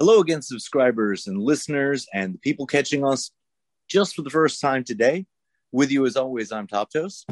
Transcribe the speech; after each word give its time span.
Hello 0.00 0.20
again, 0.20 0.42
subscribers 0.42 1.26
and 1.26 1.40
listeners, 1.40 2.06
and 2.12 2.34
the 2.34 2.38
people 2.38 2.66
catching 2.66 3.06
us 3.06 3.30
just 3.88 4.14
for 4.14 4.22
the 4.22 4.28
first 4.28 4.60
time 4.60 4.84
today. 4.84 5.24
With 5.72 5.90
you, 5.90 6.04
as 6.04 6.16
always, 6.16 6.52
I'm 6.52 6.66
Top 6.66 6.92
Toes. 6.92 7.24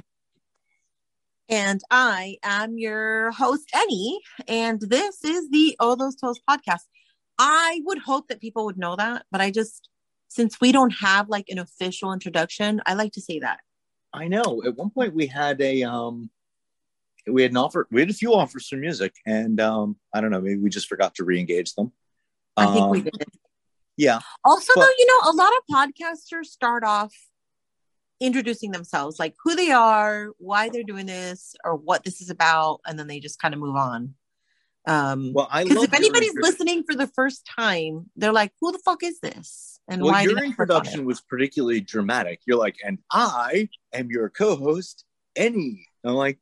And 1.48 1.82
I 1.90 2.38
am 2.42 2.78
your 2.78 3.30
host, 3.32 3.68
Annie, 3.74 4.20
and 4.48 4.80
this 4.80 5.22
is 5.22 5.50
the 5.50 5.76
All 5.80 5.96
Those 5.96 6.16
Toes 6.16 6.40
podcast. 6.48 6.84
I 7.38 7.82
would 7.84 7.98
hope 7.98 8.29
that 8.29 8.40
people 8.40 8.64
would 8.64 8.79
know 8.79 8.96
that, 8.96 9.26
but 9.30 9.42
I 9.42 9.50
just, 9.50 9.90
since 10.29 10.60
we 10.60 10.72
don't 10.72 10.94
have 11.00 11.29
like 11.29 11.50
an 11.50 11.58
official 11.58 12.12
introduction, 12.12 12.80
I 12.86 12.94
like 12.94 13.12
to 13.12 13.20
say 13.20 13.40
that. 13.40 13.60
I 14.14 14.29
know. 14.29 14.62
At 14.64 14.76
one 14.76 14.90
point, 14.90 15.14
we 15.14 15.26
had 15.26 15.60
a 15.60 15.82
um, 15.82 16.30
we 17.27 17.43
had 17.43 17.50
an 17.52 17.57
offer. 17.57 17.86
We 17.91 18.00
had 18.00 18.11
a 18.11 18.14
few 18.14 18.34
offers 18.34 18.68
for 18.68 18.77
music, 18.77 19.14
and 19.27 19.61
um, 19.61 19.96
I 20.14 20.20
don't 20.20 20.30
know. 20.30 20.41
Maybe 20.41 20.59
we 20.59 20.70
just 20.70 20.88
forgot 20.88 21.14
to 21.16 21.25
re-engage 21.25 21.74
them. 21.74 21.92
I 22.56 22.66
think 22.66 22.91
we 22.91 22.98
Um, 22.98 23.05
did. 23.05 23.12
Yeah, 23.96 24.20
Also, 24.45 24.73
but- 24.74 24.80
though, 24.83 24.91
you 24.98 25.06
know, 25.06 25.30
a 25.30 25.34
lot 25.37 25.52
of 25.52 25.74
podcasters 25.93 26.46
start 26.46 26.82
off 26.82 27.15
introducing 28.20 28.70
themselves, 28.70 29.19
like 29.19 29.34
who 29.45 29.55
they 29.55 29.70
are, 29.70 30.29
why 30.38 30.69
they're 30.69 30.82
doing 30.82 31.06
this, 31.06 31.55
or 31.65 31.77
what 31.77 32.05
this 32.05 32.20
is 32.20 32.30
about, 32.30 32.80
and 32.87 32.98
then 32.98 33.06
they 33.06 33.20
just 33.20 33.38
kind 33.41 33.52
of 33.54 33.60
move 33.60 33.77
on. 33.77 34.15
Um, 34.87 35.32
well, 35.32 35.46
I 35.51 35.65
because 35.65 35.84
if 35.84 35.95
anybody's 35.95 36.34
listening 36.34 36.82
for 36.84 36.95
the 36.96 37.07
first 37.07 37.46
time, 37.46 38.10
they're 38.16 38.32
like, 38.32 38.52
"Who 38.60 38.73
the 38.73 38.80
fuck 38.80 39.02
is 39.04 39.20
this?" 39.20 39.79
And 39.88 40.02
well, 40.02 40.12
why 40.12 40.23
your 40.23 40.34
did 40.34 40.38
I 40.38 40.41
click 40.41 40.46
on 40.46 40.51
introduction 40.77 41.04
was 41.04 41.20
particularly 41.20 41.80
dramatic. 41.80 42.41
You're 42.46 42.59
like, 42.59 42.77
and 42.84 42.98
I 43.12 43.68
am 43.93 44.10
your 44.10 44.29
co-host, 44.30 45.04
Any." 45.37 45.87
I'm 46.04 46.15
like, 46.15 46.38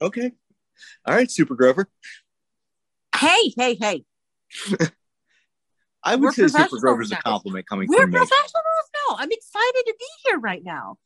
okay, 0.00 0.32
all 1.06 1.14
right, 1.14 1.30
Super 1.30 1.54
Grover. 1.54 1.88
Hey, 3.16 3.52
hey, 3.56 3.76
hey! 3.80 4.04
I 6.04 6.14
would 6.14 6.22
We're 6.22 6.48
say 6.48 6.48
Super 6.48 6.78
Grover's 6.78 7.12
a 7.12 7.16
compliment 7.16 7.66
coming 7.68 7.88
We're 7.88 8.02
from 8.02 8.10
me. 8.10 8.18
professionals 8.18 8.90
now. 9.08 9.16
I'm 9.18 9.30
excited 9.30 9.82
to 9.86 9.94
be 9.98 10.06
here 10.24 10.38
right 10.38 10.62
now. 10.64 10.96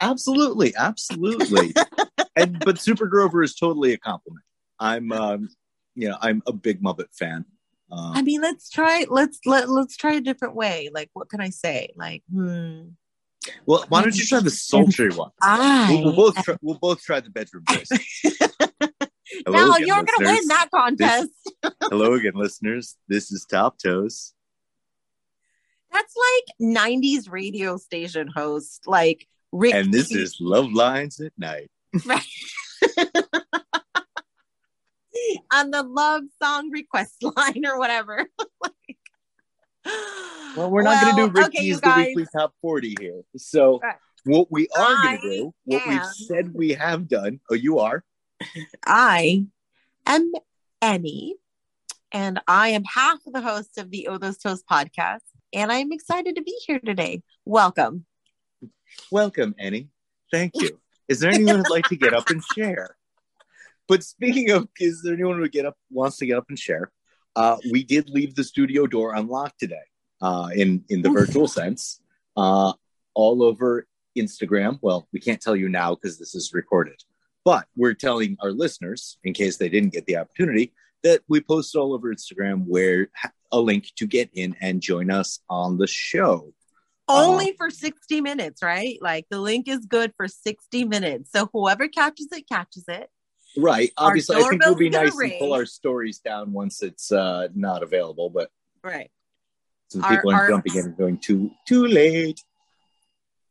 Absolutely, 0.00 0.74
absolutely. 0.76 1.74
and 2.36 2.58
but 2.60 2.78
Super 2.78 3.06
Grover 3.06 3.42
is 3.42 3.54
totally 3.54 3.92
a 3.92 3.98
compliment. 3.98 4.44
I'm, 4.78 5.10
um, 5.12 5.48
you 5.94 6.08
know, 6.08 6.16
I'm 6.20 6.42
a 6.46 6.52
big 6.52 6.82
Muppet 6.82 7.14
fan. 7.18 7.44
Um, 7.90 8.12
I 8.14 8.22
mean, 8.22 8.40
let's 8.40 8.68
try. 8.68 9.06
Let's 9.08 9.38
let 9.46 9.68
let's 9.68 9.96
try 9.96 10.14
a 10.14 10.20
different 10.20 10.54
way. 10.54 10.90
Like, 10.92 11.10
what 11.12 11.28
can 11.28 11.40
I 11.40 11.50
say? 11.50 11.92
Like, 11.96 12.22
hmm. 12.32 12.88
Well, 13.66 13.84
why 13.88 14.02
don't 14.02 14.16
you 14.16 14.24
try 14.24 14.40
the 14.40 14.50
sultry 14.50 15.10
one? 15.10 15.30
I. 15.40 15.88
We'll, 15.90 16.04
we'll 16.04 16.14
both 16.14 16.42
try, 16.42 16.56
we'll 16.62 16.78
both 16.78 17.02
try 17.02 17.20
the 17.20 17.30
bedroom 17.30 17.64
voice. 17.68 17.88
Hello 19.44 19.66
no, 19.66 19.72
again, 19.74 19.86
you're 19.86 20.04
gonna 20.04 20.32
win 20.32 20.48
that 20.48 20.68
contest. 20.72 21.30
Hello 21.82 22.14
again, 22.14 22.34
listeners. 22.34 22.96
This 23.08 23.32
is 23.32 23.44
Top 23.44 23.78
Toes. 23.78 24.32
That's 25.92 26.14
like 26.16 26.44
'90s 26.76 27.30
radio 27.30 27.76
station 27.76 28.28
host, 28.28 28.82
like 28.86 29.26
Rick. 29.52 29.74
and 29.74 29.92
this 29.92 30.12
is 30.12 30.36
Love 30.40 30.72
Lines 30.72 31.20
at 31.20 31.32
Night. 31.36 31.70
on 35.52 35.70
the 35.70 35.82
love 35.82 36.22
song 36.42 36.70
request 36.70 37.22
line 37.36 37.64
or 37.66 37.78
whatever. 37.78 38.26
Well, 40.56 40.70
we're 40.70 40.82
not 40.82 41.02
going 41.02 41.16
to 41.16 41.22
do 41.26 41.32
Well, 41.34 41.46
okay, 41.46 41.58
Ricky's 41.58 41.80
the 41.80 41.94
weekly 41.96 42.26
top 42.34 42.54
forty 42.62 42.94
here. 42.98 43.20
So 43.36 43.78
Right. 43.82 43.96
what 44.24 44.50
we 44.50 44.68
are 44.76 45.02
going 45.02 45.20
to 45.20 45.30
do, 45.30 45.54
what 45.64 45.82
am- 45.82 45.88
we've 45.90 46.06
said 46.28 46.54
we 46.54 46.70
have 46.70 47.08
done. 47.08 47.40
Oh, 47.50 47.54
you 47.54 47.78
are. 47.80 48.04
I 48.86 49.44
am 50.06 50.32
Annie, 50.80 51.36
and 52.12 52.40
I 52.48 52.68
am 52.68 52.84
half 52.84 53.18
the 53.26 53.40
host 53.42 53.76
of 53.78 53.90
the 53.90 54.08
Oh 54.08 54.16
Those 54.18 54.38
Toast 54.38 54.64
podcast, 54.70 55.20
and 55.52 55.70
I'm 55.70 55.92
excited 55.92 56.36
to 56.36 56.42
be 56.42 56.58
here 56.66 56.80
today. 56.80 57.22
Welcome. 57.44 58.06
Welcome, 59.10 59.54
Annie. 59.58 59.88
Thank 60.32 60.52
you. 60.56 60.80
Is 61.08 61.20
there 61.20 61.30
anyone 61.30 61.56
who'd 61.56 61.70
like 61.70 61.88
to 61.88 61.96
get 61.96 62.14
up 62.14 62.30
and 62.30 62.42
share? 62.56 62.96
But 63.88 64.02
speaking 64.02 64.50
of, 64.50 64.68
is 64.80 65.02
there 65.02 65.14
anyone 65.14 65.38
who 65.38 65.48
get 65.48 65.66
up 65.66 65.76
wants 65.90 66.16
to 66.18 66.26
get 66.26 66.36
up 66.38 66.46
and 66.48 66.58
share? 66.58 66.90
Uh, 67.36 67.58
we 67.70 67.84
did 67.84 68.08
leave 68.08 68.34
the 68.34 68.42
studio 68.42 68.86
door 68.86 69.14
unlocked 69.14 69.60
today, 69.60 69.86
uh, 70.22 70.48
in 70.54 70.82
in 70.88 71.02
the 71.02 71.10
virtual 71.10 71.46
sense, 71.46 72.00
uh, 72.36 72.72
all 73.14 73.42
over 73.42 73.86
Instagram. 74.18 74.78
Well, 74.80 75.06
we 75.12 75.20
can't 75.20 75.40
tell 75.40 75.54
you 75.54 75.68
now 75.68 75.94
because 75.94 76.18
this 76.18 76.34
is 76.34 76.52
recorded, 76.54 77.02
but 77.44 77.66
we're 77.76 77.94
telling 77.94 78.36
our 78.42 78.52
listeners, 78.52 79.18
in 79.22 79.34
case 79.34 79.58
they 79.58 79.68
didn't 79.68 79.92
get 79.92 80.06
the 80.06 80.16
opportunity, 80.16 80.72
that 81.02 81.20
we 81.28 81.40
posted 81.40 81.78
all 81.78 81.92
over 81.92 82.12
Instagram 82.12 82.64
where 82.66 83.10
a 83.52 83.60
link 83.60 83.92
to 83.96 84.06
get 84.06 84.30
in 84.34 84.56
and 84.60 84.80
join 84.80 85.10
us 85.10 85.40
on 85.48 85.78
the 85.78 85.86
show. 85.86 86.52
Only 87.08 87.54
for 87.56 87.70
60 87.70 88.20
minutes, 88.20 88.62
right? 88.62 88.98
Like 89.00 89.26
the 89.30 89.38
link 89.38 89.68
is 89.68 89.86
good 89.86 90.12
for 90.16 90.26
60 90.26 90.84
minutes. 90.84 91.30
So 91.30 91.48
whoever 91.52 91.86
catches 91.86 92.32
it, 92.32 92.48
catches 92.48 92.84
it. 92.88 93.08
Right. 93.56 93.90
Obviously, 93.96 94.36
I 94.36 94.48
think 94.48 94.64
we'll 94.64 94.74
be 94.74 94.90
nice 94.90 95.10
gonna 95.10 95.24
and 95.24 95.38
pull 95.38 95.52
our 95.54 95.66
stories 95.66 96.18
down 96.18 96.52
once 96.52 96.82
it's 96.82 97.10
uh, 97.12 97.48
not 97.54 97.82
available, 97.82 98.28
but 98.30 98.50
Right. 98.82 99.10
so 99.88 100.00
Our- 100.02 100.16
people 100.16 100.30
aren't 100.30 100.42
our- 100.42 100.48
jumping 100.50 100.74
in 100.76 100.84
and 100.86 100.96
going 100.96 101.18
too 101.18 101.50
too 101.66 101.86
late. 101.86 102.40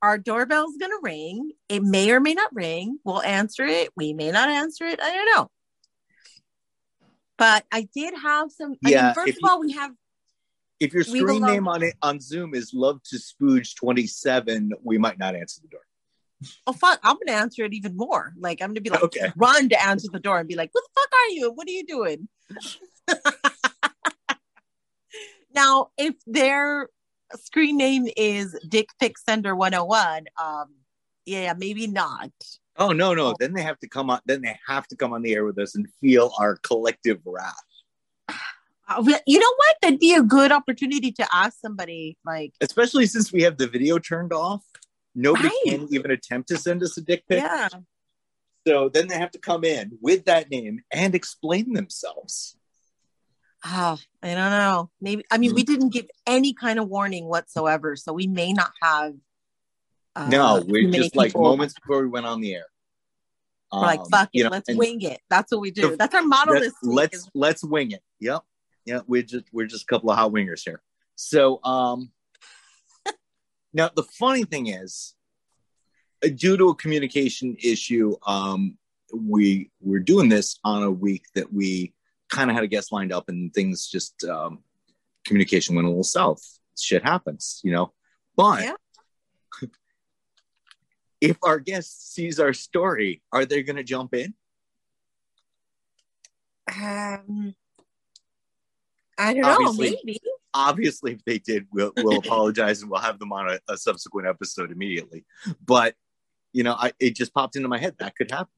Our 0.02 0.18
doorbell's 0.20 0.78
going 0.78 0.92
to 0.92 1.00
ring. 1.02 1.52
It 1.68 1.82
may 1.82 2.12
or 2.12 2.20
may 2.20 2.36
not 2.36 2.54
ring. 2.54 3.00
We'll 3.04 3.24
answer 3.24 3.66
it. 3.66 3.90
We 3.98 4.14
may 4.14 4.30
not 4.30 4.50
answer 4.50 4.86
it. 4.86 5.00
I 5.02 5.12
don't 5.12 5.36
know. 5.36 5.50
But 7.38 7.66
I 7.72 7.88
did 7.94 8.14
have 8.22 8.52
some. 8.52 8.76
I 8.86 8.90
Yeah, 8.90 9.06
mean, 9.08 9.14
first 9.16 9.30
of 9.30 9.38
you- 9.42 9.50
all, 9.50 9.60
we 9.60 9.72
have 9.74 9.96
If 10.80 10.94
your 10.94 11.04
screen 11.04 11.40
love- 11.40 11.50
name 11.52 11.68
on 11.68 11.82
it 11.82 11.96
on 12.04 12.20
Zoom 12.20 12.54
is 12.54 12.74
Love 12.74 13.02
to 13.04 13.16
Spooge 13.18 13.76
twenty 13.76 14.06
seven, 14.06 14.72
we 14.84 14.98
might 15.00 15.18
not 15.18 15.36
answer 15.36 15.62
the 15.62 15.68
door. 15.70 15.82
Oh 16.68 16.74
fuck! 16.74 17.00
I'm 17.04 17.18
gonna 17.26 17.38
answer 17.38 17.64
it 17.64 17.74
even 17.74 17.96
more. 17.96 18.34
Like 18.38 18.62
I'm 18.62 18.70
gonna 18.70 18.82
be 18.82 18.90
like, 18.90 19.04
Okay. 19.04 19.32
run 19.36 19.70
to 19.70 19.86
answer 19.86 20.08
the 20.12 20.20
door 20.20 20.40
and 20.40 20.48
be 20.48 20.56
like, 20.56 20.70
"What 20.74 20.84
the 20.84 21.02
fuck 21.02 21.12
are 21.14 21.30
you? 21.30 21.52
What 21.52 21.68
are 21.68 21.72
you 21.72 21.86
doing?" 21.86 22.28
now, 25.56 25.90
if 25.98 26.16
their 26.28 26.90
screen 27.36 27.78
name 27.78 28.08
is 28.18 28.58
Dick 28.68 28.90
Pic 29.00 29.18
Sender 29.18 29.56
101, 29.56 30.26
um, 30.42 30.74
yeah, 31.26 31.54
maybe 31.58 31.88
not. 31.88 32.32
Oh 32.78 32.92
no, 32.92 33.14
no. 33.14 33.34
Then 33.40 33.54
they 33.54 33.64
have 33.64 33.80
to 33.80 33.88
come 33.88 34.10
on. 34.10 34.20
Then 34.26 34.42
they 34.42 34.58
have 34.68 34.88
to 34.90 34.96
come 34.96 35.14
on 35.14 35.22
the 35.22 35.34
air 35.34 35.46
with 35.46 35.58
us 35.58 35.76
and 35.76 35.88
feel 36.02 36.34
our 36.40 36.58
collective 36.58 37.20
wrath. 37.26 37.56
Uh, 38.88 39.04
you 39.26 39.40
know 39.40 39.54
what? 39.58 39.76
That'd 39.82 40.00
be 40.00 40.14
a 40.14 40.22
good 40.22 40.52
opportunity 40.52 41.12
to 41.14 41.28
ask 41.34 41.60
somebody, 41.60 42.18
like, 42.24 42.54
Especially 42.62 43.08
since 43.08 43.34
we 43.34 43.42
have 43.42 43.58
the 43.58 43.68
video 43.68 43.98
turned 43.98 44.32
off. 44.32 44.64
Nobody 45.16 45.48
Right. 45.48 45.64
can 45.66 45.88
even 45.92 46.12
attempt 46.12 46.50
to 46.50 46.58
send 46.58 46.84
us 46.84 46.98
a 46.98 47.02
dick 47.02 47.24
pic. 47.28 47.42
yeah, 47.42 47.70
So 48.68 48.90
then 48.90 49.08
they 49.08 49.18
have 49.18 49.32
to 49.32 49.40
come 49.40 49.64
in 49.64 49.98
with 50.02 50.26
that 50.26 50.50
name 50.52 50.82
and 50.92 51.16
explain 51.16 51.74
themselves. 51.74 52.58
oh, 53.66 53.98
I 54.22 54.28
don't 54.36 54.52
know. 54.52 54.92
Maybe 55.02 55.24
I 55.32 55.38
mean 55.38 55.56
we 55.56 55.64
didn't 55.64 55.90
give 55.90 56.08
any 56.28 56.54
kind 56.54 56.78
of 56.80 56.88
warning 56.90 57.26
whatsoever, 57.26 57.96
so 57.96 58.14
we 58.14 58.28
may 58.28 58.54
not 58.54 58.72
have. 58.82 59.16
Uh, 60.16 60.28
No, 60.30 60.64
we're 60.68 60.92
just 60.92 61.16
like 61.16 61.34
moments 61.36 61.74
before 61.74 62.02
we 62.02 62.08
went 62.08 62.26
on 62.26 62.42
the 62.42 62.54
air. 62.56 62.66
We're 63.74 63.82
like, 63.82 64.00
Um, 64.02 64.10
fuck 64.12 64.30
it, 64.34 64.44
know, 64.44 64.50
let's 64.50 64.74
wing 64.74 65.02
it. 65.02 65.20
That's 65.30 65.52
what 65.52 65.60
we 65.62 65.72
do. 65.72 65.92
The- 65.92 65.98
That's 65.98 66.14
our 66.16 66.22
model 66.22 66.54
let's- 66.54 66.68
this 66.68 66.74
week. 66.84 66.96
Let's 66.96 67.18
is- 67.18 67.30
let's 67.34 67.64
wing 67.64 67.92
it. 67.92 68.04
Yep. 68.20 68.44
Yeah, 68.86 69.00
we're 69.08 69.24
just 69.24 69.46
we're 69.52 69.66
just 69.66 69.84
a 69.84 69.88
couple 69.88 70.12
of 70.12 70.18
hot 70.18 70.32
wingers 70.32 70.62
here. 70.64 70.82
So 71.16 71.60
um 71.64 72.12
now 73.76 73.92
the 73.94 74.04
funny 74.04 74.46
thing 74.46 74.68
is 74.68 75.14
uh, 76.24 76.30
due 76.34 76.58
to 76.58 76.70
a 76.70 76.76
communication 76.76 77.56
issue, 77.62 78.16
um 78.26 78.78
we 79.14 79.70
we're 79.82 80.00
doing 80.00 80.30
this 80.30 80.58
on 80.64 80.82
a 80.82 80.90
week 80.92 81.26
that 81.36 81.54
we 81.54 81.94
kind 82.30 82.50
of 82.50 82.56
had 82.56 82.64
a 82.64 82.68
guest 82.68 82.92
lined 82.92 83.14
up 83.14 83.30
and 83.30 83.54
things 83.54 83.88
just 83.88 84.24
um 84.24 84.64
communication 85.26 85.76
went 85.76 85.86
a 85.86 85.90
little 85.90 86.04
south. 86.04 86.42
Shit 86.80 87.04
happens, 87.04 87.62
you 87.64 87.72
know. 87.72 87.94
But 88.36 88.64
Yeah. 88.64 88.76
if 91.22 91.38
our 91.44 91.60
guest 91.60 92.14
sees 92.14 92.40
our 92.40 92.54
story, 92.54 93.22
are 93.32 93.46
they 93.46 93.62
going 93.64 93.78
to 93.78 93.84
jump 93.84 94.14
in? 94.14 94.34
Um, 96.68 97.56
I 99.18 99.34
don't 99.34 99.64
know. 99.64 99.74
Maybe. 99.74 100.20
Obviously 100.56 101.12
if 101.12 101.24
they 101.26 101.38
did 101.38 101.68
we'll, 101.72 101.92
we'll 101.98 102.18
apologize 102.26 102.82
and 102.82 102.90
we'll 102.90 103.00
have 103.00 103.20
them 103.20 103.32
on 103.32 103.52
a, 103.52 103.60
a 103.72 103.78
subsequent 103.78 104.28
episode 104.28 104.72
immediately 104.72 105.24
but 105.64 105.94
you 106.54 106.64
know 106.64 106.74
I, 106.74 106.94
it 107.00 107.16
just 107.16 107.34
popped 107.34 107.56
into 107.56 107.68
my 107.68 107.78
head 107.78 107.96
that 108.00 108.16
could 108.16 108.32
happen 108.32 108.50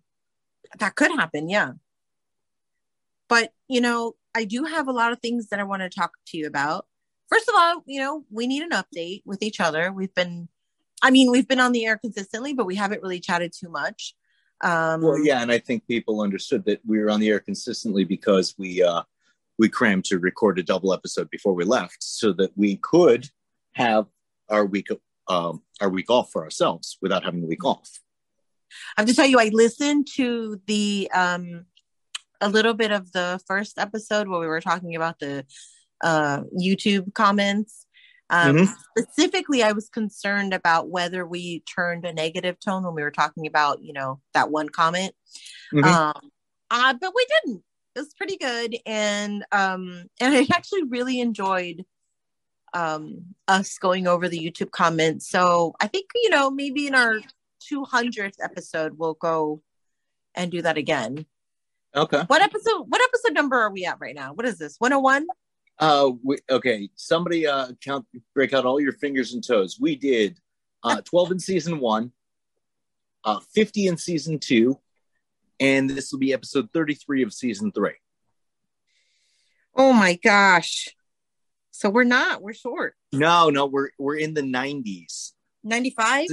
That 0.79 0.95
could 0.95 1.11
happen. 1.11 1.49
Yeah. 1.49 1.73
But 3.29 3.51
you 3.67 3.81
know, 3.81 4.15
I 4.35 4.45
do 4.45 4.63
have 4.63 4.87
a 4.87 4.91
lot 4.91 5.11
of 5.11 5.19
things 5.19 5.49
that 5.49 5.59
I 5.59 5.63
want 5.63 5.81
to 5.81 5.89
talk 5.89 6.11
to 6.27 6.37
you 6.37 6.47
about. 6.47 6.85
First 7.29 7.49
of 7.49 7.55
all, 7.57 7.83
you 7.85 7.99
know, 7.99 8.23
we 8.31 8.47
need 8.47 8.63
an 8.63 8.71
update 8.71 9.21
with 9.25 9.41
each 9.41 9.59
other. 9.59 9.91
We've 9.91 10.13
been, 10.13 10.47
I 11.01 11.11
mean, 11.11 11.29
we've 11.29 11.47
been 11.47 11.59
on 11.59 11.73
the 11.73 11.85
air 11.85 11.97
consistently, 11.97 12.53
but 12.53 12.65
we 12.65 12.75
haven't 12.75 13.01
really 13.01 13.19
chatted 13.19 13.51
too 13.53 13.69
much. 13.69 14.15
Um, 14.61 15.01
Well, 15.01 15.19
yeah, 15.19 15.41
and 15.41 15.51
I 15.51 15.59
think 15.59 15.85
people 15.87 16.21
understood 16.21 16.63
that 16.65 16.79
we 16.85 16.99
were 16.99 17.09
on 17.09 17.19
the 17.19 17.29
air 17.29 17.41
consistently 17.41 18.05
because 18.05 18.55
we 18.57 18.81
uh, 18.81 19.03
we 19.57 19.69
crammed 19.69 20.05
to 20.05 20.19
record 20.19 20.59
a 20.59 20.63
double 20.63 20.93
episode 20.93 21.29
before 21.29 21.53
we 21.53 21.63
left, 21.63 22.01
so 22.01 22.33
that 22.33 22.51
we 22.55 22.77
could 22.77 23.29
have 23.73 24.07
our 24.49 24.65
week 24.65 24.87
um, 25.27 25.61
our 25.81 25.89
week 25.89 26.09
off 26.09 26.31
for 26.31 26.43
ourselves 26.43 26.97
without 27.01 27.23
having 27.25 27.43
a 27.43 27.47
week 27.47 27.65
off. 27.65 27.89
I 28.97 29.01
have 29.01 29.07
to 29.07 29.15
tell 29.15 29.25
you, 29.25 29.39
I 29.39 29.49
listened 29.53 30.07
to 30.15 30.61
the 30.67 31.09
um, 31.13 31.65
a 32.41 32.49
little 32.49 32.73
bit 32.73 32.91
of 32.91 33.11
the 33.11 33.39
first 33.47 33.77
episode 33.77 34.27
where 34.27 34.39
we 34.39 34.47
were 34.47 34.61
talking 34.61 34.95
about 34.95 35.19
the 35.19 35.45
uh, 36.03 36.43
YouTube 36.57 37.13
comments. 37.13 37.85
Um, 38.29 38.57
Mhm. 38.57 38.75
Specifically, 38.97 39.63
I 39.63 39.71
was 39.71 39.89
concerned 39.89 40.53
about 40.53 40.89
whether 40.89 41.25
we 41.25 41.61
turned 41.61 42.05
a 42.05 42.13
negative 42.13 42.59
tone 42.59 42.83
when 42.83 42.93
we 42.93 43.01
were 43.01 43.11
talking 43.11 43.47
about, 43.47 43.81
you 43.81 43.93
know, 43.93 44.21
that 44.33 44.51
one 44.51 44.69
comment. 44.69 45.15
Mhm. 45.73 45.83
Um, 45.85 46.31
uh, 46.69 46.93
but 46.93 47.13
we 47.15 47.25
didn't. 47.25 47.63
It 47.97 48.01
was 48.01 48.13
pretty 48.13 48.37
good, 48.37 48.75
and 48.85 49.43
um, 49.51 50.05
and 50.21 50.35
I 50.35 50.45
actually 50.53 50.83
really 50.83 51.19
enjoyed 51.19 51.83
um 52.73 53.33
us 53.47 53.79
going 53.79 54.05
over 54.05 54.29
the 54.29 54.37
YouTube 54.37 54.69
comments. 54.69 55.27
So 55.27 55.73
I 55.81 55.87
think 55.87 56.11
you 56.13 56.29
know 56.29 56.51
maybe 56.51 56.85
in 56.85 56.93
our 56.93 57.19
200th 57.71 58.35
episode 58.39 58.99
we'll 58.99 59.15
go 59.15 59.63
and 60.35 60.51
do 60.51 60.61
that 60.61 60.77
again. 60.77 61.25
Okay. 61.95 62.21
What 62.27 62.43
episode? 62.43 62.83
What 62.87 63.01
episode 63.01 63.33
number 63.33 63.55
are 63.57 63.71
we 63.71 63.85
at 63.85 63.99
right 63.99 64.13
now? 64.13 64.31
What 64.33 64.45
is 64.45 64.59
this? 64.59 64.75
101? 64.77 65.25
Uh, 65.79 66.11
we, 66.23 66.37
okay. 66.51 66.89
Somebody 66.95 67.47
uh, 67.47 67.69
count, 67.83 68.05
break 68.35 68.53
out 68.53 68.65
all 68.65 68.79
your 68.79 68.93
fingers 68.93 69.33
and 69.33 69.43
toes. 69.43 69.79
We 69.79 69.95
did 69.95 70.37
uh, 70.83 71.01
twelve 71.01 71.31
in 71.31 71.39
season 71.39 71.79
one, 71.79 72.11
uh, 73.23 73.39
fifty 73.55 73.87
in 73.87 73.97
season 73.97 74.37
two, 74.37 74.79
and 75.59 75.89
this 75.89 76.11
will 76.11 76.19
be 76.19 76.33
episode 76.33 76.69
thirty-three 76.73 77.23
of 77.23 77.33
season 77.33 77.71
three. 77.71 77.95
Oh 79.75 79.93
my 79.93 80.15
gosh! 80.15 80.89
So 81.71 81.89
we're 81.89 82.03
not. 82.03 82.41
We're 82.41 82.53
short. 82.53 82.95
No, 83.13 83.49
no, 83.49 83.65
we're 83.65 83.89
we're 83.99 84.17
in 84.17 84.33
the 84.33 84.41
nineties. 84.43 85.33
95. 85.63 86.27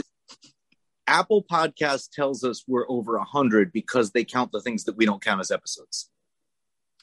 Apple 1.06 1.42
Podcast 1.42 2.10
tells 2.12 2.44
us 2.44 2.62
we're 2.68 2.88
over 2.88 3.16
100 3.18 3.72
because 3.72 4.12
they 4.12 4.24
count 4.24 4.52
the 4.52 4.60
things 4.60 4.84
that 4.84 4.96
we 4.96 5.04
don't 5.04 5.22
count 5.22 5.40
as 5.40 5.50
episodes. 5.50 6.08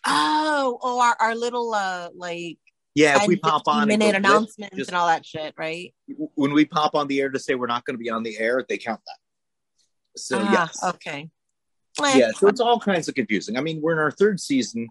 Oh, 0.06 0.80
oh, 0.82 1.02
our, 1.02 1.16
our 1.20 1.36
little 1.36 1.74
uh 1.74 2.10
like 2.16 2.58
Yeah, 2.96 3.22
if 3.22 3.28
we 3.28 3.36
pop 3.36 3.64
on 3.68 3.88
minute 3.88 4.16
announcements 4.16 4.76
just- 4.78 4.90
and 4.90 4.98
all 4.98 5.08
that 5.08 5.26
shit, 5.26 5.54
right? 5.58 5.94
when 6.36 6.54
we 6.54 6.66
pop 6.66 6.96
on 6.96 7.08
the 7.08 7.20
air 7.22 7.30
to 7.30 7.38
say 7.40 7.54
we're 7.56 7.68
not 7.68 7.86
going 7.86 7.96
to 7.96 8.02
be 8.02 8.10
on 8.10 8.24
the 8.24 8.38
air, 8.40 8.66
they 8.68 8.78
count 8.78 9.02
that. 9.06 9.18
So 10.20 10.40
Ah, 10.42 10.52
yes, 10.52 10.84
Okay. 10.84 11.30
Eh, 12.00 12.18
yeah. 12.18 12.32
So 12.38 12.48
it's 12.48 12.62
all 12.62 12.80
kinds 12.80 13.08
of 13.08 13.16
confusing. 13.16 13.58
I 13.58 13.62
mean, 13.62 13.82
we're 13.82 13.94
in 13.94 14.00
our 14.00 14.12
third 14.12 14.40
season. 14.40 14.90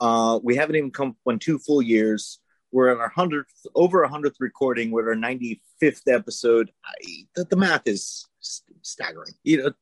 Uh, 0.00 0.38
we 0.42 0.56
haven't 0.56 0.76
even 0.76 0.90
come 0.90 1.16
on 1.26 1.38
two 1.38 1.58
full 1.58 1.82
years. 1.82 2.38
We're 2.70 2.90
at 2.90 2.98
our 2.98 3.08
hundredth, 3.08 3.66
over 3.74 4.02
a 4.02 4.08
hundredth 4.08 4.36
recording. 4.40 4.90
We're 4.90 5.02
at 5.02 5.08
our 5.08 5.14
ninety 5.14 5.62
fifth 5.80 6.06
episode. 6.06 6.70
I, 6.84 6.94
the, 7.34 7.44
the 7.44 7.56
math 7.56 7.86
is 7.86 8.26
st- 8.40 8.78
staggering. 8.82 9.32
You 9.42 9.62
know, 9.62 9.72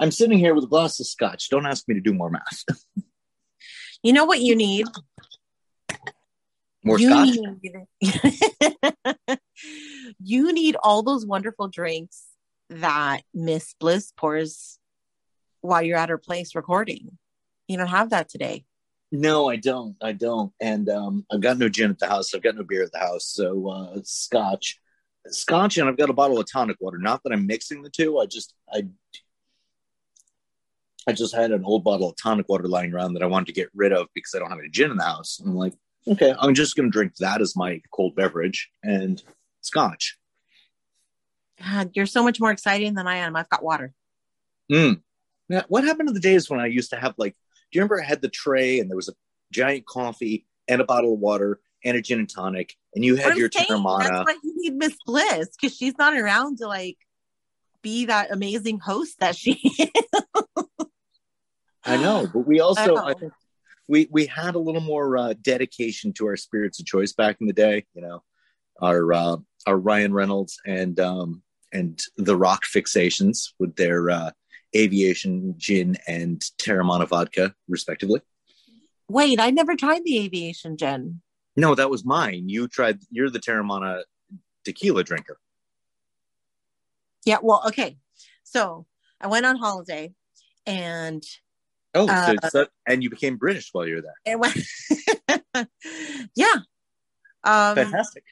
I'm 0.00 0.10
sitting 0.10 0.38
here 0.38 0.54
with 0.54 0.64
a 0.64 0.68
glass 0.68 0.98
of 1.00 1.06
scotch. 1.06 1.50
Don't 1.50 1.66
ask 1.66 1.86
me 1.86 1.94
to 1.94 2.00
do 2.00 2.14
more 2.14 2.30
math. 2.30 2.64
You 4.02 4.12
know 4.12 4.26
what 4.26 4.40
you 4.40 4.54
need? 4.54 4.86
more 6.84 6.98
you 6.98 7.08
scotch. 7.08 7.38
Need, 8.02 9.38
you 10.22 10.52
need 10.52 10.76
all 10.82 11.02
those 11.02 11.24
wonderful 11.24 11.68
drinks 11.68 12.24
that 12.68 13.22
Miss 13.32 13.74
Bliss 13.80 14.12
pours 14.14 14.78
while 15.64 15.82
you're 15.82 15.96
at 15.96 16.10
her 16.10 16.18
place 16.18 16.54
recording. 16.54 17.16
You 17.68 17.78
don't 17.78 17.86
have 17.86 18.10
that 18.10 18.28
today. 18.28 18.66
No, 19.10 19.48
I 19.48 19.56
don't. 19.56 19.96
I 20.02 20.12
don't. 20.12 20.52
And 20.60 20.88
um, 20.90 21.24
I've 21.32 21.40
got 21.40 21.56
no 21.56 21.68
gin 21.68 21.90
at 21.90 21.98
the 21.98 22.06
house. 22.06 22.34
I've 22.34 22.42
got 22.42 22.56
no 22.56 22.64
beer 22.64 22.82
at 22.82 22.92
the 22.92 22.98
house. 22.98 23.26
So 23.26 23.68
uh, 23.68 24.00
scotch, 24.02 24.78
scotch, 25.28 25.78
and 25.78 25.88
I've 25.88 25.96
got 25.96 26.10
a 26.10 26.14
bottle 26.14 26.38
of 26.38 26.50
tonic 26.50 26.76
water. 26.80 26.98
Not 26.98 27.22
that 27.22 27.32
I'm 27.32 27.46
mixing 27.46 27.82
the 27.82 27.90
two. 27.90 28.18
I 28.18 28.26
just 28.26 28.54
I 28.72 28.88
I 31.06 31.12
just 31.12 31.34
had 31.34 31.50
an 31.50 31.64
old 31.64 31.84
bottle 31.84 32.10
of 32.10 32.16
tonic 32.16 32.48
water 32.48 32.68
lying 32.68 32.92
around 32.92 33.14
that 33.14 33.22
I 33.22 33.26
wanted 33.26 33.46
to 33.46 33.52
get 33.52 33.68
rid 33.74 33.92
of 33.92 34.08
because 34.14 34.34
I 34.34 34.40
don't 34.40 34.50
have 34.50 34.58
any 34.58 34.70
gin 34.70 34.90
in 34.90 34.96
the 34.96 35.04
house. 35.04 35.40
I'm 35.44 35.54
like, 35.54 35.74
okay, 36.08 36.34
I'm 36.38 36.54
just 36.54 36.76
going 36.76 36.90
to 36.90 36.92
drink 36.92 37.16
that 37.16 37.40
as 37.40 37.56
my 37.56 37.80
cold 37.90 38.16
beverage 38.16 38.70
and 38.82 39.22
scotch. 39.62 40.18
God, 41.62 41.90
you're 41.94 42.06
so 42.06 42.22
much 42.22 42.40
more 42.40 42.50
exciting 42.50 42.94
than 42.94 43.06
I 43.06 43.16
am. 43.16 43.36
I've 43.36 43.48
got 43.48 43.62
water. 43.62 43.92
Mm. 44.70 45.00
Yeah, 45.48 45.62
what 45.68 45.84
happened 45.84 46.08
to 46.08 46.14
the 46.14 46.20
days 46.20 46.48
when 46.48 46.60
I 46.60 46.66
used 46.66 46.90
to 46.90 46.96
have 46.96 47.14
like? 47.18 47.32
Do 47.32 47.78
you 47.78 47.80
remember 47.80 48.00
I 48.00 48.04
had 48.04 48.22
the 48.22 48.28
tray 48.28 48.80
and 48.80 48.88
there 48.88 48.96
was 48.96 49.08
a 49.08 49.14
giant 49.52 49.86
coffee 49.86 50.46
and 50.68 50.80
a 50.80 50.84
bottle 50.84 51.14
of 51.14 51.20
water 51.20 51.60
and 51.84 51.96
a 51.96 52.02
gin 52.02 52.18
and 52.18 52.28
tonic, 52.28 52.74
and 52.94 53.04
you 53.04 53.16
had 53.16 53.32
I'm 53.32 53.38
your 53.38 53.50
saying, 53.52 53.66
Teremana. 53.68 54.08
That's 54.08 54.26
why 54.26 54.36
you 54.42 54.54
need 54.56 54.74
Miss 54.74 54.96
Bliss 55.06 55.50
because 55.60 55.76
she's 55.76 55.96
not 55.98 56.16
around 56.16 56.58
to 56.58 56.66
like 56.66 56.96
be 57.82 58.06
that 58.06 58.32
amazing 58.32 58.78
host 58.78 59.20
that 59.20 59.36
she 59.36 59.52
is. 59.78 59.90
I 61.84 61.96
know, 61.98 62.26
but 62.32 62.46
we 62.46 62.60
also 62.60 62.96
I 62.96 63.10
I 63.10 63.14
think 63.14 63.32
we 63.88 64.08
we 64.10 64.26
had 64.26 64.54
a 64.54 64.58
little 64.58 64.80
more 64.80 65.16
uh, 65.18 65.34
dedication 65.40 66.12
to 66.14 66.26
our 66.26 66.36
spirits 66.36 66.80
of 66.80 66.86
choice 66.86 67.12
back 67.12 67.36
in 67.40 67.46
the 67.46 67.52
day. 67.52 67.84
You 67.94 68.02
know, 68.02 68.22
our 68.80 69.12
uh, 69.12 69.36
our 69.66 69.76
Ryan 69.76 70.14
Reynolds 70.14 70.58
and 70.66 70.98
um, 70.98 71.42
and 71.72 72.00
the 72.16 72.36
Rock 72.36 72.64
fixations 72.64 73.52
with 73.58 73.76
their 73.76 74.10
uh, 74.10 74.30
aviation 74.76 75.54
gin 75.56 75.96
and 76.06 76.40
Teremana 76.58 77.06
vodka, 77.08 77.54
respectively. 77.68 78.20
Wait, 79.08 79.38
I 79.40 79.50
never 79.50 79.76
tried 79.76 80.04
the 80.04 80.18
aviation 80.18 80.76
gin. 80.76 81.20
No, 81.56 81.74
that 81.74 81.90
was 81.90 82.04
mine. 82.04 82.48
You 82.48 82.66
tried. 82.68 82.98
You're 83.10 83.30
the 83.30 83.38
Teremana 83.38 84.02
tequila 84.64 85.04
drinker. 85.04 85.38
Yeah, 87.24 87.38
well, 87.42 87.62
okay. 87.68 87.98
So 88.42 88.86
I 89.20 89.28
went 89.28 89.46
on 89.46 89.56
holiday 89.56 90.12
and 90.66 91.22
Oh, 91.96 92.08
Uh, 92.08 92.34
so, 92.50 92.66
and 92.88 93.04
you 93.04 93.10
became 93.10 93.36
British 93.36 93.68
while 93.72 93.86
you 93.86 93.96
were 93.96 94.02
there. 94.02 94.16
it 94.26 94.38
went 94.38 95.68
yeah. 96.34 96.54
Um 97.44 97.76
Fantastic. 97.76 98.24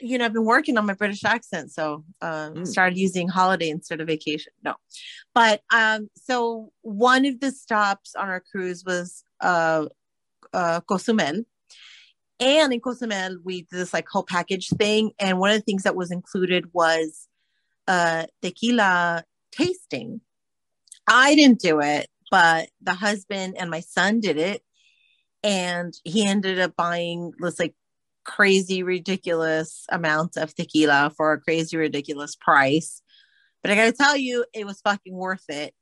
You 0.00 0.18
know, 0.18 0.24
I've 0.24 0.32
been 0.32 0.44
working 0.44 0.78
on 0.78 0.86
my 0.86 0.94
British 0.94 1.24
accent, 1.24 1.72
so 1.72 2.04
um, 2.22 2.54
Mm. 2.54 2.66
started 2.66 2.98
using 2.98 3.28
holiday 3.28 3.68
instead 3.68 4.00
of 4.00 4.06
vacation. 4.06 4.52
No, 4.64 4.74
but 5.34 5.62
um, 5.74 6.08
so 6.14 6.72
one 6.82 7.26
of 7.26 7.40
the 7.40 7.50
stops 7.52 8.14
on 8.14 8.28
our 8.28 8.40
cruise 8.40 8.84
was 8.84 9.22
uh, 9.40 9.86
uh, 10.52 10.80
Cozumel, 10.82 11.44
and 12.40 12.72
in 12.72 12.80
Cozumel 12.80 13.38
we 13.44 13.62
did 13.62 13.78
this 13.78 13.92
like 13.92 14.08
whole 14.08 14.24
package 14.24 14.68
thing, 14.70 15.12
and 15.18 15.38
one 15.38 15.50
of 15.50 15.56
the 15.56 15.62
things 15.64 15.82
that 15.84 15.96
was 15.96 16.10
included 16.10 16.72
was 16.72 17.28
uh, 17.88 18.26
tequila 18.42 19.24
tasting. 19.52 20.20
I 21.06 21.34
didn't 21.34 21.60
do 21.60 21.80
it, 21.80 22.08
but 22.30 22.68
the 22.80 22.94
husband 22.94 23.56
and 23.58 23.70
my 23.70 23.80
son 23.80 24.20
did 24.20 24.36
it, 24.38 24.62
and 25.42 25.92
he 26.04 26.24
ended 26.26 26.58
up 26.60 26.76
buying 26.76 27.32
this 27.38 27.58
like 27.58 27.74
crazy 28.24 28.82
ridiculous 28.82 29.84
amounts 29.90 30.36
of 30.36 30.54
tequila 30.54 31.12
for 31.16 31.32
a 31.32 31.40
crazy 31.40 31.76
ridiculous 31.76 32.36
price. 32.36 33.02
But 33.62 33.70
i 33.70 33.74
gotta 33.74 33.92
tell 33.92 34.16
you 34.16 34.44
it 34.54 34.66
was 34.66 34.80
fucking 34.80 35.14
worth 35.14 35.44
it. 35.48 35.74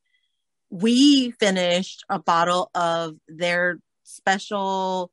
We 0.71 1.31
finished 1.33 2.05
a 2.09 2.19
bottle 2.19 2.71
of 2.75 3.15
their 3.29 3.79
special 4.03 5.11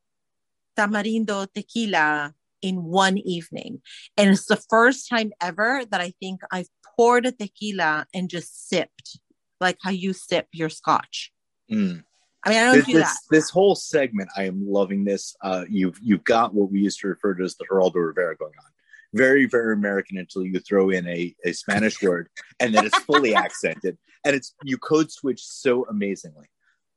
tamarindo 0.76 1.46
tequila 1.54 2.34
in 2.62 2.84
one 2.84 3.18
evening. 3.18 3.80
And 4.16 4.30
it's 4.30 4.46
the 4.46 4.62
first 4.68 5.08
time 5.08 5.32
ever 5.40 5.84
that 5.90 6.00
i 6.00 6.12
think 6.20 6.40
i've 6.50 6.68
poured 6.96 7.26
a 7.26 7.32
tequila 7.32 8.06
and 8.14 8.28
just 8.28 8.68
sipped 8.68 9.18
like 9.60 9.78
how 9.82 9.90
you 9.90 10.12
sip 10.12 10.48
your 10.52 10.68
scotch. 10.68 11.32
Mm. 11.70 12.02
I 12.46 12.50
mean 12.50 12.58
i 12.58 12.64
don't 12.64 12.74
This, 12.76 12.86
do 12.86 12.92
this, 12.92 13.02
that 13.02 13.16
this 13.30 13.50
whole 13.50 13.74
segment, 13.74 14.30
I 14.36 14.44
am 14.44 14.62
loving 14.66 15.04
this. 15.04 15.36
Uh, 15.42 15.64
you've 15.68 15.98
you've 16.00 16.24
got 16.24 16.54
what 16.54 16.70
we 16.70 16.80
used 16.80 17.00
to 17.00 17.08
refer 17.08 17.34
to 17.34 17.44
as 17.44 17.56
the 17.56 17.66
Geraldo 17.70 17.96
Rivera 17.96 18.36
going 18.36 18.52
on. 18.64 18.70
Very, 19.12 19.46
very 19.46 19.74
American 19.74 20.18
until 20.18 20.44
you 20.44 20.60
throw 20.60 20.90
in 20.90 21.06
a, 21.08 21.34
a 21.44 21.52
Spanish 21.52 22.00
word 22.02 22.28
and 22.60 22.74
then 22.74 22.86
it's 22.86 22.98
fully 23.00 23.34
accented. 23.44 23.98
And 24.24 24.36
it's 24.36 24.54
you 24.62 24.78
code 24.78 25.10
switch 25.10 25.44
so 25.44 25.86
amazingly. 25.86 26.46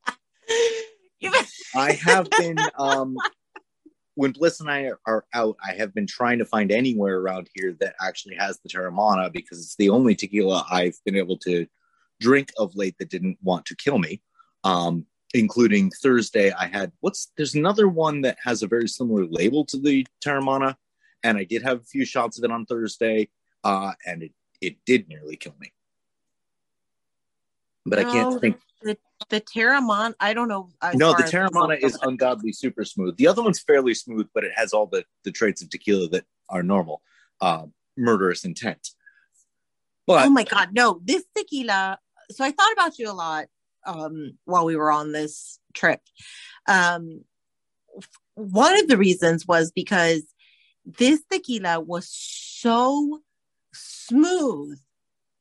I 1.76 1.94
have 1.94 2.30
been 2.30 2.58
um 2.78 3.18
when 4.16 4.32
Bliss 4.32 4.60
and 4.60 4.70
I 4.70 4.84
are, 4.84 5.00
are 5.06 5.26
out, 5.34 5.56
I 5.66 5.76
have 5.76 5.94
been 5.94 6.06
trying 6.06 6.40
to 6.40 6.46
find 6.46 6.72
anywhere 6.72 7.20
around 7.20 7.50
here 7.56 7.76
that 7.80 7.96
actually 8.02 8.36
has 8.36 8.60
the 8.60 8.70
Teremana 8.70 9.32
because 9.32 9.60
it's 9.60 9.78
the 9.78 9.90
only 9.90 10.14
tequila 10.14 10.66
I've 10.70 10.98
been 11.06 11.16
able 11.16 11.38
to 11.38 11.66
drink 12.20 12.52
of 12.58 12.76
late 12.76 12.98
that 13.00 13.10
didn't 13.10 13.38
want 13.42 13.66
to 13.68 13.78
kill 13.78 13.98
me. 13.98 14.22
Um, 14.66 15.06
including 15.34 15.92
Thursday, 15.92 16.52
I 16.52 16.68
had 16.68 16.92
what's 17.02 17.32
there's 17.38 17.56
another 17.56 17.88
one 17.88 18.22
that 18.22 18.38
has 18.44 18.64
a 18.64 18.68
very 18.68 18.88
similar 18.88 19.26
label 19.26 19.66
to 19.66 19.78
the 19.78 20.06
Teremana, 20.24 20.76
and 21.24 21.38
I 21.38 21.44
did 21.44 21.64
have 21.64 21.82
a 21.82 21.84
few 21.84 22.06
shots 22.06 22.38
of 22.38 22.44
it 22.44 22.52
on 22.52 22.66
Thursday, 22.66 23.30
uh, 23.64 23.94
and 24.06 24.24
it 24.24 24.32
it 24.62 24.78
did 24.86 25.08
nearly 25.08 25.36
kill 25.36 25.56
me. 25.60 25.72
but 27.86 28.00
I 28.00 28.04
can't 28.04 28.42
think. 28.42 28.60
The, 28.82 28.98
the 29.30 29.42
Teremana, 29.42 30.14
I 30.22 30.34
don't 30.34 30.48
know. 30.48 30.70
No, 30.94 31.12
the 31.12 31.24
Teremana 31.24 31.78
is 31.84 31.98
ungodly 32.02 32.54
super 32.54 32.86
smooth. 32.86 33.18
The 33.18 33.28
other 33.28 33.44
one's 33.44 33.60
fairly 33.60 33.94
smooth, 33.94 34.30
but 34.34 34.44
it 34.46 34.54
has 34.56 34.74
all 34.74 34.88
the 34.88 35.04
the 35.24 35.32
traits 35.32 35.62
of 35.62 35.70
tequila 35.70 36.08
that 36.10 36.26
are 36.50 36.64
normal. 36.64 37.02
Uh, 37.42 37.66
murderous 37.98 38.46
intent. 38.46 38.90
But 40.08 40.26
oh 40.26 40.30
my 40.32 40.44
god 40.44 40.70
no 40.74 41.00
this 41.04 41.24
tequila 41.38 42.00
so 42.32 42.44
i 42.44 42.50
thought 42.50 42.74
about 42.74 42.98
you 42.98 43.12
a 43.12 43.14
lot 43.14 43.46
um 43.86 44.32
while 44.46 44.66
we 44.66 44.76
were 44.76 44.92
on 44.92 45.12
this 45.12 45.60
trip 45.74 46.02
um 46.68 47.22
one 48.36 48.80
of 48.80 48.88
the 48.88 48.98
reasons 48.98 49.46
was 49.48 49.72
because 49.72 50.24
this 50.86 51.22
tequila 51.32 51.80
was 51.80 52.10
so 52.10 53.20
smooth 53.74 54.80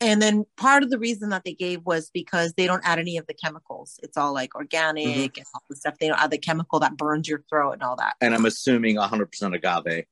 and 0.01 0.23
then 0.23 0.45
part 0.57 0.85
of 0.85 0.91
the 0.91 0.99
reason 0.99 1.31
that 1.31 1.43
they 1.45 1.55
gave 1.55 1.85
was 1.85 2.11
because 2.15 2.53
they 2.55 2.67
don't 2.67 2.87
add 2.87 2.99
any 2.99 3.17
of 3.17 3.27
the 3.27 3.35
chemicals 3.35 3.99
it's 4.03 4.17
all 4.17 4.33
like 4.35 4.55
organic 4.55 5.05
Mm-hmm. 5.07 5.39
and 5.39 5.47
all 5.55 5.63
the 5.69 5.77
stuff 5.77 5.95
they 5.99 6.09
don't 6.09 6.21
add 6.21 6.31
the 6.31 6.39
chemical 6.39 6.79
that 6.81 6.97
burns 6.97 7.29
your 7.29 7.43
throat 7.49 7.73
and 7.73 7.83
all 7.83 7.97
that 7.97 8.15
and 8.21 8.35
I'm 8.35 8.47
assuming 8.47 8.97
100% 8.97 9.55
agave. 9.55 10.05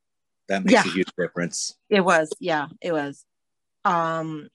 That 0.49 0.65
makes 0.65 0.73
Yeah. 0.75 0.89
a 0.89 0.95
huge 0.95 1.11
difference. 1.19 1.75
It 1.91 2.03
was, 2.03 2.33
yeah, 2.39 2.69
it 2.81 2.93
was. 2.93 3.25
Um, 3.85 4.49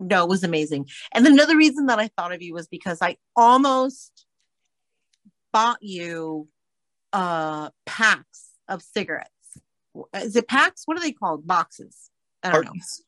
no, 0.00 0.24
it 0.24 0.28
was 0.28 0.44
amazing. 0.44 0.88
And 1.12 1.26
another 1.26 1.56
reason 1.56 1.86
that 1.86 1.98
I 1.98 2.08
thought 2.08 2.32
of 2.32 2.42
you 2.42 2.54
was 2.54 2.66
because 2.66 2.98
I 3.00 3.16
almost 3.36 4.26
bought 5.52 5.78
you 5.82 6.48
uh 7.12 7.70
packs 7.86 8.48
of 8.68 8.82
cigarettes. 8.82 9.30
Is 10.14 10.34
it 10.36 10.48
packs? 10.48 10.82
What 10.86 10.96
are 10.98 11.00
they 11.00 11.12
called? 11.12 11.46
Boxes. 11.46 12.10
I 12.42 12.50
don't 12.50 12.64
know. 12.64 12.70
Cartons. 12.72 13.02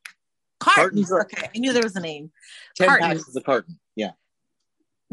Cartons. 0.59 1.09
Cartons 1.09 1.11
are- 1.11 1.21
Okay, 1.23 1.49
I 1.53 1.57
knew 1.59 1.73
there 1.73 1.83
was 1.83 1.95
a 1.95 1.99
name. 1.99 2.31
10 2.77 2.87
Cartons. 2.87 3.07
packs 3.19 3.27
is 3.29 3.35
a 3.35 3.41
carton. 3.41 3.79
Yeah. 3.95 4.11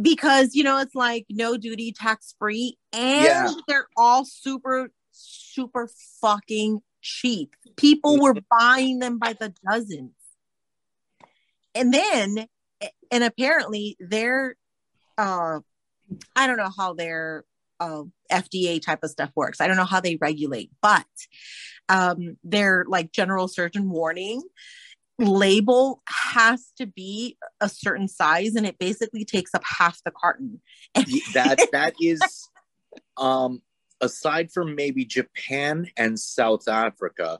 because 0.00 0.54
you 0.54 0.62
know 0.64 0.78
it's 0.78 0.94
like 0.94 1.26
no 1.30 1.56
duty 1.56 1.92
tax 1.92 2.34
free 2.38 2.76
and 2.92 3.24
Yeah. 3.24 3.52
they're 3.68 3.88
all 3.96 4.24
super 4.24 4.90
super 5.12 5.88
fucking 6.20 6.80
cheap 7.00 7.54
people 7.76 8.18
were 8.20 8.34
buying 8.50 8.98
them 8.98 9.18
by 9.18 9.34
the 9.34 9.54
dozens 9.70 10.12
and 11.74 11.92
then 11.92 12.46
and 13.10 13.24
apparently 13.24 13.96
they're 14.00 14.56
uh 15.18 15.60
i 16.36 16.46
don't 16.46 16.56
know 16.56 16.70
how 16.76 16.94
their 16.94 17.44
uh 17.80 18.02
fda 18.30 18.80
type 18.80 19.00
of 19.02 19.10
stuff 19.10 19.30
works. 19.34 19.60
I 19.60 19.66
don't 19.66 19.76
know 19.76 19.84
how 19.84 20.00
they 20.00 20.16
regulate 20.16 20.70
but 20.80 21.06
um 21.88 22.36
their 22.44 22.84
like 22.88 23.12
general 23.12 23.48
surgeon 23.48 23.90
warning 23.90 24.42
label 25.18 26.02
has 26.08 26.72
to 26.76 26.86
be 26.86 27.36
a 27.60 27.68
certain 27.68 28.08
size 28.08 28.54
and 28.56 28.66
it 28.66 28.78
basically 28.78 29.24
takes 29.24 29.54
up 29.54 29.62
half 29.64 30.02
the 30.04 30.10
carton. 30.10 30.60
That 31.34 31.68
that 31.72 31.94
is 32.00 32.48
um 33.16 33.62
aside 34.00 34.50
from 34.52 34.74
maybe 34.74 35.04
Japan 35.04 35.88
and 35.96 36.18
South 36.18 36.68
Africa 36.68 37.38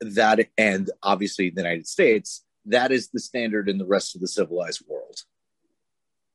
that 0.00 0.48
and 0.58 0.90
obviously 1.02 1.50
the 1.50 1.62
United 1.62 1.86
States 1.86 2.44
that 2.66 2.92
is 2.92 3.08
the 3.08 3.20
standard 3.20 3.68
in 3.68 3.78
the 3.78 3.86
rest 3.86 4.14
of 4.14 4.20
the 4.20 4.28
civilized 4.28 4.82
world. 4.88 5.22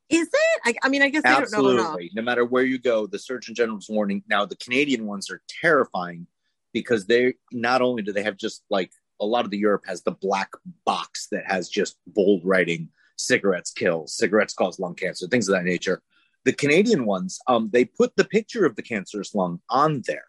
Is 0.10 0.28
it? 0.28 0.62
I, 0.66 0.76
I 0.84 0.90
mean 0.90 1.02
i 1.02 1.10
guess 1.10 1.24
i 1.26 1.40
don't 1.40 1.52
know 1.52 1.70
absolutely. 1.70 2.12
No 2.14 2.22
matter 2.22 2.44
where 2.44 2.64
you 2.64 2.78
go 2.78 3.08
the 3.08 3.20
surgeon 3.20 3.56
general's 3.56 3.88
warning. 3.90 4.24
Now 4.28 4.46
the 4.46 4.58
canadian 4.58 5.06
ones 5.06 5.32
are 5.32 5.42
terrifying 5.48 6.28
because 6.74 7.06
they 7.06 7.36
not 7.52 7.82
only 7.82 8.04
do 8.04 8.12
they 8.12 8.24
have 8.24 8.38
just 8.38 8.64
like 8.70 8.92
a 9.20 9.26
lot 9.26 9.46
of 9.46 9.52
the 9.52 9.58
europe 9.58 9.84
has 9.88 10.04
the 10.04 10.12
black 10.12 10.50
box 10.86 11.28
that 11.32 11.44
has 11.46 11.70
just 11.70 11.98
bold 12.08 12.42
writing 12.44 12.90
cigarettes 13.18 13.72
kill 13.72 14.06
cigarettes 14.08 14.54
cause 14.54 14.80
lung 14.80 14.96
cancer 14.96 15.28
things 15.28 15.48
of 15.48 15.56
that 15.56 15.64
nature. 15.66 16.02
The 16.44 16.54
canadian 16.54 17.06
ones 17.06 17.40
um, 17.48 17.70
they 17.72 17.86
put 17.86 18.16
the 18.18 18.26
picture 18.26 18.66
of 18.66 18.76
the 18.76 18.82
cancerous 18.82 19.34
lung 19.34 19.62
on 19.70 20.04
there. 20.08 20.26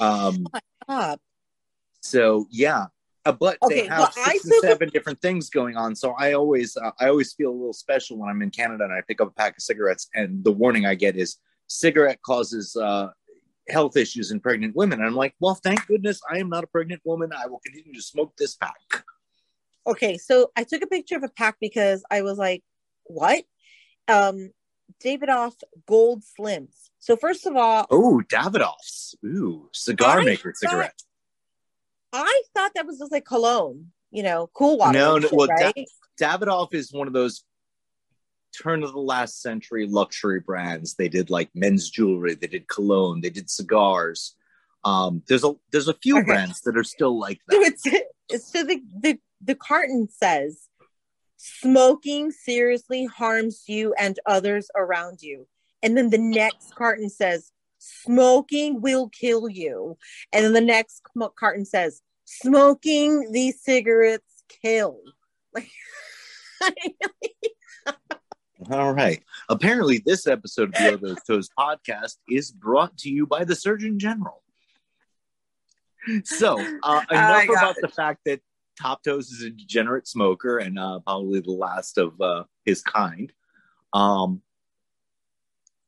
Um, 0.00 0.46
Uh, 0.88 1.16
so 2.00 2.46
yeah 2.50 2.86
but 3.32 3.58
they 3.68 3.86
have 3.86 3.98
well, 3.98 4.12
six 4.12 4.44
and 4.44 4.54
seven 4.60 4.88
different 4.90 5.20
things 5.20 5.50
going 5.50 5.76
on. 5.76 5.94
So 5.96 6.12
I 6.18 6.32
always, 6.34 6.76
uh, 6.76 6.90
I 7.00 7.08
always 7.08 7.32
feel 7.34 7.50
a 7.50 7.58
little 7.58 7.72
special 7.72 8.18
when 8.18 8.28
I'm 8.30 8.42
in 8.42 8.50
Canada 8.50 8.84
and 8.84 8.92
I 8.92 9.00
pick 9.06 9.20
up 9.20 9.28
a 9.28 9.32
pack 9.32 9.56
of 9.56 9.62
cigarettes, 9.62 10.08
and 10.14 10.42
the 10.44 10.52
warning 10.52 10.86
I 10.86 10.94
get 10.94 11.16
is 11.16 11.36
cigarette 11.66 12.20
causes 12.22 12.74
uh, 12.76 13.08
health 13.68 13.96
issues 13.96 14.30
in 14.30 14.40
pregnant 14.40 14.74
women. 14.74 14.98
And 15.00 15.06
I'm 15.08 15.14
like, 15.14 15.34
well, 15.40 15.54
thank 15.54 15.86
goodness 15.86 16.20
I 16.30 16.38
am 16.38 16.48
not 16.48 16.64
a 16.64 16.66
pregnant 16.68 17.02
woman. 17.04 17.30
I 17.36 17.46
will 17.46 17.60
continue 17.64 17.92
to 17.94 18.02
smoke 18.02 18.34
this 18.38 18.56
pack. 18.56 19.04
okay 19.86 20.18
so 20.18 20.50
i 20.56 20.64
took 20.64 20.82
a 20.82 20.86
picture 20.86 21.16
of 21.16 21.22
a 21.22 21.28
pack 21.30 21.56
because 21.60 22.02
i 22.10 22.20
was 22.20 22.36
like 22.36 22.62
what 23.04 23.42
um 24.08 24.50
davidoff 25.02 25.54
gold 25.86 26.22
slims 26.38 26.90
so 26.98 27.16
first 27.16 27.46
of 27.46 27.56
all 27.56 27.86
Oh, 27.90 28.20
Davidoff's, 28.28 29.14
ooh, 29.24 29.68
cigar 29.72 30.20
I 30.20 30.24
maker 30.24 30.52
thought- 30.52 30.70
cigarette. 30.70 31.02
I 32.12 32.42
thought 32.54 32.72
that 32.74 32.86
was 32.86 32.98
just 32.98 33.12
like 33.12 33.24
cologne 33.24 33.86
you 34.10 34.22
know 34.22 34.48
cool 34.54 34.78
water 34.78 34.98
No, 34.98 35.18
no, 35.18 35.28
shit, 35.28 35.32
well, 35.36 35.48
right? 35.48 35.88
Davidoff 36.20 36.74
is 36.74 36.92
one 36.92 37.06
of 37.06 37.12
those 37.12 37.44
turn 38.60 38.82
of 38.82 38.92
the 38.92 38.98
last 38.98 39.40
century 39.40 39.86
luxury 39.86 40.40
brands. 40.40 40.94
They 40.94 41.08
did 41.08 41.30
like 41.30 41.50
men's 41.54 41.88
jewelry, 41.90 42.34
they 42.34 42.46
did 42.46 42.66
cologne, 42.68 43.20
they 43.20 43.30
did 43.30 43.48
cigars. 43.50 44.34
Um, 44.84 45.22
there's 45.28 45.44
a 45.44 45.54
there's 45.70 45.88
a 45.88 45.94
few 45.94 46.16
Okay. 46.18 46.26
brands 46.26 46.60
that 46.62 46.76
are 46.76 46.84
still 46.84 47.18
like 47.18 47.40
So 47.50 47.60
that. 47.60 48.02
it's 48.30 48.50
so 48.52 48.64
the, 48.64 48.82
the 49.00 49.18
the 49.40 49.54
carton 49.54 50.08
says 50.10 50.68
smoking 51.36 52.30
seriously 52.30 53.06
harms 53.06 53.64
you 53.68 53.94
and 53.94 54.18
others 54.26 54.70
around 54.76 55.22
you. 55.22 55.46
And 55.82 55.96
then 55.96 56.10
the 56.10 56.18
next 56.18 56.74
carton 56.74 57.08
says 57.08 57.52
smoking 57.78 58.80
will 58.80 59.08
kill 59.08 59.48
you. 59.48 59.96
And 60.32 60.44
then 60.44 60.52
the 60.52 60.60
next 60.60 61.02
carton 61.38 61.64
says 61.64 62.02
smoking 62.24 63.32
these 63.32 63.62
cigarettes 63.62 64.44
kill. 64.62 65.00
Like 65.54 65.70
All 68.70 68.92
right. 68.92 69.22
Apparently, 69.48 70.02
this 70.04 70.26
episode 70.26 70.74
of 70.74 70.82
the 70.82 70.94
Other 70.94 71.16
Toes 71.26 71.48
podcast 71.56 72.16
is 72.28 72.50
brought 72.50 72.96
to 72.98 73.10
you 73.10 73.26
by 73.26 73.44
the 73.44 73.54
Surgeon 73.54 73.98
General. 73.98 74.42
So, 76.24 76.58
uh, 76.82 77.02
enough 77.10 77.46
got 77.46 77.48
about 77.48 77.76
the 77.80 77.88
fact 77.88 78.20
that 78.26 78.40
Top 78.80 79.02
Toes 79.02 79.30
is 79.30 79.44
a 79.44 79.50
degenerate 79.50 80.08
smoker 80.08 80.58
and 80.58 80.78
uh, 80.78 81.00
probably 81.00 81.40
the 81.40 81.52
last 81.52 81.98
of 81.98 82.20
uh, 82.20 82.44
his 82.64 82.82
kind. 82.82 83.32
Um, 83.92 84.42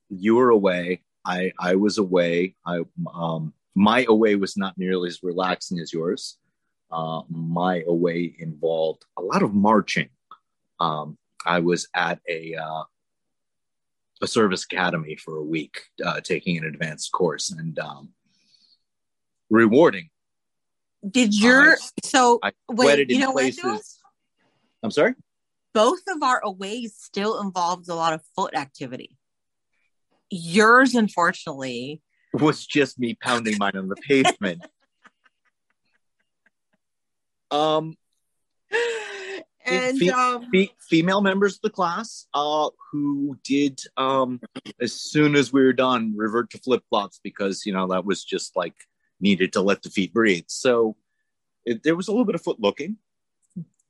you 0.08 0.36
were 0.36 0.50
away. 0.50 1.02
I 1.24 1.52
I 1.58 1.74
was 1.74 1.98
away. 1.98 2.54
I 2.66 2.82
um, 3.12 3.52
my 3.74 4.04
away 4.08 4.34
was 4.36 4.56
not 4.56 4.76
nearly 4.78 5.08
as 5.08 5.22
relaxing 5.22 5.78
as 5.78 5.92
yours. 5.92 6.38
Uh, 6.90 7.22
my 7.28 7.82
away 7.86 8.34
involved 8.38 9.04
a 9.16 9.22
lot 9.22 9.42
of 9.42 9.54
marching. 9.54 10.08
Um, 10.80 11.16
I 11.46 11.60
was 11.60 11.86
at 11.94 12.20
a 12.28 12.54
uh, 12.56 12.82
a 14.22 14.26
service 14.26 14.64
academy 14.64 15.16
for 15.16 15.36
a 15.36 15.42
week, 15.42 15.82
uh, 16.04 16.20
taking 16.20 16.58
an 16.58 16.64
advanced 16.64 17.12
course, 17.12 17.50
and 17.50 17.78
um, 17.78 18.10
rewarding. 19.50 20.10
did 21.08 21.34
your 21.34 21.72
I- 21.72 21.76
so 22.04 22.38
I 22.42 22.52
wait, 22.68 23.10
you 23.10 23.18
know 23.18 23.30
what 23.30 23.42
places. 23.42 23.62
though? 23.62 23.78
I'm 24.82 24.90
sorry. 24.90 25.14
both 25.74 26.00
of 26.08 26.22
our 26.22 26.40
aways 26.42 26.94
still 26.98 27.40
involved 27.40 27.88
a 27.88 27.94
lot 27.94 28.12
of 28.14 28.22
foot 28.34 28.54
activity. 28.56 29.16
Yours, 30.30 30.94
unfortunately, 30.94 32.02
was 32.32 32.66
just 32.66 32.98
me 32.98 33.16
pounding 33.20 33.56
mine 33.58 33.76
on 33.76 33.88
the 33.88 33.96
pavement. 33.96 34.64
Um, 37.52 37.96
and 39.66 39.98
fe- 39.98 40.10
um, 40.10 40.46
fe- 40.52 40.72
female 40.88 41.20
members 41.20 41.56
of 41.56 41.62
the 41.62 41.70
class, 41.70 42.26
uh, 42.32 42.70
who 42.90 43.38
did, 43.44 43.80
um, 43.96 44.40
as 44.80 44.92
soon 44.92 45.34
as 45.34 45.52
we 45.52 45.62
were 45.62 45.72
done, 45.72 46.14
revert 46.16 46.50
to 46.50 46.58
flip 46.58 46.82
flops 46.88 47.20
because 47.22 47.66
you 47.66 47.72
know 47.72 47.88
that 47.88 48.04
was 48.04 48.24
just 48.24 48.56
like 48.56 48.74
needed 49.20 49.52
to 49.52 49.60
let 49.60 49.82
the 49.82 49.90
feet 49.90 50.12
breathe. 50.12 50.44
So 50.48 50.96
it, 51.64 51.82
there 51.82 51.96
was 51.96 52.08
a 52.08 52.12
little 52.12 52.24
bit 52.24 52.34
of 52.34 52.42
foot 52.42 52.60
looking. 52.60 52.96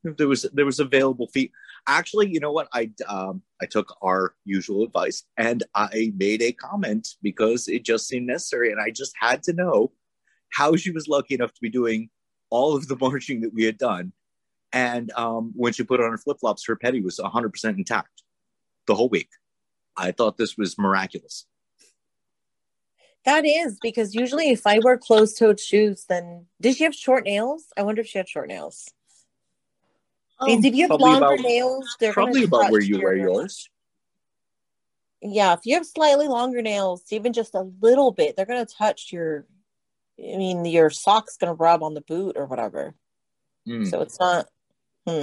There 0.03 0.29
was 0.29 0.43
there 0.53 0.67
was 0.67 0.81
available 0.81 1.29
feet. 1.29 1.53
Actually, 1.87 2.31
you 2.31 2.41
know 2.41 2.53
what? 2.53 2.69
I 2.73 2.91
um, 3.09 3.43
I 3.61 3.67
took 3.67 3.97
our 4.03 4.35
usual 4.45 4.85
advice 4.85 5.25
and 5.37 5.63
I 5.75 6.13
made 6.17 6.43
a 6.43 6.53
comment 6.53 7.09
because 7.23 7.69
it 7.69 7.85
just 7.85 8.07
seemed 8.09 8.27
necessary, 8.27 8.71
and 8.73 8.81
I 8.81 8.91
just 8.91 9.15
had 9.21 9.43
to 9.45 9.53
know 9.53 9.93
how 10.51 10.77
she 10.77 10.91
was 10.91 11.09
lucky 11.09 11.35
enough 11.35 11.53
to 11.55 11.61
be 11.61 11.71
doing 11.71 12.11
all 12.51 12.77
of 12.77 12.89
the 12.89 12.97
marching 13.01 13.41
that 13.43 13.55
we 13.55 13.65
had 13.65 13.79
done. 13.79 14.13
And 14.73 15.11
um, 15.13 15.53
when 15.57 15.73
she 15.73 15.83
put 15.83 16.01
on 16.01 16.11
her 16.11 16.19
flip 16.19 16.39
flops, 16.41 16.65
her 16.67 16.77
petty 16.77 17.01
was 17.01 17.19
100% 17.19 17.65
intact 17.77 18.23
the 18.87 18.95
whole 18.95 19.09
week. 19.09 19.31
I 19.97 20.13
thought 20.13 20.37
this 20.37 20.57
was 20.57 20.79
miraculous. 20.79 21.47
that 23.25 23.45
is 23.45 23.79
because 23.83 24.15
usually 24.15 24.51
if 24.51 24.67
I 24.67 24.79
wear 24.79 24.97
closed 24.97 25.39
toed 25.39 25.61
shoes, 25.61 26.07
then 26.09 26.47
did 26.61 26.77
she 26.77 26.85
have 26.85 26.95
short 26.95 27.25
nails? 27.25 27.67
I 27.77 27.83
wonder 27.83 28.01
if 28.01 28.07
she 28.07 28.19
had 28.19 28.29
short 28.29 28.49
nails. 28.49 28.89
Because 30.41 30.65
if 30.65 30.75
you 30.75 30.89
have 30.89 31.01
longer 31.01 31.35
about, 31.35 31.41
nails, 31.41 31.97
they're 32.01 32.13
probably 32.13 32.47
gonna 32.47 32.63
about 32.63 32.73
where 32.73 32.81
you 32.81 32.97
your- 32.97 33.05
wear 33.05 33.17
yours. 33.17 33.69
Yeah, 35.23 35.53
if 35.53 35.61
you 35.65 35.75
have 35.75 35.85
slightly 35.85 36.29
longer 36.29 36.63
nails, 36.63 37.05
even 37.11 37.35
just 37.35 37.55
a 37.55 37.71
little 37.81 38.11
bit, 38.11 38.37
they're 38.37 38.47
gonna 38.47 38.65
touch 38.65 39.13
your. 39.13 39.47
I 40.19 40.37
mean, 40.37 40.65
your 40.65 40.91
sock's 40.91 41.37
gonna 41.37 41.55
rub 41.55 41.83
on 41.83 41.95
the 41.95 42.01
boot 42.01 42.37
or 42.37 42.47
whatever. 42.47 42.95
Mm. 43.69 43.89
So 43.89 44.01
it's 44.01 44.19
not. 44.19 44.49
Hmm. 45.07 45.23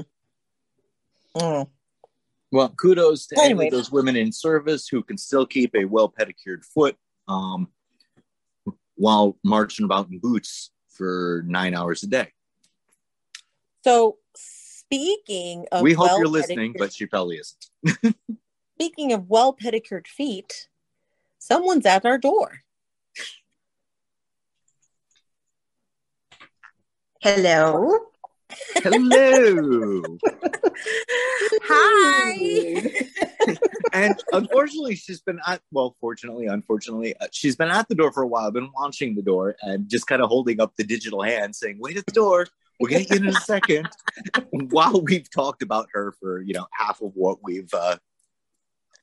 Mm. 1.36 1.70
Well, 2.52 2.70
kudos 2.70 3.28
to 3.28 3.36
any 3.38 3.46
Anyway. 3.46 3.66
of 3.68 3.72
those 3.72 3.92
women 3.92 4.16
in 4.16 4.32
service 4.32 4.88
who 4.88 5.04
can 5.04 5.18
still 5.18 5.46
keep 5.46 5.76
a 5.76 5.86
well 5.86 6.10
pedicured 6.10 6.64
foot 6.64 6.96
um, 7.28 7.68
while 8.96 9.38
marching 9.44 9.86
about 9.86 10.10
in 10.10 10.20
boots 10.20 10.72
for 10.90 11.44
nine 11.46 11.76
hours 11.76 12.04
a 12.04 12.08
day. 12.08 12.32
So 13.84 14.18
speaking 14.88 15.66
of, 15.72 15.82
we 15.82 15.94
hope 15.94 16.08
well 16.08 16.20
you're 16.20 16.28
listening, 16.28 16.74
pedicured- 16.74 16.80
but 16.80 16.94
she 16.94 17.06
probably 17.06 17.38
isn't. 17.38 18.16
speaking 18.76 19.14
of 19.14 19.30
well 19.30 19.54
pedicured 19.54 20.08
feet, 20.08 20.68
someone's 21.40 21.86
at 21.86 22.06
our 22.06 22.18
door. 22.18 22.62
Hello. 27.22 27.98
Hello. 28.76 30.02
Hi. 31.64 32.92
and 33.94 34.16
unfortunately, 34.32 34.96
she's 34.96 35.22
been 35.22 35.40
at, 35.46 35.62
well, 35.72 35.96
fortunately, 36.00 36.46
unfortunately, 36.46 37.16
uh, 37.20 37.28
she's 37.32 37.56
been 37.56 37.70
at 37.70 37.90
the 37.90 37.96
door 37.96 38.12
for 38.12 38.24
a 38.24 38.28
while, 38.28 38.50
been 38.52 38.70
watching 38.76 39.16
the 39.16 39.22
door 39.22 39.56
and 39.62 39.90
just 39.90 40.08
kind 40.08 40.22
of 40.22 40.30
holding 40.30 40.62
up 40.62 40.74
the 40.78 40.84
digital 40.84 41.24
hand 41.24 41.56
saying, 41.56 41.78
wait 41.80 41.98
at 41.98 42.06
the 42.06 42.12
door. 42.14 42.48
To 42.82 42.88
get 42.88 43.12
in 43.12 43.28
a 43.28 43.34
second. 43.34 43.90
While 44.52 45.02
we've 45.02 45.30
talked 45.30 45.64
about 45.64 45.88
her 45.94 46.14
for, 46.20 46.42
you 46.42 46.54
know, 46.54 46.68
half 46.72 47.02
of 47.02 47.12
what 47.16 47.40
we've 47.44 47.74
uh, 47.74 47.98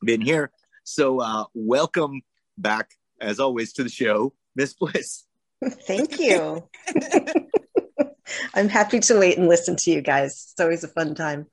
been 0.03 0.21
here. 0.21 0.51
So, 0.85 1.21
uh, 1.21 1.45
welcome 1.55 2.23
back, 2.57 2.91
as 3.21 3.41
always, 3.41 3.73
to 3.75 3.83
the 3.83 3.89
show, 3.89 4.33
Miss 4.55 4.75
Bliss. 4.75 5.25
Thank 5.65 6.21
you. 6.21 6.69
I'm 8.55 8.69
happy 8.69 9.01
to 9.01 9.19
wait 9.19 9.39
and 9.39 9.49
listen 9.49 9.77
to 9.77 9.91
you 9.91 10.03
guys. 10.03 10.51
It's 10.53 10.61
always 10.61 10.85
a 10.85 10.89
fun 10.89 11.15
time. 11.15 11.47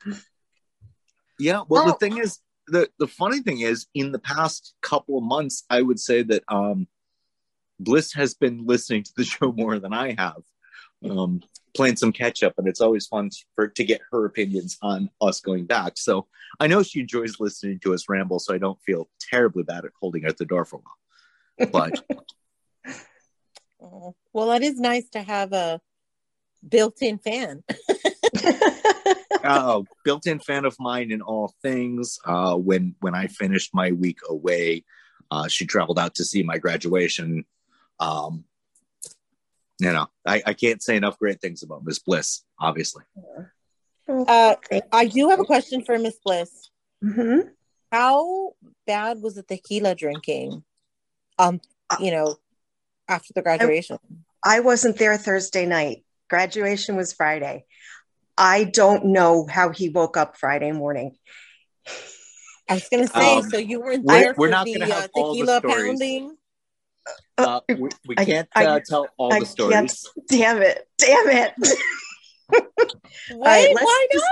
Yeah. 1.39 1.63
Well, 1.67 1.85
the 1.85 1.93
Oh. 1.93 1.97
thing 1.97 2.17
is, 2.17 2.39
the 2.67 2.89
the 2.99 3.07
funny 3.07 3.41
thing 3.41 3.61
is, 3.61 3.87
in 3.95 4.11
the 4.11 4.19
past 4.19 4.73
couple 4.81 5.17
of 5.17 5.23
months, 5.23 5.63
I 5.69 5.81
would 5.81 5.99
say 5.99 6.21
that 6.23 6.43
um, 6.47 6.87
Bliss 7.79 8.13
has 8.13 8.33
been 8.35 8.65
listening 8.67 9.03
to 9.03 9.11
the 9.17 9.23
show 9.23 9.51
more 9.51 9.79
than 9.79 9.93
I 9.93 10.15
have, 10.17 10.41
um, 11.09 11.41
playing 11.75 11.95
some 11.95 12.11
catch 12.11 12.43
up, 12.43 12.53
and 12.57 12.67
it's 12.67 12.81
always 12.81 13.07
fun 13.07 13.29
for 13.55 13.67
to 13.67 13.83
get 13.83 14.01
her 14.11 14.25
opinions 14.25 14.77
on 14.81 15.09
us 15.21 15.39
going 15.39 15.65
back. 15.65 15.93
So 15.97 16.27
I 16.59 16.67
know 16.67 16.83
she 16.83 17.01
enjoys 17.01 17.39
listening 17.39 17.79
to 17.79 17.93
us 17.93 18.09
ramble, 18.09 18.39
so 18.39 18.53
I 18.53 18.57
don't 18.57 18.81
feel 18.81 19.09
terribly 19.19 19.63
bad 19.63 19.85
at 19.85 19.91
holding 19.99 20.23
her 20.23 20.29
at 20.29 20.37
the 20.37 20.45
door 20.45 20.65
for 20.65 20.77
a 20.77 21.67
while. 21.67 21.71
But 21.71 22.03
Oh, 23.81 24.15
Well, 24.33 24.51
it 24.51 24.63
is 24.63 24.79
nice 24.79 25.09
to 25.09 25.21
have 25.21 25.53
a 25.53 25.81
built-in 26.67 27.17
fan. 27.17 27.63
uh, 29.43 29.81
built-in 30.03 30.39
fan 30.39 30.65
of 30.65 30.75
mine 30.79 31.11
in 31.11 31.21
all 31.21 31.53
things. 31.61 32.19
Uh, 32.25 32.55
when 32.55 32.95
when 32.99 33.15
I 33.15 33.27
finished 33.27 33.73
my 33.73 33.91
week 33.91 34.19
away, 34.29 34.83
uh, 35.31 35.47
she 35.47 35.65
traveled 35.65 35.99
out 35.99 36.15
to 36.15 36.25
see 36.25 36.43
my 36.43 36.57
graduation. 36.57 37.45
Um, 37.99 38.45
you 39.81 39.91
know, 39.91 40.07
I, 40.27 40.43
I 40.45 40.53
can't 40.53 40.81
say 40.81 40.95
enough 40.95 41.17
great 41.17 41.41
things 41.41 41.63
about 41.63 41.83
Miss 41.83 41.97
Bliss. 41.97 42.43
Obviously, 42.59 43.03
Uh, 44.07 44.55
I 44.91 45.05
do 45.07 45.29
have 45.29 45.39
a 45.39 45.43
question 45.45 45.83
for 45.83 45.97
Miss 45.97 46.17
Bliss. 46.23 46.69
Mhm. 47.03 47.49
How 47.91 48.53
bad 48.85 49.21
was 49.21 49.35
the 49.35 49.43
tequila 49.43 49.95
drinking? 49.95 50.63
Um, 51.39 51.61
you 51.99 52.11
know, 52.11 52.37
after 53.07 53.33
the 53.33 53.41
graduation. 53.41 53.97
I 54.43 54.59
wasn't 54.59 54.97
there 54.97 55.17
Thursday 55.17 55.65
night. 55.65 56.05
Graduation 56.29 56.95
was 56.95 57.11
Friday. 57.13 57.65
I 58.37 58.65
don't 58.65 59.05
know 59.07 59.47
how 59.47 59.69
he 59.69 59.89
woke 59.89 60.15
up 60.15 60.37
Friday 60.37 60.71
morning. 60.71 61.17
I 62.69 62.75
was 62.75 62.87
gonna 62.89 63.07
say, 63.07 63.37
Um, 63.37 63.49
so 63.49 63.57
you 63.57 63.79
weren't 63.81 64.05
we're- 64.05 64.23
there 64.23 64.35
we're 64.37 64.49
not 64.49 64.65
the 64.65 64.73
gonna 64.79 64.85
uh, 64.91 65.01
have 65.01 65.09
all 65.15 65.33
the 65.33 65.39
tequila 65.45 65.59
stories. 65.59 65.87
pounding. 65.87 66.37
Uh, 67.37 67.59
we, 67.67 67.89
we 68.07 68.15
I- 68.17 68.25
can't 68.25 68.49
I- 68.55 68.65
uh, 68.65 68.79
tell 68.87 69.07
all 69.17 69.33
I 69.33 69.39
the 69.39 69.45
can't- 69.45 69.89
stories. 69.91 70.09
Damn 70.27 70.61
it. 70.61 70.87
Damn 70.97 71.29
it. 71.29 71.53
Wait, 72.51 73.37
right, 73.39 73.73
why 73.79 74.07
just- 74.11 74.25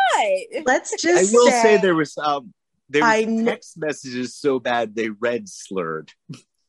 not? 0.54 0.66
Let's 0.66 1.02
just. 1.02 1.34
I 1.34 1.36
will 1.36 1.50
say, 1.50 1.62
say 1.62 1.78
there 1.78 1.96
was 1.96 2.18
um, 2.18 2.54
there 2.90 3.04
I 3.04 3.20
was 3.20 3.26
kn- 3.26 3.46
text 3.46 3.78
messages 3.78 4.36
so 4.36 4.60
bad 4.60 4.96
they 4.96 5.10
read 5.10 5.48
slurred. 5.48 6.12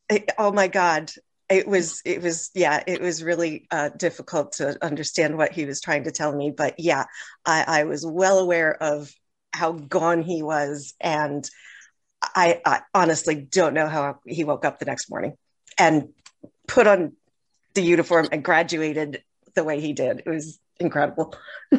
I- 0.09 0.25
oh 0.37 0.51
my 0.51 0.67
god 0.67 1.11
it 1.49 1.67
was 1.67 2.01
it 2.05 2.21
was 2.21 2.49
yeah 2.55 2.81
it 2.87 3.01
was 3.01 3.23
really 3.23 3.67
uh, 3.71 3.89
difficult 3.89 4.53
to 4.53 4.77
understand 4.83 5.37
what 5.37 5.51
he 5.51 5.65
was 5.65 5.81
trying 5.81 6.05
to 6.05 6.11
tell 6.11 6.33
me 6.35 6.49
but 6.51 6.75
yeah 6.79 7.03
I, 7.45 7.63
I 7.67 7.83
was 7.85 8.05
well 8.05 8.39
aware 8.39 8.71
of 8.81 9.13
how 9.53 9.73
gone 9.73 10.21
he 10.21 10.43
was 10.43 10.93
and 11.01 11.49
I, 12.21 12.61
I 12.65 12.81
honestly 12.93 13.35
don't 13.35 13.73
know 13.73 13.87
how 13.87 14.19
he 14.25 14.43
woke 14.45 14.63
up 14.63 14.79
the 14.79 14.85
next 14.85 15.09
morning 15.09 15.33
and 15.77 16.09
put 16.67 16.87
on 16.87 17.13
the 17.73 17.81
uniform 17.81 18.27
and 18.31 18.43
graduated 18.43 19.23
the 19.55 19.63
way 19.63 19.79
he 19.81 19.93
did 19.93 20.19
it 20.25 20.29
was 20.29 20.59
incredible 20.79 21.33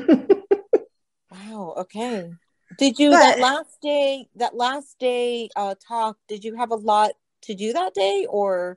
Wow. 1.31 1.75
Okay. 1.79 2.31
Did 2.79 2.99
you 2.99 3.11
But- 3.11 3.19
that 3.21 3.39
last 3.39 3.81
day? 3.81 4.29
That 4.37 4.55
last 4.55 4.99
day 4.99 5.49
uh, 5.57 5.75
talk. 5.89 6.19
Did 6.29 6.45
you 6.45 6.57
have 6.57 6.71
a 6.71 6.75
lot 6.77 7.13
to 7.43 7.55
do 7.55 7.73
that 7.73 7.95
day, 7.95 8.27
or 8.29 8.77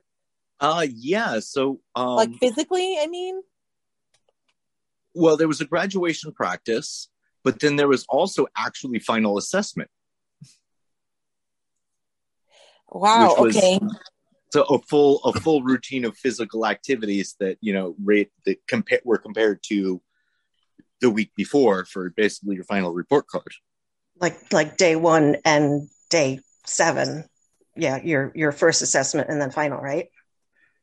Uh, 0.58 0.86
yeah. 0.90 1.40
So 1.40 1.80
um, 1.94 2.16
like 2.16 2.34
physically? 2.40 2.96
I 2.98 3.06
mean, 3.08 3.42
Well, 5.14 5.36
there 5.36 5.48
was 5.48 5.60
a 5.60 5.66
graduation 5.66 6.32
practice, 6.32 7.08
but 7.44 7.60
then 7.60 7.76
there 7.76 7.88
was 7.88 8.06
also 8.08 8.46
actually 8.56 9.00
final 9.00 9.36
assessment. 9.36 9.90
wow. 12.88 13.34
Which 13.38 13.54
was- 13.54 13.56
okay. 13.56 13.80
So 14.56 14.62
a 14.62 14.78
full 14.78 15.20
a 15.24 15.38
full 15.40 15.62
routine 15.62 16.06
of 16.06 16.16
physical 16.16 16.66
activities 16.66 17.36
that 17.40 17.58
you 17.60 17.74
know 17.74 17.94
rate 18.02 18.30
that 18.46 18.66
compare 18.66 19.00
were 19.04 19.18
compared 19.18 19.62
to 19.64 20.00
the 21.02 21.10
week 21.10 21.30
before 21.36 21.84
for 21.84 22.08
basically 22.08 22.54
your 22.54 22.64
final 22.64 22.94
report 22.94 23.26
card. 23.26 23.52
like 24.18 24.50
like 24.54 24.78
day 24.78 24.96
one 24.96 25.36
and 25.44 25.90
day 26.08 26.40
seven 26.64 27.24
yeah 27.76 28.00
your 28.02 28.32
your 28.34 28.50
first 28.50 28.80
assessment 28.80 29.28
and 29.28 29.38
then 29.38 29.50
final 29.50 29.78
right 29.78 30.08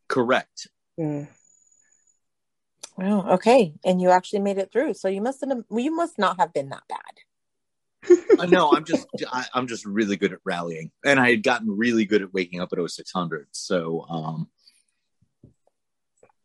Correct. 0.08 0.68
Mm. 1.00 1.28
Wow. 2.98 3.32
Okay. 3.32 3.74
And 3.84 4.00
you 4.00 4.12
actually 4.12 4.42
made 4.42 4.60
it 4.60 4.72
through. 4.72 4.94
So 4.94 5.08
you 5.08 5.22
must 5.22 5.44
have. 5.44 5.64
You 5.72 5.96
must 5.96 6.20
not 6.20 6.40
have 6.40 6.54
been 6.54 6.70
that 6.70 6.84
bad. 6.88 7.00
Uh, 8.40 8.46
no, 8.46 8.72
I'm 8.74 8.84
just 8.84 9.08
I, 9.32 9.46
I'm 9.54 9.68
just 9.68 9.86
really 9.86 10.18
good 10.18 10.34
at 10.34 10.40
rallying, 10.44 10.92
and 11.06 11.20
I 11.20 11.30
had 11.30 11.44
gotten 11.44 11.70
really 11.70 12.06
good 12.06 12.22
at 12.22 12.34
waking 12.34 12.62
up 12.62 12.70
at 12.74 12.80
0600. 12.80 13.48
So, 13.52 14.06
um, 14.10 14.50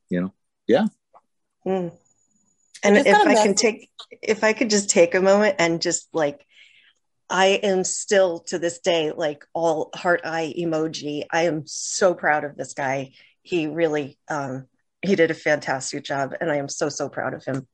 you 0.09 0.21
know, 0.21 0.35
Mm. 1.67 1.93
And 2.85 2.95
just 2.97 3.09
if 3.09 3.17
I 3.17 3.33
a 3.33 3.39
I 3.39 3.43
can 3.43 3.55
take, 3.55 3.91
if 4.23 4.45
I 4.45 4.53
could 4.53 4.71
just 4.71 4.91
take 4.91 5.15
a 5.15 5.21
moment 5.21 5.57
and 5.59 5.83
just 5.83 6.09
like, 6.13 6.45
I 7.29 7.47
am 7.63 7.85
still 7.85 8.41
to 8.49 8.59
this 8.59 8.79
day 8.79 9.13
like 9.13 9.45
all 9.53 9.91
heart 9.95 10.23
eye 10.25 10.55
emoji. 10.57 11.25
I 11.31 11.43
am 11.43 11.65
so 11.67 12.15
proud 12.15 12.45
of 12.45 12.57
this 12.57 12.73
guy. 12.73 13.13
He 13.43 13.67
really, 13.67 14.19
um, 14.29 14.67
he 15.03 15.15
did 15.15 15.31
a 15.31 15.35
fantastic 15.35 16.05
job, 16.05 16.35
and 16.41 16.51
I 16.51 16.57
am 16.57 16.69
so 16.69 16.89
so 16.89 17.09
proud 17.09 17.35
of 17.35 17.45
him. 17.45 17.67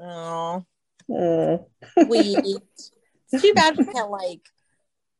Oh, 0.00 0.64
Mm. 1.10 1.64
sweet. 2.04 2.38
it's 2.44 3.42
too 3.42 3.52
bad 3.54 3.76
we 3.76 3.84
can't 3.84 4.10
like 4.10 4.42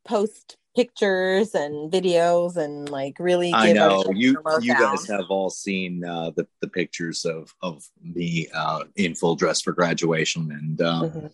post 0.04 0.56
pictures 0.76 1.54
and 1.54 1.90
videos 1.92 2.56
and 2.56 2.88
like 2.88 3.16
really. 3.18 3.52
I 3.52 3.68
give 3.68 3.76
know 3.76 4.00
everyone 4.02 4.16
you 4.16 4.32
the 4.44 4.60
you 4.62 4.74
guys 4.74 5.08
have 5.08 5.26
all 5.30 5.50
seen 5.50 6.04
uh, 6.04 6.30
the 6.36 6.46
the 6.60 6.68
pictures 6.68 7.24
of 7.24 7.52
of 7.60 7.84
me 8.02 8.48
uh, 8.54 8.84
in 8.96 9.14
full 9.14 9.34
dress 9.34 9.60
for 9.60 9.72
graduation, 9.72 10.52
and 10.52 10.80
uh, 10.80 11.02
Mhm. 11.02 11.32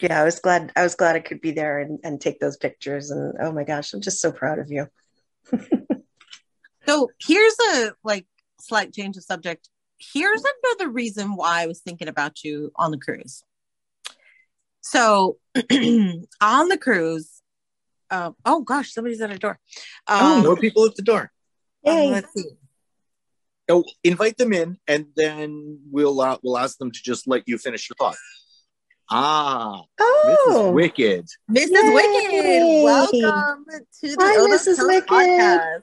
Yeah, 0.00 0.20
I 0.20 0.24
was 0.24 0.38
glad. 0.38 0.72
I 0.76 0.82
was 0.82 0.94
glad 0.94 1.16
I 1.16 1.20
could 1.20 1.40
be 1.40 1.50
there 1.50 1.80
and, 1.80 1.98
and 2.04 2.20
take 2.20 2.38
those 2.38 2.56
pictures. 2.56 3.10
And 3.10 3.34
oh 3.40 3.50
my 3.52 3.64
gosh, 3.64 3.92
I'm 3.92 4.00
just 4.00 4.20
so 4.20 4.32
proud 4.32 4.58
of 4.58 4.70
you. 4.70 4.86
So 6.86 7.10
here's 7.20 7.56
a 7.74 7.92
like 8.02 8.24
slight 8.62 8.94
change 8.94 9.18
of 9.18 9.24
subject. 9.24 9.68
Here's 9.98 10.42
another 10.64 10.90
reason 10.90 11.34
why 11.36 11.62
I 11.62 11.66
was 11.66 11.80
thinking 11.80 12.08
about 12.08 12.44
you 12.44 12.70
on 12.76 12.90
the 12.90 12.98
cruise. 12.98 13.42
So 14.80 15.38
on 15.56 16.68
the 16.68 16.78
cruise, 16.80 17.42
uh, 18.10 18.30
oh 18.44 18.62
gosh, 18.62 18.92
somebody's 18.92 19.20
at 19.20 19.30
our 19.30 19.36
door. 19.38 19.58
oh, 20.08 20.36
Um, 20.38 20.42
more 20.44 20.56
people 20.56 20.84
at 20.86 20.94
the 20.94 21.02
door. 21.02 21.30
um, 21.84 22.10
let's 22.10 22.32
see. 22.32 22.44
Oh, 23.70 23.84
invite 24.02 24.38
them 24.38 24.54
in, 24.54 24.78
and 24.86 25.06
then 25.14 25.80
we'll 25.90 26.18
uh, 26.22 26.38
we'll 26.42 26.56
ask 26.56 26.78
them 26.78 26.90
to 26.90 27.00
just 27.02 27.28
let 27.28 27.42
you 27.46 27.58
finish 27.58 27.88
your 27.90 27.96
thought. 27.98 28.16
Ah, 29.10 29.82
oh. 30.00 30.46
Mrs. 30.48 30.72
Wicked. 30.74 31.26
Mrs. 31.50 31.70
Yay! 31.70 31.92
Wicked, 31.92 32.84
welcome 32.84 33.64
to 34.00 34.08
the 34.08 34.16
Hi, 34.20 34.36
Odo 34.38 34.54
Mrs. 34.54 34.86
Wicked. 34.86 35.08
podcast. 35.08 35.82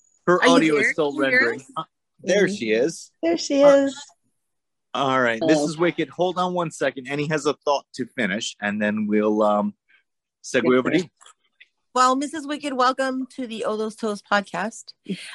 Her 0.26 0.42
Are 0.42 0.48
audio 0.48 0.76
is 0.76 0.90
still 0.92 1.12
Can 1.12 1.16
you 1.16 1.22
rendering. 1.22 1.62
Us? 2.24 2.32
There 2.34 2.48
she 2.48 2.72
is. 2.72 3.10
there 3.22 3.36
she 3.38 3.62
Uh, 3.62 3.86
is. 3.86 4.00
All 4.94 5.20
right, 5.20 5.40
This 5.46 5.60
is 5.60 5.76
Wicked. 5.78 6.08
Hold 6.08 6.38
on 6.38 6.54
one 6.54 6.70
second. 6.70 7.08
Annie 7.08 7.28
has 7.28 7.46
a 7.46 7.54
thought 7.64 7.84
to 7.94 8.06
finish, 8.06 8.56
and 8.60 8.80
then 8.80 9.06
we'll 9.06 9.42
um 9.42 9.74
segue 10.42 10.76
over 10.76 10.90
to 10.90 10.98
you. 10.98 11.04
Well, 11.94 12.16
Mrs. 12.16 12.46
Wicked, 12.46 12.72
welcome 12.74 13.26
to 13.36 13.46
the 13.46 13.64
Odo's 13.64 13.96
Toes 13.96 14.22
podcast. 14.22 14.92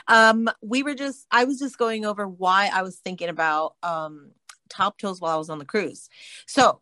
Um, 0.07 0.49
we 0.61 0.81
were 0.81 0.93
just, 0.95 1.25
I 1.29 1.43
was 1.43 1.59
just 1.59 1.77
going 1.77 2.05
over 2.05 2.25
why 2.27 2.69
I 2.73 2.83
was 2.83 2.97
thinking 2.97 3.27
about 3.27 3.75
um, 3.83 4.31
top 4.69 4.97
toes 4.97 5.19
while 5.19 5.35
I 5.35 5.37
was 5.37 5.49
on 5.49 5.57
the 5.59 5.65
cruise. 5.65 6.09
So, 6.47 6.79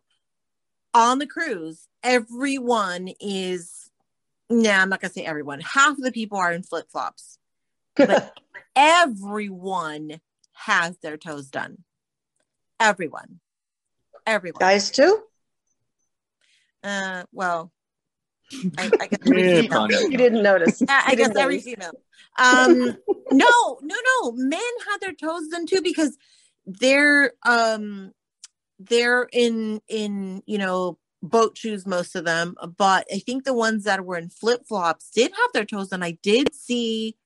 on 0.94 1.18
the 1.18 1.26
cruise, 1.26 1.88
everyone 2.02 3.08
is, 3.20 3.90
nah, 4.48 4.70
I'm 4.82 4.88
not 4.88 5.00
gonna 5.00 5.12
say 5.12 5.24
everyone. 5.24 5.60
Half 5.60 5.98
of 5.98 6.04
the 6.04 6.12
people 6.12 6.38
are 6.38 6.52
in 6.52 6.62
flip 6.62 6.86
flops. 6.90 7.38
But- 7.96 8.32
Everyone 8.74 10.20
has 10.52 10.96
their 10.98 11.16
toes 11.18 11.48
done. 11.48 11.84
Everyone, 12.80 13.38
everyone. 14.26 14.58
Guys, 14.60 14.90
too? 14.90 15.22
Uh, 16.82 17.24
well, 17.32 17.70
I, 18.78 18.90
I 19.00 19.06
guess 19.06 19.18
every 19.26 19.62
female. 19.62 19.90
You 19.90 20.16
didn't 20.16 20.42
notice. 20.42 20.82
I, 20.88 21.02
I 21.08 21.14
guess 21.14 21.28
didn't 21.28 21.38
every 21.42 21.56
notice. 21.56 21.64
female. 21.64 21.92
Um, 22.38 22.96
no, 23.30 23.78
no, 23.82 23.96
no. 24.22 24.32
Men 24.32 24.60
had 24.88 24.98
their 25.00 25.12
toes 25.12 25.48
done 25.48 25.66
too 25.66 25.82
because 25.82 26.16
they're 26.66 27.32
um 27.44 28.12
they're 28.78 29.28
in 29.32 29.80
in 29.88 30.42
you 30.46 30.58
know 30.58 30.98
boat 31.22 31.56
shoes 31.58 31.86
most 31.86 32.14
of 32.16 32.24
them 32.24 32.54
but 32.76 33.06
i 33.12 33.18
think 33.18 33.44
the 33.44 33.54
ones 33.54 33.84
that 33.84 34.04
were 34.04 34.16
in 34.16 34.28
flip-flops 34.28 35.10
did 35.10 35.30
have 35.32 35.50
their 35.52 35.64
toes 35.64 35.88
done 35.88 36.02
i 36.04 36.16
did 36.22 36.52
see 36.54 37.16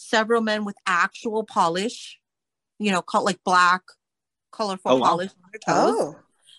several 0.00 0.40
men 0.42 0.64
with 0.64 0.76
actual 0.86 1.44
polish 1.44 2.18
you 2.78 2.90
know 2.90 3.02
called 3.02 3.24
like 3.24 3.38
black 3.44 3.82
colorful 4.52 4.92
Oh, 4.92 4.96
wow. 4.96 5.08
polish 5.08 5.30
on 5.30 5.50
their 5.52 5.60
toes 5.74 5.94
Oh, 5.98 6.16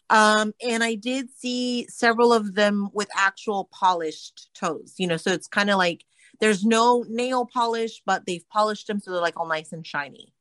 um, 0.09 0.53
and 0.61 0.83
I 0.83 0.95
did 0.95 1.29
see 1.37 1.87
several 1.87 2.33
of 2.33 2.53
them 2.55 2.89
with 2.93 3.07
actual 3.15 3.69
polished 3.71 4.49
toes, 4.53 4.95
you 4.97 5.07
know, 5.07 5.15
so 5.15 5.31
it's 5.31 5.47
kind 5.47 5.69
of 5.69 5.77
like 5.77 6.03
there's 6.41 6.65
no 6.65 7.05
nail 7.07 7.45
polish, 7.45 8.01
but 8.05 8.25
they've 8.25 8.45
polished 8.49 8.87
them 8.87 8.99
so 8.99 9.11
they're 9.11 9.21
like 9.21 9.39
all 9.39 9.47
nice 9.47 9.71
and 9.71 9.87
shiny. 9.87 10.33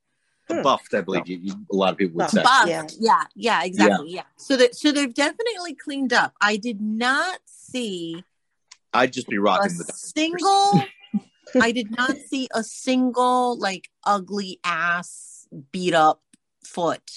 Hmm. 0.49 0.63
Buffed, 0.63 0.93
I 0.95 1.03
believe 1.03 1.29
you, 1.29 1.39
you- 1.41 1.67
a 1.71 1.77
lot 1.77 1.93
of 1.93 1.99
people 1.99 2.17
would 2.17 2.23
Buffed. 2.23 2.33
say. 2.35 2.43
Buffed. 2.43 2.69
Yeah. 2.69 2.89
Yeah. 2.99 3.23
yeah, 3.37 3.63
exactly. 3.65 4.11
Yeah. 4.11 4.23
So 4.39 4.57
that 4.57 4.75
so 4.75 4.91
they've 4.91 5.15
definitely 5.15 5.75
cleaned 5.75 6.13
up. 6.13 6.33
I 6.41 6.57
did 6.57 6.81
not 6.81 7.39
see 7.47 8.25
I'd 8.93 9.13
just 9.13 9.29
be 9.29 9.37
a 9.37 9.41
rocking 9.41 9.79
the 9.79 9.85
single 9.95 10.83
I 11.61 11.73
did 11.73 11.91
not 11.97 12.17
see 12.29 12.49
a 12.55 12.63
single 12.63 13.59
like 13.59 13.89
ugly 14.05 14.61
ass 14.65 15.49
beat 15.73 15.95
up 15.95 16.23
foot 16.65 17.11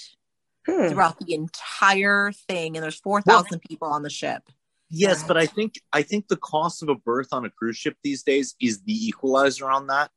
hmm. 0.66 0.88
throughout 0.88 1.18
the 1.18 1.34
entire 1.34 2.32
thing. 2.48 2.76
And 2.76 2.82
there's 2.82 3.00
4,000 3.00 3.60
people 3.60 3.88
on 3.88 4.02
the 4.02 4.10
ship. 4.10 4.42
Yes, 4.90 5.24
but 5.24 5.36
I 5.36 5.46
think 5.46 5.74
I 5.92 6.02
think 6.02 6.28
the 6.28 6.36
cost 6.36 6.82
of 6.82 6.88
a 6.88 6.94
berth 6.94 7.32
on 7.32 7.44
a 7.44 7.50
cruise 7.50 7.76
ship 7.76 7.96
these 8.04 8.22
days 8.22 8.54
is 8.60 8.82
the 8.82 8.92
equalizer 8.92 9.68
on 9.68 9.88
that. 9.88 10.10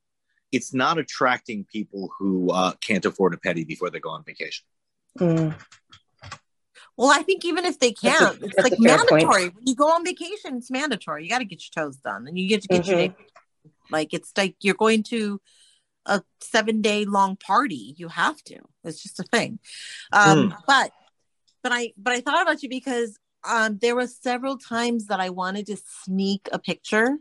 It's 0.52 0.74
not 0.74 0.98
attracting 1.00 1.66
people 1.66 2.12
who 2.18 2.52
uh, 2.52 2.74
can't 2.80 3.04
afford 3.04 3.34
a 3.34 3.38
petty 3.38 3.64
before 3.64 3.90
they 3.90 4.00
go 4.00 4.10
on 4.10 4.24
vacation. 4.24 4.66
Hmm. 5.18 5.50
Well, 6.96 7.12
I 7.12 7.22
think 7.22 7.46
even 7.46 7.66
if 7.66 7.80
they 7.80 7.92
can't, 7.92 8.42
it's 8.42 8.58
like 8.58 8.74
fair 8.84 8.98
point. 8.98 9.12
mandatory. 9.12 9.50
When 9.50 9.66
you 9.66 9.76
go 9.76 9.88
on 9.88 10.04
vacation, 10.04 10.58
it's 10.58 10.72
mandatory. 10.72 11.24
You 11.24 11.30
got 11.30 11.40
to 11.40 11.46
get 11.46 11.62
your 11.64 11.86
toes 11.86 11.98
done, 11.98 12.28
and 12.28 12.38
you 12.38 12.48
get 12.48 12.62
to 12.64 12.68
get 12.68 12.88
your 12.88 12.98
Mhm. 12.98 13.00
day. 13.00 13.16
Like 13.90 14.14
it's 14.14 14.32
like 14.38 14.56
you're 14.62 14.76
going 14.76 15.04
to 15.04 15.40
a 16.06 16.22
seven 16.42 16.82
day 16.82 17.06
long 17.06 17.36
party. 17.36 17.94
You 17.98 18.08
have 18.08 18.42
to. 18.44 18.60
It's 18.84 19.02
just 19.04 19.20
a 19.20 19.24
thing. 19.24 19.60
Um, 20.12 20.54
But 20.68 20.92
but 21.64 21.72
I 21.72 21.94
but 21.98 22.14
I 22.14 22.22
thought 22.22 22.42
about 22.42 22.64
you 22.64 22.70
because 22.70 23.18
um, 23.48 23.78
there 23.82 23.96
were 23.96 24.08
several 24.08 24.58
times 24.58 25.08
that 25.08 25.20
I 25.20 25.30
wanted 25.30 25.68
to 25.68 25.78
sneak 26.04 26.48
a 26.52 26.60
picture 26.60 27.18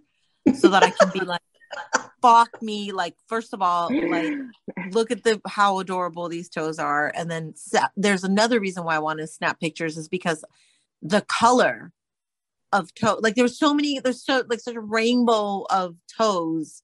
so 0.54 0.68
that 0.70 0.82
I 0.82 0.90
can 0.90 1.10
be 1.12 1.20
like, 1.20 1.40
fuck 2.22 2.62
me. 2.62 2.92
Like 2.92 3.14
first 3.28 3.52
of 3.52 3.62
all, 3.62 3.90
like 4.08 4.32
look 4.90 5.10
at 5.10 5.24
the 5.24 5.40
how 5.46 5.78
adorable 5.78 6.28
these 6.28 6.48
toes 6.48 6.78
are 6.78 7.10
and 7.14 7.30
then 7.30 7.54
sa- 7.56 7.88
there's 7.96 8.24
another 8.24 8.60
reason 8.60 8.84
why 8.84 8.94
i 8.94 8.98
want 8.98 9.18
to 9.18 9.26
snap 9.26 9.58
pictures 9.58 9.96
is 9.96 10.08
because 10.08 10.44
the 11.02 11.22
color 11.22 11.92
of 12.72 12.92
toe 12.94 13.18
like 13.22 13.34
there's 13.34 13.58
so 13.58 13.72
many 13.72 14.00
there's 14.00 14.24
so 14.24 14.42
like 14.48 14.60
such 14.60 14.74
a 14.74 14.80
rainbow 14.80 15.64
of 15.70 15.94
toes 16.18 16.82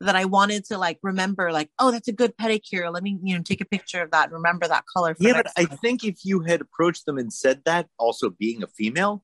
that 0.00 0.16
i 0.16 0.24
wanted 0.24 0.64
to 0.64 0.78
like 0.78 0.98
remember 1.02 1.52
like 1.52 1.70
oh 1.78 1.90
that's 1.90 2.08
a 2.08 2.12
good 2.12 2.34
pedicure 2.38 2.92
let 2.92 3.02
me 3.02 3.18
you 3.22 3.36
know 3.36 3.42
take 3.42 3.60
a 3.60 3.66
picture 3.66 4.00
of 4.00 4.10
that 4.10 4.24
and 4.24 4.32
remember 4.32 4.66
that 4.66 4.84
color 4.92 5.14
for 5.14 5.22
Yeah, 5.22 5.34
but 5.34 5.46
next 5.56 5.72
I 5.72 5.76
think 5.76 6.04
if 6.04 6.24
you 6.24 6.40
had 6.40 6.60
approached 6.62 7.04
them 7.06 7.18
and 7.18 7.32
said 7.32 7.62
that, 7.66 7.88
also 7.98 8.30
being 8.30 8.62
a 8.62 8.66
female, 8.66 9.22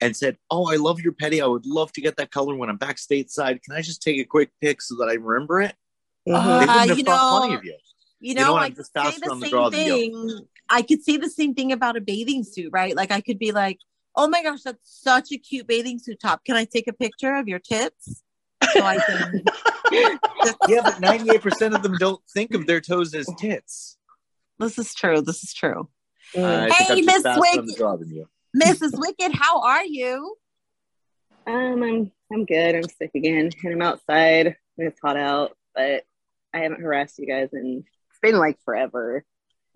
and 0.00 0.16
said, 0.16 0.36
"Oh, 0.50 0.66
I 0.72 0.76
love 0.76 1.00
your 1.00 1.12
petty. 1.12 1.40
I 1.40 1.46
would 1.46 1.64
love 1.64 1.92
to 1.92 2.00
get 2.00 2.16
that 2.16 2.32
color 2.32 2.56
when 2.56 2.68
I'm 2.68 2.76
back 2.76 2.96
stateside. 2.96 3.62
Can 3.62 3.76
I 3.76 3.82
just 3.82 4.02
take 4.02 4.18
a 4.20 4.24
quick 4.24 4.50
pic 4.60 4.82
so 4.82 4.96
that 4.96 5.08
I 5.08 5.14
remember 5.14 5.62
it?" 5.62 5.76
Mhm. 6.28 6.42
They 6.42 6.66
Uh, 6.66 6.68
wouldn't 6.68 6.88
have 6.88 6.98
you 6.98 7.04
thought 7.04 7.20
know, 7.20 7.40
funny 7.40 7.54
of 7.54 7.64
you. 7.64 7.76
you 8.18 8.28
You 8.30 8.34
know, 8.34 8.46
know? 8.46 8.56
I 8.56 8.70
could 8.70 8.86
say 8.86 9.10
the 9.12 9.20
the 9.20 9.36
same 9.40 9.50
draw 9.50 9.70
than 9.70 9.86
you. 9.86 9.94
thing. 9.94 10.48
I 10.68 10.82
could 10.82 11.04
say 11.04 11.16
the 11.16 11.30
same 11.30 11.54
thing 11.54 11.70
about 11.70 11.96
a 11.96 12.00
bathing 12.00 12.42
suit, 12.42 12.70
right? 12.72 12.96
Like 12.96 13.12
I 13.12 13.20
could 13.20 13.38
be 13.38 13.52
like, 13.52 13.78
"Oh 14.16 14.28
my 14.28 14.42
gosh, 14.42 14.62
that's 14.62 14.80
such 15.02 15.32
a 15.32 15.38
cute 15.38 15.66
bathing 15.66 15.98
suit 15.98 16.18
top. 16.20 16.44
Can 16.44 16.56
I 16.56 16.64
take 16.64 16.86
a 16.88 16.92
picture 16.92 17.34
of 17.36 17.48
your 17.48 17.58
tits?" 17.58 18.22
So 18.72 18.82
I 18.82 18.98
can. 18.98 19.44
Yeah, 20.66 20.80
but 20.82 20.94
98% 21.02 21.74
of 21.74 21.82
them 21.82 21.96
don't 21.98 22.22
think 22.32 22.54
of 22.54 22.66
their 22.66 22.80
toes 22.80 23.14
as 23.14 23.28
tits. 23.38 23.98
this 24.58 24.78
is 24.78 24.94
true. 24.94 25.20
This 25.20 25.42
is 25.44 25.52
true. 25.52 25.90
I 26.34 26.70
think 26.70 26.72
Hey, 26.88 27.00
Miss 27.02 27.22
faster 27.22 27.40
Wick. 27.40 27.58
on 27.58 27.66
the 27.66 27.74
draw 27.74 27.96
than 27.96 28.08
you. 28.10 28.26
Mrs. 28.56 28.92
Wicked, 28.98 29.32
how 29.34 29.60
are 29.60 29.84
you? 29.84 30.36
Um, 31.46 31.82
I'm 31.82 32.12
I'm 32.32 32.46
good. 32.46 32.74
I'm 32.76 32.84
sick 32.88 33.10
again, 33.14 33.50
and 33.64 33.72
I'm 33.74 33.82
outside. 33.82 34.46
and 34.78 34.88
It's 34.88 35.00
hot 35.02 35.18
out, 35.18 35.56
but 35.74 36.04
I 36.54 36.58
haven't 36.60 36.80
harassed 36.80 37.18
you 37.18 37.26
guys 37.26 37.50
in 37.52 37.84
it's 38.10 38.18
been 38.22 38.38
like 38.38 38.58
forever. 38.64 39.24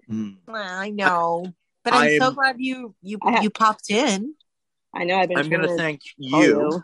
Hmm. 0.08 0.30
Well, 0.46 0.62
I 0.80 0.88
know, 0.90 1.52
but 1.86 1.94
I'm, 1.94 2.18
so 2.18 2.24
I'm- 2.26 2.34
glad 2.34 2.56
you 2.58 2.94
you 3.02 3.18
I 3.22 3.30
ha- 3.32 3.40
you 3.42 3.50
popped 3.50 3.90
in. 3.90 4.34
I 4.94 5.04
know 5.04 5.18
I've 5.18 5.28
been. 5.28 5.38
I'm 5.38 5.48
going 5.48 5.62
trying 5.62 5.76
to 5.76 5.76
to 5.76 5.82
thank 5.82 6.00
call 6.30 6.42
you. 6.42 6.82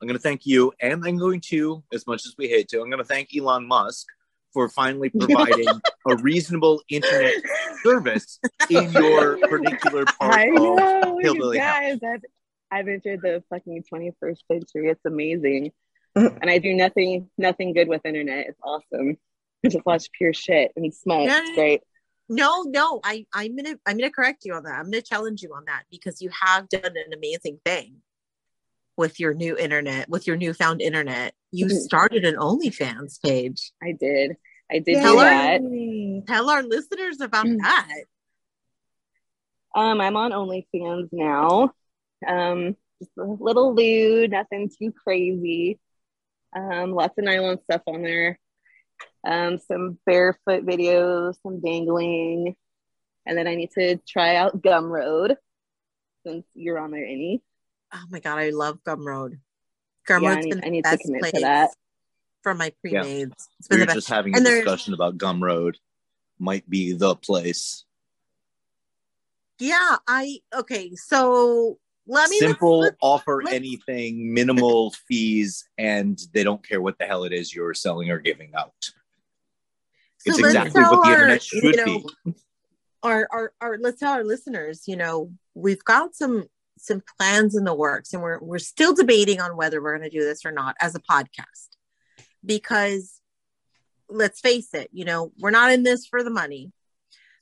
I'm 0.00 0.06
going 0.06 0.16
to 0.16 0.22
thank 0.22 0.46
you, 0.46 0.72
and 0.80 0.92
I'm 1.04 1.18
going 1.18 1.40
to, 1.48 1.82
as 1.92 2.06
much 2.06 2.24
as 2.24 2.34
we 2.38 2.46
hate 2.48 2.68
to, 2.68 2.80
I'm 2.80 2.88
going 2.88 3.02
to 3.02 3.04
thank 3.04 3.30
Elon 3.36 3.66
Musk 3.66 4.06
for 4.52 4.68
finally 4.68 5.10
providing 5.18 5.66
a 6.08 6.16
reasonable 6.16 6.80
internet 6.88 7.34
service 7.82 8.38
in 8.70 8.90
your 8.92 9.38
particular 9.48 10.04
part 10.04 10.34
I 10.34 10.44
know, 10.46 11.18
you 11.18 11.32
Hillbilly 11.32 11.58
House. 11.58 11.78
guys. 11.80 11.98
I've, 12.02 12.22
I've 12.70 12.88
entered 12.88 13.22
the 13.22 13.42
fucking 13.50 13.84
21st 13.92 14.38
century. 14.50 14.88
It's 14.88 15.04
amazing, 15.04 15.72
and 16.14 16.48
I 16.48 16.58
do 16.58 16.74
nothing 16.74 17.28
nothing 17.36 17.72
good 17.72 17.88
with 17.88 18.06
internet. 18.06 18.46
It's 18.48 18.60
awesome. 18.62 19.18
I 19.64 19.68
just 19.68 19.84
watch 19.84 20.10
pure 20.12 20.32
shit 20.32 20.72
and 20.76 20.94
smut. 20.94 21.22
Yeah. 21.24 21.40
It's 21.42 21.54
great. 21.56 21.82
No, 22.28 22.62
no, 22.62 23.00
I 23.04 23.26
I'm 23.32 23.56
gonna 23.56 23.76
I'm 23.86 23.96
gonna 23.96 24.10
correct 24.10 24.44
you 24.44 24.54
on 24.54 24.64
that. 24.64 24.74
I'm 24.78 24.84
gonna 24.90 25.00
challenge 25.02 25.42
you 25.42 25.54
on 25.54 25.64
that 25.66 25.84
because 25.90 26.20
you 26.20 26.30
have 26.30 26.68
done 26.68 26.82
an 26.84 27.12
amazing 27.14 27.58
thing 27.64 28.02
with 28.96 29.18
your 29.20 29.32
new 29.32 29.56
internet, 29.56 30.08
with 30.08 30.26
your 30.26 30.36
newfound 30.36 30.82
internet. 30.82 31.34
You 31.52 31.66
Mhm. 31.66 31.70
started 31.70 32.24
an 32.24 32.34
OnlyFans 32.36 33.22
page. 33.22 33.72
I 33.82 33.92
did. 33.92 34.36
I 34.70 34.80
did 34.80 35.00
Tell 35.00 35.16
that. 35.16 35.62
Tell 36.26 36.50
our 36.50 36.62
listeners 36.62 37.20
about 37.20 37.46
Mm. 37.46 37.60
that. 37.62 38.04
Um, 39.74 40.00
I'm 40.00 40.16
on 40.16 40.32
OnlyFans 40.32 41.08
now. 41.12 41.72
Um, 42.26 42.76
just 43.00 43.12
a 43.16 43.22
little 43.24 43.74
lewd, 43.74 44.32
nothing 44.32 44.68
too 44.76 44.92
crazy. 44.92 45.78
Um, 46.54 46.92
lots 46.92 47.16
of 47.16 47.24
nylon 47.24 47.62
stuff 47.62 47.82
on 47.86 48.02
there. 48.02 48.38
Um, 49.26 49.58
some 49.58 49.98
barefoot 50.06 50.64
videos, 50.64 51.34
some 51.42 51.60
dangling, 51.60 52.54
and 53.26 53.36
then 53.36 53.46
I 53.46 53.54
need 53.56 53.70
to 53.72 53.96
try 54.08 54.36
out 54.36 54.62
Gumroad 54.62 55.36
since 56.26 56.46
you're 56.54 56.78
on 56.78 56.90
there, 56.92 57.04
Any. 57.04 57.42
Oh 57.92 58.04
my 58.10 58.20
god, 58.20 58.38
I 58.38 58.50
love 58.50 58.78
Gumroad. 58.84 59.38
Yeah, 60.08 60.16
I 60.16 60.20
Gumroad's 60.20 60.44
need- 60.44 60.50
been 60.50 60.58
I 60.60 60.64
the 60.66 60.70
need 60.70 60.84
to 60.84 60.90
best 60.90 61.02
commit 61.02 61.24
to 61.24 61.30
place 61.30 61.42
that. 61.42 61.70
for 62.42 62.54
my 62.54 62.66
Yeah. 62.84 63.02
pre-mades. 63.02 63.48
It's 63.58 63.68
We 63.68 63.74
been 63.76 63.80
were 63.80 63.80
the 63.80 63.86
best. 63.86 63.96
just 63.96 64.08
having 64.08 64.34
a 64.34 64.36
And 64.38 64.46
there's- 64.46 64.64
discussion 64.64 64.94
about 64.94 65.18
Gumroad 65.18 65.76
might 66.38 66.68
be 66.70 66.92
the 66.92 67.16
place. 67.16 67.84
Yeah, 69.58 69.96
I 70.06 70.40
okay. 70.54 70.94
So 70.94 71.78
let 72.10 72.28
me 72.30 72.38
Simple, 72.38 72.80
let's- 72.80 72.96
offer 73.02 73.42
let's- 73.44 73.54
anything, 73.54 74.32
minimal 74.34 74.90
fees, 75.06 75.68
and 75.78 76.18
they 76.32 76.42
don't 76.42 76.66
care 76.66 76.80
what 76.80 76.98
the 76.98 77.04
hell 77.06 77.24
it 77.24 77.32
is 77.32 77.54
you're 77.54 77.74
selling 77.74 78.10
or 78.10 78.18
giving 78.18 78.52
out. 78.56 78.72
So 78.82 80.30
It's 80.30 80.38
exactly 80.40 80.82
what 80.82 81.04
the 81.04 81.08
our, 81.10 81.12
internet 81.14 81.52
you 81.52 81.60
should 81.60 81.76
know, 81.76 81.84
be. 82.24 82.34
our, 83.04 83.28
our 83.30 83.52
our 83.60 83.78
let's 83.78 84.00
tell 84.00 84.12
our 84.14 84.24
listeners 84.24 84.82
you 84.88 84.96
know 84.96 85.30
we've 85.54 85.84
got 85.84 86.14
some 86.16 86.48
some 86.76 87.02
plans 87.18 87.54
in 87.56 87.62
the 87.64 87.74
works 87.74 88.12
and 88.12 88.20
we're 88.22 88.40
we're 88.40 88.58
still 88.58 88.94
debating 88.94 89.40
on 89.40 89.56
whether 89.56 89.80
we're 89.80 89.96
going 89.96 90.10
to 90.10 90.18
do 90.18 90.24
this 90.24 90.44
or 90.44 90.50
not 90.50 90.74
as 90.80 90.96
a 90.96 91.00
podcast 91.00 91.68
because 92.44 93.20
let's 94.08 94.40
face 94.40 94.74
it 94.74 94.88
you 94.92 95.04
know 95.04 95.32
we're 95.38 95.50
not 95.50 95.70
in 95.72 95.84
this 95.84 96.06
for 96.06 96.24
the 96.24 96.30
money 96.30 96.72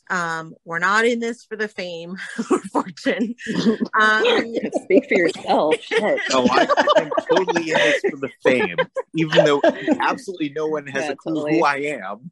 um 0.08 0.54
we're 0.64 0.78
not 0.78 1.04
in 1.04 1.18
this 1.20 1.44
for 1.44 1.56
the 1.56 1.68
fame 1.68 2.16
or 2.50 2.58
fortune 2.72 3.34
um 4.00 4.54
Speak 4.84 5.08
for 5.08 5.14
yourself. 5.14 5.80
Shit. 5.80 6.22
No, 6.30 6.46
I, 6.48 6.66
I'm 6.96 7.10
totally 7.30 7.70
in 7.70 7.76
this 7.78 8.02
for 8.08 8.16
the 8.16 8.28
fame, 8.42 8.78
even 9.14 9.44
though 9.44 9.60
absolutely 10.00 10.50
no 10.50 10.68
one 10.68 10.86
has 10.86 11.04
Yeah, 11.04 11.12
a 11.12 11.16
clue 11.16 11.34
totally. 11.34 11.58
who 11.58 11.64
I 11.64 11.76
am. 11.76 12.30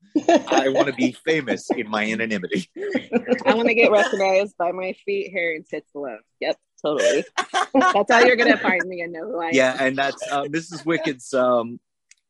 I 0.49 0.69
want 0.69 0.89
to 0.89 0.95
be 0.95 1.13
famous 1.25 1.71
in 1.71 1.89
my 1.91 2.05
anonymity. 2.05 2.71
I 3.45 3.55
want 3.55 3.69
to 3.69 3.75
get 3.75 3.91
recognized 3.91 4.57
by 4.57 4.73
my 4.73 4.95
feet, 5.05 5.33
hair, 5.33 5.55
and 5.55 5.67
tits 5.67 5.91
alone. 5.95 6.21
Yep, 6.41 6.57
totally. 6.85 7.25
That's 7.75 8.13
how 8.13 8.21
you're 8.21 8.37
gonna 8.37 8.59
find 8.59 8.87
me 8.89 9.01
and 9.01 9.13
know 9.13 9.25
who 9.27 9.41
I 9.41 9.49
am. 9.49 9.55
Yeah, 9.55 9.77
and 9.81 9.97
that's 9.97 10.23
uh, 10.31 10.45
Mrs. 10.45 10.85
Wicked's 10.85 11.35
um, 11.35 11.81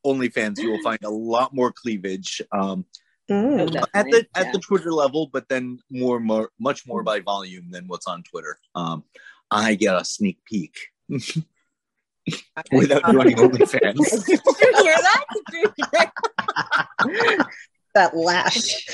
OnlyFans. 0.07 0.59
You 0.59 0.71
will 0.71 0.83
find 0.83 1.03
a 1.05 1.11
lot 1.11 1.55
more 1.55 1.71
cleavage 1.73 2.41
um, 2.53 2.87
Mm. 3.31 3.61
at 3.61 3.67
the 3.67 3.81
Definitely, 3.93 4.29
at 4.35 4.53
the 4.53 4.59
Twitter 4.59 4.93
level, 4.93 5.31
but 5.33 5.49
then 5.49 5.79
more, 5.91 6.21
more, 6.21 6.51
much 6.61 6.87
more 6.87 7.03
by 7.03 7.21
volume 7.21 7.71
than 7.71 7.87
what's 7.89 8.07
on 8.07 8.23
Twitter. 8.23 8.59
Um, 8.75 9.05
I 9.51 9.75
get 9.77 9.95
a 9.97 10.05
sneak 10.05 10.45
peek 10.45 10.75
without 11.09 13.05
joining 13.11 13.37
OnlyFans. 13.37 14.27
did 14.27 14.41
you 14.47 14.83
hear 14.83 14.95
that 14.97 15.25
did 15.51 15.71
you 15.77 15.85
hear 15.93 17.47
That 17.95 18.17
lash. 18.17 18.87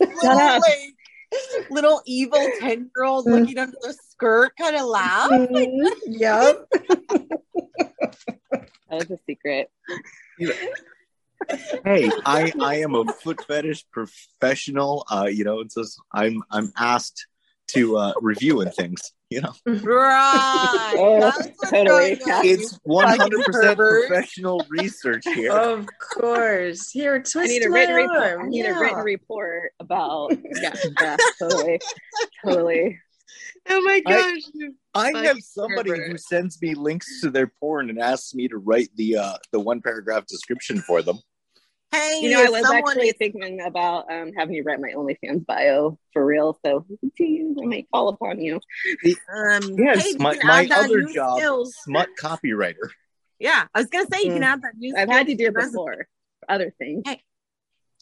little, 0.00 0.60
like, 0.60 0.94
little 1.70 2.02
evil 2.06 2.46
10 2.60 2.90
year 2.94 3.04
old 3.04 3.24
looking 3.26 3.56
under 3.58 3.76
the 3.80 3.94
skirt 4.10 4.52
kind 4.60 4.76
of 4.76 4.84
laugh 4.86 5.30
Mhm. 5.30 5.90
Yep. 6.06 6.66
That 8.50 8.68
was 8.90 9.10
a 9.10 9.18
secret. 9.26 9.70
Hey, 11.84 12.10
I 12.26 12.52
I 12.60 12.76
am 12.76 12.94
a 12.94 13.04
foot 13.12 13.44
fetish 13.46 13.84
professional. 13.92 15.04
Uh, 15.10 15.28
you 15.30 15.44
know, 15.44 15.60
it's 15.60 15.74
just 15.74 16.00
I'm 16.12 16.42
I'm 16.50 16.72
asked 16.78 17.26
to 17.68 17.96
uh, 17.96 18.12
review 18.20 18.60
and 18.60 18.72
things. 18.74 19.12
You 19.30 19.40
know, 19.40 19.52
right 19.66 20.92
Oh, 20.94 21.32
totally. 21.70 22.18
it's 22.20 22.78
100 22.82 23.44
percent 23.46 23.78
professional 23.78 24.62
research 24.68 25.24
here. 25.24 25.52
Of 25.52 25.86
course. 25.98 26.90
Here, 26.90 27.18
twist 27.18 27.36
I 27.38 27.46
need 27.46 27.64
a 27.64 27.70
my 27.70 27.78
written 27.80 27.94
report. 27.96 28.22
I 28.22 28.32
arm. 28.34 28.50
need 28.50 28.66
a 28.66 28.74
written 28.78 28.98
report 28.98 29.72
about 29.80 30.32
yeah, 30.60 30.74
yeah, 31.00 31.16
totally, 31.38 31.80
totally. 32.44 32.98
oh 33.70 33.80
my 33.80 34.00
gosh 34.06 34.68
I 34.94 35.12
Fuck 35.12 35.24
have 35.24 35.38
somebody 35.40 35.90
pervert. 35.92 36.10
who 36.10 36.18
sends 36.18 36.60
me 36.60 36.74
links 36.74 37.22
to 37.22 37.30
their 37.30 37.46
porn 37.46 37.88
and 37.88 37.98
asks 37.98 38.34
me 38.34 38.48
to 38.48 38.58
write 38.58 38.90
the 38.96 39.16
uh, 39.16 39.36
the 39.52 39.60
one 39.60 39.80
paragraph 39.80 40.26
description 40.26 40.82
for 40.82 41.00
them. 41.00 41.18
Hey 41.92 42.20
You 42.22 42.30
know, 42.30 42.44
I 42.44 42.48
was 42.50 42.64
actually 42.70 43.08
is- 43.08 43.14
thinking 43.18 43.60
about 43.60 44.10
um, 44.10 44.32
having 44.36 44.54
you 44.54 44.62
write 44.64 44.80
my 44.80 44.92
OnlyFans 44.96 45.44
bio 45.46 45.98
for 46.12 46.24
real. 46.24 46.58
So 46.64 46.86
geez, 47.16 47.56
I 47.62 47.66
might 47.66 47.86
call 47.92 48.08
upon 48.08 48.40
you. 48.40 48.56
um 48.56 49.76
Yes, 49.78 50.02
hey, 50.02 50.16
my, 50.18 50.36
my 50.42 50.68
other 50.74 51.02
job, 51.02 51.38
skill. 51.38 51.66
smut 51.66 52.08
copywriter. 52.20 52.88
yeah 53.38 53.66
i 53.74 53.78
was 53.80 53.88
gonna 53.88 54.06
say 54.12 54.20
you 54.22 54.32
can 54.32 54.42
Mm. 54.42 54.46
add 54.46 54.62
that 54.62 54.76
new 54.76 54.94
I've 54.96 55.08
had 55.08 55.26
to 55.26 55.34
do 55.34 55.34
it 55.34 55.36
to 55.36 55.42
your 55.44 55.52
resume. 55.52 55.72
before. 55.72 56.08
for 56.40 56.50
Other 56.54 56.74
things. 56.78 57.04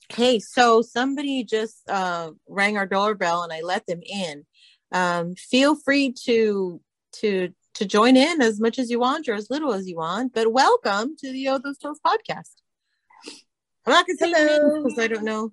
hey 0.08 0.38
so 0.38 0.82
somebody 0.82 1.44
just 1.44 1.88
uh 1.88 2.30
rang 2.48 2.76
our 2.76 2.86
doorbell 2.86 3.42
and 3.42 3.52
i 3.52 3.60
let 3.60 3.86
them 3.86 4.00
in 4.04 4.44
um 4.92 5.34
feel 5.36 5.74
free 5.76 6.12
to 6.26 6.80
to 7.12 7.50
to 7.74 7.84
join 7.86 8.16
in 8.16 8.42
as 8.42 8.60
much 8.60 8.78
as 8.78 8.90
you 8.90 8.98
want 8.98 9.28
or 9.28 9.34
as 9.34 9.48
little 9.50 9.72
as 9.72 9.88
you 9.88 9.96
want 9.96 10.32
but 10.34 10.52
welcome 10.52 11.16
to 11.16 11.30
the 11.32 11.48
oh 11.48 11.58
those 11.58 11.78
toast 11.78 12.00
podcast 12.04 12.54
i'm 13.86 13.92
not 13.92 14.06
gonna 14.06 14.16
say 14.16 14.30
your 14.30 14.38
Hello. 14.38 14.82
because 14.82 14.98
i 14.98 15.06
don't 15.06 15.24
know 15.24 15.52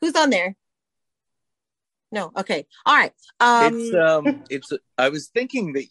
who's 0.00 0.14
on 0.14 0.30
there 0.30 0.56
no 2.10 2.32
okay 2.36 2.66
all 2.86 2.96
right 2.96 3.12
um 3.40 3.74
it's 3.74 3.94
um, 3.94 4.44
it's. 4.50 4.72
I 4.96 5.10
was 5.10 5.28
thinking 5.28 5.74
that 5.74 5.84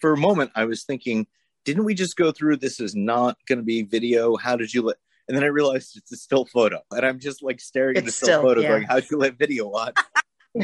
for 0.00 0.12
a 0.12 0.16
moment, 0.16 0.50
I 0.54 0.64
was 0.64 0.84
thinking, 0.84 1.26
didn't 1.64 1.84
we 1.84 1.94
just 1.94 2.16
go 2.16 2.32
through 2.32 2.58
this 2.58 2.80
is 2.80 2.94
not 2.94 3.36
going 3.46 3.58
to 3.58 3.64
be 3.64 3.82
video? 3.82 4.36
How 4.36 4.56
did 4.56 4.72
you 4.72 4.82
let? 4.82 4.96
And 5.28 5.36
then 5.36 5.44
I 5.44 5.48
realized 5.48 5.96
it's 5.96 6.12
a 6.12 6.16
still 6.16 6.44
photo, 6.44 6.80
and 6.90 7.04
I'm 7.04 7.18
just 7.18 7.42
like 7.42 7.60
staring 7.60 7.96
at 7.96 8.04
the 8.04 8.10
still, 8.10 8.26
still, 8.26 8.42
photo, 8.42 8.60
yeah. 8.60 8.68
going, 8.68 8.82
"How'd 8.84 9.04
you 9.10 9.18
let 9.18 9.38
video 9.38 9.70
on?" 9.70 9.92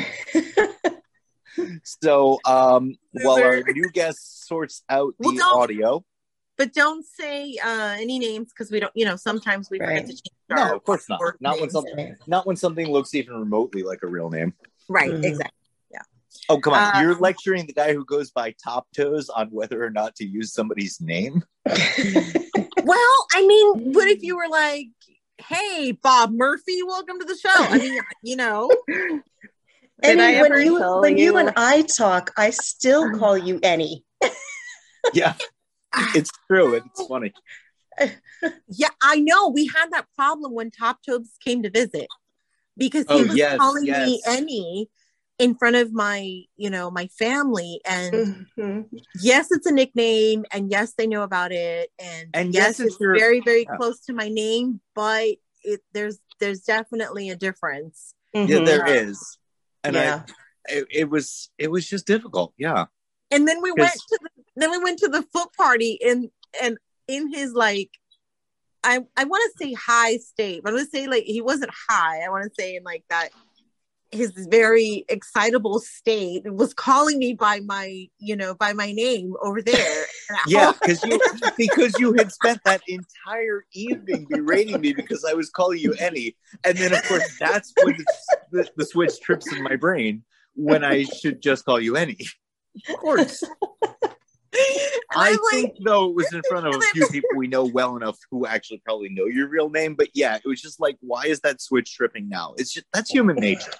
So 1.82 2.38
um, 2.46 2.94
while 3.10 3.42
our 3.42 3.62
new 3.62 3.90
guest 3.90 4.46
sorts 4.46 4.82
out 4.88 5.14
the 5.18 5.34
Well, 5.36 5.58
audio, 5.58 6.04
but 6.60 6.74
don't 6.74 7.06
say 7.06 7.56
uh 7.64 7.96
any 7.98 8.18
names 8.18 8.48
because 8.52 8.70
we 8.70 8.78
don't 8.78 8.92
you 8.94 9.06
know 9.06 9.16
sometimes 9.16 9.70
we 9.70 9.78
forget 9.78 10.04
to 10.04 10.12
change 10.12 10.36
no, 10.50 10.74
of 10.76 10.84
course 10.84 11.08
not. 11.08 11.20
Not 11.40 11.52
when 11.54 11.60
names. 11.60 11.72
something, 11.72 12.16
not 12.26 12.46
when 12.46 12.56
something 12.56 12.86
looks 12.90 13.14
even 13.14 13.34
remotely 13.34 13.82
like 13.82 14.00
a 14.02 14.06
real 14.06 14.28
name. 14.28 14.52
right 14.88 15.10
Mhm. 15.14 15.24
exactly 15.24 15.56
Yeah. 15.90 16.02
Oh 16.50 16.58
come 16.60 16.74
on, 16.74 16.82
Uh, 16.82 17.00
you're 17.00 17.14
lecturing 17.14 17.66
the 17.66 17.72
guy 17.72 17.94
who 17.94 18.04
goes 18.04 18.30
by 18.30 18.54
Top 18.62 18.88
Toes 18.94 19.30
on 19.30 19.48
whether 19.48 19.82
or 19.82 19.90
not 19.90 20.14
to 20.16 20.26
use 20.26 20.52
somebody's 20.52 21.00
name. 21.00 21.42
Well, 22.82 23.16
I 23.34 23.46
mean, 23.46 23.92
what 23.92 24.08
if 24.08 24.22
you 24.22 24.36
were 24.36 24.48
like, 24.48 24.88
"Hey, 25.38 25.92
Bob 25.92 26.32
Murphy, 26.32 26.82
welcome 26.82 27.18
to 27.20 27.24
the 27.26 27.36
show"? 27.36 27.50
I 27.54 27.78
mean, 27.78 27.98
you 28.22 28.36
know, 28.36 28.70
Did 28.88 29.20
Annie, 30.02 30.22
I 30.22 30.32
ever 30.32 30.48
when 30.54 30.62
you 30.66 30.80
when 31.04 31.18
you 31.18 31.24
you- 31.24 31.36
and 31.38 31.52
I 31.56 31.82
talk, 31.82 32.30
I 32.36 32.50
still 32.50 33.10
call 33.18 33.36
you 33.36 33.60
Annie. 33.62 34.04
Yeah, 35.12 35.34
it's 36.14 36.30
true. 36.48 36.74
It's 36.74 37.06
funny. 37.06 37.32
yeah, 38.68 38.88
I 39.02 39.20
know. 39.20 39.48
We 39.48 39.66
had 39.74 39.90
that 39.92 40.06
problem 40.16 40.54
when 40.54 40.70
Top 40.70 40.98
Toes 41.06 41.30
came 41.44 41.62
to 41.62 41.70
visit 41.70 42.08
because 42.76 43.04
he 43.08 43.14
Oh, 43.14 43.24
was 43.24 43.36
yes, 43.36 43.58
calling 43.58 43.84
me 43.84 44.20
yes. 44.24 44.38
Annie 44.38 44.88
in 45.38 45.54
front 45.54 45.76
of 45.76 45.92
my, 45.92 46.42
you 46.56 46.70
know, 46.70 46.90
my 46.90 47.08
family, 47.18 47.80
and 47.88 48.46
Mhm. 48.58 48.88
yes, 49.14 49.50
it's 49.50 49.66
a 49.66 49.72
nickname, 49.72 50.44
and 50.52 50.70
yes, 50.70 50.92
they 50.96 51.06
know 51.06 51.22
about 51.22 51.50
it, 51.52 51.90
and, 51.98 52.28
And 52.34 52.52
yes, 52.54 52.78
yes, 52.78 52.80
it's 52.80 52.94
it's 52.94 53.00
your- 53.00 53.16
very, 53.16 53.40
very 53.40 53.62
yeah. 53.64 53.76
close 53.76 54.00
to 54.00 54.12
my 54.12 54.28
name, 54.28 54.80
but 54.94 55.28
it 55.62 55.80
there's 55.92 56.18
there's 56.40 56.60
definitely 56.60 57.30
a 57.30 57.36
difference. 57.36 58.14
Yeah, 58.34 58.58
Mhm. 58.60 58.66
there 58.66 58.86
is, 58.86 59.38
and 59.84 59.96
yeah. 59.96 60.24
I, 60.26 60.32
it, 60.72 60.86
it 60.90 61.10
was, 61.10 61.50
it 61.58 61.70
was 61.70 61.86
just 61.88 62.06
difficult. 62.06 62.52
Yeah, 62.58 62.86
And 63.30 63.48
then 63.48 63.60
we 63.62 63.72
went 63.72 63.92
to 63.94 64.18
the 64.22 64.39
then 64.56 64.70
we 64.70 64.78
went 64.78 64.98
to 65.00 65.08
the 65.08 65.22
foot 65.32 65.52
party 65.56 65.98
and 66.04 66.28
and 66.62 66.78
in 67.08 67.32
his 67.32 67.52
like 67.52 67.90
I 68.82 69.00
I 69.16 69.24
want 69.24 69.42
to 69.52 69.64
say 69.64 69.74
high 69.74 70.16
state, 70.16 70.62
but 70.62 70.70
I 70.70 70.76
want 70.76 70.90
to 70.90 70.98
say 70.98 71.06
like 71.06 71.24
he 71.24 71.40
wasn't 71.40 71.70
high. 71.88 72.22
I 72.24 72.28
want 72.30 72.44
to 72.44 72.50
say 72.58 72.76
in 72.76 72.84
like 72.84 73.04
that 73.10 73.30
his 74.10 74.32
very 74.50 75.04
excitable 75.08 75.78
state 75.78 76.42
was 76.52 76.74
calling 76.74 77.18
me 77.18 77.34
by 77.34 77.60
my 77.60 78.06
you 78.18 78.34
know 78.34 78.54
by 78.54 78.72
my 78.72 78.92
name 78.92 79.34
over 79.42 79.62
there. 79.62 80.04
Yeah, 80.46 80.72
because 80.80 81.04
you 81.04 81.20
because 81.56 81.98
you 81.98 82.14
had 82.14 82.32
spent 82.32 82.60
that 82.64 82.80
entire 82.88 83.64
evening 83.72 84.26
berating 84.28 84.80
me 84.80 84.92
because 84.92 85.24
I 85.24 85.34
was 85.34 85.50
calling 85.50 85.78
you 85.78 85.92
Annie, 85.94 86.36
and 86.64 86.76
then 86.76 86.92
of 86.92 87.02
course 87.04 87.36
that's 87.38 87.72
when 87.82 87.96
the, 87.96 88.04
the, 88.50 88.68
the 88.76 88.84
switch 88.84 89.20
trips 89.20 89.52
in 89.52 89.62
my 89.62 89.76
brain 89.76 90.24
when 90.54 90.84
I 90.84 91.04
should 91.04 91.40
just 91.42 91.64
call 91.64 91.80
you 91.80 91.96
Annie. 91.96 92.18
Of 92.88 92.96
course. 92.96 93.44
I 95.12 95.30
like, 95.30 95.38
think 95.50 95.76
though 95.84 96.08
it 96.10 96.14
was 96.14 96.32
in 96.32 96.42
front 96.48 96.66
of 96.66 96.74
a 96.74 96.80
few 96.92 97.06
people 97.08 97.30
we 97.36 97.46
know 97.46 97.64
well 97.64 97.96
enough 97.96 98.18
who 98.30 98.46
actually 98.46 98.82
probably 98.84 99.08
know 99.08 99.26
your 99.26 99.48
real 99.48 99.70
name, 99.70 99.94
but 99.94 100.08
yeah, 100.14 100.36
it 100.36 100.46
was 100.46 100.60
just 100.60 100.80
like, 100.80 100.96
why 101.00 101.24
is 101.26 101.40
that 101.40 101.60
switch 101.60 101.94
tripping 101.94 102.28
now? 102.28 102.54
It's 102.56 102.72
just 102.72 102.86
that's 102.92 103.10
human 103.10 103.36
nature. 103.36 103.72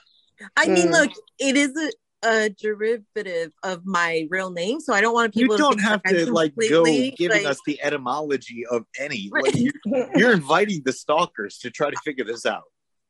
I 0.57 0.67
mean, 0.67 0.89
Mm. 0.89 0.93
look, 0.93 1.11
it 1.39 1.57
is 1.57 1.77
a, 1.77 2.29
a 2.29 2.49
derivative 2.51 3.53
of 3.63 3.85
my 3.85 4.27
real 4.31 4.51
name, 4.51 4.81
so 4.81 4.95
I 4.95 5.01
don't 5.01 5.13
want 5.13 5.35
people. 5.35 5.55
You 5.55 5.59
don't 5.59 5.75
think 5.75 5.89
have 5.89 6.03
to 6.05 6.33
like 6.33 6.55
go 6.69 6.85
giving 6.85 7.29
like- 7.31 7.47
us 7.47 7.59
the 7.67 7.81
etymology 7.83 8.65
of 8.67 8.85
any. 8.99 9.31
Like, 9.33 9.55
you're, 9.57 10.09
you're 10.15 10.33
inviting 10.33 10.83
the 10.85 10.93
stalkers 10.93 11.59
to 11.59 11.71
try 11.71 11.91
to 11.91 11.97
figure 12.05 12.25
this 12.25 12.47
out. 12.47 12.65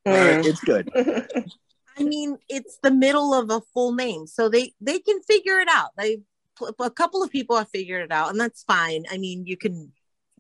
Mm. 0.07 0.37
right, 0.37 0.47
it's 0.47 0.61
good. 0.61 0.91
I 1.99 2.03
mean, 2.03 2.39
it's 2.49 2.79
the 2.83 2.91
middle 2.91 3.35
of 3.35 3.51
a 3.51 3.61
full 3.75 3.93
name, 3.93 4.27
so 4.27 4.49
they 4.49 4.73
they 4.81 4.99
can 4.99 5.21
figure 5.23 5.59
it 5.61 5.69
out. 5.71 5.91
They 5.99 6.21
a 6.79 6.91
couple 6.91 7.23
of 7.23 7.31
people 7.31 7.57
have 7.57 7.69
figured 7.71 8.05
it 8.05 8.13
out, 8.13 8.31
and 8.31 8.41
that's 8.41 8.63
fine. 8.63 9.05
I 9.11 9.19
mean, 9.19 9.47
you 9.47 9.57
can. 9.57 9.93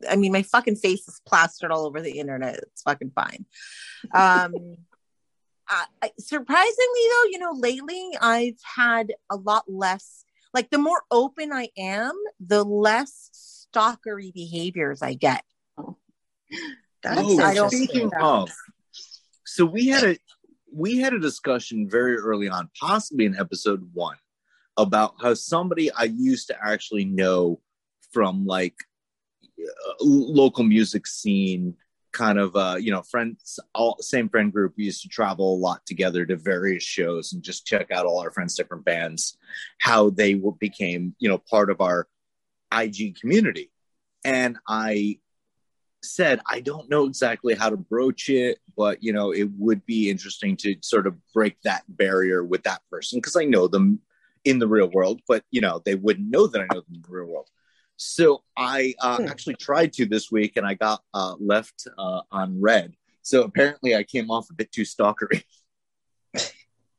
I 0.09 0.16
mean, 0.16 0.33
my 0.33 0.42
fucking 0.42 0.76
face 0.76 1.06
is 1.09 1.20
plastered 1.26 1.70
all 1.70 1.85
over 1.87 2.00
the 2.00 2.18
internet. 2.18 2.56
It's 2.56 2.83
fucking 2.83 3.12
fine. 3.14 3.44
Um, 4.14 4.54
I, 5.68 5.85
I, 6.02 6.11
surprisingly, 6.18 7.00
though, 7.12 7.28
you 7.30 7.38
know, 7.38 7.52
lately 7.52 8.11
I've 8.20 8.59
had 8.64 9.12
a 9.28 9.37
lot 9.37 9.64
less. 9.68 10.24
Like, 10.54 10.70
the 10.70 10.78
more 10.78 11.02
open 11.11 11.52
I 11.52 11.68
am, 11.76 12.12
the 12.44 12.64
less 12.64 13.66
stalkery 13.72 14.33
behaviors 14.33 15.02
I 15.02 15.14
get. 15.14 15.44
That's 17.02 17.20
Oh, 17.20 17.40
I 17.40 17.54
don't- 17.54 17.70
speaking 17.70 18.11
of, 18.20 18.50
so 19.44 19.64
we 19.64 19.88
had 19.88 20.04
a 20.04 20.18
we 20.72 20.98
had 20.98 21.12
a 21.12 21.18
discussion 21.18 21.88
very 21.88 22.16
early 22.16 22.48
on, 22.48 22.70
possibly 22.80 23.26
in 23.26 23.37
episode 23.37 23.90
one, 23.92 24.16
about 24.81 25.14
how 25.21 25.35
somebody 25.35 25.90
I 25.93 26.05
used 26.05 26.49
to 26.49 26.57
actually 26.62 27.05
know 27.05 27.61
from 28.12 28.47
like 28.47 28.75
uh, 29.61 29.95
local 30.01 30.64
music 30.64 31.07
scene 31.07 31.75
kind 32.12 32.38
of 32.38 32.57
uh 32.57 32.77
you 32.79 32.90
know 32.90 33.03
friends 33.03 33.61
all 33.73 33.97
same 34.01 34.29
friend 34.29 34.53
group 34.53 34.75
we 34.77 34.85
used 34.85 35.03
to 35.03 35.09
travel 35.09 35.55
a 35.55 35.59
lot 35.59 35.85
together 35.87 36.27
to 36.27 36.37
various 36.37 36.83
shows 36.83 37.33
and 37.33 37.43
just 37.43 37.66
check 37.66 37.90
out 37.93 38.05
all 38.05 38.19
our 38.19 38.33
friends 38.33 38.57
different 38.57 38.85
bands 38.85 39.38
how 39.79 40.11
they 40.11 40.35
w- 40.35 40.57
became 40.59 41.14
you 41.21 41.29
know 41.29 41.38
part 41.38 41.71
of 41.71 41.81
our 41.81 42.09
ig 42.81 43.16
community. 43.21 43.71
And 44.25 44.59
i 44.66 45.19
said 46.03 46.40
i 46.51 46.61
don't 46.61 46.90
know 46.90 47.05
exactly 47.05 47.55
how 47.55 47.71
to 47.71 47.77
broach 47.77 48.29
it 48.29 48.59
but 48.77 49.03
you 49.03 49.12
know 49.12 49.33
it 49.33 49.49
would 49.57 49.85
be 49.87 50.11
interesting 50.11 50.57
to 50.57 50.75
sort 50.81 51.07
of 51.07 51.14
break 51.33 51.57
that 51.62 51.85
barrier 51.88 52.43
with 52.43 52.62
that 52.62 52.81
person 52.90 53.19
because 53.19 53.37
i 53.37 53.45
know 53.45 53.69
them 53.69 54.01
in 54.44 54.59
the 54.59 54.68
real 54.68 54.90
world 54.90 55.20
but 55.29 55.44
you 55.50 55.61
know 55.61 55.81
they 55.85 55.94
wouldn't 55.94 56.31
know 56.31 56.46
that 56.46 56.61
i 56.61 56.66
know 56.72 56.81
them 56.81 56.94
in 56.94 57.03
the 57.03 57.09
real 57.09 57.26
world 57.26 57.48
so 58.03 58.42
I 58.57 58.94
uh, 58.98 59.18
Hmm. 59.18 59.26
actually 59.26 59.57
tried 59.57 59.92
to 59.92 60.07
this 60.07 60.33
week, 60.33 60.57
and 60.57 60.66
I 60.66 60.72
got 60.72 61.03
uh, 61.12 61.35
left 61.38 61.87
uh, 61.98 62.22
on 62.33 62.59
red. 62.59 62.94
So 63.20 63.42
apparently, 63.42 63.94
I 63.94 64.05
came 64.05 64.31
off 64.31 64.48
a 64.48 64.55
bit 64.55 64.72
too 64.72 64.85
stalkery. 64.85 65.42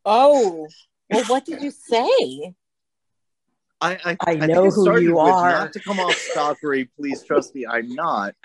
Oh, 0.06 0.68
well, 1.10 1.24
what 1.26 1.44
did 1.48 1.64
you 1.64 1.72
say? 1.72 2.54
I 3.82 3.98
I, 4.06 4.18
I 4.28 4.36
know 4.48 4.66
it 4.66 4.74
who 4.74 5.00
you 5.02 5.18
are. 5.20 5.50
Not 5.50 5.74
to 5.74 5.80
come 5.80 6.00
off 6.00 6.16
stalkery, 6.36 6.88
please 6.96 7.24
trust 7.24 7.56
me, 7.56 7.66
I'm 7.66 7.94
not. 7.96 8.36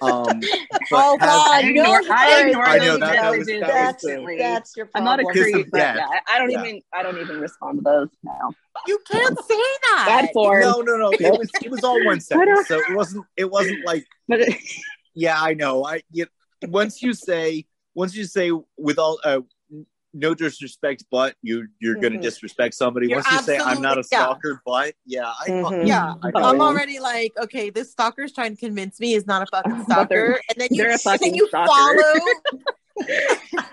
Um, 0.00 0.24
but 0.40 0.80
Oh, 0.92 1.18
have- 1.18 1.20
God, 1.20 1.50
I 1.54 1.62
no, 1.62 1.68
ignore, 1.68 2.00
I 2.12 2.42
I 2.42 2.46
ignore 2.46 2.64
know 2.78 2.98
that- 2.98 3.00
that 3.00 3.30
was- 3.30 3.38
messages 3.40 3.60
that 3.60 3.66
was 3.66 3.68
That's 3.68 4.02
the- 4.02 4.08
instantly. 4.10 4.38
that's 4.38 4.76
your 4.76 4.88
I'm 4.94 5.04
not 5.04 5.20
a 5.20 5.24
Because 5.26 5.42
creep, 5.52 5.66
but 5.72 5.78
yeah, 5.78 6.06
I 6.28 6.38
don't 6.38 6.50
Yeah. 6.50 6.60
even 6.64 6.80
I 6.92 7.02
don't 7.02 7.18
even 7.18 7.40
respond 7.40 7.78
to 7.78 7.82
those 7.82 8.08
now. 8.22 8.50
You 8.86 8.98
can't 9.10 9.38
say 9.38 9.54
that. 9.56 10.04
Bad 10.06 10.30
form. 10.32 10.60
no, 10.60 10.80
no, 10.80 10.96
no. 10.96 11.10
It 11.12 11.38
was 11.38 11.50
it 11.62 11.70
was 11.70 11.82
all 11.84 12.04
one 12.04 12.20
sentence, 12.30 12.68
so 12.68 12.78
it 12.78 12.94
wasn't 12.94 13.24
it 13.36 13.50
wasn't 13.50 13.84
like 13.84 14.04
But 14.28 14.40
it, 14.40 14.56
yeah, 15.14 15.40
I 15.40 15.54
know. 15.54 15.84
I 15.84 16.02
you, 16.12 16.26
once 16.68 17.02
you 17.02 17.14
say 17.14 17.66
once 17.94 18.14
you 18.16 18.24
say 18.24 18.50
with 18.76 18.98
all 18.98 19.18
uh, 19.24 19.40
no 20.14 20.32
disrespect, 20.34 21.04
but 21.10 21.34
you 21.42 21.66
you're 21.80 21.96
going 21.96 22.12
to 22.14 22.18
disrespect 22.20 22.74
somebody. 22.74 23.08
You're 23.08 23.16
once 23.18 23.30
you 23.32 23.38
say 23.42 23.58
I'm 23.58 23.82
not 23.82 23.96
a 23.96 24.00
absolutely- 24.00 24.08
yeah. 24.12 24.24
stalker, 24.24 24.62
but 24.64 24.94
yeah, 25.04 25.32
I 25.40 25.48
Mhm. 25.48 25.86
Yeah, 25.86 26.14
I 26.22 26.30
know. 26.30 26.40
I'm 26.48 26.60
already 26.60 27.00
like, 27.00 27.32
okay, 27.42 27.70
this 27.70 27.90
stalker's 27.92 28.32
trying 28.32 28.54
to 28.54 28.60
convince 28.60 28.98
me 29.00 29.08
he's 29.14 29.26
not 29.26 29.42
a 29.42 29.46
fucking 29.46 29.84
stalker, 29.88 30.40
and 30.48 30.56
then 30.56 30.68
you, 30.70 30.78
they're 30.78 30.90
a 30.90 30.92
and 30.92 31.00
then 31.04 31.12
fucking 31.18 31.34
you 31.34 31.48
stalker. 31.48 31.68
follow. 31.68 32.20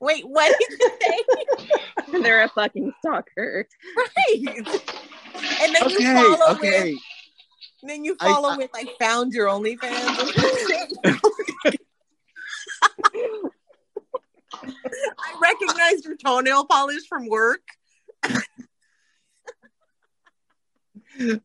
Wait, 0.00 0.24
what 0.28 0.54
did 0.58 0.78
you 0.78 0.90
say? 1.00 1.18
they're 2.22 2.42
a 2.42 2.48
fucking 2.48 2.92
stalker. 2.98 3.66
Right. 3.96 4.58
And 5.62 5.74
then 5.74 5.88
you 5.90 6.00
follow 6.14 6.52
okay. 6.56 6.92
with, 6.92 7.00
and 7.82 7.90
then 7.90 8.04
you 8.04 8.16
I- 8.20 8.24
follow 8.32 8.50
I- 8.50 8.56
with, 8.58 8.70
I 8.74 8.86
found 9.00 9.32
your 9.32 9.46
OnlyFans. 9.48 9.84
I 14.68 15.38
recognized 15.40 16.04
your 16.04 16.16
toenail 16.16 16.66
polish 16.66 17.06
from 17.08 17.28
work. 17.28 17.62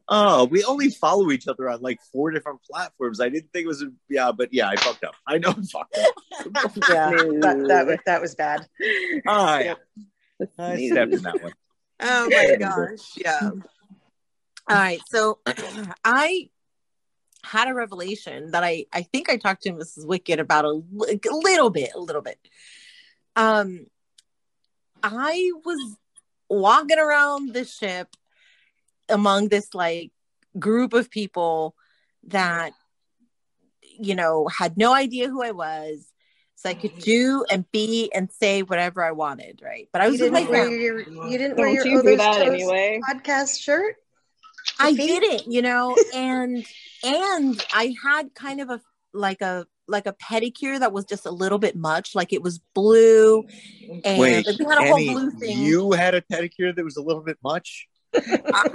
Oh, 0.07 0.45
we 0.45 0.63
only 0.63 0.89
follow 0.89 1.29
each 1.31 1.47
other 1.47 1.69
on 1.69 1.81
like 1.81 1.99
four 2.11 2.31
different 2.31 2.63
platforms. 2.63 3.21
I 3.21 3.29
didn't 3.29 3.51
think 3.53 3.65
it 3.65 3.67
was. 3.67 3.83
A, 3.83 3.91
yeah, 4.09 4.31
but 4.31 4.49
yeah, 4.51 4.67
I 4.67 4.75
fucked 4.75 5.03
up. 5.03 5.13
I 5.27 5.37
know 5.37 5.49
I 5.49 5.61
fucked 5.61 5.97
up. 5.97 6.15
Yeah, 6.89 7.11
that, 7.11 7.65
that 7.67 7.85
was 7.85 7.97
that 8.05 8.21
was 8.21 8.35
bad. 8.35 8.67
I, 9.27 9.63
Yep. 9.63 9.77
I 10.57 10.87
stepped 10.87 11.13
in 11.13 11.21
that 11.21 11.43
one. 11.43 11.53
Oh 11.99 12.29
my 12.29 12.55
gosh. 12.55 13.17
Yeah. 13.17 13.39
All 14.69 14.75
right. 14.75 15.01
So 15.09 15.39
I 16.03 16.49
had 17.43 17.67
a 17.67 17.73
revelation 17.73 18.51
that 18.51 18.63
I 18.63 18.85
I 18.91 19.03
think 19.03 19.29
I 19.29 19.37
talked 19.37 19.63
to 19.63 19.71
Mrs. 19.71 20.07
Wicked 20.07 20.39
about 20.39 20.65
a, 20.65 20.69
a 20.69 21.35
little 21.35 21.69
bit, 21.69 21.91
a 21.93 21.99
little 21.99 22.21
bit. 22.21 22.39
Um 23.39 23.87
I 25.01 25.51
was 25.63 25.95
walking 26.49 26.99
around 26.99 27.53
the 27.53 27.63
ship 27.63 28.09
among 29.07 29.47
this 29.47 29.73
like 29.73 30.11
group 30.57 30.93
of 30.93 31.09
people 31.09 31.75
that 32.27 32.73
you 33.97 34.15
know 34.15 34.47
had 34.47 34.77
no 34.77 34.93
idea 34.93 35.29
who 35.29 35.41
I 35.41 35.51
was. 35.51 36.05
So 36.55 36.69
I 36.69 36.73
could 36.73 36.97
do 36.99 37.45
and 37.49 37.63
be 37.71 38.11
and 38.13 38.29
say 38.29 38.63
whatever 38.63 39.01
I 39.01 39.11
wanted, 39.11 39.61
right? 39.63 39.87
But 39.93 40.01
I 40.01 40.09
was 40.09 40.19
with 40.19 40.33
my 40.33 40.39
didn't 40.39 40.51
wear 40.51 40.63
family. 40.65 40.83
your 40.83 40.99
you 41.29 41.37
didn't 41.37 41.57
wear 41.57 41.67
Don't 41.67 41.75
your 41.75 41.87
you 41.87 42.03
do 42.03 42.17
that 42.17 42.33
Toes 42.43 42.47
anyway? 42.47 42.99
podcast 43.09 43.61
shirt. 43.61 43.95
I 44.77 44.93
didn't, 44.93 45.49
you 45.49 45.61
know, 45.61 45.95
and 46.13 46.65
and 47.05 47.65
I 47.73 47.95
had 48.03 48.35
kind 48.35 48.59
of 48.59 48.69
a 48.69 48.81
like 49.13 49.41
a 49.41 49.67
like 49.89 50.05
a 50.05 50.13
pedicure 50.13 50.79
that 50.79 50.91
was 50.93 51.05
just 51.05 51.25
a 51.25 51.31
little 51.31 51.59
bit 51.59 51.75
much, 51.75 52.15
like 52.15 52.33
it 52.33 52.41
was 52.41 52.59
blue, 52.73 53.43
and 54.05 54.19
Wait, 54.19 54.45
like, 54.45 54.57
we 54.57 54.65
had 54.65 54.77
a 54.77 54.87
whole 54.87 54.97
blue 54.97 55.31
thing. 55.31 55.57
you 55.59 55.91
had 55.91 56.15
a 56.15 56.21
pedicure 56.21 56.75
that 56.75 56.83
was 56.83 56.97
a 56.97 57.01
little 57.01 57.23
bit 57.23 57.37
much. 57.43 57.87
I, 58.15 58.21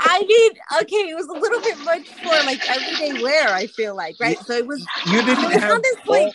I 0.01 0.25
mean, 0.27 0.53
okay, 0.83 1.11
it 1.11 1.17
was 1.17 1.27
a 1.27 1.33
little 1.33 1.61
bit 1.61 1.79
much 1.85 2.09
for 2.09 2.47
like 2.47 2.69
everyday 2.71 3.23
wear. 3.23 3.49
I 3.49 3.67
feel 3.67 3.97
like, 3.97 4.17
right? 4.21 4.39
So 4.39 4.55
it 4.55 4.67
was. 4.67 4.87
You 5.07 5.23
didn't 5.23 5.45
was 5.45 5.55
have 5.55 5.83
this 5.83 5.97
all, 6.07 6.23
like 6.23 6.35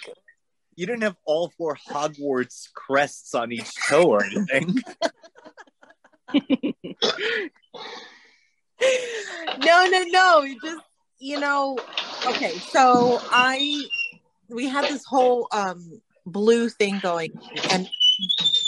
you 0.75 0.85
didn't 0.85 1.03
have 1.03 1.17
all 1.25 1.51
four 1.57 1.77
Hogwarts 1.89 2.71
crests 2.73 3.35
on 3.35 3.51
each 3.51 3.69
toe 3.87 4.09
or 4.09 4.23
anything. 4.23 4.81
no, 9.59 9.87
no, 9.89 10.03
no. 10.07 10.43
It 10.43 10.57
just 10.63 10.83
you 11.19 11.39
know. 11.39 11.77
Okay, 12.25 12.57
so 12.71 13.19
I 13.31 13.83
we 14.49 14.67
had 14.67 14.87
this 14.87 15.03
whole 15.05 15.47
um 15.51 16.01
blue 16.25 16.69
thing 16.69 16.99
going, 16.99 17.31
and 17.71 17.87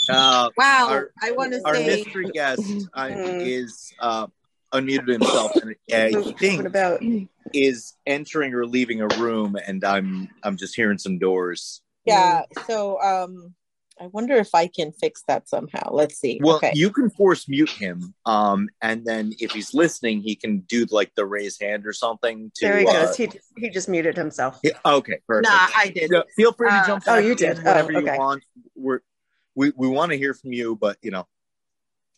Uh, 0.08 0.50
wow, 0.56 0.86
Our- 0.88 1.10
I 1.22 1.30
want 1.32 1.52
to 1.52 1.58
say. 1.58 1.62
our 1.64 1.74
mystery 1.74 2.30
guest 2.32 2.88
uh, 2.94 3.02
Mm. 3.04 3.44
is 3.44 3.92
uh, 4.00 4.26
unmuted 4.72 5.08
himself 5.08 5.52
and 5.62 5.70
uh, 5.72 6.08
What- 6.16 6.26
he 6.26 6.32
thinks 6.34 6.64
about 6.66 7.00
is 7.54 7.94
entering 8.06 8.54
or 8.54 8.64
leaving 8.66 9.00
a 9.02 9.08
room, 9.08 9.56
and 9.66 9.84
I'm 9.84 10.28
I'm 10.42 10.56
just 10.56 10.74
hearing 10.74 10.98
some 10.98 11.18
doors. 11.18 11.82
Yeah. 12.04 12.42
So 12.66 13.00
um 13.00 13.54
I 14.02 14.08
wonder 14.08 14.34
if 14.34 14.52
I 14.52 14.66
can 14.66 14.90
fix 14.90 15.22
that 15.28 15.48
somehow. 15.48 15.92
Let's 15.92 16.18
see. 16.18 16.40
Well, 16.42 16.56
okay. 16.56 16.72
you 16.74 16.90
can 16.90 17.08
force 17.08 17.48
mute 17.48 17.70
him, 17.70 18.12
um, 18.26 18.68
and 18.80 19.04
then 19.04 19.32
if 19.38 19.52
he's 19.52 19.74
listening, 19.74 20.22
he 20.22 20.34
can 20.34 20.58
do 20.60 20.86
like 20.90 21.12
the 21.14 21.24
raise 21.24 21.56
hand 21.60 21.86
or 21.86 21.92
something. 21.92 22.50
To, 22.56 22.66
there 22.66 22.78
he 22.78 22.86
uh, 22.88 22.92
goes. 22.92 23.16
He 23.16 23.30
he 23.56 23.70
just 23.70 23.88
muted 23.88 24.16
himself. 24.16 24.58
yeah, 24.64 24.72
okay, 24.84 25.20
perfect. 25.28 25.48
Nah, 25.48 25.68
I 25.76 25.92
did. 25.94 26.10
So 26.10 26.24
feel 26.34 26.52
free 26.52 26.70
to 26.70 26.74
Uh, 26.74 26.86
jump. 26.86 27.04
oh, 27.06 27.18
you 27.18 27.36
did. 27.36 27.58
Whenever 27.58 27.92
Oh, 27.92 27.98
okay. 27.98 28.12
you 28.14 28.18
want. 28.18 28.42
We're, 28.74 29.00
we 29.54 29.72
we 29.76 29.86
want 29.86 30.10
to 30.10 30.18
hear 30.18 30.34
from 30.34 30.52
you, 30.52 30.74
but 30.74 30.96
you 31.00 31.12
know, 31.12 31.28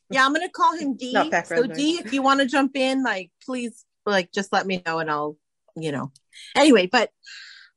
Yeah, 0.08 0.24
I'm 0.24 0.32
gonna 0.32 0.48
call 0.48 0.74
him 0.74 0.96
D. 0.96 1.12
Not 1.12 1.30
background 1.30 1.64
So 1.64 1.66
noise. 1.68 1.76
D, 1.76 2.00
if 2.02 2.14
you 2.14 2.22
want 2.22 2.40
to 2.40 2.46
jump 2.46 2.76
in, 2.76 3.02
like 3.02 3.30
please 3.44 3.84
like 4.06 4.32
just 4.32 4.54
let 4.54 4.66
me 4.66 4.82
know 4.86 5.00
and 5.00 5.10
I'll, 5.10 5.36
you 5.76 5.92
know. 5.92 6.12
Anyway, 6.56 6.88
but 6.90 7.10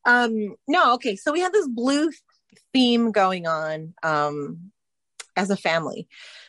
um 0.06 0.56
no, 0.66 0.94
okay. 0.94 1.18
So 1.18 1.34
we 1.34 1.42
had 1.42 1.52
this 1.52 1.68
blue 1.68 2.10
theme 2.78 3.12
going 3.12 3.48
on 3.48 3.94
um 4.04 4.72
as 5.36 5.50
a 5.50 5.58
family. 5.58 6.08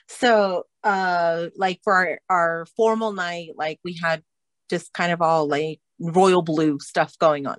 So 0.08 0.66
uh 0.84 1.48
like 1.56 1.80
for 1.84 1.94
our, 1.94 2.20
our 2.28 2.66
formal 2.76 3.12
night, 3.12 3.50
like 3.56 3.78
we 3.82 3.94
had 4.02 4.22
just 4.68 4.92
kind 4.92 5.10
of 5.12 5.22
all 5.22 5.48
like 5.48 5.80
royal 5.98 6.42
blue 6.42 6.78
stuff 6.80 7.16
going 7.18 7.46
on. 7.46 7.56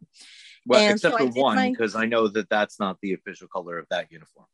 well, 0.68 0.82
And 0.82 0.94
except 0.94 1.14
so 1.14 1.18
for 1.18 1.32
did 1.34 1.42
one, 1.42 1.56
my- 1.56 1.72
because 1.72 1.96
I 1.96 2.06
know 2.06 2.28
that 2.28 2.48
that's 2.50 2.80
not 2.80 2.98
the 3.02 3.14
official 3.14 3.48
color 3.48 3.80
of 3.80 3.88
that 3.90 4.12
uniform. 4.12 4.46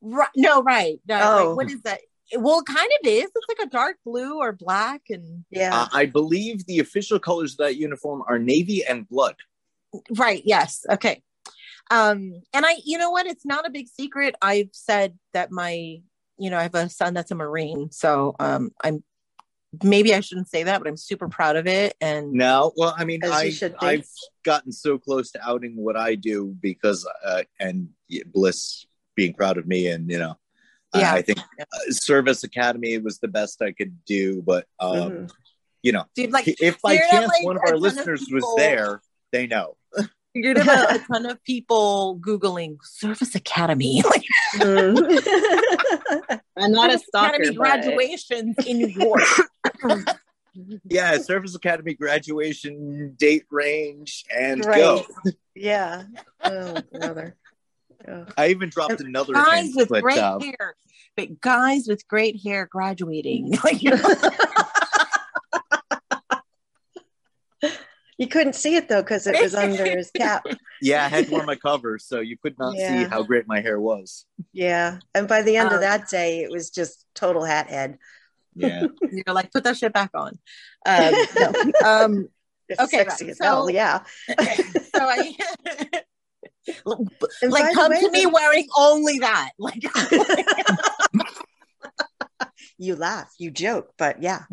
Right. 0.00 0.28
No, 0.34 0.62
right. 0.62 0.98
No, 1.06 1.16
Oh. 1.20 1.48
like, 1.48 1.56
what 1.58 1.70
is 1.70 1.82
that? 1.82 2.00
Well, 2.38 2.62
kind 2.62 2.90
of 3.02 3.06
is. 3.06 3.30
It's 3.34 3.46
like 3.48 3.66
a 3.66 3.70
dark 3.70 3.96
blue 4.04 4.38
or 4.38 4.52
black, 4.52 5.02
and 5.10 5.44
Yeah. 5.50 5.74
Uh, 5.82 5.88
I 5.92 6.06
believe 6.06 6.64
the 6.64 6.78
official 6.78 7.18
colors 7.18 7.52
of 7.52 7.58
that 7.58 7.76
uniform 7.76 8.22
are 8.26 8.38
navy 8.38 8.82
and 8.84 9.06
blood. 9.08 9.36
right. 10.16 10.40
Yes. 10.44 10.86
Okay. 10.88 11.22
Um, 11.90 12.40
and 12.54 12.64
I, 12.64 12.76
you 12.84 12.98
know 12.98 13.10
what? 13.10 13.26
It's 13.26 13.44
not 13.44 13.66
a 13.66 13.70
big 13.70 13.88
secret. 13.88 14.34
I've 14.40 14.70
said 14.72 15.18
that 15.32 15.50
my, 15.50 16.00
you 16.38 16.50
know, 16.50 16.58
I 16.58 16.62
have 16.62 16.74
a 16.74 16.88
son 16.88 17.14
that's 17.14 17.30
a 17.30 17.34
Marine, 17.34 17.90
so 17.90 18.34
um, 18.38 18.70
I'm 18.82 19.02
maybe 19.82 20.14
I 20.14 20.20
shouldn't 20.20 20.48
say 20.48 20.64
that, 20.64 20.78
but 20.78 20.88
I'm 20.88 20.96
super 20.96 21.28
proud 21.28 21.56
of 21.56 21.66
it. 21.66 21.94
And 22.00 22.32
No, 22.32 22.72
well, 22.76 22.94
I 22.96 23.04
mean, 23.04 23.20
i 23.24 23.50
should 23.50 23.74
i've 23.80 24.06
gotten 24.44 24.72
so 24.72 24.98
close 24.98 25.30
to 25.32 25.48
outing 25.48 25.76
what 25.76 25.96
I 25.96 26.14
do 26.16 26.56
because 26.60 27.06
uh, 27.24 27.42
and 27.58 27.88
Bliss 28.26 28.86
being 29.14 29.34
proud 29.34 29.58
of 29.58 29.66
me, 29.66 29.88
and 29.88 30.10
you 30.10 30.18
know, 30.18 30.36
I- 30.92 31.00
Yeah. 31.00 31.12
I, 31.14 31.22
think 31.22 31.38
uh, 31.38 31.64
Service 31.90 32.42
Academy 32.42 32.98
was 32.98 33.18
the 33.18 33.28
best 33.28 33.62
I 33.62 33.72
could 33.72 34.04
do. 34.04 34.42
But 34.42 34.66
um, 34.78 34.96
Mhm. 34.96 35.30
you 35.82 35.92
know, 35.92 36.04
dude, 36.14 36.32
like, 36.32 36.48
if 36.48 36.80
by 36.80 36.96
chance 36.96 37.28
like 37.28 37.44
one 37.44 37.56
of 37.56 37.62
our 37.62 37.68
ton 37.68 37.74
of 37.76 37.80
listeners 37.82 38.26
was 38.30 38.44
there, 38.56 39.02
they 39.32 39.46
know. 39.46 39.76
You're 40.34 40.54
gonna 40.54 40.70
have 40.70 40.90
a, 40.90 40.94
a 40.94 40.98
ton 41.00 41.26
of 41.26 41.42
people 41.44 42.18
googling 42.20 42.78
Service 42.82 43.34
Academy, 43.34 44.02
like 44.10 44.24
Mm. 44.56 46.40
I'm 46.56 46.72
not 46.72 46.90
a 46.90 46.92
Service 46.94 47.06
stalker. 47.08 47.34
Academy 47.36 47.56
but- 47.56 47.56
graduations 47.56 48.56
in 48.66 48.78
New 48.78 48.86
York. 48.88 49.22
Yeah, 50.84 51.16
Service 51.18 51.54
Academy 51.54 51.94
graduation 51.94 53.14
date 53.16 53.44
range 53.52 54.24
and 54.36 54.64
Right. 54.64 54.78
go. 54.78 55.06
yeah. 55.54 56.02
Oh, 56.42 56.76
brother. 56.92 57.36
Oh. 58.06 58.26
I 58.36 58.48
even 58.48 58.68
dropped 58.68 59.00
another 59.00 59.32
guys 59.32 59.66
hint, 59.66 59.76
with 59.76 59.88
but 59.90 60.02
great 60.02 60.18
uh, 60.18 60.40
hair, 60.40 60.74
but 61.16 61.40
guys 61.40 61.86
with 61.86 62.06
great 62.08 62.42
hair 62.42 62.66
graduating. 62.70 63.52
Like, 63.62 63.80
you 68.20 68.28
couldn't 68.28 68.52
see 68.54 68.76
it 68.76 68.88
though 68.88 69.00
because 69.02 69.26
it 69.26 69.40
was 69.42 69.54
under 69.64 69.84
his 69.84 70.10
cap. 70.12 70.44
yeah, 70.82 71.04
I 71.04 71.08
had 71.08 71.26
to 71.26 71.32
wear 71.32 71.44
my 71.44 71.56
cover, 71.56 71.98
so 71.98 72.20
you 72.20 72.36
could 72.36 72.56
not 72.58 72.76
Yeah. 72.76 73.04
see 73.04 73.08
how 73.08 73.22
great 73.24 73.48
my 73.48 73.60
hair 73.60 73.80
was. 73.80 74.26
Yeah. 74.52 74.98
And 75.14 75.26
by 75.26 75.40
the 75.42 75.56
end 75.56 75.70
Um, 75.70 75.74
of 75.76 75.80
that 75.80 76.08
day, 76.08 76.40
it 76.42 76.50
was 76.50 76.70
just 76.70 77.06
total 77.14 77.44
hat 77.44 77.68
head. 77.68 77.98
Yeah, 78.54 78.86
you're 79.10 79.34
like, 79.34 79.50
put 79.52 79.64
that 79.64 79.76
shit 79.78 79.92
back 79.92 80.10
on. 80.14 80.38
Um, 80.86 81.14
no. 81.38 81.52
um, 81.84 82.28
It's 82.68 82.80
Okay, 82.80 82.98
sexy 82.98 83.24
right. 83.24 83.30
as 83.32 83.38
hell. 83.40 83.68
Yeah. 83.68 84.04
so 84.28 84.34
I. 85.00 85.34
And 87.42 87.50
like 87.52 87.74
come 87.74 87.90
way, 87.90 88.00
to 88.00 88.10
me 88.12 88.26
wearing 88.26 88.68
only 88.78 89.18
that 89.18 89.50
like 89.58 89.82
you 92.78 92.94
laugh, 92.96 93.32
you 93.38 93.50
joke, 93.50 93.92
but 93.98 94.22
yeah. 94.22 94.44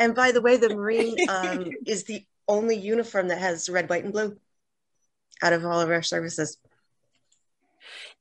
And 0.00 0.14
by 0.14 0.32
the 0.32 0.40
way, 0.40 0.56
the 0.56 0.74
Marine 0.74 1.16
um, 1.28 1.70
is 1.86 2.04
the 2.04 2.24
only 2.48 2.76
uniform 2.76 3.28
that 3.28 3.38
has 3.38 3.68
red, 3.68 3.88
white, 3.88 4.04
and 4.04 4.12
blue 4.12 4.36
out 5.42 5.52
of 5.52 5.64
all 5.64 5.80
of 5.80 5.90
our 5.90 6.02
services. 6.02 6.56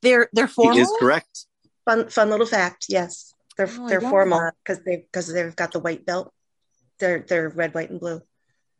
they're 0.01 0.29
they're 0.33 0.47
he 0.47 0.53
formal 0.53 0.79
is 0.81 0.91
correct. 0.99 1.45
Fun, 1.85 2.09
fun 2.09 2.29
little 2.29 2.45
fact. 2.45 2.85
Yes, 2.89 3.33
they're 3.57 3.69
Oh, 3.71 3.87
they're 3.89 4.01
formal 4.01 4.51
because 4.63 4.83
they 4.83 4.97
because 4.97 5.31
they've 5.31 5.55
got 5.55 5.71
the 5.71 5.79
white 5.79 6.05
belt. 6.05 6.33
They're 6.99 7.19
they're 7.27 7.49
red, 7.49 7.73
white, 7.73 7.89
and 7.89 7.99
blue. 7.99 8.21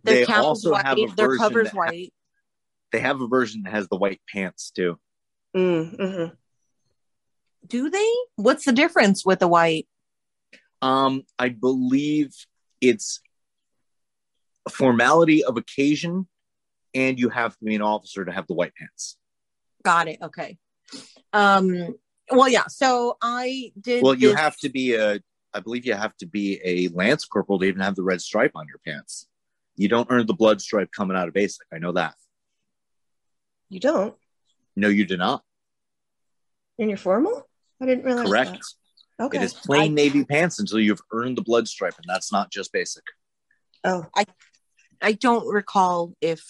their 0.03 0.15
They 0.15 0.25
cap 0.25 0.39
is 0.39 0.45
also 0.45 0.71
white 0.71 0.85
have 0.85 0.97
a 0.97 1.05
their 1.15 1.27
version 1.27 1.37
covers 1.37 1.67
that- 1.71 1.75
white 1.75 2.13
They 2.91 2.99
have 2.99 3.21
a 3.21 3.27
version 3.27 3.63
that 3.63 3.71
has 3.71 3.87
the 3.87 3.95
white 3.97 4.21
pants 4.31 4.71
too. 4.71 4.99
Mm, 5.55 5.97
mhm. 5.99 6.37
do 7.67 7.89
they 7.89 8.09
what's 8.37 8.63
the 8.65 8.71
difference 8.71 9.25
with 9.25 9.39
the 9.39 9.47
white 9.47 9.85
Um, 10.81 11.23
I 11.37 11.49
believe 11.49 12.31
it's 12.81 13.21
a 14.67 14.69
formality 14.71 15.43
of 15.43 15.57
occasion, 15.57 16.27
and 16.93 17.17
you 17.19 17.29
have 17.29 17.57
to 17.57 17.65
be 17.65 17.75
an 17.75 17.81
officer 17.81 18.25
to 18.25 18.31
have 18.31 18.47
the 18.47 18.53
white 18.53 18.73
pants. 18.75 19.17
got 19.83 20.07
it 20.07 20.19
okay 20.21 20.57
um 21.33 21.95
well 22.31 22.47
yeah 22.49 22.65
so 22.67 23.17
i 23.21 23.71
did 23.79 24.03
Well, 24.03 24.13
you 24.13 24.29
this- 24.29 24.39
have 24.39 24.57
to 24.57 24.69
be 24.69 24.93
a. 24.95 25.19
I 25.53 25.59
believe 25.59 25.85
you 25.85 25.93
have 25.95 26.15
to 26.17 26.25
be 26.25 26.61
a 26.63 26.87
lance 26.89 27.25
corporal 27.25 27.59
to 27.59 27.65
even 27.65 27.81
have 27.81 27.95
the 27.95 28.03
red 28.03 28.21
stripe 28.21 28.51
on 28.55 28.67
your 28.69 28.77
pants. 28.85 29.27
You 29.75 29.89
don't 29.89 30.07
earn 30.09 30.25
the 30.25 30.33
blood 30.33 30.61
stripe 30.61 30.89
coming 30.95 31.17
out 31.17 31.27
of 31.27 31.33
basic. 31.33 31.67
I 31.73 31.77
know 31.77 31.91
that. 31.91 32.13
You 33.67 33.81
don't 33.81 34.15
No, 34.77 34.87
you 34.87 35.05
do 35.05 35.17
not. 35.17 35.43
in 36.77 36.87
your 36.87 36.97
formal? 36.97 37.49
I 37.81 37.85
didn't 37.85 38.05
realize 38.05 38.27
Correct. 38.29 38.51
that. 38.51 38.63
Okay. 39.21 39.37
It 39.37 39.43
is 39.43 39.53
plain 39.53 39.93
navy 39.93 40.25
pants 40.25 40.59
until 40.59 40.79
you've 40.79 41.01
earned 41.11 41.37
the 41.37 41.43
blood 41.43 41.67
stripe, 41.67 41.93
and 41.97 42.05
that's 42.07 42.31
not 42.31 42.51
just 42.51 42.73
basic. 42.73 43.03
oh, 43.83 44.05
i 44.15 44.25
I 45.01 45.13
don't 45.13 45.47
recall 45.47 46.13
if 46.21 46.43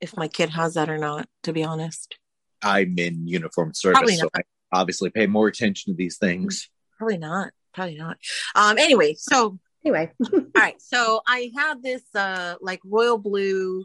if 0.00 0.16
my 0.16 0.28
kid 0.28 0.50
has 0.50 0.74
that 0.74 0.88
or 0.88 0.98
not 0.98 1.28
to 1.44 1.52
be 1.52 1.64
honest 1.64 2.16
I'm 2.62 2.98
in 2.98 3.26
uniform 3.28 3.72
service, 3.74 4.18
so 4.18 4.28
I 4.34 4.40
obviously 4.72 5.10
pay 5.10 5.26
more 5.26 5.46
attention 5.48 5.92
to 5.92 5.96
these 5.96 6.18
things. 6.18 6.68
probably 6.98 7.18
not 7.18 7.52
probably 7.74 7.96
not 7.96 8.16
um 8.54 8.78
anyway 8.78 9.14
so 9.14 9.58
anyway. 9.84 10.10
all 10.32 10.42
right 10.56 10.80
so 10.82 11.20
i 11.26 11.50
had 11.56 11.82
this 11.82 12.02
uh 12.14 12.54
like 12.60 12.80
royal 12.84 13.18
blue 13.18 13.84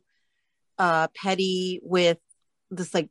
uh 0.80 1.08
petty 1.16 1.80
with 1.84 2.18
this 2.72 2.94
like 2.94 3.10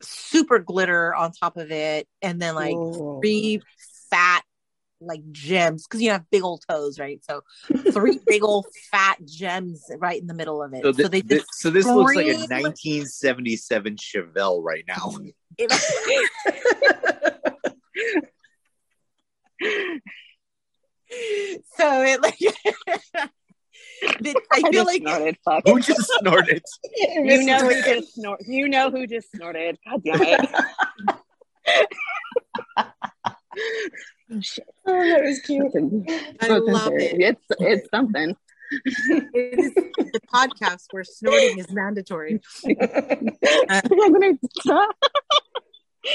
super 0.00 0.58
glitter 0.58 1.14
on 1.14 1.32
top 1.32 1.56
of 1.56 1.70
it 1.70 2.08
and 2.22 2.40
then 2.40 2.54
like 2.54 2.74
Ooh. 2.74 3.18
three 3.20 3.60
fat 4.10 4.42
like 5.00 5.20
gems 5.30 5.86
because 5.86 6.02
you 6.02 6.10
have 6.10 6.28
big 6.30 6.42
old 6.42 6.62
toes 6.68 6.98
right 6.98 7.20
so 7.28 7.42
three 7.92 8.18
big 8.26 8.42
old 8.42 8.66
fat 8.90 9.16
gems 9.24 9.84
right 9.98 10.20
in 10.20 10.26
the 10.26 10.34
middle 10.34 10.62
of 10.62 10.72
it 10.72 10.82
So, 10.82 10.92
so, 10.92 11.08
they 11.08 11.20
thi- 11.20 11.36
just 11.36 11.54
so 11.54 11.70
this 11.70 11.86
looks 11.86 12.16
like 12.16 12.26
a 12.26 12.34
1977 12.34 13.96
Chevelle 13.96 14.62
right 14.62 14.84
now. 14.86 15.12
so 21.76 22.02
it 22.02 22.22
like 22.22 22.38
But 24.20 24.36
I 24.52 24.60
feel 24.62 24.72
just 24.72 24.86
like 24.86 25.02
snorted. 25.02 25.36
Fuck. 25.44 25.62
Who 25.66 25.80
just 25.80 26.10
snorted? 26.20 26.62
You 26.96 27.44
know 27.44 27.58
who 27.58 27.82
just 27.82 28.14
snorted. 28.14 28.46
You 28.46 28.68
know 28.68 28.90
who 28.90 29.06
just 29.06 29.30
snorted. 29.32 29.78
God 29.88 30.02
damn 30.04 30.22
it. 30.22 30.50
oh 32.78 34.40
shit. 34.40 34.66
Oh, 34.86 34.92
that 35.08 35.22
was 35.22 35.40
cute. 35.40 35.72
I 36.40 36.48
love 36.48 36.92
it. 36.94 37.20
It's 37.20 37.44
it's 37.58 37.88
something. 37.94 38.36
it 38.70 39.58
is 39.58 39.74
the 39.74 40.20
podcast 40.32 40.84
where 40.90 41.04
snorting 41.04 41.58
is 41.58 41.70
mandatory. 41.70 42.40
I'm 42.66 44.12
gonna 44.12 44.38
stop. 44.60 44.96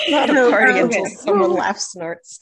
Not 0.09 0.29
a 0.29 0.33
So, 0.33 0.49
party 0.51 0.79
until 0.79 1.05
someone 1.07 1.53
laughs 1.53 1.91
snorts. 1.91 2.39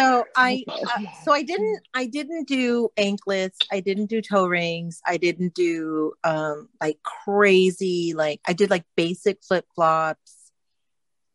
So 0.00 0.24
I 0.34 0.64
uh, 0.68 1.02
so 1.24 1.32
I 1.32 1.42
didn't 1.42 1.80
I 1.94 2.06
didn't 2.06 2.48
do 2.48 2.88
anklets, 2.96 3.58
I 3.70 3.80
didn't 3.80 4.06
do 4.06 4.22
toe 4.22 4.46
rings, 4.46 5.00
I 5.06 5.18
didn't 5.18 5.54
do 5.54 6.14
um 6.24 6.68
like 6.80 6.98
crazy 7.02 8.14
like 8.14 8.40
I 8.48 8.54
did 8.54 8.70
like 8.70 8.84
basic 8.96 9.42
flip-flops. 9.42 10.36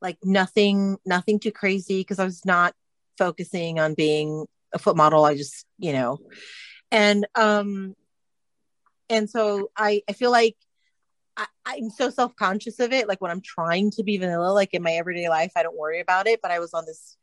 Like 0.01 0.17
nothing 0.23 0.97
nothing 1.05 1.39
too 1.39 1.51
crazy 1.51 1.99
because 1.99 2.19
I 2.19 2.25
was 2.25 2.43
not 2.45 2.73
focusing 3.17 3.79
on 3.79 3.93
being 3.93 4.45
a 4.73 4.79
foot 4.79 4.95
model. 4.95 5.25
I 5.25 5.35
just, 5.35 5.65
you 5.77 5.93
know. 5.93 6.19
And 6.91 7.27
um 7.35 7.95
and 9.09 9.29
so 9.29 9.69
I 9.77 10.01
I 10.09 10.13
feel 10.13 10.31
like 10.31 10.55
I, 11.37 11.45
I'm 11.65 11.89
so 11.89 12.09
self 12.09 12.35
conscious 12.35 12.79
of 12.79 12.93
it. 12.93 13.07
Like 13.07 13.21
when 13.21 13.31
I'm 13.31 13.41
trying 13.41 13.91
to 13.91 14.03
be 14.03 14.17
vanilla, 14.17 14.51
like 14.51 14.73
in 14.73 14.81
my 14.83 14.93
everyday 14.93 15.29
life, 15.29 15.51
I 15.55 15.63
don't 15.63 15.77
worry 15.77 15.99
about 15.99 16.27
it. 16.27 16.41
But 16.41 16.51
I 16.51 16.59
was 16.59 16.73
on 16.73 16.85
this, 16.85 17.17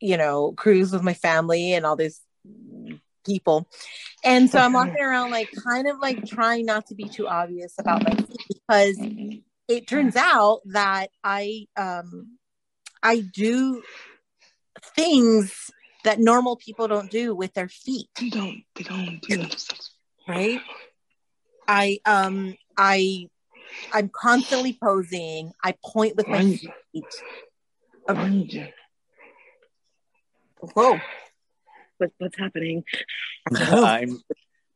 you 0.00 0.16
know, 0.16 0.52
cruise 0.52 0.92
with 0.92 1.02
my 1.02 1.14
family 1.14 1.72
and 1.72 1.84
all 1.86 1.96
these 1.96 2.20
people. 3.24 3.68
And 4.24 4.50
so 4.50 4.58
I'm 4.58 4.72
walking 4.72 5.02
around 5.02 5.30
like 5.30 5.48
kind 5.64 5.88
of 5.88 5.98
like 6.00 6.26
trying 6.26 6.66
not 6.66 6.86
to 6.86 6.94
be 6.94 7.08
too 7.08 7.28
obvious 7.28 7.74
about 7.78 8.02
my 8.02 8.14
feet 8.14 8.40
because 8.48 8.98
it 9.68 9.86
turns 9.86 10.16
out 10.16 10.60
that 10.66 11.10
I 11.22 11.66
um 11.76 12.38
I 13.02 13.20
do 13.20 13.82
things 14.96 15.70
that 16.04 16.18
normal 16.18 16.56
people 16.56 16.88
don't 16.88 17.10
do 17.10 17.34
with 17.34 17.54
their 17.54 17.68
feet 17.68 18.08
They 18.18 18.30
don't. 18.30 18.62
They 18.74 18.84
don't 18.84 19.20
do 19.20 19.44
right 20.26 20.60
i 21.66 21.98
um 22.06 22.54
i 22.76 23.26
i'm 23.92 24.08
constantly 24.08 24.78
posing 24.82 25.52
i 25.64 25.74
point 25.84 26.16
with 26.16 26.28
my 26.28 26.44
feet. 26.44 27.04
Whoa 30.60 30.98
What, 31.98 32.10
what's 32.18 32.38
happening? 32.38 32.84
I'm 33.54 34.20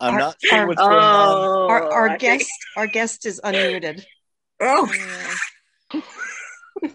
I'm 0.01 0.15
Our- 0.15 0.19
not 0.19 0.37
sure 0.43 0.59
our- 0.59 0.67
what's 0.67 0.81
going 0.81 0.93
on. 0.93 1.39
Oh, 1.39 1.69
our 1.69 1.93
our 1.93 2.09
I 2.11 2.17
guest 2.17 2.51
our 2.77 2.87
guest 2.87 3.27
is 3.27 3.41
unmuted. 3.45 4.05
oh 4.61 4.87
think- 4.87 6.05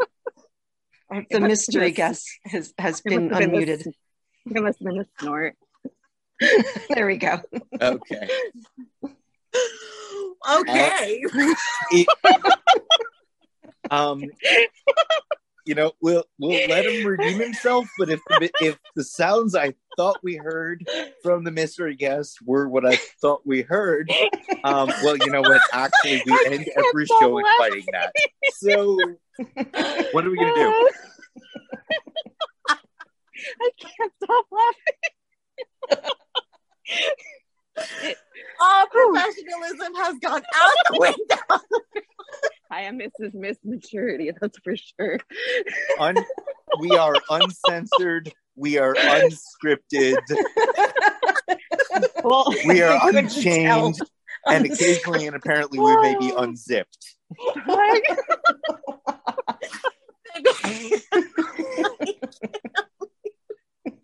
Our- 1.09 1.25
The 1.31 1.39
mystery 1.39 1.91
guest 1.91 2.27
has 2.45 2.73
has 2.77 2.99
been 3.01 3.29
must 3.29 3.39
been 3.39 3.51
unmuted. 3.51 3.83
the- 3.83 3.93
It 4.55 4.61
must 4.61 4.79
have 4.79 4.87
been 4.87 4.99
a 4.99 5.05
snort. 5.19 5.55
There 6.89 7.07
we 7.07 7.17
go. 7.17 7.41
Okay. 7.81 8.29
okay 10.59 11.25
Um, 13.89 14.21
you 15.67 15.75
know, 15.75 15.91
we'll 16.01 16.23
we'll 16.39 16.67
let 16.69 16.85
him 16.85 17.05
redeem 17.07 17.39
himself. 17.39 17.87
But 17.99 18.09
if 18.09 18.21
the, 18.29 18.49
if 18.61 18.79
the 18.95 19.03
sounds 19.03 19.53
I 19.53 19.73
thought 19.97 20.17
we 20.23 20.35
heard 20.37 20.87
from 21.21 21.43
the 21.43 21.51
mystery 21.51 21.95
guest 21.95 22.39
were 22.45 22.67
what 22.69 22.85
I 22.85 22.97
thought 23.21 23.41
we 23.45 23.61
heard, 23.61 24.09
um, 24.63 24.87
well, 25.03 25.17
you 25.17 25.29
know 25.29 25.41
what? 25.41 25.61
Actually, 25.73 26.23
we 26.25 26.39
end 26.47 26.69
every 26.75 27.05
show 27.05 27.37
in 27.37 27.43
laughing. 27.43 27.57
fighting 27.59 27.85
that. 27.91 28.13
So, 28.55 28.97
what 30.13 30.25
are 30.25 30.31
we 30.31 30.37
gonna 30.37 30.55
do? 30.55 30.89
I 33.61 33.69
can't 33.79 34.11
stop 34.23 34.45
laughing. 34.51 34.93
oh 38.59 38.87
professionalism 38.91 39.95
has 39.95 40.15
gone 40.19 40.41
out 40.55 40.73
the 40.89 40.99
window. 40.99 41.59
I 42.69 42.81
am 42.81 42.99
Mrs. 42.99 43.33
Miss 43.33 43.57
Maturity, 43.63 44.31
that's 44.41 44.57
for 44.59 44.75
sure. 44.75 45.19
Un- 45.99 46.17
we 46.79 46.91
are 46.91 47.15
uncensored. 47.29 48.33
We 48.55 48.77
are 48.77 48.93
unscripted. 48.95 50.17
Well, 52.23 52.53
We 52.65 52.81
are 52.81 52.99
unchained. 53.15 53.99
And 54.45 54.65
occasionally 54.65 55.27
and 55.27 55.35
apparently 55.35 55.79
we 55.79 55.95
may 56.01 56.15
be 56.17 56.31
unzipped. 56.35 57.15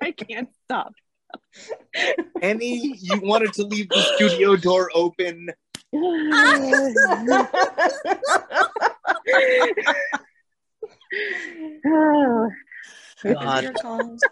I 0.02 0.12
can't 0.12 0.50
stop. 0.66 0.94
Any 2.42 2.98
you 2.98 3.20
wanted 3.22 3.54
to 3.54 3.64
leave 3.64 3.90
the 3.90 4.02
studio 4.16 4.56
door 4.56 4.90
open. 4.94 5.50
Oh, 13.26 13.34
God. 13.36 13.64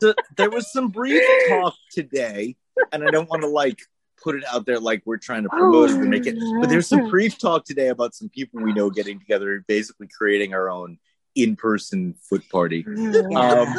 So 0.01 0.13
there 0.35 0.49
was 0.49 0.71
some 0.71 0.89
brief 0.89 1.23
talk 1.49 1.75
today, 1.91 2.55
and 2.91 3.03
I 3.03 3.11
don't 3.11 3.29
want 3.29 3.41
to 3.43 3.47
like 3.47 3.79
put 4.21 4.35
it 4.35 4.43
out 4.51 4.65
there 4.65 4.79
like 4.79 5.01
we're 5.05 5.17
trying 5.17 5.43
to 5.43 5.49
promote 5.49 5.89
it 5.91 5.95
or 5.97 6.05
make 6.05 6.25
it, 6.27 6.35
but 6.59 6.69
there's 6.69 6.87
some 6.87 7.09
brief 7.09 7.39
talk 7.39 7.63
today 7.65 7.87
about 7.89 8.13
some 8.13 8.29
people 8.29 8.61
we 8.61 8.73
know 8.73 8.89
getting 8.89 9.19
together 9.19 9.53
and 9.55 9.65
basically 9.67 10.07
creating 10.15 10.53
our 10.53 10.69
own 10.69 10.97
in-person 11.35 12.15
foot 12.29 12.43
party. 12.51 12.83
Um, 13.35 13.73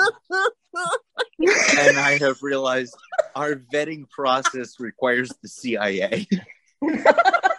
and 1.78 1.98
I 1.98 2.16
have 2.18 2.42
realized 2.42 2.96
our 3.36 3.56
vetting 3.56 4.08
process 4.08 4.80
requires 4.80 5.30
the 5.42 5.48
CIA. 5.48 6.26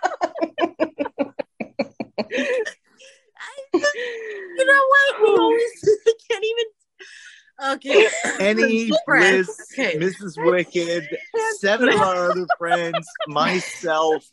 you 3.73 4.65
know 4.65 4.83
what? 4.89 5.21
We 5.21 5.27
always 5.39 5.83
I 6.07 6.13
can't 6.31 6.45
even. 6.45 6.65
Okay. 7.75 8.07
Any 8.39 8.91
Friends. 9.05 9.47
Liz, 9.47 9.67
Okay. 9.73 9.97
Mrs. 9.97 10.43
Wicked, 10.43 11.07
seven 11.59 11.89
of 11.89 12.01
our 12.01 12.31
other 12.31 12.47
friends, 12.57 13.07
myself, 13.27 14.25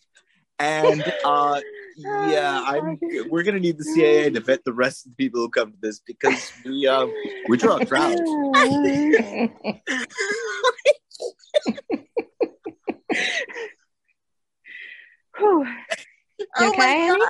and 0.58 1.04
uh 1.24 1.60
yeah, 1.96 2.64
I'm 2.66 2.98
we're 3.28 3.42
gonna 3.42 3.60
need 3.60 3.76
the 3.78 3.84
CIA 3.84 4.30
to 4.30 4.40
vet 4.40 4.64
the 4.64 4.72
rest 4.72 5.04
of 5.06 5.12
the 5.12 5.16
people 5.16 5.40
who 5.42 5.50
come 5.50 5.72
to 5.72 5.78
this 5.82 6.00
because 6.00 6.50
we 6.64 6.86
um 6.86 7.12
we 7.48 7.56
draw 7.58 7.76
a 7.80 7.86
crowd. 7.86 8.16
Whew. 15.38 15.66
Oh 16.58 16.68
Okay, 16.68 16.78
my 16.78 16.86
Annie? 16.86 17.24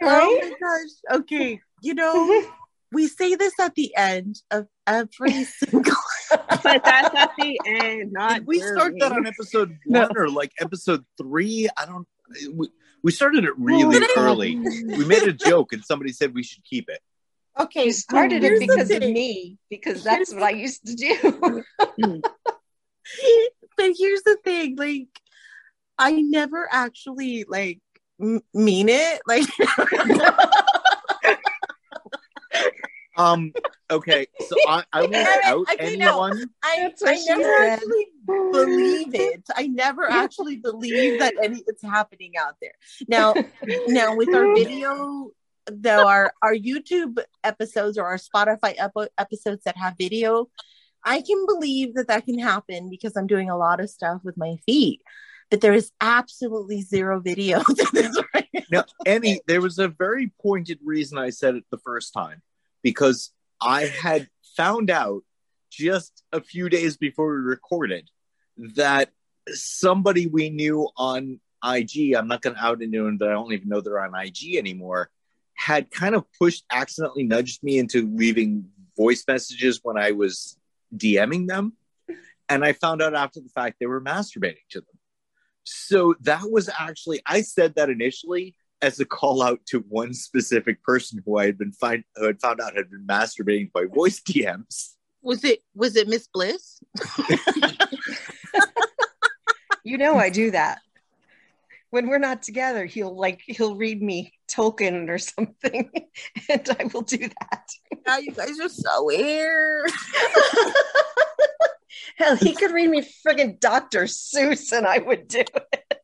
Gosh. 0.00 0.22
Oh 0.22 0.38
my 0.40 0.52
gosh. 0.60 1.20
Okay. 1.20 1.60
You 1.82 1.94
know, 1.94 2.44
we 2.92 3.06
say 3.06 3.34
this 3.34 3.54
at 3.60 3.74
the 3.74 3.94
end 3.96 4.40
of 4.50 4.66
every 4.86 5.44
single. 5.44 5.92
but 6.30 6.84
that's 6.84 7.14
at 7.14 7.30
the 7.38 7.58
end, 7.66 8.12
not 8.12 8.34
Did 8.34 8.46
we 8.46 8.60
start 8.60 8.94
that 9.00 9.12
on 9.12 9.26
episode 9.26 9.76
No. 9.86 10.02
one 10.02 10.16
or 10.16 10.28
like 10.28 10.52
episode 10.60 11.04
three? 11.20 11.68
I 11.76 11.86
don't 11.86 12.06
we, 12.54 12.68
we 13.02 13.12
started 13.12 13.44
it 13.44 13.56
really 13.58 14.04
early. 14.16 14.56
We 14.56 15.04
made 15.04 15.22
a 15.22 15.32
joke 15.32 15.72
and 15.72 15.84
somebody 15.84 16.12
said 16.12 16.34
we 16.34 16.42
should 16.42 16.64
keep 16.64 16.88
it. 16.88 17.00
Okay. 17.58 17.86
You 17.86 17.92
started 17.92 18.42
here's 18.42 18.60
it 18.60 18.68
because 18.68 18.90
of 18.90 19.02
me, 19.02 19.56
because 19.70 20.04
that's 20.04 20.32
what 20.32 20.42
I 20.42 20.50
used 20.50 20.84
to 20.86 20.94
do. 20.94 21.64
but 23.76 23.92
here's 23.96 24.22
the 24.22 24.36
thing 24.44 24.76
like 24.76 25.08
i 25.98 26.12
never 26.12 26.68
actually 26.70 27.44
like 27.48 27.80
m- 28.20 28.42
mean 28.54 28.88
it 28.88 29.20
like 29.26 29.44
Um 33.16 33.52
okay, 33.90 34.26
so 34.40 34.54
I, 34.66 34.84
I 34.92 35.02
won't 35.02 35.14
Okay, 35.16 35.40
out 35.46 35.66
okay, 35.72 35.96
no. 35.96 36.22
anyone. 36.22 36.50
i, 36.62 36.92
I 37.04 37.18
never 37.26 37.42
said. 37.42 37.72
actually 37.72 38.06
believe 38.52 39.14
it 39.14 39.42
i 39.56 39.66
never 39.66 40.08
actually 40.10 40.56
believe 40.56 41.18
that 41.18 41.34
any 41.42 41.62
it's 41.66 41.82
happening 41.82 42.32
out 42.38 42.54
there 42.62 42.72
now 43.08 43.34
now 43.86 44.14
with 44.14 44.32
our 44.34 44.46
video 44.54 45.30
though 45.70 46.06
our 46.06 46.32
our 46.42 46.54
youtube 46.54 47.18
episodes 47.44 47.98
or 47.98 48.06
our 48.06 48.16
spotify 48.16 48.74
epi- 48.78 49.10
episodes 49.18 49.62
that 49.64 49.76
have 49.76 49.94
video 49.98 50.48
i 51.04 51.20
can 51.20 51.44
believe 51.46 51.94
that 51.94 52.08
that 52.08 52.24
can 52.24 52.38
happen 52.38 52.88
because 52.88 53.16
i'm 53.16 53.26
doing 53.26 53.50
a 53.50 53.56
lot 53.56 53.80
of 53.80 53.90
stuff 53.90 54.20
with 54.24 54.36
my 54.38 54.56
feet 54.64 55.02
but 55.50 55.60
there 55.60 55.72
is 55.72 55.90
absolutely 56.00 56.82
zero 56.82 57.20
video 57.20 57.62
to 57.62 57.88
this 57.92 58.22
right 58.34 58.48
Now, 58.70 58.84
there 59.46 59.60
was 59.60 59.78
a 59.78 59.88
very 59.88 60.32
pointed 60.40 60.78
reason 60.84 61.18
I 61.18 61.30
said 61.30 61.54
it 61.54 61.64
the 61.70 61.78
first 61.78 62.12
time 62.12 62.42
because 62.82 63.32
I 63.60 63.86
had 63.86 64.28
found 64.56 64.90
out 64.90 65.22
just 65.70 66.22
a 66.32 66.40
few 66.40 66.68
days 66.68 66.96
before 66.96 67.34
we 67.34 67.40
recorded 67.40 68.10
that 68.76 69.10
somebody 69.48 70.26
we 70.26 70.50
knew 70.50 70.88
on 70.96 71.40
IG, 71.64 72.14
I'm 72.14 72.28
not 72.28 72.42
going 72.42 72.56
to 72.56 72.62
out 72.62 72.82
anyone 72.82 73.18
that 73.18 73.28
I 73.28 73.32
don't 73.32 73.52
even 73.52 73.68
know 73.68 73.80
they're 73.80 74.00
on 74.00 74.14
IG 74.14 74.56
anymore, 74.56 75.10
had 75.54 75.90
kind 75.90 76.14
of 76.14 76.24
pushed, 76.38 76.64
accidentally 76.70 77.24
nudged 77.24 77.62
me 77.62 77.78
into 77.78 78.08
leaving 78.14 78.66
voice 78.96 79.24
messages 79.26 79.80
when 79.82 79.96
I 79.96 80.12
was 80.12 80.56
DMing 80.96 81.48
them. 81.48 81.74
And 82.48 82.64
I 82.64 82.72
found 82.72 83.02
out 83.02 83.14
after 83.14 83.40
the 83.40 83.50
fact 83.50 83.76
they 83.78 83.86
were 83.86 84.00
masturbating 84.00 84.66
to 84.70 84.80
them. 84.80 84.97
So 85.68 86.14
that 86.20 86.50
was 86.50 86.68
actually, 86.68 87.20
I 87.26 87.42
said 87.42 87.74
that 87.76 87.90
initially 87.90 88.54
as 88.80 89.00
a 89.00 89.04
call 89.04 89.42
out 89.42 89.60
to 89.66 89.80
one 89.88 90.14
specific 90.14 90.82
person 90.82 91.22
who 91.24 91.38
I 91.38 91.46
had 91.46 91.58
been 91.58 91.72
find, 91.72 92.04
who 92.16 92.26
had 92.26 92.40
found 92.40 92.60
out 92.60 92.76
had 92.76 92.90
been 92.90 93.06
masturbating 93.06 93.72
by 93.72 93.84
voice 93.86 94.20
DMs. 94.20 94.94
was 95.20 95.42
it 95.42 95.60
was 95.74 95.96
it 95.96 96.06
miss 96.06 96.28
bliss 96.28 96.80
you 99.88 99.98
know 99.98 100.16
I 100.16 100.30
do 100.30 100.50
that. 100.50 100.80
When 101.90 102.08
we're 102.08 102.18
not 102.18 102.42
together, 102.42 102.84
he'll 102.84 103.16
like 103.16 103.40
he'll 103.46 103.74
read 103.74 104.02
me 104.02 104.34
Tolkien 104.50 105.08
or 105.08 105.18
something, 105.18 105.90
and 106.48 106.68
I 106.78 106.84
will 106.92 107.02
do 107.02 107.18
that. 107.18 107.68
Now 108.06 108.18
you 108.18 108.32
guys 108.32 108.60
are 108.60 108.68
so 108.68 109.04
weird 109.04 109.90
Hell, 112.16 112.36
he 112.36 112.54
could 112.54 112.70
read 112.72 112.88
me 112.90 113.02
friggin' 113.26 113.58
Dr. 113.60 114.04
Seuss, 114.04 114.72
and 114.76 114.86
I 114.86 114.98
would 114.98 115.28
do 115.28 115.40
it. 115.40 115.84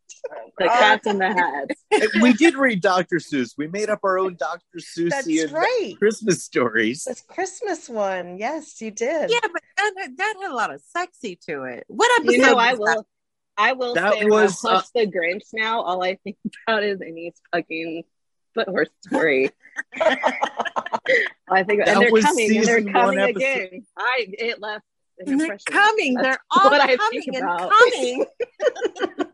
The 0.56 0.66
cats 0.66 1.06
in 1.06 1.18
the 1.18 1.26
hat. 1.26 2.10
We 2.22 2.32
did 2.32 2.54
read 2.54 2.80
Dr. 2.80 3.16
Seuss. 3.16 3.54
We 3.58 3.66
made 3.66 3.90
up 3.90 3.98
our 4.04 4.18
own 4.18 4.36
Dr. 4.38 4.78
Seuss 4.78 5.10
That's 5.10 5.52
right. 5.52 5.94
Christmas 5.98 6.42
stories. 6.44 7.04
This 7.04 7.20
Christmas 7.20 7.88
one, 7.90 8.38
yes, 8.38 8.80
you 8.80 8.90
did. 8.92 9.30
yeah 9.30 9.38
but 9.42 9.62
that, 9.76 9.92
had- 9.98 10.16
that 10.16 10.34
had 10.40 10.50
a 10.50 10.54
lot 10.54 10.72
of 10.72 10.80
sexy 10.80 11.38
to 11.48 11.64
it 11.64 11.84
what 11.88 12.10
episode 12.20 12.32
You 12.32 12.38
know, 12.42 12.56
I 12.56 12.72
was 12.74 12.78
that? 12.78 12.96
will. 12.96 13.06
I 13.58 13.72
will 13.72 13.94
That 13.94 14.14
say 14.14 14.24
was, 14.26 14.60
when 14.62 14.72
I 14.72 14.76
watch 14.76 14.84
uh, 14.84 14.88
the 14.94 15.06
Grinch 15.08 15.42
now. 15.52 15.82
All 15.82 16.02
I 16.02 16.14
think 16.24 16.36
about 16.68 16.84
is 16.84 17.00
Annie's 17.02 17.34
fucking 17.52 18.04
foot 18.54 18.68
horse 18.68 18.88
story. 19.06 19.50
I 20.00 21.62
think, 21.64 21.84
That 21.84 21.88
and 21.96 22.00
they're 22.02 22.12
was 22.12 22.24
coming, 22.24 22.56
and 22.56 22.64
they're 22.66 22.78
season 22.78 22.92
one 22.92 22.92
coming 22.92 23.18
episode. 23.18 23.36
again. 23.36 23.86
I 23.96 24.26
it 24.28 24.60
left 24.60 24.84
an 24.84 24.93
And 25.18 25.40
they're 25.40 25.58
coming. 25.66 26.14
That's 26.14 26.26
They're 26.26 26.38
all 26.50 26.70
what 26.70 26.80
I 26.80 26.96
coming 26.96 27.22
think 27.22 27.36
and 27.36 27.44
about. 27.44 27.70
coming. 27.70 28.26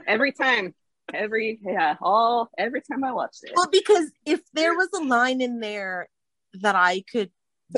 every 0.06 0.32
time, 0.32 0.74
every 1.12 1.58
yeah, 1.62 1.96
all 2.00 2.50
every 2.58 2.80
time 2.82 3.04
I 3.04 3.12
watch 3.12 3.36
it. 3.42 3.52
Well, 3.54 3.68
because 3.70 4.10
if 4.26 4.40
there 4.52 4.74
was 4.74 4.88
a 4.94 5.02
line 5.02 5.40
in 5.40 5.60
there 5.60 6.08
that 6.54 6.74
I 6.76 7.02
could 7.10 7.30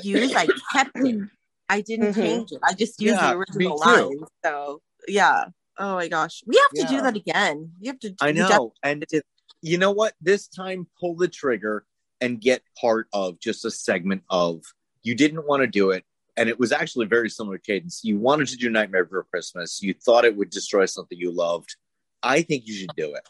use, 0.03 0.35
I 0.35 0.49
kept 0.72 0.91
it. 0.97 1.20
I 1.68 1.80
didn't 1.80 2.12
Mhm. 2.12 2.16
change 2.16 2.53
it. 2.53 2.59
I 2.62 2.74
just 2.74 3.01
used 3.01 3.16
Yeah, 3.16 3.30
the 3.33 3.37
original 3.39 3.78
line. 3.78 4.18
So 4.45 4.83
yeah. 5.09 5.47
Oh 5.78 5.95
my 5.95 6.09
gosh, 6.09 6.43
we 6.47 6.57
have 6.57 6.70
to 6.87 6.93
Yeah. 6.93 6.99
do 6.99 7.03
that 7.03 7.16
again. 7.16 7.72
You 7.80 7.91
have 7.93 8.01
to. 8.01 8.14
I 8.20 8.33
know. 8.33 8.41
definitely 8.49 8.70
And 8.83 9.03
have 9.03 9.09
to 9.09 9.16
do- 9.20 9.26
you 9.62 9.78
know 9.78 9.91
what? 9.93 10.14
This 10.20 10.49
time, 10.49 10.87
pull 11.01 11.14
the 11.16 11.28
trigger 11.28 11.87
and 12.20 12.41
get 12.41 12.62
part 12.80 13.09
of 13.12 13.39
just 13.41 13.64
a 13.64 13.70
segment 13.70 14.22
of 14.28 14.62
you 15.03 15.14
didn't 15.14 15.47
want 15.47 15.62
to 15.62 15.66
do 15.66 15.91
it. 15.93 16.05
And 16.37 16.49
it 16.49 16.59
was 16.59 16.72
actually 16.72 17.07
very 17.07 17.28
similar 17.28 17.59
cadence. 17.59 18.01
You 18.03 18.18
wanted 18.18 18.49
to 18.49 18.57
do 18.57 18.70
Nightmare 18.70 19.05
Before 19.05 19.24
Christmas. 19.24 19.83
You 19.83 19.93
thought 19.95 20.24
it 20.24 20.37
would 20.37 20.51
destroy 20.51 20.87
something 20.87 21.18
you 21.18 21.30
loved. 21.30 21.76
I 22.22 22.43
think 22.43 22.66
you 22.66 22.74
should 22.74 22.95
do 22.97 23.14
it. 23.14 23.28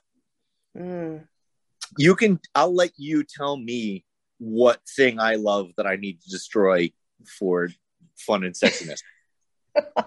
Mm. 0.78 1.24
You 1.98 2.14
can, 2.14 2.38
I'll 2.54 2.74
let 2.74 2.92
you 2.96 3.24
tell 3.24 3.56
me 3.56 4.04
what 4.38 4.80
thing 4.96 5.18
I 5.20 5.34
love 5.34 5.70
that 5.76 5.86
I 5.86 5.96
need 5.96 6.20
to 6.22 6.28
destroy 6.30 6.92
for 7.38 7.68
fun 8.18 8.44
and 8.44 8.54
sexiness. 8.54 9.00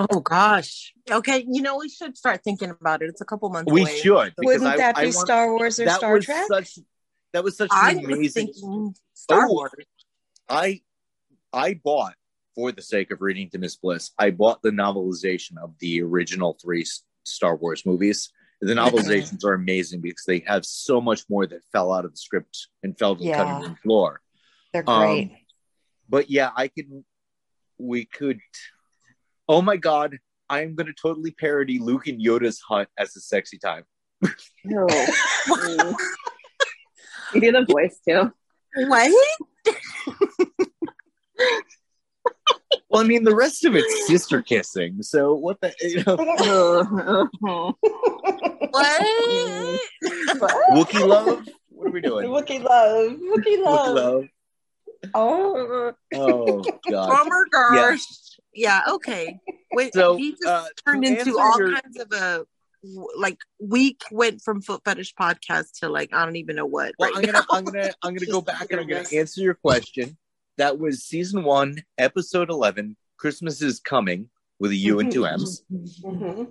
Oh 0.00 0.20
gosh. 0.20 0.94
Okay, 1.10 1.44
you 1.50 1.60
know 1.60 1.78
we 1.78 1.88
should 1.88 2.16
start 2.16 2.42
thinking 2.44 2.70
about 2.70 3.02
it. 3.02 3.08
It's 3.10 3.20
a 3.20 3.24
couple 3.24 3.50
months 3.50 3.70
we 3.70 3.80
away. 3.82 3.98
should. 3.98 4.32
Wouldn't 4.38 4.64
I- 4.66 4.76
that 4.76 4.96
I 4.96 5.00
be 5.02 5.06
want- 5.08 5.26
Star 5.26 5.50
Wars 5.52 5.80
or 5.80 5.88
Star 5.88 6.20
Trek? 6.20 6.46
Such, 6.46 6.78
that 7.32 7.42
was 7.42 7.56
such 7.56 7.68
I 7.72 7.90
an 7.90 7.96
was 7.96 8.04
amazing 8.06 8.46
thinking 8.46 8.94
Star 9.14 9.46
Oh. 9.46 9.52
Wars. 9.52 9.72
I 10.48 10.82
I 11.52 11.74
bought 11.74 12.14
for 12.58 12.72
the 12.72 12.82
sake 12.82 13.12
of 13.12 13.20
reading 13.20 13.48
to 13.48 13.56
Miss 13.56 13.76
Bliss. 13.76 14.10
I 14.18 14.32
bought 14.32 14.62
the 14.62 14.70
novelization 14.70 15.58
of 15.62 15.78
the 15.78 16.02
original 16.02 16.58
three 16.60 16.84
Star 17.24 17.54
Wars 17.54 17.86
movies, 17.86 18.32
The 18.60 18.74
novelizations 18.74 19.44
are 19.44 19.54
amazing 19.54 20.00
because 20.00 20.24
they 20.26 20.40
have 20.40 20.64
so 20.64 21.00
much 21.00 21.20
more 21.30 21.46
that 21.46 21.60
fell 21.70 21.92
out 21.92 22.04
of 22.04 22.10
the 22.10 22.16
script 22.16 22.66
and 22.82 22.98
fell 22.98 23.14
to 23.14 23.22
the 23.22 23.30
cutting 23.30 23.60
room 23.60 23.76
floor. 23.84 24.20
They're 24.72 24.82
Um, 24.88 25.00
great. 25.00 25.30
But 26.08 26.30
yeah, 26.30 26.50
I 26.56 26.66
can. 26.66 27.04
We 27.78 28.06
could. 28.06 28.40
Oh 29.48 29.62
my 29.62 29.76
god! 29.76 30.18
I'm 30.50 30.74
gonna 30.74 30.94
totally 31.00 31.30
parody 31.30 31.78
Luke 31.78 32.08
and 32.08 32.20
Yoda's 32.20 32.60
hut 32.68 32.88
as 32.98 33.14
a 33.14 33.20
sexy 33.20 33.58
time. 33.58 33.84
No. 34.64 34.84
You 37.34 37.42
do 37.42 37.52
the 37.52 37.66
voice 37.66 38.00
too. 38.08 38.32
What? 38.88 39.12
Well, 42.90 43.02
I 43.02 43.06
mean, 43.06 43.24
the 43.24 43.34
rest 43.34 43.64
of 43.66 43.74
it's 43.76 44.06
sister 44.06 44.40
kissing. 44.40 45.02
So 45.02 45.34
what 45.34 45.60
the 45.60 45.74
you 45.80 46.02
know, 46.06 46.16
What? 48.70 49.80
Wookie 50.72 51.06
love? 51.06 51.46
What 51.70 51.88
are 51.88 51.90
we 51.90 52.00
doing? 52.00 52.28
Wookie 52.28 52.62
love. 52.62 53.12
Wookie 53.12 53.58
Wookie 53.58 53.64
love. 53.64 53.94
love. 53.94 54.24
Oh. 55.14 55.92
Oh 56.14 56.62
god. 56.90 57.10
Oh 57.12 57.24
my 57.26 57.44
gosh. 57.52 58.00
Yeah. 58.54 58.80
Okay. 58.88 59.38
Wait. 59.72 59.92
So, 59.94 60.16
he 60.16 60.32
just 60.32 60.44
uh, 60.46 60.64
turned 60.86 61.04
into 61.04 61.38
all 61.38 61.58
your- 61.58 61.72
kinds 61.74 61.98
of 62.00 62.12
a 62.12 62.46
w- 62.82 63.08
like 63.16 63.38
week 63.60 64.02
went 64.10 64.40
from 64.42 64.60
foot 64.62 64.80
fetish 64.84 65.14
podcast 65.14 65.78
to 65.80 65.88
like 65.88 66.10
I 66.12 66.24
don't 66.24 66.36
even 66.36 66.56
know 66.56 66.66
what. 66.66 66.94
Well, 66.98 67.10
right 67.12 67.18
I'm 67.18 67.32
gonna 67.32 67.46
I'm 67.50 67.64
gonna 67.64 67.90
I'm 68.02 68.14
gonna 68.14 68.30
go 68.30 68.40
back 68.42 68.70
and 68.70 68.80
I'm 68.80 68.86
gonna 68.88 69.04
answer 69.14 69.40
your 69.40 69.54
question. 69.54 70.16
That 70.58 70.78
was 70.78 71.04
season 71.04 71.44
one, 71.44 71.76
episode 71.96 72.50
eleven. 72.50 72.96
Christmas 73.16 73.62
is 73.62 73.78
coming 73.80 74.28
with 74.58 74.72
a 74.72 74.76
U 74.76 74.98
and 75.00 75.10
two 75.10 75.24
M's. 75.24 75.62
Mhm. 75.70 76.50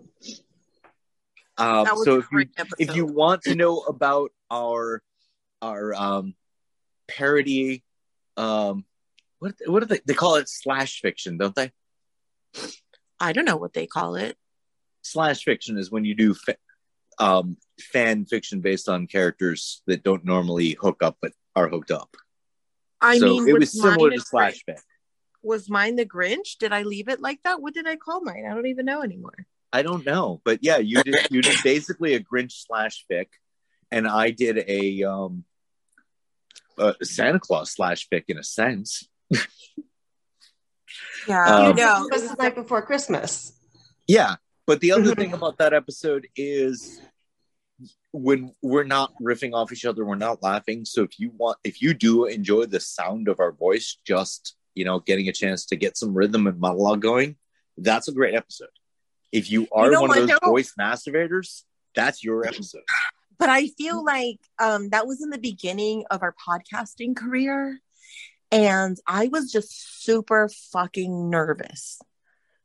Um, 1.58 1.88
so 2.04 2.20
if 2.20 2.26
you 2.32 2.46
if 2.80 2.96
you 2.96 3.06
want 3.06 3.42
to 3.44 3.56
know 3.56 3.80
about 3.82 4.32
our 4.50 5.02
our 5.62 5.94
um 5.94 6.36
parody 7.08 7.84
um 8.38 8.86
what 9.40 9.56
what 9.66 9.80
do 9.82 9.86
they 9.88 10.00
they 10.06 10.14
call 10.14 10.36
it 10.36 10.48
slash 10.48 11.02
fiction 11.02 11.38
don't 11.38 11.56
they 11.56 11.72
I 13.20 13.34
don't 13.34 13.46
know 13.46 13.58
what 13.58 13.74
they 13.74 13.88
call 13.88 14.16
it. 14.16 14.38
slash 15.02 15.44
fiction 15.44 15.78
is 15.78 15.90
when 15.92 16.06
you 16.06 16.14
do 16.16 16.34
fa- 16.34 16.58
um 17.18 17.58
fan 17.92 18.26
fiction 18.26 18.62
based 18.62 18.88
on 18.88 19.08
characters 19.08 19.82
that 19.88 20.04
don't 20.04 20.24
normally 20.24 20.78
hook 20.80 21.02
up 21.02 21.18
but 21.22 21.32
are 21.56 21.68
hooked 21.70 21.92
up 21.92 22.16
I 23.02 23.20
so 23.20 23.26
mean, 23.28 23.48
it 23.48 23.54
was 23.54 23.72
similar 23.72 24.10
to 24.12 24.16
a 24.16 24.20
Grinch? 24.20 24.64
Was 25.44 25.70
mine 25.70 25.96
the 25.96 26.06
Grinch? 26.06 26.58
Did 26.60 26.74
I 26.74 26.82
leave 26.84 27.08
it 27.08 27.22
like 27.22 27.42
that? 27.44 27.62
What 27.62 27.74
did 27.74 27.88
I 27.88 27.96
call 27.96 28.22
mine? 28.24 28.46
I 28.50 28.54
don't 28.54 28.66
even 28.68 28.86
know 28.86 29.02
anymore. 29.02 29.46
i 29.74 29.82
don't 29.84 30.06
know 30.06 30.40
but 30.46 30.60
yeah 30.62 30.78
you 30.78 31.04
did 31.04 31.18
you 31.30 31.42
did 31.42 31.58
basically 31.62 32.14
a 32.16 32.22
grinch 32.22 32.54
slash 32.66 33.06
fic 33.12 33.28
and 33.92 34.08
i 34.08 34.32
did 34.32 34.58
a 34.80 35.04
um 35.04 35.44
a 36.80 36.96
santa 37.04 37.38
claus 37.40 37.72
slash 37.72 38.08
fic 38.10 38.24
in 38.30 38.38
a 38.38 38.44
sense 38.44 39.10
Yeah, 41.28 41.44
Um, 41.46 41.62
you 41.64 41.68
You 41.68 41.74
know, 41.76 42.00
know, 42.00 42.08
was 42.12 42.30
the 42.30 42.36
night 42.36 42.56
before 42.56 42.82
Christmas. 42.82 43.54
Yeah, 44.08 44.36
but 44.66 44.80
the 44.80 44.94
other 44.94 45.12
Mhm. 45.12 45.18
thing 45.18 45.34
about 45.34 45.58
that 45.58 45.74
episode 45.74 46.28
is 46.36 47.02
when 48.12 48.54
we're 48.62 48.84
not 48.84 49.14
riffing 49.22 49.54
off 49.54 49.72
each 49.72 49.86
other, 49.86 50.06
we're 50.06 50.16
not 50.16 50.42
laughing. 50.42 50.86
So 50.86 51.04
if 51.04 51.20
you 51.20 51.32
want, 51.38 51.58
if 51.64 51.82
you 51.82 51.94
do 51.94 52.26
enjoy 52.26 52.66
the 52.66 52.80
sound 52.80 53.28
of 53.28 53.40
our 53.40 53.52
voice, 53.52 53.98
just 54.06 54.56
you 54.78 54.86
know, 54.86 55.00
getting 55.00 55.28
a 55.28 55.34
chance 55.34 55.66
to 55.66 55.76
get 55.76 55.98
some 55.98 56.14
rhythm 56.14 56.46
and 56.46 56.60
monologue 56.60 57.02
going, 57.02 57.36
that's 57.78 58.08
a 58.08 58.12
great 58.12 58.36
episode. 58.36 58.70
If 59.32 59.52
you 59.52 59.68
are 59.72 59.90
know 59.90 60.02
one 60.02 60.18
of 60.18 60.28
those 60.28 60.40
voice 60.44 60.74
masturbators, 60.80 61.64
that's 61.96 62.24
your 62.24 62.46
episode. 62.46 62.84
but 63.40 63.50
I 63.50 63.68
feel 63.70 64.06
like 64.06 64.38
um, 64.60 64.90
that 64.90 65.08
was 65.08 65.22
in 65.24 65.32
the 65.32 65.40
beginning 65.40 66.06
of 66.12 66.22
our 66.22 66.36
podcasting 66.48 67.16
career, 67.16 67.80
and 68.52 68.98
I 69.08 69.30
was 69.30 69.52
just 69.52 70.04
super 70.04 70.48
fucking 70.72 71.30
nervous. 71.30 72.00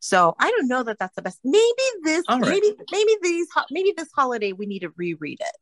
So 0.02 0.34
I 0.40 0.50
don't 0.50 0.66
know 0.66 0.82
that 0.82 0.98
that's 0.98 1.14
the 1.14 1.22
best. 1.22 1.38
Maybe 1.44 1.62
this, 2.02 2.24
All 2.26 2.40
right. 2.40 2.50
maybe 2.50 2.74
maybe 2.90 3.16
these, 3.22 3.46
ho- 3.54 3.66
maybe 3.70 3.94
this 3.96 4.08
holiday 4.12 4.52
we 4.52 4.66
need 4.66 4.80
to 4.80 4.92
reread 4.96 5.38
it. 5.40 5.56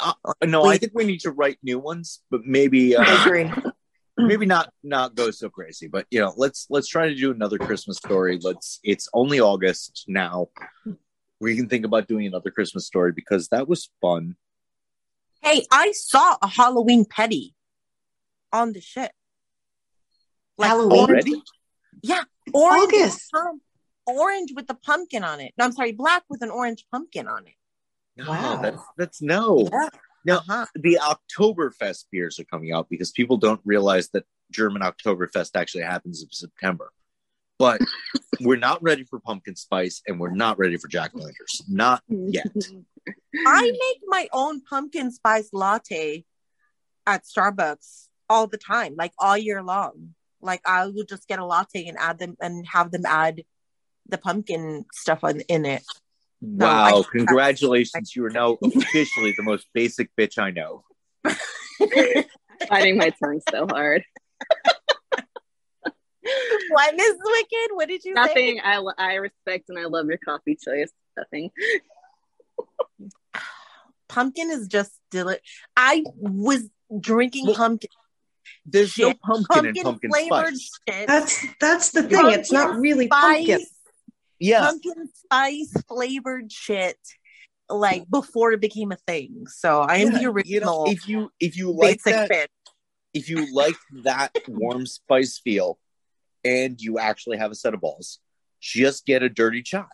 Uh, 0.00 0.12
no, 0.44 0.62
I 0.62 0.78
think 0.78 0.92
we 0.94 1.04
need 1.04 1.20
to 1.20 1.32
write 1.32 1.58
new 1.60 1.80
ones, 1.80 2.22
but 2.30 2.42
maybe 2.44 2.96
I 2.96 3.02
uh, 3.02 3.20
agree. 3.20 3.50
maybe 4.16 4.46
not 4.46 4.72
not 4.84 5.16
go 5.16 5.32
so 5.32 5.50
crazy. 5.50 5.88
But 5.88 6.06
you 6.12 6.20
know, 6.20 6.32
let's 6.36 6.68
let's 6.70 6.86
try 6.86 7.08
to 7.08 7.16
do 7.16 7.32
another 7.32 7.58
Christmas 7.58 7.96
story. 7.96 8.38
Let's. 8.40 8.78
It's 8.84 9.08
only 9.12 9.40
August 9.40 10.04
now. 10.06 10.50
We 11.40 11.56
can 11.56 11.68
think 11.68 11.84
about 11.84 12.06
doing 12.06 12.28
another 12.28 12.52
Christmas 12.52 12.86
story 12.86 13.10
because 13.10 13.48
that 13.48 13.66
was 13.66 13.90
fun. 14.00 14.36
Hey, 15.42 15.66
I 15.72 15.90
saw 15.90 16.36
a 16.40 16.46
Halloween 16.46 17.06
petty 17.06 17.56
on 18.52 18.72
the 18.72 18.80
ship. 18.80 19.10
Halloween? 20.60 21.00
Already? 21.00 21.42
Yeah, 22.02 22.22
orange, 22.52 22.92
with 22.92 22.94
August. 23.02 23.30
the 23.32 23.38
pum- 23.38 23.60
orange 24.06 24.52
with 24.54 24.66
the 24.66 24.74
pumpkin 24.74 25.24
on 25.24 25.40
it. 25.40 25.52
No, 25.56 25.64
I'm 25.64 25.72
sorry, 25.72 25.92
black 25.92 26.24
with 26.28 26.42
an 26.42 26.50
orange 26.50 26.84
pumpkin 26.90 27.26
on 27.28 27.46
it. 27.46 27.54
No, 28.16 28.28
Wow. 28.30 28.56
that's 28.62 28.82
that's 28.96 29.22
no. 29.22 29.68
Yeah. 29.72 29.88
No, 30.26 30.36
Uh-huh. 30.38 30.66
the 30.74 30.98
Oktoberfest 31.02 32.06
beers 32.10 32.38
are 32.38 32.44
coming 32.44 32.72
out 32.72 32.88
because 32.88 33.10
people 33.12 33.36
don't 33.36 33.60
realize 33.64 34.08
that 34.10 34.24
German 34.50 34.82
Oktoberfest 34.82 35.50
actually 35.54 35.82
happens 35.84 36.22
in 36.22 36.30
September. 36.30 36.92
But 37.58 37.80
we're 38.40 38.56
not 38.56 38.82
ready 38.82 39.04
for 39.04 39.20
pumpkin 39.20 39.54
spice 39.56 40.00
and 40.06 40.18
we're 40.18 40.30
not 40.34 40.58
ready 40.58 40.76
for 40.76 40.88
Jack 40.88 41.10
Lanters. 41.14 41.62
Not 41.68 42.02
yet. 42.08 42.46
I 43.46 43.62
make 43.62 44.00
my 44.06 44.28
own 44.32 44.60
pumpkin 44.62 45.10
spice 45.10 45.50
latte 45.52 46.24
at 47.06 47.24
Starbucks 47.24 48.06
all 48.30 48.46
the 48.46 48.56
time, 48.56 48.94
like 48.96 49.12
all 49.18 49.36
year 49.36 49.62
long. 49.62 50.14
Like 50.44 50.60
I 50.66 50.86
will 50.86 51.04
just 51.04 51.26
get 51.26 51.38
a 51.38 51.44
latte 51.44 51.86
and 51.86 51.96
add 51.98 52.18
them 52.18 52.36
and 52.40 52.66
have 52.66 52.90
them 52.90 53.06
add 53.06 53.42
the 54.08 54.18
pumpkin 54.18 54.84
stuff 54.92 55.24
on, 55.24 55.40
in 55.40 55.64
it. 55.64 55.82
No, 56.42 56.66
wow, 56.66 57.00
I- 57.00 57.02
congratulations. 57.10 58.14
You 58.14 58.26
are 58.26 58.30
now 58.30 58.58
officially 58.62 59.34
the 59.36 59.42
most 59.42 59.66
basic 59.72 60.10
bitch 60.16 60.38
I 60.38 60.50
know. 60.50 60.84
Biting 62.68 62.98
my 62.98 63.10
tongue 63.10 63.40
so 63.50 63.66
hard. 63.66 64.04
what 66.68 66.94
is 66.94 67.16
wicked? 67.24 67.70
What 67.72 67.88
did 67.88 68.04
you 68.04 68.14
say? 68.14 68.20
Nothing. 68.20 68.60
I, 68.62 68.82
I 68.98 69.14
respect 69.14 69.70
and 69.70 69.78
I 69.78 69.86
love 69.86 70.06
your 70.06 70.18
coffee 70.18 70.58
choice. 70.62 70.90
Nothing. 71.16 71.50
Pumpkin 74.08 74.50
is 74.50 74.68
just 74.68 74.92
deli- 75.10 75.38
I 75.76 76.04
was 76.16 76.68
drinking 77.00 77.54
pumpkin, 77.54 77.88
There's 78.66 78.96
no 78.98 79.08
Shit, 79.08 79.20
pumpkin 79.20 79.66
in 79.66 79.74
pumpkin 79.74 80.10
flavored 80.10 80.56
spice. 80.56 80.70
shit. 80.88 81.06
That's 81.06 81.46
that's 81.60 81.90
the 81.90 82.02
thing. 82.04 82.30
It's 82.30 82.50
not 82.50 82.76
really 82.78 83.08
pumpkin. 83.08 83.60
Yeah. 84.38 84.60
pumpkin 84.60 85.08
spice 85.14 85.72
flavored 85.86 86.50
shit 86.50 86.98
like 87.68 88.08
before 88.10 88.52
it 88.52 88.60
became 88.60 88.92
a 88.92 88.96
thing. 89.06 89.46
So 89.48 89.80
I 89.80 89.96
am 89.98 90.12
Yeah, 90.12 90.18
the 90.18 90.26
original 90.26 90.44
you 90.54 90.60
know, 90.60 90.84
if 90.86 91.08
you 91.08 91.30
if 91.40 91.56
you 91.56 91.70
like 91.72 92.02
basic 92.04 92.12
that, 92.14 92.28
fit. 92.28 92.50
if 93.12 93.28
you 93.28 93.52
like 93.54 93.76
that 94.04 94.32
warm 94.48 94.86
spice 94.86 95.38
feel 95.38 95.78
and 96.44 96.80
you 96.80 96.98
actually 96.98 97.36
have 97.38 97.50
a 97.50 97.54
set 97.54 97.74
of 97.74 97.80
balls, 97.80 98.18
just 98.60 99.06
get 99.06 99.22
a 99.22 99.28
dirty 99.28 99.62
chai. 99.62 99.84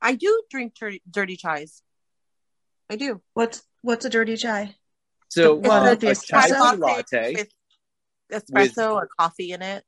I 0.00 0.14
do 0.16 0.42
drink 0.50 0.74
dirty, 0.78 1.00
dirty 1.08 1.36
chais. 1.36 1.80
I 2.90 2.96
do. 2.96 3.22
What's 3.34 3.62
what's 3.82 4.04
a 4.04 4.10
dirty 4.10 4.36
chai? 4.36 4.74
So 5.32 5.54
The 5.58 5.68
one 5.68 5.82
with 5.84 6.00
the 6.00 6.10
a 6.10 6.14
chai 6.14 6.50
espresso? 6.50 6.72
tea 6.72 6.76
latte, 6.76 7.34
with 7.36 7.48
espresso 8.44 8.94
or 8.94 9.08
coffee 9.18 9.52
in 9.52 9.62
it. 9.62 9.82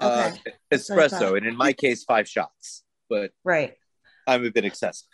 uh, 0.00 0.30
Okay. 0.34 0.54
That's 0.70 0.90
espresso, 0.90 1.34
and 1.38 1.46
in 1.46 1.56
my 1.56 1.72
case, 1.72 2.04
five 2.04 2.28
shots. 2.28 2.84
But 3.08 3.32
Right. 3.42 3.74
I'm 4.26 4.44
a 4.44 4.50
bit 4.50 4.66
excessive. 4.66 5.08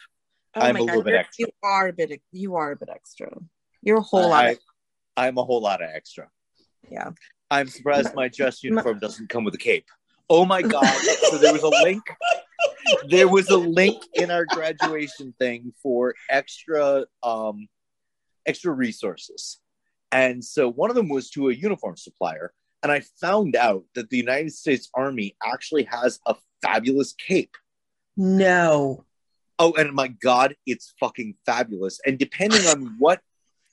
Oh 0.57 0.62
I'm 0.62 0.74
my 0.74 0.81
a 0.81 0.83
little 0.83 1.03
bit 1.05 1.14
extra. 1.14 1.47
You 1.47 1.53
are 1.62 1.89
a 1.89 1.93
bit. 1.93 2.20
You 2.33 2.57
are 2.57 2.72
a 2.72 2.76
bit 2.76 2.89
extra. 2.93 3.31
You're 3.81 3.99
a 3.99 4.03
whole 4.03 4.31
lot. 4.31 4.45
I, 4.47 4.51
Of, 4.51 4.59
I'm 5.16 5.39
a 5.39 5.45
whole 5.45 5.61
lot 5.61 5.81
of 5.81 5.91
extra. 5.95 6.29
Yeah. 6.91 7.11
I'm 7.49 7.68
surprised 7.68 8.14
my 8.16 8.26
dress 8.29 8.64
uniform 8.64 8.99
doesn't 8.99 9.29
come 9.29 9.45
with 9.45 9.55
a 9.55 9.59
cape. 9.59 9.87
Oh 10.29 10.45
my 10.45 10.61
god! 10.61 10.85
so 11.31 11.39
there 11.39 11.53
was 11.53 11.62
a 11.62 11.68
link. 11.68 12.03
There 13.09 13.29
was 13.29 13.49
a 13.51 13.57
link 13.57 14.03
in 14.14 14.33
our 14.33 14.45
graduation 14.45 15.35
thing 15.39 15.72
for 15.81 16.14
extra 16.29 17.07
um 17.22 17.68
extra 18.45 18.72
resources. 18.72 19.61
And 20.12 20.44
so 20.44 20.70
one 20.70 20.90
of 20.90 20.96
them 20.96 21.09
was 21.09 21.30
to 21.30 21.50
a 21.50 21.54
uniform 21.54 21.96
supplier. 21.96 22.52
And 22.82 22.92
I 22.92 23.00
found 23.20 23.56
out 23.56 23.84
that 23.94 24.09
the 24.11 24.16
United 24.16 24.52
States 24.52 24.88
Army 24.94 25.36
actually 25.44 25.84
has 25.84 26.20
a 26.26 26.36
fabulous 26.62 27.12
cape. 27.12 27.54
No. 28.16 29.04
Oh, 29.59 29.72
and 29.72 29.92
my 29.92 30.09
God, 30.09 30.54
it's 30.66 30.94
fucking 31.00 31.34
fabulous. 31.44 32.00
And 32.06 32.18
depending 32.18 32.64
on 32.66 32.94
what 32.98 33.20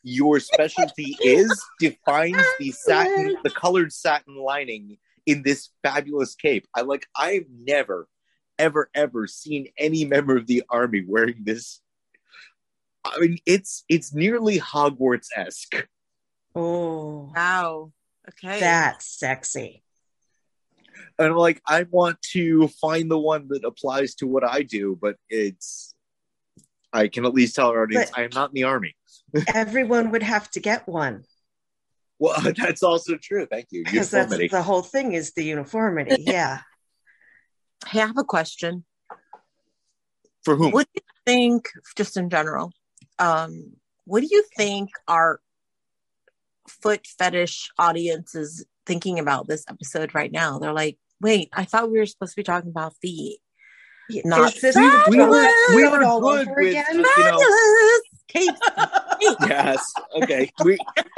your 0.01 0.39
specialty 0.39 1.15
is, 1.23 1.63
defines 1.79 2.43
the 2.59 2.71
satin, 2.71 3.37
the 3.43 3.49
colored 3.51 3.93
satin 3.93 4.35
lining 4.35 4.97
in 5.25 5.43
this 5.43 5.69
fabulous 5.83 6.35
cape. 6.35 6.67
I 6.75 6.81
like, 6.81 7.07
I've 7.15 7.45
never, 7.49 8.07
ever, 8.57 8.89
ever 8.95 9.27
seen 9.27 9.67
any 9.77 10.05
member 10.05 10.35
of 10.35 10.47
the 10.47 10.63
army 10.69 11.03
wearing 11.07 11.43
this 11.43 11.81
I 13.05 13.19
mean, 13.19 13.37
it's 13.45 13.83
it's 13.87 14.13
nearly 14.13 14.59
Hogwarts 14.59 15.27
esque. 15.35 15.87
Oh, 16.55 17.31
Wow. 17.35 17.91
Okay. 18.29 18.59
that's 18.59 19.05
sexy. 19.05 19.83
And 21.19 21.27
I'm 21.29 21.35
like, 21.35 21.61
I 21.67 21.83
want 21.83 22.21
to 22.33 22.67
find 22.69 23.09
the 23.11 23.19
one 23.19 23.47
that 23.49 23.63
applies 23.63 24.15
to 24.15 24.27
what 24.27 24.43
I 24.43 24.61
do, 24.63 24.97
but 24.99 25.15
it's 25.29 25.93
I 26.91 27.07
can 27.09 27.25
at 27.25 27.33
least 27.33 27.55
tell 27.55 27.69
our 27.69 27.83
audience 27.83 28.09
But- 28.09 28.19
I 28.19 28.23
am 28.23 28.29
not 28.33 28.49
in 28.51 28.53
the 28.55 28.63
army. 28.63 28.95
Everyone 29.53 30.11
would 30.11 30.23
have 30.23 30.49
to 30.51 30.59
get 30.59 30.87
one 30.87 31.23
Well, 32.19 32.39
that's 32.57 32.83
also 32.83 33.17
true. 33.17 33.45
Thank 33.45 33.67
you. 33.71 33.83
because 33.83 34.09
that's 34.11 34.35
the 34.37 34.61
whole 34.63 34.81
thing 34.81 35.11
is 35.13 35.33
the 35.33 35.43
uniformity. 35.43 36.23
Yeah. 36.25 36.61
Hey, 37.87 38.01
I 38.01 38.07
have 38.07 38.17
a 38.17 38.23
question. 38.23 38.85
For 40.43 40.55
whom? 40.55 40.71
What 40.71 40.87
do 40.93 41.01
you 41.01 41.11
think, 41.25 41.69
just 41.95 42.17
in 42.17 42.29
general? 42.29 42.71
Um, 43.19 43.73
what 44.05 44.21
do 44.21 44.27
you 44.31 44.43
think 44.55 44.89
our 45.07 45.39
foot 46.67 47.05
fetish 47.19 47.69
audience 47.77 48.35
is 48.35 48.65
thinking 48.85 49.19
about 49.19 49.47
this 49.47 49.63
episode 49.69 50.13
right 50.15 50.31
now? 50.31 50.59
They're 50.59 50.73
like, 50.73 50.97
"Wait, 51.21 51.49
I 51.53 51.65
thought 51.65 51.91
we 51.91 51.99
were 51.99 52.05
supposed 52.05 52.33
to 52.33 52.37
be 52.37 52.43
talking 52.43 52.69
about 52.69 52.95
feet." 53.01 53.39
Not 54.23 54.55
is 54.55 54.61
this 54.61 54.75
fabulous. 54.75 55.07
we 55.09 55.17
one 55.17 55.29
were, 55.29 55.41
that 55.41 55.73
we 55.75 55.81
do 55.81 55.87
it 55.87 55.91
were 55.91 56.03
all 56.03 56.21
good 56.21 56.47
over 56.47 56.61
with 56.61 56.69
again? 56.69 56.85
you 56.91 57.01
know 57.01 57.09
Fabulous. 57.15 58.01
Kate, 58.27 58.49
yes 59.47 59.93
okay 60.15 60.51
we 60.63 60.77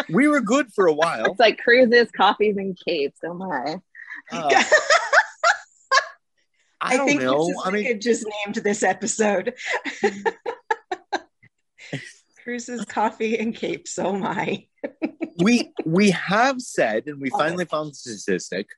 we 0.09 0.27
were 0.27 0.39
good 0.39 0.71
for 0.73 0.87
a 0.87 0.93
while 0.93 1.25
It's 1.25 1.39
like 1.39 1.57
cruises, 1.57 2.09
coffees, 2.11 2.57
and 2.57 2.77
capes. 2.87 3.19
Oh 3.25 3.33
my. 3.33 3.77
Uh, 4.31 4.63
I, 6.79 6.93
I, 6.93 6.97
think 7.05 7.21
know 7.21 7.47
Mrs. 7.47 7.53
i 7.65 7.71
mean 7.71 8.01
just 8.01 8.25
named 8.45 8.55
this 8.57 8.83
episode. 8.83 9.55
Cruises, 12.47 12.85
coffee, 12.85 13.37
and 13.37 13.53
capes. 13.53 13.99
Oh 13.99 14.13
my. 14.13 14.65
we 15.43 15.73
we 15.83 16.11
have 16.11 16.61
said 16.61 17.03
and 17.07 17.19
we 17.19 17.29
finally 17.29 17.65
found 17.65 17.91
the 17.91 17.95
statistic 17.95 18.69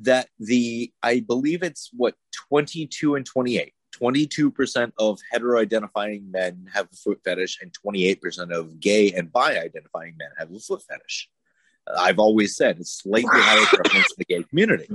that 0.00 0.28
the 0.40 0.92
i 1.04 1.20
believe 1.20 1.62
it's 1.62 1.90
what 1.92 2.14
22 2.48 3.14
and 3.14 3.24
28 3.24 3.72
22% 3.94 4.92
of 4.98 5.20
hetero 5.30 5.60
identifying 5.60 6.28
men 6.32 6.66
have 6.74 6.88
a 6.92 6.96
foot 6.96 7.20
fetish 7.24 7.60
and 7.60 7.72
28% 7.86 8.50
of 8.52 8.80
gay 8.80 9.12
and 9.12 9.30
bi 9.30 9.56
identifying 9.56 10.14
men 10.18 10.30
have 10.36 10.50
a 10.50 10.58
foot 10.58 10.82
fetish 10.88 11.28
i've 11.98 12.18
always 12.18 12.56
said 12.56 12.78
it's 12.80 13.02
slightly 13.02 13.30
higher 13.32 13.64
prevalence 13.66 14.10
in 14.10 14.16
the 14.18 14.24
gay 14.24 14.42
community 14.42 14.88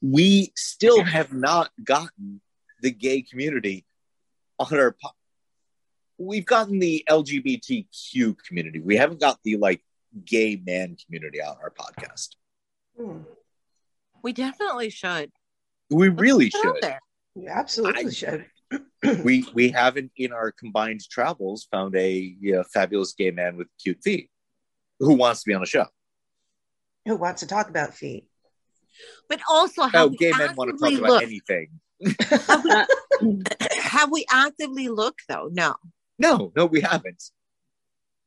we 0.00 0.52
still 0.54 1.02
have 1.16 1.32
not 1.32 1.70
gotten 1.82 2.40
the 2.82 2.90
gay 2.90 3.22
community 3.22 3.84
on 4.60 4.78
our 4.78 4.94
we've 6.18 6.46
gotten 6.46 6.78
the 6.78 7.04
lgbtq 7.08 8.36
community 8.46 8.80
we 8.80 8.96
haven't 8.96 9.20
got 9.20 9.38
the 9.44 9.56
like 9.56 9.82
gay 10.24 10.60
man 10.64 10.96
community 11.04 11.40
on 11.42 11.56
our 11.62 11.70
podcast 11.70 12.30
Hmm. 12.96 13.22
we 14.22 14.32
definitely 14.32 14.90
should. 14.90 15.32
we 15.90 16.08
really 16.08 16.50
Put 16.50 16.58
it 16.58 16.62
should 16.62 16.76
there. 16.82 17.00
You 17.34 17.48
absolutely 17.48 18.06
I- 18.06 18.10
should. 18.10 18.46
we 19.24 19.44
we 19.54 19.68
haven't 19.70 20.12
in 20.16 20.32
our 20.32 20.52
combined 20.52 21.00
travels 21.10 21.66
found 21.70 21.94
a 21.96 22.10
you 22.40 22.52
know, 22.52 22.64
fabulous 22.72 23.12
gay 23.12 23.30
man 23.32 23.56
with 23.56 23.66
cute 23.82 23.98
feet 24.02 24.30
who 25.00 25.14
wants 25.14 25.42
to 25.42 25.48
be 25.48 25.54
on 25.54 25.62
a 25.62 25.66
show 25.66 25.86
Who 27.06 27.16
wants 27.16 27.40
to 27.40 27.46
talk 27.48 27.68
about 27.68 27.94
feet? 27.94 28.26
But 29.28 29.40
also, 29.50 29.82
oh 29.92 30.08
gay 30.10 30.30
men 30.38 30.54
want 30.54 30.70
to 30.70 30.76
talk 30.78 30.92
actively 30.92 31.08
about 31.08 31.22
anything 31.22 31.80
Have 33.82 34.10
we 34.12 34.24
actively 34.30 34.88
looked 34.88 35.22
though? 35.28 35.48
No. 35.52 35.74
No 36.18 36.52
no 36.56 36.66
we 36.66 36.80
haven't 36.80 37.22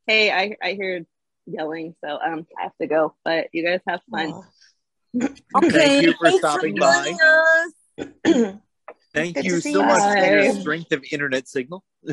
Hey, 0.05 0.31
I 0.31 0.55
I 0.63 0.77
heard 0.79 1.05
yelling, 1.45 1.93
so 2.01 2.17
um 2.25 2.47
I 2.57 2.63
have 2.63 2.77
to 2.79 2.87
go. 2.87 3.13
But 3.25 3.47
you 3.51 3.65
guys 3.65 3.81
have 3.87 3.99
fun. 4.09 4.31
Aw. 5.21 5.27
Okay. 5.57 6.01
you 6.01 6.13
for 6.13 6.27
thanks 6.29 6.39
stopping 6.39 6.77
joining 6.77 7.17
us. 7.21 8.57
thank 9.13 9.35
Good 9.35 9.43
you 9.45 9.59
so 9.59 9.69
you. 9.69 9.83
much 9.85 10.01
for 10.17 10.25
your 10.25 10.53
strength 10.53 10.91
of 10.93 11.03
internet 11.11 11.47
signal 11.49 11.83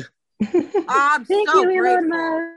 I'm 0.89 1.23
Thank 1.25 1.49
so 1.49 1.61
you, 1.69 1.79
grateful. 1.79 2.09
Ilona. 2.09 2.51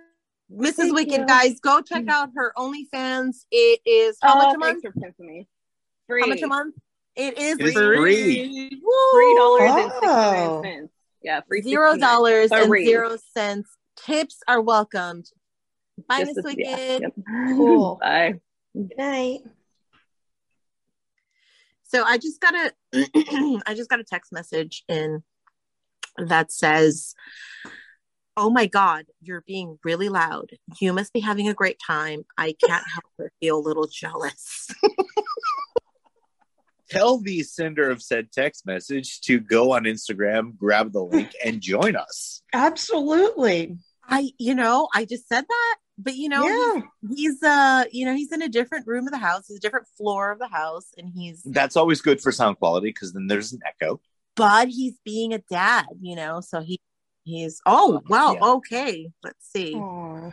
Mrs. 0.51 0.75
Thank 0.77 0.95
Wicked, 0.95 1.21
you. 1.21 1.27
guys, 1.27 1.61
go 1.61 1.81
check 1.83 2.09
out 2.09 2.31
her 2.35 2.53
OnlyFans. 2.57 3.45
It 3.53 3.81
is 3.87 4.17
how 4.21 4.37
much 4.39 4.55
a 4.55 4.57
Oh, 4.57 4.59
month? 4.59 4.83
thanks 4.83 4.83
for 4.83 5.01
pimping 5.01 5.27
me. 5.27 5.49
Free. 6.09 6.23
How 6.23 6.27
much 6.29 6.43
a 6.43 6.47
month? 6.49 6.75
It 7.15 7.39
is 7.39 7.59
It 7.61 7.67
is 7.67 7.75
free. 7.75 7.97
free. 7.97 8.83
Woo! 8.83 9.13
Three 9.15 9.35
dollars 9.37 9.71
and 9.71 9.93
sixty 9.93 10.07
Oh. 10.07 10.63
nine 10.63 10.63
cents. 10.65 10.93
Yeah, 11.23 11.41
free. 11.49 11.63
Zero 11.63 11.97
dollars 11.97 12.51
and 12.53 12.67
Free. 12.69 12.85
zero 12.87 13.17
cents. 13.35 13.69
Tips 13.97 14.39
are 14.47 14.61
welcomed. 14.61 15.27
Bye, 16.09 16.21
Just 16.25 16.37
Miss 16.37 16.45
a- 16.45 16.49
Wicked. 16.49 16.65
yeah, 16.67 16.99
yep. 17.01 17.13
Cool. 17.57 17.99
Bye. 18.03 18.35
Good 18.75 18.93
night. 18.97 19.41
So 21.85 22.05
I 22.05 22.19
just 22.19 22.41
got 22.41 22.55
a 22.55 22.73
I 23.67 23.75
just 23.75 23.89
got 23.91 23.99
a 24.01 24.05
text 24.05 24.31
message 24.33 24.85
in 24.89 25.23
that 26.19 26.53
says, 26.53 27.15
"Oh 28.37 28.51
my 28.51 28.67
god, 28.67 29.07
you're 29.23 29.41
being 29.47 29.79
really 29.85 30.09
loud. 30.11 30.51
You 30.81 30.93
must 30.93 31.13
be 31.13 31.21
having 31.21 31.49
a 31.49 31.55
great 31.55 31.79
time. 31.85 32.25
I 32.37 32.55
can't 32.65 32.85
help 32.95 33.05
but 33.17 33.29
feel 33.41 33.57
a 33.59 33.67
little 33.67 33.87
jealous." 33.87 34.69
tell 36.89 37.19
the 37.21 37.43
sender 37.43 37.91
of 37.91 38.03
said 38.03 38.31
text 38.33 38.67
message 38.67 39.21
to 39.21 39.39
go 39.41 39.73
on 39.73 39.85
instagram 39.85 40.57
grab 40.57 40.93
the 40.93 41.03
link 41.03 41.31
and 41.45 41.61
join 41.61 41.97
us 41.97 42.43
Absolutely. 42.53 43.77
I, 44.11 44.31
you 44.39 44.55
know, 44.55 44.89
I 44.95 45.05
just 45.05 45.29
said 45.29 45.45
that, 45.47 45.77
but 45.99 46.15
you 46.17 46.31
know, 46.31 46.43
yeah. 46.43 46.81
he's 47.15 47.43
uh, 47.43 47.85
you 47.93 48.07
know, 48.07 48.15
he's 48.15 48.33
in 48.33 48.41
a 48.41 48.49
different 48.49 48.87
room 48.87 49.07
of 49.07 49.13
the 49.13 49.19
house, 49.19 49.45
he's 49.49 49.59
a 49.59 49.61
different 49.61 49.87
floor 49.99 50.33
of 50.33 50.39
the 50.39 50.49
house, 50.49 50.87
and 50.97 51.11
he's 51.15 51.43
that's 51.45 51.77
always 51.77 52.01
good 52.01 52.19
for 52.19 52.33
sound 52.33 52.59
quality 52.59 52.89
because 52.89 53.13
then 53.13 53.27
there's 53.27 53.53
an 53.53 53.61
echo 53.67 54.01
but 54.35 54.69
he's 54.69 54.95
being 55.05 55.35
a 55.35 55.39
dad, 55.51 55.87
you 56.01 56.15
know, 56.17 56.41
so 56.41 56.61
he 56.61 56.81
he's 57.25 57.61
oh 57.67 58.01
well, 58.09 58.35
Yeah. 58.35 58.45
okay. 58.55 59.11
Let's 59.23 59.51
see. 59.53 59.75
Aw. 59.75 60.33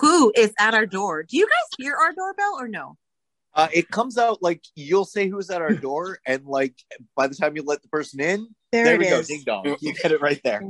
Who 0.00 0.32
is 0.34 0.52
at 0.58 0.72
our 0.72 0.86
door? 0.86 1.24
Do 1.24 1.36
you 1.36 1.46
guys 1.46 1.68
hear 1.78 1.94
our 1.94 2.12
doorbell 2.12 2.56
or 2.58 2.68
no? 2.68 2.96
Uh, 3.54 3.68
it 3.72 3.88
comes 3.88 4.18
out 4.18 4.42
like 4.42 4.62
you'll 4.74 5.04
say 5.04 5.28
who's 5.28 5.50
at 5.50 5.60
our 5.62 5.72
door, 5.74 6.18
and 6.26 6.44
like 6.46 6.74
by 7.16 7.26
the 7.26 7.34
time 7.34 7.56
you 7.56 7.62
let 7.62 7.82
the 7.82 7.88
person 7.88 8.20
in, 8.20 8.46
There, 8.72 8.84
there, 8.84 8.94
it 8.94 8.98
we 8.98 9.08
go, 9.08 9.22
ding 9.22 9.42
dong. 9.44 9.76
You 9.80 9.94
get 9.94 10.12
it 10.12 10.20
right 10.20 10.40
there, 10.44 10.62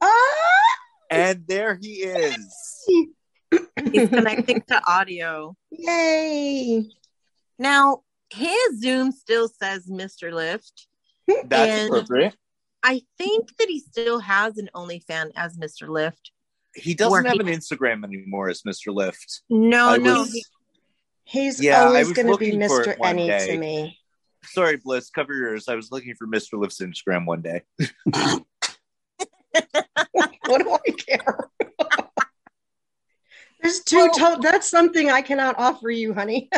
Ah! 0.00 0.10
and 1.10 1.44
there 1.46 1.78
he 1.80 2.02
is. 2.02 2.84
He's 3.92 4.08
connecting 4.08 4.62
to 4.68 4.80
audio. 4.90 5.54
Yay. 5.70 6.86
Now, 7.58 8.00
his 8.30 8.80
Zoom 8.80 9.12
still 9.12 9.46
says 9.48 9.86
Mr. 9.88 10.32
Lift. 10.32 10.86
That's 11.28 11.52
And- 11.82 11.88
appropriate. 11.94 12.34
I 12.82 13.02
think 13.18 13.56
that 13.58 13.68
he 13.68 13.78
still 13.78 14.18
has 14.18 14.58
an 14.58 14.68
OnlyFan 14.74 15.30
as 15.36 15.56
Mr. 15.56 15.86
Lift. 15.88 16.32
He 16.74 16.94
doesn't 16.94 17.26
have 17.26 17.34
he- 17.34 17.40
an 17.40 17.46
Instagram 17.46 18.02
anymore 18.04 18.48
as 18.48 18.62
Mr. 18.62 18.92
Lift. 18.92 19.42
No, 19.50 19.90
I 19.90 19.96
no. 19.98 20.20
was- 20.20 20.32
he- 20.32 20.44
He's 21.24 21.62
Yeah, 21.62 21.84
always 21.84 22.12
going 22.12 22.28
to 22.28 22.36
be 22.36 22.52
Mr. 22.52 22.88
it 22.88 22.98
Any 23.02 23.28
day. 23.28 23.46
to 23.48 23.58
me. 23.58 23.98
Sorry, 24.44 24.76
Bliss, 24.76 25.08
cover 25.10 25.34
yours. 25.34 25.68
I 25.68 25.76
was 25.76 25.92
looking 25.92 26.14
for 26.16 26.26
Mr. 26.26 26.58
Lift's 26.58 26.80
Instagram 26.80 27.26
one 27.26 27.42
day. 27.42 27.62
what 28.04 28.44
do 30.46 30.76
I 30.86 30.90
care? 30.98 31.48
There's 33.62 33.80
two. 33.80 33.96
Well- 33.96 34.36
to- 34.36 34.38
that's 34.42 34.68
something 34.68 35.10
I 35.10 35.22
cannot 35.22 35.56
offer 35.58 35.90
you, 35.90 36.12
honey. 36.12 36.50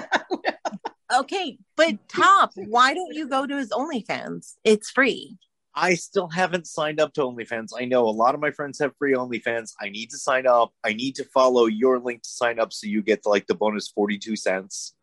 okay, 1.15 1.59
but 1.77 2.09
Top, 2.09 2.53
why 2.57 2.95
don't 2.95 3.13
you 3.15 3.29
go 3.29 3.47
to 3.47 3.57
his 3.57 3.71
OnlyFans? 3.71 4.55
It's 4.65 4.91
free. 4.91 5.37
I 5.77 5.95
still 5.95 6.29
haven't 6.29 6.67
signed 6.69 7.01
up 7.01 7.13
to 7.15 7.23
OnlyFans. 7.23 7.69
I 7.77 7.85
know 7.85 8.07
a 8.09 8.11
lot 8.11 8.35
of 8.35 8.41
my 8.41 8.53
friends 8.53 8.79
have 8.79 8.97
free 8.97 9.15
OnlyFans. 9.15 9.73
I 9.81 9.89
need 9.89 10.11
to 10.11 10.19
sign 10.19 10.47
up. 10.47 10.73
I 10.85 10.93
need 10.93 11.17
to 11.17 11.25
follow 11.25 11.67
your 11.67 11.99
link 11.99 12.23
to 12.23 12.29
sign 12.29 12.61
up 12.61 12.73
so 12.73 12.87
you 12.87 13.03
get 13.03 13.27
like 13.27 13.47
the 13.49 13.55
bonus 13.57 13.89
42 13.89 14.37
cents. 14.37 14.95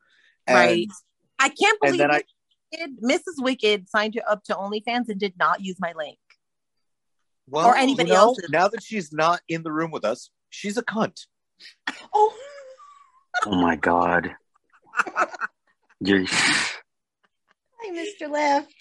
And, 0.48 0.56
Right. 0.58 0.88
I 1.40 1.50
can't 1.50 1.80
believe 1.82 1.98
then 1.98 2.12
I, 2.12 2.24
Wicked- 2.72 3.02
Mrs. 3.02 3.44
Wicked 3.44 3.90
signed 3.90 4.16
you 4.16 4.22
up 4.30 4.44
to 4.46 4.54
OnlyFans 4.54 5.10
and 5.10 5.20
did 5.20 5.34
not 5.38 5.60
use 5.62 5.76
my 5.80 5.92
link. 5.98 6.18
well, 7.48 7.68
Or 7.68 7.76
anybody 7.76 8.10
you 8.10 8.16
know, 8.16 8.22
else's. 8.22 8.50
Now 8.50 8.68
that 8.70 8.82
she's 8.84 9.12
not 9.12 9.42
in 9.50 9.64
the 9.64 9.72
room 9.74 9.92
with 9.92 10.06
us, 10.06 10.30
she's 10.50 10.78
a 10.78 10.84
cunt. 10.84 11.26
oh, 12.14 12.34
Oh 13.46 13.56
my 13.56 13.76
god. 13.76 14.36
You're 16.00 16.26
hi, 16.28 16.76
Mr. 17.92 18.30
Left. 18.30 18.74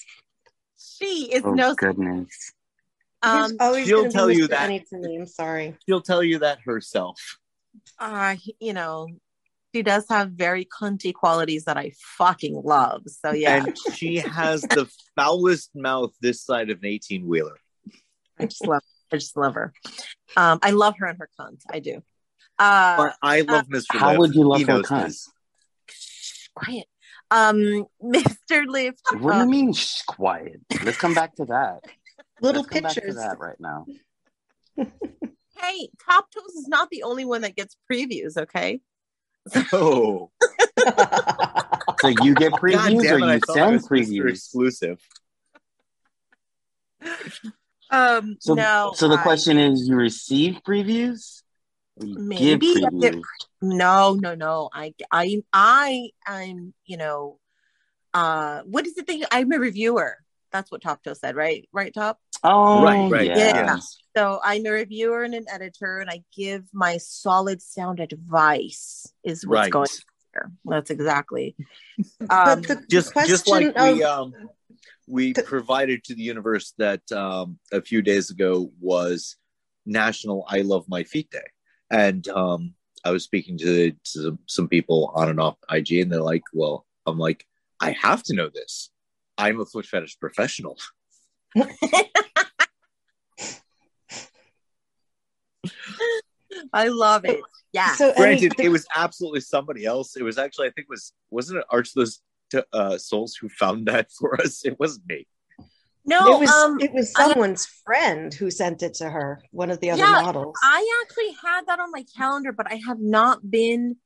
She 1.01 1.32
is 1.32 1.42
oh 1.44 1.53
no 1.55 1.74
goodness. 1.74 2.53
um 3.22 3.57
always 3.61 3.86
she'll 3.86 4.03
gonna 4.03 4.11
tell 4.12 4.30
you 4.30 4.48
that. 4.48 4.64
Any 4.64 4.80
to 4.80 4.96
me. 4.98 5.16
I'm 5.18 5.26
sorry. 5.26 5.76
She'll 5.88 6.03
tell 6.03 6.22
you 6.22 6.40
that 6.40 6.59
herself. 6.64 7.38
uh 7.98 8.36
you 8.59 8.72
know 8.72 9.09
she 9.74 9.82
does 9.82 10.05
have 10.11 10.32
very 10.32 10.64
cunty 10.64 11.14
qualities 11.14 11.64
that 11.66 11.76
I 11.76 11.92
fucking 12.18 12.61
love. 12.64 13.03
So 13.07 13.30
yeah, 13.32 13.57
And 13.57 13.76
she 13.94 14.16
has 14.16 14.62
the 14.62 14.86
foulest 15.16 15.70
mouth 15.74 16.12
this 16.20 16.42
side 16.42 16.70
of 16.70 16.78
an 16.78 16.86
18 16.86 17.26
wheeler. 17.26 17.57
I 18.38 18.46
just 18.46 18.66
love 18.66 18.82
I 19.12 19.16
just 19.16 19.36
love 19.36 19.55
her. 19.55 19.72
Um, 20.36 20.59
I 20.62 20.70
love 20.70 20.94
her 20.98 21.07
and 21.07 21.18
her 21.18 21.28
cunt. 21.38 21.61
I 21.70 21.80
do. 21.80 22.03
Uh, 22.59 22.96
But 22.96 23.16
I 23.22 23.40
love 23.42 23.66
Mr. 23.66 23.98
How 23.98 24.09
Lift. 24.11 24.18
would 24.20 24.34
you 24.34 24.44
love 24.48 24.59
He 24.59 24.64
her 24.64 24.74
knows 24.74 24.86
cunt? 24.86 25.05
this. 25.07 25.28
quiet. 26.55 26.86
Um, 27.31 27.87
Mr. 28.03 28.66
Lift. 28.66 29.01
What 29.18 29.33
do 29.35 29.39
you 29.41 29.47
mean, 29.47 29.72
shh, 29.72 30.03
quiet? 30.03 30.61
Let's 30.85 30.99
come 30.99 31.14
back 31.14 31.37
to 31.37 31.45
that. 31.47 31.81
Little 32.41 32.62
Let's 32.62 32.72
come 32.72 32.83
back 32.85 32.93
to 32.95 33.01
pictures. 33.01 33.16
that 33.16 33.39
right 33.39 33.61
now. 33.61 33.87
hey, 34.76 35.89
Top 36.09 36.26
Toes 36.33 36.55
is 36.55 36.68
not 36.68 36.89
the 36.91 37.03
only 37.03 37.24
one 37.24 37.43
that 37.43 37.55
gets 37.55 37.76
previews. 37.91 38.37
Okay. 38.37 38.81
Oh, 39.72 40.31
So 42.01 42.09
you 42.22 42.35
get 42.35 42.53
previews 42.53 43.03
damn 43.03 43.22
or 43.22 43.31
it, 43.35 43.43
you 43.47 43.55
send 43.55 43.81
previews? 43.83 44.31
exclusive. 44.31 44.99
Um, 47.91 48.37
So, 48.41 48.55
no. 48.55 48.93
so 48.95 49.09
the 49.09 49.16
I- 49.16 49.22
question 49.22 49.59
is, 49.59 49.89
you 49.89 49.97
receive 49.97 50.61
previews? 50.66 51.39
Or 52.01 52.07
you 52.07 52.14
give 52.16 52.22
Maybe 52.24 52.74
I 52.84 52.90
get 53.01 53.14
previews? 53.14 53.22
No, 53.62 54.14
no, 54.14 54.34
no. 54.34 54.70
I, 54.72 54.94
I, 55.12 55.42
I, 55.53 56.11
I'm, 56.26 56.72
you 56.86 56.96
know, 56.96 57.38
uh, 58.14 58.62
what 58.64 58.86
is 58.86 58.94
the 58.94 59.03
thing? 59.03 59.22
I'm 59.30 59.53
a 59.53 59.59
reviewer. 59.59 60.16
That's 60.51 60.70
what 60.72 60.82
Top 60.82 61.03
Toe 61.03 61.14
said, 61.14 61.36
right? 61.36 61.68
Right, 61.72 61.92
Top. 61.94 62.18
Oh, 62.42 62.82
Right, 62.82 63.11
right, 63.11 63.26
Yeah. 63.26 63.74
yes. 63.74 63.98
So 64.16 64.40
I'm 64.42 64.64
a 64.66 64.70
reviewer 64.70 65.22
and 65.22 65.34
an 65.34 65.44
editor, 65.53 65.98
and 66.01 66.11
I 66.11 66.22
give 66.34 66.64
my 66.72 66.96
solid 66.96 67.62
sound 67.62 68.01
advice. 68.01 69.12
Is 69.22 69.46
what's 69.46 69.61
Right. 69.61 69.70
going 69.70 69.84
on 69.84 69.88
here. 70.32 70.53
That's 70.64 70.90
exactly. 70.90 71.55
Um, 72.30 72.62
but 72.62 72.66
the 72.66 72.86
Just, 72.88 73.12
question 73.12 73.28
just 73.30 73.46
like 73.48 73.74
we, 73.76 74.03
of 74.03 74.11
um, 74.11 74.34
we 75.07 75.32
The- 75.34 75.42
provided 75.42 76.03
to 76.05 76.14
the 76.14 76.22
universe 76.22 76.72
that 76.78 77.03
um, 77.12 77.59
a 77.72 77.82
few 77.82 78.01
days 78.03 78.30
ago 78.30 78.72
was 78.80 79.36
National 79.84 80.44
I 80.48 80.62
Love 80.62 80.86
My 80.88 81.05
Feet 81.05 81.30
Day, 81.30 81.44
and 81.91 82.26
um, 82.28 82.74
I 83.05 83.11
was 83.11 83.24
speaking 83.24 83.59
to, 83.59 83.91
to 83.91 83.97
some, 84.05 84.38
some 84.47 84.68
people 84.68 85.12
on 85.14 85.28
and 85.28 85.41
off 85.41 85.57
IG, 85.70 85.93
and 85.95 86.12
they're 86.12 86.22
like, 86.22 86.43
"Well, 86.53 86.86
I'm 87.07 87.18
like, 87.18 87.47
I 87.80 87.93
have 87.93 88.22
to 88.24 88.34
know 88.34 88.49
this. 88.49 88.91
I'm 89.38 89.61
a 89.61 89.66
foot 89.66 89.86
fetish 89.86 90.18
professional." 90.18 90.76
I 96.72 96.88
love 96.88 97.24
it. 97.24 97.41
Yeah. 97.72 97.95
so 97.95 98.12
Granted, 98.16 98.55
any- 98.59 98.66
it 98.66 98.70
was 98.70 98.86
absolutely 98.97 99.41
somebody 99.41 99.84
else. 99.84 100.16
It 100.16 100.22
was 100.22 100.38
actually, 100.38 100.68
I 100.68 100.70
think, 100.70 100.86
it 100.88 100.91
was 100.91 101.12
wasn't 101.30 101.61
it 101.61 101.64
Arch 101.70 101.93
those 101.95 102.20
uh, 102.72 102.99
souls 102.99 103.36
who 103.36 103.49
found 103.49 103.86
that 103.86 104.11
for 104.12 104.41
us? 104.41 104.64
It 104.64 104.78
wasn't 104.78 105.07
me. 105.09 105.26
No. 106.05 106.36
it 106.36 106.40
was 106.40 106.51
um, 106.51 106.80
it 106.80 106.92
was 106.92 107.12
I- 107.16 107.28
someone's 107.28 107.66
friend 107.66 108.32
who 108.32 108.51
sent 108.51 108.82
it 108.82 108.94
to 108.94 109.09
her, 109.11 109.42
one 109.51 109.70
of 109.70 109.80
the 109.80 109.90
other 109.90 110.01
Yeah, 110.03 110.22
models. 110.22 110.57
I 110.62 111.03
actually 111.05 111.32
had 111.42 111.66
that 111.66 111.80
on 111.80 111.90
my 111.90 112.05
calendar, 112.16 112.53
but 112.53 112.70
I 112.70 112.80
have 112.86 113.01
not 113.01 113.51
been 113.51 113.96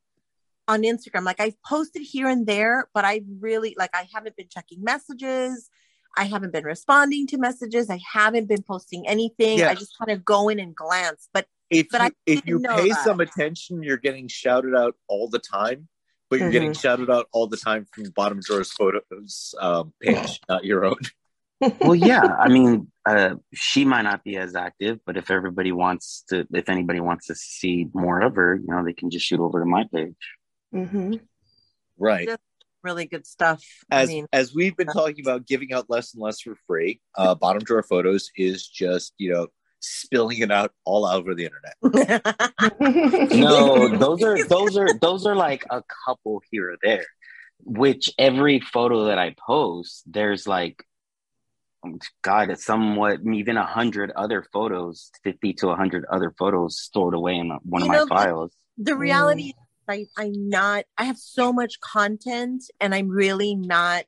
on 0.67 0.83
Instagram. 0.83 1.25
Like 1.25 1.41
I've 1.41 1.61
posted 1.63 2.03
here 2.03 2.29
and 2.29 2.47
there, 2.47 2.89
but 2.95 3.05
I 3.05 3.23
really 3.41 3.75
like 3.79 3.91
I 3.95 4.09
haven't 4.13 4.37
been 4.37 4.49
checking 4.49 4.83
messages. 4.83 5.69
I 6.17 6.25
haven't 6.25 6.53
been 6.53 6.65
responding 6.65 7.27
to 7.29 7.39
messages. 7.39 7.91
I 7.91 8.01
haven't 8.13 8.47
been 8.47 8.63
posting 8.63 9.07
anything. 9.09 9.59
Yeah. 9.59 9.71
I 9.71 9.75
just 9.75 9.99
kind 9.99 10.11
of 10.13 10.25
go 10.25 10.49
in 10.49 10.61
and 10.61 10.75
glance. 10.75 11.29
But 11.35 11.47
If 11.71 11.89
But 11.91 12.01
you, 12.01 12.07
I 12.07 12.11
if 12.27 12.47
you 12.47 12.61
pay 12.61 12.89
that. 12.91 13.05
some 13.05 13.21
attention, 13.21 13.83
you're 13.83 13.97
getting 13.97 14.29
shouted 14.29 14.75
out 14.77 14.95
all 15.09 15.29
the 15.29 15.41
time. 15.41 15.89
But 16.31 16.39
you're 16.41 16.51
getting 16.51 16.73
shouted 16.73 17.11
out 17.11 17.27
all 17.33 17.47
the 17.49 17.57
time 17.57 17.87
from 17.93 18.05
bottom 18.11 18.41
drawers 18.41 18.73
photos 18.73 19.55
um, 19.61 19.93
page, 20.01 20.41
not 20.49 20.65
your 20.65 20.85
own. 20.85 20.97
Well, 21.61 21.95
yeah. 21.95 22.23
I 22.39 22.49
mean, 22.49 22.91
uh, 23.07 23.37
she 23.53 23.85
might 23.85 24.03
not 24.03 24.25
be 24.25 24.37
as 24.37 24.55
active, 24.55 24.99
but 25.07 25.17
if 25.17 25.31
everybody 25.31 25.73
wants 25.73 26.25
to, 26.29 26.47
if 26.53 26.69
anybody 26.69 27.01
wants 27.01 27.27
to 27.27 27.35
see 27.35 27.89
more 27.95 28.21
of 28.21 28.35
her, 28.37 28.57
you 28.57 28.67
know, 28.67 28.85
they 28.85 28.93
can 28.93 29.11
just 29.11 29.27
shoot 29.27 29.41
over 29.41 29.61
to 29.61 29.67
my 29.67 29.85
page. 29.93 30.15
hmm 30.73 31.15
Right. 31.99 32.29
Yeah. 32.29 32.37
really 32.83 33.07
good 33.07 33.27
stuff. 33.27 33.63
I 33.91 34.03
As 34.03 34.09
mean, 34.09 34.27
as 34.33 34.55
we've 34.55 34.77
been 34.77 34.89
talking 34.89 35.25
about 35.25 35.47
giving 35.47 35.73
out 35.73 35.89
less 35.89 36.13
and 36.15 36.23
less 36.23 36.41
for 36.41 36.57
free, 36.67 37.01
uh, 37.17 37.35
bottom 37.35 37.63
drawer 37.63 37.83
photos 37.83 38.31
is 38.37 38.67
just 38.67 39.15
you 39.19 39.33
know 39.33 39.47
spilling 39.81 40.39
it 40.39 40.51
out 40.51 40.73
all 40.85 41.07
over 41.07 41.35
the 41.35 41.49
internet. 41.49 42.23
No, 43.35 43.89
those 43.97 44.23
are 44.23 44.43
those 44.49 44.77
are 44.77 44.93
those 44.93 45.27
are 45.27 45.37
like 45.37 45.65
a 45.71 45.83
couple 46.07 46.43
here 46.51 46.73
or 46.73 46.77
there. 46.83 47.07
Which 47.67 48.11
every 48.19 48.61
photo 48.61 49.07
that 49.07 49.19
I 49.19 49.35
post, 49.47 50.03
there's 50.07 50.47
like, 50.47 50.85
God, 52.23 52.51
it's 52.51 52.65
somewhat 52.65 53.21
even 53.33 53.57
a 53.57 53.67
hundred 53.67 54.11
other 54.13 54.47
photos, 54.53 55.11
fifty 55.23 55.53
to 55.55 55.69
a 55.69 55.77
hundred 55.77 56.05
other 56.11 56.35
photos 56.39 56.79
stored 56.79 57.15
away 57.15 57.37
in 57.37 57.51
one 57.63 57.85
You 57.85 57.93
of 57.95 58.09
my 58.09 58.17
files. 58.17 58.53
the 58.79 58.93
mm. 58.93 58.99
reality 58.99 59.49
is 59.49 59.55
I, 59.89 60.07
I'm 60.17 60.49
not, 60.49 60.85
I 60.97 61.05
have 61.05 61.19
so 61.19 61.53
much 61.53 61.81
content 61.81 62.65
and 62.81 62.95
I'm 62.95 63.09
really 63.09 63.55
not 63.55 64.05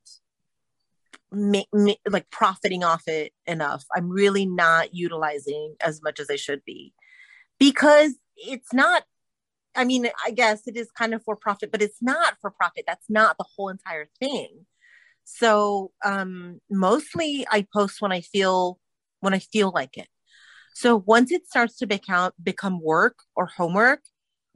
ma- 1.30 1.62
ma- 1.72 1.94
like 2.08 2.30
profiting 2.30 2.82
off 2.82 3.06
it 3.06 3.32
enough. 3.46 3.84
I'm 3.94 4.08
really 4.08 4.46
not 4.46 4.94
utilizing 4.94 5.76
as 5.84 6.02
much 6.02 6.18
as 6.20 6.28
I 6.30 6.36
should 6.36 6.64
be 6.64 6.94
because 7.58 8.14
it's 8.36 8.72
not, 8.72 9.04
I 9.74 9.84
mean, 9.84 10.08
I 10.24 10.30
guess 10.30 10.66
it 10.66 10.76
is 10.76 10.90
kind 10.90 11.12
of 11.12 11.22
for 11.22 11.36
profit, 11.36 11.70
but 11.70 11.82
it's 11.82 12.00
not 12.00 12.36
for 12.40 12.50
profit. 12.50 12.84
That's 12.86 13.10
not 13.10 13.36
the 13.36 13.44
whole 13.56 13.68
entire 13.68 14.08
thing. 14.18 14.64
So 15.28 15.90
um, 16.04 16.60
mostly 16.70 17.44
I 17.50 17.66
post 17.74 18.00
when 18.00 18.12
I 18.12 18.20
feel, 18.20 18.78
when 19.20 19.34
I 19.34 19.40
feel 19.40 19.72
like 19.74 19.98
it. 19.98 20.06
So 20.72 20.96
once 21.04 21.32
it 21.32 21.46
starts 21.48 21.76
to 21.78 21.86
become 21.86 22.30
become 22.42 22.80
work 22.80 23.18
or 23.34 23.46
homework, 23.46 24.00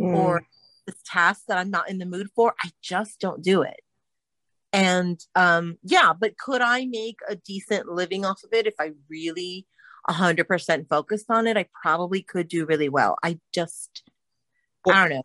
Mm. 0.00 0.14
or 0.14 0.42
this 0.86 0.96
task 1.04 1.42
that 1.48 1.58
I'm 1.58 1.70
not 1.70 1.90
in 1.90 1.98
the 1.98 2.06
mood 2.06 2.28
for, 2.34 2.54
I 2.64 2.70
just 2.80 3.20
don't 3.20 3.42
do 3.42 3.60
it. 3.60 3.80
And 4.72 5.20
um 5.34 5.76
yeah, 5.82 6.12
but 6.18 6.38
could 6.38 6.62
I 6.62 6.86
make 6.86 7.18
a 7.28 7.36
decent 7.36 7.88
living 7.88 8.24
off 8.24 8.42
of 8.44 8.50
it 8.52 8.66
if 8.66 8.74
I 8.80 8.92
really 9.10 9.66
100% 10.08 10.88
focused 10.88 11.26
on 11.28 11.46
it? 11.46 11.56
I 11.58 11.66
probably 11.82 12.22
could 12.22 12.48
do 12.48 12.64
really 12.64 12.88
well. 12.88 13.18
I 13.22 13.40
just 13.52 14.04
Well, 14.86 14.96
I 14.96 15.00
don't 15.00 15.16
know. 15.16 15.22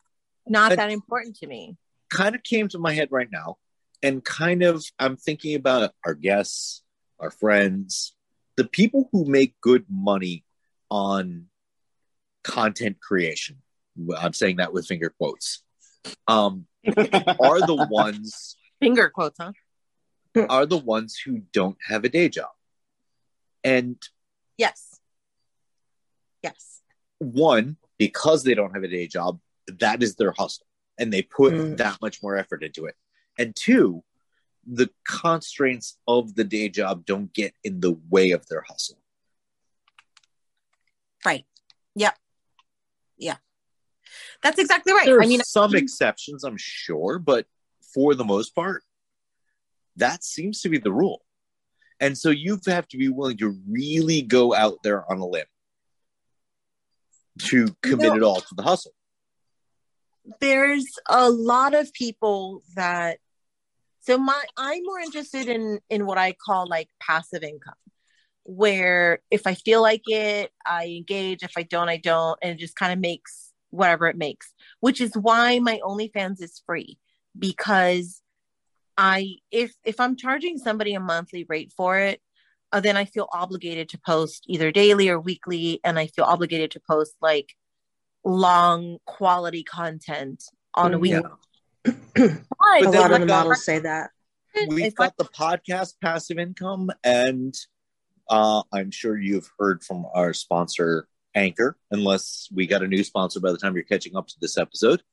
Not 0.47 0.69
that- 0.69 0.77
that 0.77 0.91
important 0.91 1.37
to 1.37 1.47
me. 1.47 1.77
kind 2.09 2.35
of 2.35 2.43
came 2.43 2.67
to 2.69 2.79
my 2.79 2.93
head 2.93 3.09
right 3.11 3.29
now 3.31 3.57
and 4.03 4.23
kind 4.23 4.63
of 4.63 4.83
i'm 4.99 5.15
thinking 5.17 5.55
about 5.55 5.91
our 6.05 6.13
guests 6.13 6.83
our 7.19 7.31
friends 7.31 8.13
the 8.57 8.65
people 8.65 9.09
who 9.11 9.25
make 9.25 9.59
good 9.61 9.85
money 9.89 10.43
on 10.89 11.45
content 12.43 12.99
creation 12.99 13.57
i'm 14.17 14.33
saying 14.33 14.57
that 14.57 14.73
with 14.73 14.85
finger 14.85 15.13
quotes 15.17 15.63
um, 16.27 16.65
are 17.39 17.61
the 17.61 17.75
ones 17.89 18.57
Finger 18.79 19.09
quotes, 19.09 19.37
huh? 19.39 19.53
are 20.49 20.65
the 20.65 20.77
ones 20.77 21.17
who 21.17 21.41
don't 21.53 21.77
have 21.87 22.03
a 22.03 22.09
day 22.09 22.29
job 22.29 22.49
and 23.63 23.97
Yes. 24.57 24.99
Yes. 26.43 26.81
one 27.19 27.77
because 27.97 28.43
they 28.43 28.53
don't 28.53 28.73
have 28.73 28.83
a 28.83 28.87
day 28.87 29.07
job 29.07 29.39
that 29.79 30.03
is 30.03 30.15
their 30.15 30.31
hustle 30.31 30.65
and 30.99 31.11
they 31.11 31.21
put 31.23 31.53
Mm. 31.53 31.77
that 31.77 31.97
much 32.01 32.21
more 32.21 32.35
effort 32.37 32.63
into 32.63 32.85
it 32.85 32.95
and 33.37 33.55
two 33.55 34.03
the 34.67 34.89
constraints 35.07 35.97
of 36.07 36.35
the 36.35 36.43
day 36.43 36.69
job 36.69 37.05
don't 37.05 37.31
get 37.33 37.53
in 37.63 37.79
the 37.79 37.97
way 38.09 38.31
of 38.31 38.47
their 38.47 38.61
hustle 38.61 38.97
Right. 41.25 41.45
Yep. 41.95 42.15
Yeah. 43.17 43.37
That's 44.43 44.59
exactly 44.59 44.93
right. 44.93 45.05
there 45.05 45.17
are 45.17 45.23
I 45.23 45.27
mean, 45.27 45.41
some 45.41 45.75
exceptions 45.75 46.43
i'm 46.43 46.57
sure 46.57 47.17
but 47.17 47.47
for 47.93 48.13
the 48.13 48.23
most 48.23 48.53
part 48.53 48.83
that 49.95 50.23
seems 50.23 50.61
to 50.61 50.69
be 50.69 50.77
the 50.77 50.91
rule 50.91 51.23
and 51.99 52.17
so 52.17 52.29
you 52.29 52.59
have 52.67 52.87
to 52.89 52.97
be 52.97 53.09
willing 53.09 53.37
to 53.37 53.57
really 53.67 54.21
go 54.21 54.53
out 54.53 54.83
there 54.83 55.09
on 55.11 55.19
a 55.19 55.25
limb 55.25 55.45
to 57.39 57.75
commit 57.81 58.13
it 58.13 58.21
all 58.21 58.41
to 58.41 58.55
the 58.55 58.63
hustle 58.63 58.91
there's 60.39 60.85
a 61.07 61.29
lot 61.29 61.73
of 61.73 61.91
people 61.93 62.61
that 62.75 63.17
so 64.05 64.17
my 64.17 64.43
i'm 64.57 64.83
more 64.83 64.99
interested 64.99 65.47
in 65.47 65.79
in 65.89 66.05
what 66.05 66.17
i 66.17 66.33
call 66.33 66.67
like 66.67 66.89
passive 66.99 67.43
income 67.43 67.73
where 68.43 69.19
if 69.31 69.47
i 69.47 69.53
feel 69.55 69.81
like 69.81 70.03
it 70.07 70.51
i 70.65 70.85
engage 70.85 71.43
if 71.43 71.53
i 71.57 71.63
don't 71.63 71.89
i 71.89 71.97
don't 71.97 72.37
and 72.41 72.51
it 72.51 72.59
just 72.59 72.75
kind 72.75 72.93
of 72.93 72.99
makes 72.99 73.51
whatever 73.69 74.07
it 74.07 74.17
makes 74.17 74.53
which 74.79 75.01
is 75.01 75.15
why 75.15 75.59
my 75.59 75.79
onlyfans 75.83 76.41
is 76.41 76.61
free 76.65 76.97
because 77.37 78.21
i 78.97 79.35
if 79.51 79.73
if 79.83 79.99
i'm 79.99 80.15
charging 80.15 80.57
somebody 80.57 80.93
a 80.93 80.99
monthly 80.99 81.45
rate 81.49 81.73
for 81.75 81.97
it 81.97 82.21
uh, 82.71 82.79
then 82.79 82.95
i 82.95 83.05
feel 83.05 83.27
obligated 83.33 83.89
to 83.89 83.99
post 84.05 84.45
either 84.47 84.71
daily 84.71 85.09
or 85.09 85.19
weekly 85.19 85.79
and 85.83 85.99
i 85.99 86.07
feel 86.07 86.25
obligated 86.25 86.71
to 86.71 86.79
post 86.87 87.15
like 87.21 87.55
long 88.23 88.97
quality 89.05 89.63
content 89.63 90.43
on 90.73 90.93
a 90.93 90.97
Mhm. 90.97 91.01
week. 91.01 91.11
Yeah. 91.11 91.35
But 91.85 92.17
a 92.17 92.29
lot 92.29 92.81
we've 92.81 92.85
of 92.87 92.91
the 92.91 93.25
got- 93.25 93.27
models 93.27 93.63
say 93.65 93.79
that. 93.79 94.09
we've 94.67 94.95
got 94.95 95.15
the 95.17 95.25
podcast 95.25 95.95
passive 96.01 96.39
income 96.39 96.89
and 97.03 97.53
uh, 98.29 98.63
i'm 98.73 98.89
sure 98.89 99.17
you've 99.19 99.51
heard 99.59 99.83
from 99.83 100.05
our 100.13 100.33
sponsor 100.33 101.07
Anchor, 101.35 101.75
unless 101.91 102.47
we 102.53 102.65
got 102.65 102.81
a 102.81 102.87
new 102.87 103.03
sponsor 103.03 103.41
by 103.41 103.51
the 103.51 103.57
time 103.57 103.75
you're 103.75 103.83
catching 103.83 104.15
up 104.15 104.25
to 104.27 104.35
this 104.39 104.57
episode. 104.57 105.03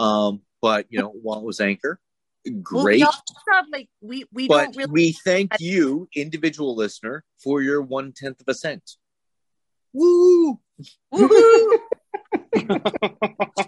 Um, 0.00 0.40
but 0.60 0.86
you 0.90 0.98
know, 0.98 1.10
what 1.10 1.44
was 1.44 1.60
Anchor, 1.60 2.00
Well, 2.44 2.82
great. 2.82 2.96
we 2.96 3.06
have 3.54 3.66
like 3.70 3.88
we 4.00 4.24
we 4.32 4.48
but 4.48 4.64
don't 4.64 4.76
really 4.76 4.90
we 4.92 5.12
thank 5.12 5.52
you, 5.60 6.08
individual 6.16 6.74
listener, 6.74 7.24
for 7.40 7.62
your 7.62 7.80
one 7.80 8.12
tenth 8.12 8.40
of 8.40 8.48
a 8.48 8.54
cent. 8.54 8.82
Woo! 9.92 10.58
Woohoo! 11.14 11.78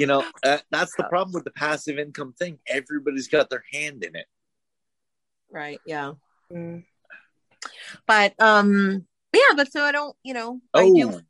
You 0.00 0.06
know, 0.06 0.24
uh, 0.42 0.58
that's 0.70 0.96
the 0.96 1.04
problem 1.04 1.34
with 1.34 1.44
the 1.44 1.50
passive 1.50 1.98
income 1.98 2.32
thing. 2.32 2.58
Everybody's 2.66 3.28
got 3.28 3.50
their 3.50 3.64
hand 3.70 4.02
in 4.02 4.16
it. 4.16 4.26
right, 5.52 5.78
yeah. 5.84 6.12
Mm. 6.50 6.84
But 8.06 8.32
um 8.40 9.06
yeah, 9.34 9.54
but 9.54 9.70
so 9.70 9.82
I 9.82 9.92
don't, 9.92 10.16
you 10.24 10.32
know, 10.32 10.60
I 10.74 10.84
Oh, 10.84 10.94
do 10.94 11.20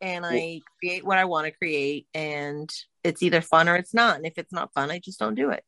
and 0.00 0.26
I 0.26 0.60
create 0.80 1.04
what 1.04 1.18
I 1.18 1.24
want 1.24 1.46
to 1.46 1.52
create 1.52 2.08
and 2.12 2.68
it's 3.04 3.22
either 3.22 3.40
fun 3.40 3.68
or 3.68 3.76
it's 3.76 3.94
not. 3.94 4.16
And 4.16 4.26
if 4.26 4.38
it's 4.38 4.52
not 4.52 4.74
fun, 4.74 4.90
I 4.90 4.98
just 4.98 5.20
don't 5.20 5.36
do 5.36 5.50
it. 5.50 5.62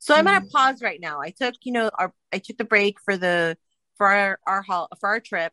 So 0.00 0.14
I'm 0.16 0.26
at 0.26 0.42
a 0.42 0.46
Mm. 0.46 0.50
pause 0.50 0.82
right 0.82 1.00
now. 1.00 1.20
I 1.20 1.30
took, 1.30 1.54
you 1.62 1.72
know, 1.72 1.90
our 1.96 2.12
I 2.32 2.38
took 2.38 2.58
the 2.58 2.64
break 2.64 2.96
for 3.04 3.16
the 3.16 3.56
for 3.96 4.08
our 4.08 4.40
our 4.48 4.62
hol- 4.62 4.88
for 4.98 5.10
our 5.10 5.20
trip 5.20 5.52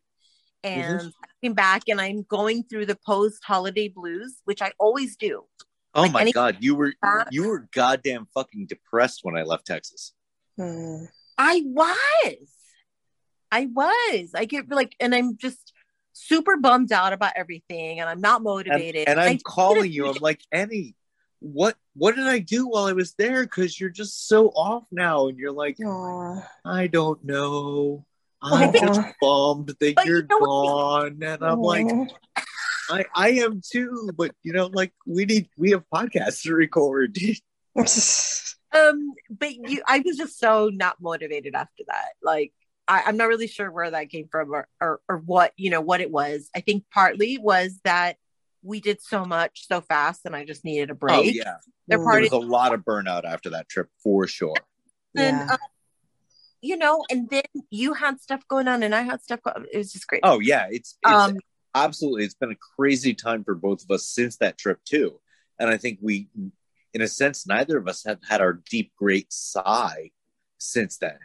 and 0.64 1.12
I 1.22 1.28
came 1.40 1.54
back 1.54 1.84
and 1.88 2.00
I'm 2.00 2.24
going 2.24 2.64
through 2.64 2.86
the 2.86 2.98
post 3.06 3.44
holiday 3.44 3.88
blues, 3.88 4.38
which 4.44 4.60
I 4.60 4.72
always 4.80 5.16
do. 5.16 5.44
Oh 5.96 6.02
like 6.02 6.12
my 6.12 6.20
any- 6.22 6.32
god, 6.32 6.58
you 6.60 6.74
were 6.74 6.92
you 7.30 7.48
were 7.48 7.68
goddamn 7.72 8.26
fucking 8.34 8.66
depressed 8.66 9.20
when 9.22 9.36
I 9.36 9.42
left 9.42 9.66
Texas. 9.66 10.12
Mm. 10.58 11.08
I 11.38 11.62
was. 11.66 12.48
I 13.52 13.66
was. 13.66 14.30
I 14.34 14.44
get 14.46 14.68
like, 14.70 14.94
and 15.00 15.14
I'm 15.14 15.36
just 15.36 15.72
super 16.12 16.56
bummed 16.56 16.92
out 16.92 17.12
about 17.12 17.32
everything, 17.36 18.00
and 18.00 18.08
I'm 18.08 18.20
not 18.20 18.42
motivated. 18.42 19.08
and 19.08 19.20
I 19.20 19.26
I'm 19.26 19.32
just 19.34 19.44
calling 19.44 19.90
you. 19.92 20.08
I'm 20.08 20.16
like, 20.20 20.40
Annie, 20.50 20.94
what 21.40 21.76
what 21.94 22.16
did 22.16 22.26
I 22.26 22.38
do 22.38 22.66
while 22.68 22.84
I 22.86 22.92
was 22.92 23.14
there? 23.14 23.42
Because 23.42 23.78
you're 23.78 23.90
just 23.90 24.26
so 24.28 24.48
off 24.48 24.84
now, 24.90 25.28
and 25.28 25.38
you're 25.38 25.52
like, 25.52 25.78
Aw. 25.84 26.42
I 26.64 26.86
don't 26.86 27.22
know. 27.24 28.04
I'm 28.42 28.72
just 28.72 29.00
bummed 29.20 29.68
that 29.80 29.94
But 29.96 30.06
you 30.06 30.12
you're 30.12 30.22
know 30.22 30.38
what? 30.38 30.46
gone, 30.46 31.22
and 31.22 31.42
I'm 31.42 31.60
like, 31.60 31.86
I 32.90 33.04
I 33.14 33.28
am 33.30 33.60
too. 33.68 34.10
But 34.16 34.32
you 34.42 34.52
know, 34.52 34.66
like 34.66 34.92
we 35.06 35.24
need 35.24 35.48
we 35.56 35.70
have 35.70 35.84
podcasts 35.92 36.42
to 36.42 36.54
record. 36.54 37.16
Um, 38.76 39.14
but 39.30 39.54
you, 39.54 39.80
I 39.86 40.00
was 40.04 40.16
just 40.18 40.38
so 40.38 40.70
not 40.72 41.00
motivated 41.00 41.54
after 41.54 41.84
that. 41.86 42.08
Like, 42.22 42.52
I, 42.86 43.04
I'm 43.06 43.16
not 43.16 43.28
really 43.28 43.46
sure 43.46 43.70
where 43.70 43.90
that 43.90 44.10
came 44.10 44.28
from 44.28 44.52
or, 44.52 44.68
or 44.82 45.00
or 45.08 45.18
what 45.18 45.52
you 45.56 45.70
know 45.70 45.80
what 45.80 46.00
it 46.00 46.10
was. 46.10 46.50
I 46.54 46.60
think 46.60 46.84
partly 46.92 47.38
was 47.38 47.78
that 47.84 48.16
we 48.62 48.80
did 48.80 49.00
so 49.00 49.24
much 49.24 49.66
so 49.66 49.80
fast, 49.80 50.22
and 50.26 50.36
I 50.36 50.44
just 50.44 50.64
needed 50.64 50.90
a 50.90 50.94
break. 50.94 51.16
Oh 51.16 51.22
yeah, 51.22 51.56
They're 51.88 51.98
Mm. 51.98 52.12
there 52.12 52.20
was 52.22 52.32
a 52.32 52.38
lot 52.38 52.74
of 52.74 52.84
burnout 52.84 53.24
after 53.24 53.50
that 53.50 53.68
trip 53.68 53.88
for 54.02 54.26
sure. 54.26 54.54
and 55.14 55.38
Yeah. 55.38 55.46
uh, 55.52 55.56
you 56.60 56.76
know, 56.76 57.04
and 57.08 57.30
then 57.30 57.44
you 57.70 57.94
had 57.94 58.20
stuff 58.20 58.46
going 58.48 58.68
on, 58.68 58.82
and 58.82 58.94
I 58.94 59.02
had 59.02 59.22
stuff. 59.22 59.40
Going, 59.42 59.66
it 59.72 59.78
was 59.78 59.92
just 59.92 60.06
great. 60.06 60.20
Oh 60.24 60.40
yeah, 60.40 60.66
it's 60.70 60.98
it's 61.02 61.12
um, 61.14 61.36
absolutely 61.76 62.24
it's 62.24 62.34
been 62.34 62.50
a 62.52 62.56
crazy 62.76 63.14
time 63.14 63.44
for 63.44 63.54
both 63.54 63.82
of 63.84 63.90
us 63.90 64.06
since 64.06 64.36
that 64.38 64.56
trip 64.58 64.78
too 64.84 65.20
and 65.58 65.68
i 65.70 65.76
think 65.76 65.98
we 66.02 66.28
in 66.94 67.02
a 67.02 67.08
sense 67.08 67.46
neither 67.46 67.76
of 67.76 67.86
us 67.86 68.02
have 68.04 68.18
had 68.28 68.40
our 68.40 68.54
deep 68.70 68.92
great 68.96 69.32
sigh 69.32 70.10
since 70.58 70.96
then 70.98 71.18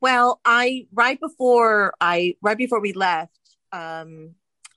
Well, 0.00 0.40
I 0.44 0.86
right 0.92 1.18
before 1.18 1.94
I 2.00 2.36
right 2.42 2.58
before 2.58 2.80
we 2.80 2.92
left, 2.92 3.40
um, 3.72 4.34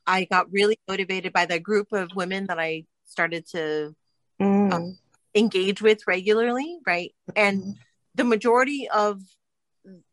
I 0.07 0.23
got 0.25 0.51
really 0.51 0.79
motivated 0.87 1.33
by 1.33 1.45
the 1.45 1.59
group 1.59 1.91
of 1.91 2.15
women 2.15 2.47
that 2.47 2.59
I 2.59 2.85
started 3.05 3.45
to 3.51 3.95
Mm. 4.41 4.97
engage 5.35 5.81
with 5.81 5.99
regularly, 6.07 6.79
right? 6.87 7.13
And 7.35 7.75
the 8.15 8.23
majority 8.23 8.87
of 8.89 9.21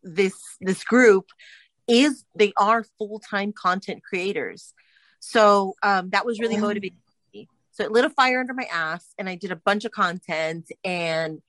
this 0.03 0.35
this 0.61 0.83
group 0.85 1.27
is 1.89 2.25
they 2.35 2.53
are 2.57 2.85
full-time 2.99 3.53
content 3.53 4.03
creators. 4.03 4.75
So 5.21 5.75
um, 5.83 6.11
that 6.11 6.27
was 6.27 6.39
really 6.41 6.57
motivating 6.57 6.99
me. 7.35 7.49
So 7.73 7.85
it 7.85 7.93
lit 7.93 8.05
a 8.05 8.11
fire 8.11 8.41
under 8.41 8.55
my 8.55 8.67
ass 8.73 9.13
and 9.19 9.29
I 9.29 9.35
did 9.35 9.53
a 9.53 9.57
bunch 9.57 9.85
of 9.85 9.93
content 9.93 10.71
and 10.85 11.43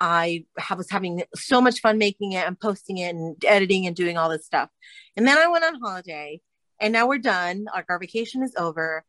I 0.00 0.44
was 0.76 0.90
having 0.90 1.22
so 1.34 1.60
much 1.60 1.80
fun 1.80 1.98
making 1.98 2.32
it 2.32 2.46
and 2.46 2.58
posting 2.58 2.98
it 2.98 3.14
and 3.14 3.42
editing 3.44 3.86
and 3.86 3.96
doing 3.96 4.16
all 4.16 4.28
this 4.28 4.44
stuff. 4.44 4.68
And 5.16 5.26
then 5.26 5.38
I 5.38 5.46
went 5.48 5.64
on 5.64 5.80
holiday 5.80 6.40
and 6.80 6.92
now 6.92 7.06
we're 7.06 7.18
done. 7.18 7.66
Like 7.72 7.86
our 7.88 7.98
vacation 7.98 8.42
is 8.42 8.54
over. 8.56 9.04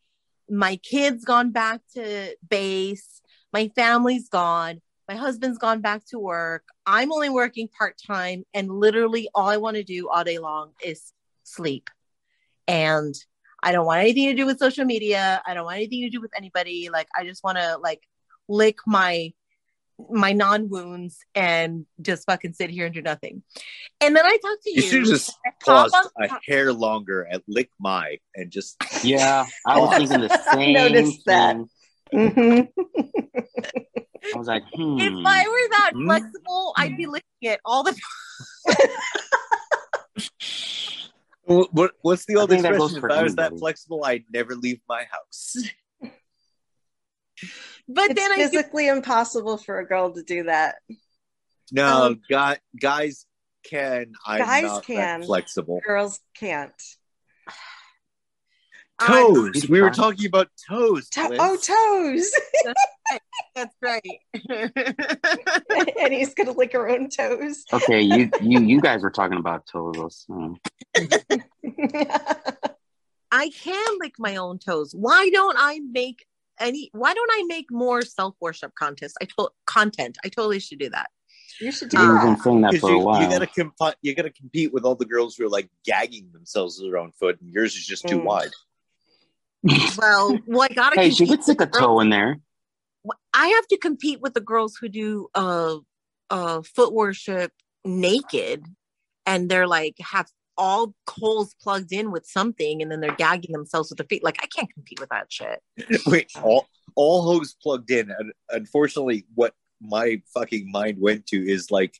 My 0.50 0.78
kids 0.78 1.26
gone 1.26 1.52
back 1.52 1.82
to 1.96 2.36
base. 2.48 3.22
My 3.52 3.72
family's 3.76 4.30
gone. 4.30 4.82
My 5.08 5.16
husband's 5.16 5.58
gone 5.60 5.82
back 5.82 6.03
to 6.08 6.20
work. 6.20 6.64
I'm 6.86 7.12
only 7.12 7.30
working 7.30 7.68
part 7.68 7.95
time 8.06 8.43
and 8.53 8.70
literally 8.70 9.30
all 9.36 9.47
I 9.47 9.58
want 9.58 9.76
to 9.78 9.84
do 9.84 10.10
all 10.10 10.24
day 10.24 10.39
long 10.39 10.72
is 10.84 11.14
sleep. 11.43 11.89
And 12.68 13.14
I 13.62 13.72
don't 13.72 13.86
want 13.86 14.01
anything 14.01 14.28
to 14.30 14.34
do 14.36 14.45
with 14.45 14.58
social 14.60 14.86
media. 14.86 15.41
I 15.45 15.53
don't 15.53 15.66
want 15.66 15.78
anything 15.78 16.01
to 16.01 16.10
do 16.10 16.22
with 16.22 16.32
anybody. 16.36 16.89
Like 16.91 17.08
I 17.16 17.24
just 17.24 17.43
want 17.43 17.58
to 17.60 17.78
like 17.78 18.01
lick 18.47 18.78
my 18.88 19.34
my 20.10 20.34
non 20.34 20.70
wounds 20.70 21.20
and 21.36 21.86
just 22.01 22.26
fucking 22.26 22.53
sit 22.53 22.70
here 22.70 22.86
and 22.86 22.93
do 22.93 23.01
nothing. 23.01 23.43
And 24.01 24.16
then 24.16 24.26
I 24.26 24.38
talked 24.41 24.64
to 24.64 24.72
you 24.72 24.82
you. 24.82 24.89
should 24.89 25.06
just 25.06 25.32
pause 25.64 25.93
up- 25.93 26.12
a 26.20 26.30
hair 26.45 26.74
longer 26.74 27.28
at 27.32 27.43
lick 27.47 27.70
my 27.80 28.18
and 28.36 28.51
just 28.51 28.76
Yeah, 29.03 29.45
I 29.66 29.80
was 29.80 29.95
thinking 29.95 30.20
the 30.22 30.32
I 30.49 30.53
same. 30.56 30.74
noticed 30.74 31.26
that. 31.28 31.56
thing. 31.56 31.70
Mm-hmm. 32.14 32.82
I 34.34 34.38
was 34.38 34.48
like, 34.48 34.64
hmm. 34.74 34.98
If 35.00 35.14
I 35.26 35.44
were 35.48 35.70
that 35.78 35.92
Hmm. 35.94 36.06
flexible, 36.06 36.74
I'd 36.78 36.98
be 36.98 37.06
licking 37.06 37.24
it 37.42 37.60
all 37.66 37.84
the 37.84 37.92
time. 37.92 38.78
what, 41.44 41.74
what 41.74 41.92
what's 42.02 42.26
the 42.26 42.36
I 42.38 42.40
old 42.42 42.50
think 42.50 42.64
that 42.64 42.78
goes 42.78 42.92
expression 42.92 42.98
if 42.98 43.02
for 43.02 43.12
i 43.12 43.24
was 43.24 43.36
that 43.36 43.58
flexible 43.60 44.04
i'd 44.06 44.24
never 44.34 44.56
leave 44.56 44.80
my 44.90 45.06
house 45.12 45.56
But 47.88 48.10
it's 48.12 48.20
then 48.20 48.32
I 48.32 48.36
do, 48.38 48.42
physically 48.50 48.88
impossible 48.88 49.58
for 49.58 49.78
a 49.78 49.86
girl 49.88 50.12
to 50.14 50.24
do 50.24 50.44
that. 50.46 50.76
no 51.72 52.06
Um, 52.08 52.22
guy, 52.30 52.58
guys 52.80 53.28
can 53.64 54.14
i'm 54.26 54.40
Guys 54.40 54.64
not 54.64 54.84
can. 54.86 55.20
that 55.20 55.26
flexible 55.28 55.82
Girls 55.86 56.20
can't. 56.36 56.74
I'm- 59.00 59.34
toes 59.52 59.68
we 59.68 59.82
were 59.82 59.89
talking 59.89 60.26
about 60.28 60.48
toes 60.70 61.10
To- 61.10 61.36
oh, 61.39 61.58
toes! 61.58 62.32
that's 63.56 63.76
right. 63.82 64.20
and 66.00 66.14
he's 66.14 66.34
gonna 66.34 66.52
lick 66.54 66.72
her 66.74 66.88
own 66.88 67.10
toes. 67.10 67.66
Okay, 67.74 68.02
you 68.02 68.30
you 68.41 68.60
you 68.62 68.80
guys 68.82 69.04
were 69.04 69.12
talking 69.12 69.38
about 69.38 69.66
toes. 69.68 70.26
I 73.32 73.50
can 73.50 73.98
lick 74.00 74.14
my 74.18 74.38
own 74.38 74.60
toes. 74.60 74.93
Why 74.96 75.30
don't 75.30 75.58
I 75.60 75.80
make 75.91 76.26
any? 76.60 76.89
Why 76.93 77.14
don't 77.14 77.30
I 77.34 77.43
make 77.48 77.70
more 77.72 78.02
self 78.02 78.36
worship 78.39 78.74
contests? 78.76 79.16
I 79.22 79.26
told 79.26 79.50
content. 79.66 80.18
I 80.24 80.30
totally 80.30 80.60
should 80.60 80.80
do 80.80 80.89
that. 80.91 81.10
you 81.60 81.72
should 81.72 81.89
do 81.89 81.98
You've 81.98 82.10
Um, 82.10 82.16
been 82.20 82.34
that. 82.34 82.41
saying 82.43 82.62
that 82.62 82.72
because 82.72 82.89
for 82.89 82.96
a 82.96 82.98
you, 82.98 83.06
while. 83.06 83.22
you 83.22 83.30
gotta 83.30 83.48
comp- 83.48 83.98
you 84.02 84.16
gotta 84.16 84.30
compete 84.30 84.74
with 84.74 84.86
all 84.86 84.96
the 84.96 85.06
girls 85.06 85.36
who 85.36 85.46
are 85.46 85.50
like 85.50 85.70
gagging 85.86 86.30
themselves 86.32 86.80
with 86.80 86.89
their 86.89 86.98
own 87.00 87.12
foot, 87.12 87.39
and 87.41 87.52
yours 87.52 87.76
is 87.76 87.86
just 87.86 88.08
too 88.08 88.20
Mm. 88.20 88.24
wide. 88.24 88.52
Well, 89.97 90.39
well, 90.45 90.68
I 90.70 90.74
gotta. 90.74 90.99
hey, 90.99 91.09
she 91.09 91.26
compete 91.26 91.30
could 91.30 91.43
stick 91.43 91.61
a 91.61 91.66
with 91.66 91.74
toe 91.74 91.99
in 91.99 92.09
there. 92.09 92.39
I 93.34 93.47
have 93.47 93.68
to 93.68 93.78
compete 93.78 94.22
with 94.22 94.34
the 94.34 94.41
girls 94.41 94.78
who 94.80 94.89
do 94.89 95.28
uh 95.36 95.78
uh 96.30 96.61
foot 96.61 96.93
worship 96.93 97.51
naked, 97.84 98.66
and 99.26 99.49
they're 99.49 99.68
like 99.68 99.95
have 99.99 100.28
all 100.57 100.93
holes 101.09 101.55
plugged 101.61 101.91
in 101.91 102.11
with 102.11 102.26
something, 102.26 102.82
and 102.82 102.91
then 102.91 103.01
they're 103.01 103.16
gagging 103.16 103.51
themselves 103.51 103.89
with 103.89 103.97
their 103.97 104.07
feet. 104.07 104.24
Like 104.24 104.38
I 104.41 104.47
can't 104.47 104.74
compete 104.74 104.99
with 104.99 105.09
that 105.09 105.32
shit. 105.32 105.61
Wait, 106.05 106.32
all 106.41 106.68
all 106.95 107.24
hose 107.24 107.55
plugged 107.61 107.91
in. 107.91 108.11
And 108.11 108.32
unfortunately, 108.49 109.26
what 109.36 109.53
my 109.82 110.22
fucking 110.34 110.72
mind 110.72 110.99
went 110.99 111.28
to 111.28 111.38
is 111.38 111.72
like 111.72 111.99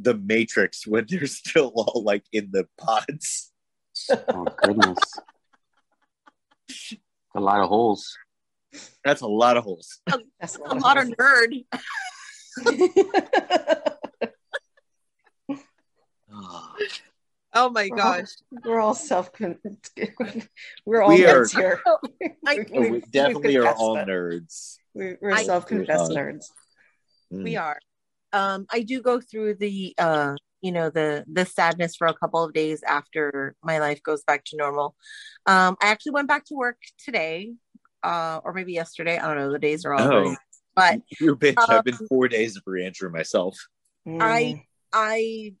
the 0.00 0.14
Matrix 0.14 0.86
when 0.86 1.06
they're 1.08 1.26
still 1.26 1.72
all 1.74 2.02
like 2.02 2.24
in 2.32 2.50
the 2.52 2.66
pods. 2.78 3.52
Oh 4.10 4.46
goodness, 4.62 4.98
a 7.34 7.40
lot 7.40 7.60
of 7.60 7.68
holes. 7.68 8.16
That's 9.04 9.22
a 9.22 9.26
lot 9.26 9.56
of 9.56 9.64
holes. 9.64 10.00
That's 10.40 10.56
A 10.56 10.74
lot 10.74 10.98
of 10.98 11.08
nerd. 11.08 11.64
Oh 17.54 17.70
my 17.70 17.88
gosh. 17.88 18.28
We're 18.64 18.78
all 18.80 18.94
self. 18.94 19.30
We're 20.84 21.02
all 21.02 21.08
We 21.08 21.26
are- 21.26 21.46
here. 21.46 21.80
I- 22.46 22.66
We- 22.70 22.90
we 22.90 23.00
definitely 23.00 23.56
are 23.56 23.72
all 23.74 23.96
it. 23.96 24.06
nerds. 24.06 24.76
We- 24.94 25.16
We're 25.20 25.36
self-confessed 25.38 26.12
nerds. 26.12 26.44
Mm. 27.32 27.44
we 27.44 27.56
are 27.56 27.78
um 28.32 28.64
i 28.72 28.80
do 28.80 29.02
go 29.02 29.20
through 29.20 29.52
the 29.56 29.94
uh 29.98 30.34
you 30.60 30.72
know 30.72 30.90
the 30.90 31.24
the 31.30 31.44
sadness 31.44 31.96
for 31.96 32.06
a 32.06 32.14
couple 32.14 32.42
of 32.42 32.52
days 32.52 32.82
after 32.86 33.54
my 33.62 33.78
life 33.78 34.02
goes 34.02 34.22
back 34.24 34.44
to 34.46 34.56
normal. 34.56 34.94
Um, 35.46 35.76
I 35.80 35.88
actually 35.88 36.12
went 36.12 36.28
back 36.28 36.44
to 36.46 36.54
work 36.54 36.78
today, 37.04 37.52
uh, 38.02 38.40
or 38.44 38.52
maybe 38.52 38.72
yesterday. 38.72 39.18
I 39.18 39.26
don't 39.26 39.36
know. 39.36 39.52
The 39.52 39.58
days 39.58 39.84
are 39.84 39.94
all. 39.94 40.12
Oh. 40.12 40.36
But 40.74 41.00
Your 41.20 41.36
bitch. 41.36 41.56
I've 41.58 41.84
been 41.84 41.94
Um, 41.94 42.06
four 42.08 42.28
days 42.28 42.56
of 42.56 42.62
re-entry 42.66 43.10
myself. 43.10 43.56
I 44.06 44.64
I 44.92 45.54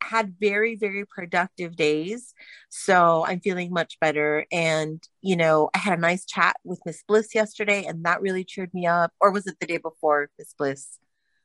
had 0.00 0.36
very 0.38 0.76
very 0.76 1.04
productive 1.04 1.74
days, 1.74 2.32
so 2.68 3.24
I'm 3.26 3.40
feeling 3.40 3.72
much 3.72 3.98
better. 4.00 4.46
And 4.52 5.02
you 5.20 5.36
know, 5.36 5.70
I 5.74 5.78
had 5.78 5.98
a 5.98 6.00
nice 6.00 6.24
chat 6.24 6.56
with 6.64 6.80
Miss 6.86 7.02
Bliss 7.06 7.34
yesterday, 7.34 7.84
and 7.84 8.04
that 8.04 8.22
really 8.22 8.44
cheered 8.44 8.72
me 8.72 8.86
up. 8.86 9.12
Or 9.20 9.30
was 9.30 9.46
it 9.46 9.56
the 9.60 9.66
day 9.66 9.78
before, 9.78 10.30
Miss 10.38 10.54
Bliss? 10.56 10.98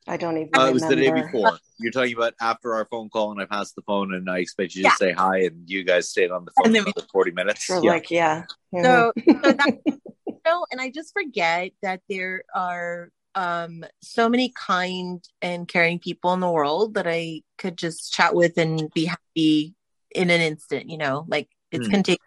I 0.07 0.17
don't 0.17 0.37
even 0.37 0.55
Uh, 0.55 0.67
it 0.67 0.73
was 0.73 0.85
the 0.85 0.95
day 0.95 1.11
before. 1.11 1.57
You're 1.79 1.91
talking 1.91 2.15
about 2.15 2.33
after 2.41 2.73
our 2.75 2.85
phone 2.85 3.09
call, 3.09 3.31
and 3.31 3.41
I 3.41 3.45
passed 3.45 3.75
the 3.75 3.81
phone, 3.83 4.13
and 4.13 4.29
I 4.29 4.39
expect 4.39 4.75
you 4.75 4.83
Yeah. 4.83 4.89
to 4.89 4.95
say 4.97 5.11
hi, 5.13 5.39
and 5.39 5.69
you 5.69 5.83
guys 5.83 6.09
stayed 6.09 6.31
on 6.31 6.45
the 6.45 6.51
phone 6.51 6.75
And 6.75 6.85
for 6.85 6.93
we- 7.01 7.07
40 7.11 7.31
minutes. 7.31 7.65
For 7.65 7.75
Yeah. 7.81 7.91
like, 7.91 8.11
yeah. 8.11 8.45
Mhm. 8.73 8.83
So, 8.83 9.11
so 9.43 9.53
that, 9.53 9.77
you 9.85 10.39
know, 10.45 10.65
and 10.71 10.81
I 10.81 10.89
just 10.89 11.13
forget 11.13 11.71
that 11.81 12.01
there 12.09 12.43
are 12.53 13.09
um 13.35 13.83
so 14.03 14.29
many 14.29 14.49
kind 14.49 15.23
and 15.41 15.67
caring 15.67 15.97
people 15.97 16.33
in 16.33 16.39
the 16.39 16.51
world 16.51 16.93
that 16.93 17.07
I 17.07 17.41
could 17.57 17.77
just 17.77 18.13
chat 18.13 18.35
with 18.35 18.57
and 18.59 18.93
be 18.93 19.05
happy 19.05 19.73
in 20.13 20.29
an 20.29 20.41
instant, 20.41 20.87
you 20.89 20.97
know, 20.97 21.25
like 21.27 21.49
it's 21.71 21.87
Hmm. 21.87 21.91
contagious. 21.91 22.19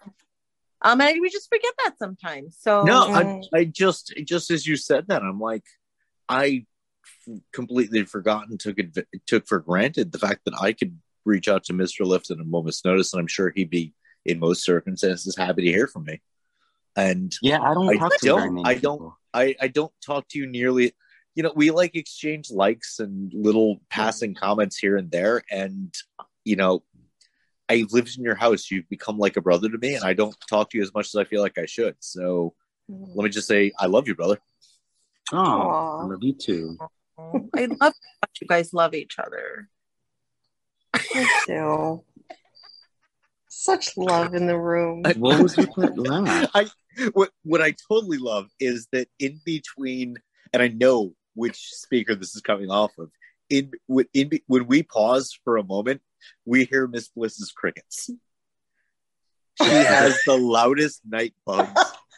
Um, 0.82 1.00
and 1.00 1.20
we 1.20 1.30
just 1.30 1.48
forget 1.48 1.72
that 1.84 1.98
sometimes. 1.98 2.56
So 2.60 2.82
No, 2.84 3.02
I, 3.04 3.22
Mm. 3.24 3.44
I 3.54 3.64
just 3.64 4.14
just 4.24 4.50
as 4.50 4.66
you 4.66 4.76
said 4.76 5.06
that, 5.08 5.22
I'm 5.22 5.38
like, 5.40 5.64
I 6.28 6.46
f- 6.46 6.64
completely 7.52 8.04
forgotten, 8.04 8.58
took 8.58 8.78
it 8.78 9.06
took 9.26 9.46
for 9.46 9.60
granted 9.60 10.12
the 10.12 10.18
fact 10.18 10.40
that 10.44 10.54
I 10.60 10.72
could 10.72 10.98
reach 11.24 11.48
out 11.48 11.64
to 11.64 11.72
Mr. 11.72 12.06
Lift 12.06 12.30
at 12.30 12.38
a 12.38 12.44
moment's 12.44 12.84
notice, 12.84 13.12
and 13.12 13.20
I'm 13.20 13.26
sure 13.26 13.50
he'd 13.54 13.70
be 13.70 13.94
in 14.24 14.38
most 14.38 14.64
circumstances 14.64 15.36
happy 15.36 15.62
to 15.62 15.72
hear 15.72 15.86
from 15.86 16.04
me. 16.04 16.20
And 16.96 17.34
Yeah, 17.42 17.60
I 17.60 17.74
don't 17.74 17.88
I 17.88 17.96
talk 17.96 18.16
to 18.18 18.26
don't- 18.26 18.54
very 18.54 18.76
I 18.76 18.78
don't- 18.78 19.12
I 19.34 19.54
I 19.60 19.68
don't 19.68 19.92
talk 20.04 20.28
to 20.28 20.38
you 20.38 20.46
nearly. 20.46 20.94
You 21.34 21.42
know, 21.42 21.52
we 21.54 21.70
like 21.70 21.94
exchange 21.94 22.50
likes 22.50 22.98
and 23.00 23.32
little 23.34 23.80
passing 23.90 24.34
comments 24.34 24.78
here 24.78 24.96
and 24.96 25.10
there, 25.10 25.42
and 25.50 25.94
you 26.44 26.56
know. 26.56 26.82
I 27.68 27.84
lived 27.90 28.16
in 28.16 28.22
your 28.22 28.36
house. 28.36 28.70
You've 28.70 28.88
become 28.88 29.18
like 29.18 29.36
a 29.36 29.40
brother 29.40 29.68
to 29.68 29.76
me, 29.78 29.94
and 29.96 30.04
I 30.04 30.12
don't 30.12 30.36
talk 30.48 30.70
to 30.70 30.78
you 30.78 30.84
as 30.84 30.94
much 30.94 31.06
as 31.08 31.16
I 31.16 31.24
feel 31.24 31.42
like 31.42 31.58
I 31.58 31.66
should. 31.66 31.96
So 31.98 32.54
mm-hmm. 32.88 33.10
let 33.12 33.24
me 33.24 33.28
just 33.28 33.48
say, 33.48 33.72
I 33.76 33.86
love 33.86 34.06
you, 34.06 34.14
brother. 34.14 34.38
Oh, 35.32 35.36
Aw. 35.36 36.02
I 36.02 36.04
love 36.04 36.22
you 36.22 36.32
too. 36.32 36.78
Oh, 37.18 37.48
I 37.56 37.66
love 37.66 37.78
that 37.80 38.30
you 38.40 38.46
guys 38.46 38.72
love 38.72 38.94
each 38.94 39.18
other. 39.18 39.68
Me 41.14 41.26
too. 41.46 42.02
Such 43.48 43.96
love 43.96 44.34
in 44.34 44.46
the 44.46 44.58
room. 44.58 45.02
I- 45.06 45.12
What 45.14 45.40
was 45.42 45.56
with 45.56 45.74
that? 45.74 46.48
I 46.54 46.66
what 47.12 47.30
what 47.42 47.62
I 47.62 47.74
totally 47.88 48.18
love 48.18 48.48
is 48.60 48.88
that 48.92 49.08
in 49.18 49.40
between, 49.44 50.16
and 50.52 50.62
I 50.62 50.68
know 50.68 51.14
which 51.34 51.70
speaker 51.72 52.14
this 52.14 52.34
is 52.34 52.42
coming 52.42 52.70
off 52.70 52.92
of. 52.98 53.10
In 53.48 53.70
when 53.86 54.06
in 54.12 54.30
when 54.46 54.66
we 54.66 54.82
pause 54.82 55.38
for 55.44 55.56
a 55.56 55.64
moment, 55.64 56.02
we 56.44 56.64
hear 56.64 56.86
Miss 56.86 57.08
Bliss's 57.08 57.52
crickets. 57.52 58.10
She 59.54 59.70
has 59.84 60.22
the 60.26 60.36
loudest 60.36 61.00
night 61.08 61.34
bugs 61.46 61.72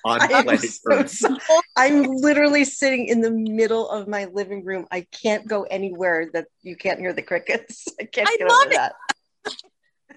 on 0.05 0.20
I 0.22 0.24
am 0.26 0.44
planet 0.44 0.64
so 0.64 0.90
Earth. 0.92 1.11
sorry. 1.11 1.38
I'm 1.76 2.03
literally 2.05 2.64
sitting 2.64 3.07
in 3.09 3.20
the 3.20 3.30
middle 3.30 3.88
of 3.88 4.09
my 4.09 4.26
living 4.26 4.64
room. 4.64 4.86
I 4.90 5.07
can't 5.22 5.46
go 5.46 5.62
anywhere 5.64 6.30
that 6.32 6.46
you 6.62 6.76
can't 6.76 6.99
hear 7.01 7.12
the 7.12 7.22
crickets. 7.22 7.86
I 8.01 8.05
can't 8.05 8.28
I 8.28 8.36
get 8.38 8.49
love 8.49 8.61
over 8.66 8.74
that. 8.74 8.94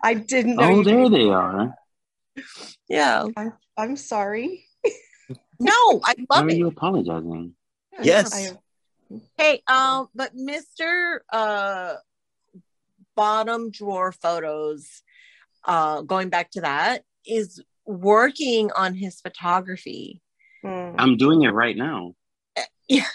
I 0.03 0.13
didn't 0.15 0.55
know. 0.55 0.63
Oh, 0.71 0.77
you 0.79 0.83
there 0.83 1.03
could- 1.03 1.13
they 1.13 1.29
are. 1.29 1.75
Yeah. 2.87 3.27
I'm 3.77 3.95
sorry. 3.97 4.65
No, 5.63 6.01
I 6.03 6.15
Why 6.25 6.37
love 6.39 6.45
are 6.47 6.49
it. 6.49 6.57
you 6.57 6.67
apologizing? 6.67 7.53
Yes. 8.01 8.33
I, 8.33 8.57
Hey, 9.37 9.61
um, 9.67 10.09
but 10.15 10.35
Mr. 10.35 11.19
Uh 11.31 11.97
bottom 13.15 13.69
drawer 13.69 14.11
photos, 14.11 15.03
uh 15.63 16.01
going 16.01 16.29
back 16.29 16.49
to 16.51 16.61
that, 16.61 17.03
is 17.27 17.61
working 17.85 18.71
on 18.71 18.93
his 18.95 19.19
photography. 19.21 20.21
mm. 20.63 20.95
I'm 20.97 21.17
doing 21.17 21.43
it 21.43 21.49
right 21.49 21.75
now. 21.75 22.13
Yeah. 22.87 23.05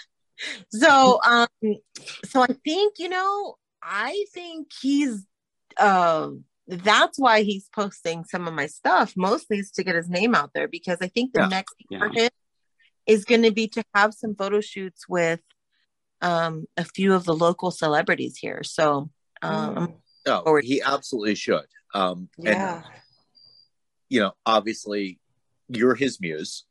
So 0.69 1.19
um 1.25 1.47
so 2.25 2.41
I 2.41 2.47
think, 2.65 2.95
you 2.97 3.09
know, 3.09 3.55
I 3.81 4.25
think 4.33 4.71
he's 4.81 5.25
um 5.79 6.43
that's 6.67 7.17
why 7.19 7.43
he's 7.43 7.69
posting 7.73 8.23
some 8.25 8.47
of 8.47 8.53
my 8.53 8.65
stuff 8.65 9.13
mostly 9.15 9.59
is 9.59 9.71
to 9.71 9.83
get 9.83 9.95
his 9.95 10.09
name 10.09 10.35
out 10.35 10.51
there 10.53 10.67
because 10.67 10.97
I 11.01 11.07
think 11.07 11.33
the 11.33 11.41
Yeah. 11.41 11.47
next 11.47 11.75
Yeah. 11.89 11.99
for 11.99 12.09
him 12.09 12.29
is 13.05 13.23
going 13.23 13.43
to 13.43 13.51
be 13.51 13.67
to 13.69 13.83
have 13.93 14.13
some 14.13 14.35
photo 14.35 14.61
shoots 14.61 15.07
with 15.07 15.41
um 16.21 16.65
a 16.75 16.83
few 16.83 17.13
of 17.13 17.23
the 17.25 17.35
local 17.35 17.69
celebrities 17.71 18.37
here. 18.37 18.63
So 18.63 19.09
um 19.41 19.75
Mm. 19.75 19.93
No, 20.27 20.59
he 20.61 20.81
absolutely 20.81 21.35
should. 21.35 21.65
Um, 21.93 22.27
yeah. 22.37 22.81
and 22.81 22.83
you 24.09 24.19
know, 24.19 24.31
obviously, 24.45 25.19
you're 25.67 25.95
his 25.95 26.19
muse, 26.21 26.65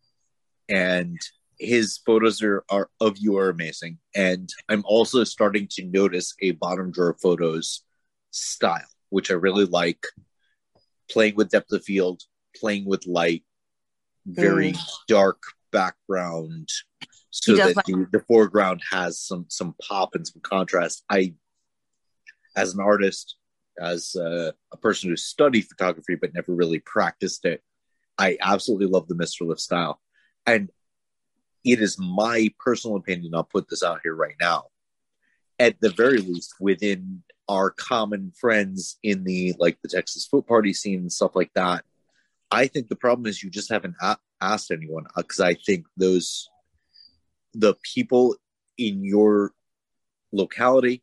and 0.68 1.18
his 1.59 1.99
photos 2.05 2.43
are, 2.43 2.64
are 2.68 2.91
of 3.01 3.16
you 3.18 3.39
are 3.39 3.49
amazing. 3.49 3.99
And 4.14 4.49
I'm 4.68 4.82
also 4.84 5.24
starting 5.24 5.68
to 5.72 5.84
notice 5.84 6.34
a 6.43 6.53
bottom 6.53 6.91
drawer 6.91 7.16
photos 7.20 7.82
style, 8.30 8.89
which 9.11 9.30
I 9.30 9.34
really 9.34 9.64
like. 9.64 10.05
Playing 11.09 11.37
with 11.37 11.51
depth 11.51 11.72
of 11.72 11.84
field, 11.84 12.22
playing 12.57 12.84
with 12.84 13.07
light, 13.07 13.45
very 14.26 14.72
mm. 14.72 14.89
dark 15.07 15.41
background, 15.70 16.68
so 17.30 17.55
that 17.55 17.76
the, 17.87 18.07
the 18.11 18.24
foreground 18.26 18.82
has 18.91 19.20
some 19.20 19.47
some 19.49 19.76
pop 19.80 20.16
and 20.16 20.26
some 20.26 20.41
contrast. 20.43 21.05
I, 21.09 21.34
as 22.57 22.74
an 22.74 22.80
artist, 22.80 23.37
as 23.81 24.16
uh, 24.16 24.53
a 24.72 24.77
person 24.77 25.11
who 25.11 25.16
studied 25.16 25.68
photography 25.68 26.14
but 26.14 26.35
never 26.35 26.53
really 26.53 26.81
practiced 26.81 27.45
it, 27.45 27.62
I 28.18 28.39
absolutely 28.41 28.87
love 28.87 29.09
the 29.09 29.14
Mr. 29.14 29.47
Lift 29.47 29.61
style. 29.61 30.01
And 30.47 30.70
it 31.64 31.81
is 31.81 31.99
my 31.99 32.49
personal 32.59 32.97
opinion, 32.97 33.35
I'll 33.35 33.45
put 33.45 33.68
this 33.68 33.83
out 33.83 34.01
here 34.03 34.14
right 34.14 34.37
now. 34.41 34.66
At 35.59 35.81
the 35.81 35.91
very 35.91 36.18
least, 36.18 36.55
within 36.61 37.22
our 37.49 37.70
common 37.70 38.33
friends 38.39 38.99
in 39.03 39.24
the 39.24 39.55
like 39.59 39.79
the 39.83 39.89
Texas 39.89 40.27
foot 40.27 40.47
party 40.47 40.72
scene 40.72 41.01
and 41.01 41.12
stuff 41.12 41.35
like 41.35 41.51
that, 41.55 41.85
I 42.51 42.66
think 42.66 42.89
the 42.89 42.97
problem 42.97 43.27
is 43.27 43.43
you 43.43 43.51
just 43.51 43.70
haven't 43.70 43.97
a- 44.01 44.18
asked 44.41 44.70
anyone 44.70 45.07
because 45.17 45.41
I 45.41 45.55
think 45.55 45.87
those 45.96 46.49
the 47.55 47.75
people 47.95 48.37
in 48.79 49.03
your 49.03 49.53
locality 50.33 51.03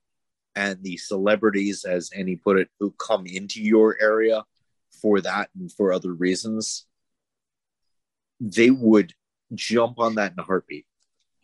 and 0.55 0.83
the 0.83 0.97
celebrities, 0.97 1.85
as 1.85 2.11
Annie 2.15 2.35
put 2.35 2.57
it, 2.57 2.69
who 2.79 2.91
come 2.91 3.25
into 3.25 3.61
your 3.61 3.97
area 3.99 4.43
for 5.01 5.21
that 5.21 5.49
and 5.57 5.71
for 5.71 5.91
other 5.91 6.13
reasons, 6.13 6.85
they 8.39 8.69
would 8.69 9.13
jump 9.53 9.99
on 9.99 10.15
that 10.15 10.33
in 10.33 10.39
a 10.39 10.43
heartbeat. 10.43 10.85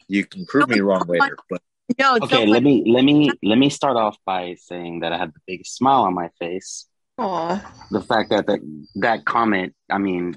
You 0.08 0.26
can 0.26 0.46
prove 0.46 0.70
me 0.70 0.80
wrong 0.80 1.06
later, 1.08 1.38
but 1.50 1.62
no, 1.98 2.18
Okay, 2.22 2.46
let 2.46 2.62
me 2.62 2.84
let 2.86 3.04
me 3.04 3.32
let 3.42 3.58
me 3.58 3.70
start 3.70 3.98
off 3.98 4.18
by 4.26 4.56
saying 4.60 5.00
that 5.00 5.12
I 5.12 5.18
had 5.18 5.34
the 5.34 5.40
biggest 5.48 5.76
smile 5.76 6.04
on 6.04 6.14
my 6.14 6.30
face. 6.40 6.88
Aw. 7.18 7.74
The 7.92 8.02
fact 8.02 8.30
that 8.30 8.46
that, 8.48 8.60
that 8.96 9.26
comment, 9.26 9.76
I 9.90 9.98
mean, 9.98 10.36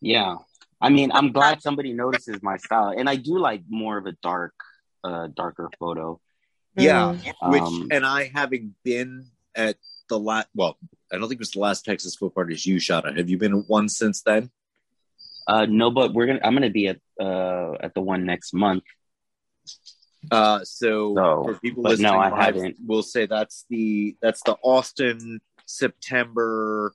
yeah, 0.00 0.36
I 0.80 0.90
mean, 0.90 1.10
I'm 1.12 1.32
glad 1.32 1.62
somebody 1.62 1.92
notices 1.92 2.42
my 2.42 2.56
style, 2.58 2.92
and 2.96 3.08
I 3.08 3.16
do 3.16 3.38
like 3.38 3.62
more 3.68 3.96
of 3.96 4.06
a 4.06 4.12
dark, 4.22 4.54
uh, 5.04 5.28
darker 5.34 5.70
photo. 5.78 6.20
Yeah, 6.76 7.16
Mm. 7.42 7.50
which 7.52 7.62
Um, 7.62 7.88
and 7.90 8.04
I 8.06 8.30
having 8.34 8.74
been 8.84 9.26
at 9.54 9.76
the 10.08 10.18
last, 10.18 10.48
well, 10.54 10.78
I 11.12 11.16
don't 11.16 11.22
think 11.28 11.38
it 11.38 11.40
was 11.40 11.50
the 11.52 11.60
last 11.60 11.84
Texas 11.84 12.14
foot 12.16 12.34
parties 12.34 12.66
you 12.66 12.78
shot 12.78 13.06
at. 13.06 13.16
Have 13.16 13.28
you 13.30 13.38
been 13.38 13.54
at 13.58 13.64
one 13.68 13.88
since 13.88 14.22
then? 14.22 14.50
Uh, 15.46 15.66
no, 15.66 15.90
but 15.90 16.12
we're 16.12 16.26
gonna. 16.26 16.40
I'm 16.42 16.54
gonna 16.54 16.70
be 16.70 16.88
at 16.88 16.98
uh 17.20 17.72
at 17.80 17.94
the 17.94 18.00
one 18.00 18.24
next 18.26 18.52
month. 18.52 18.82
Uh, 20.30 20.60
so 20.64 21.12
No, 21.14 21.44
for 21.44 21.54
people 21.60 21.82
but 21.84 21.90
listening, 21.90 22.12
no, 22.12 22.18
I 22.18 22.44
haven't. 22.44 22.76
We'll 22.84 23.02
say 23.04 23.26
that's 23.26 23.64
the 23.70 24.16
that's 24.20 24.42
the 24.42 24.56
Austin 24.62 25.40
September 25.66 26.92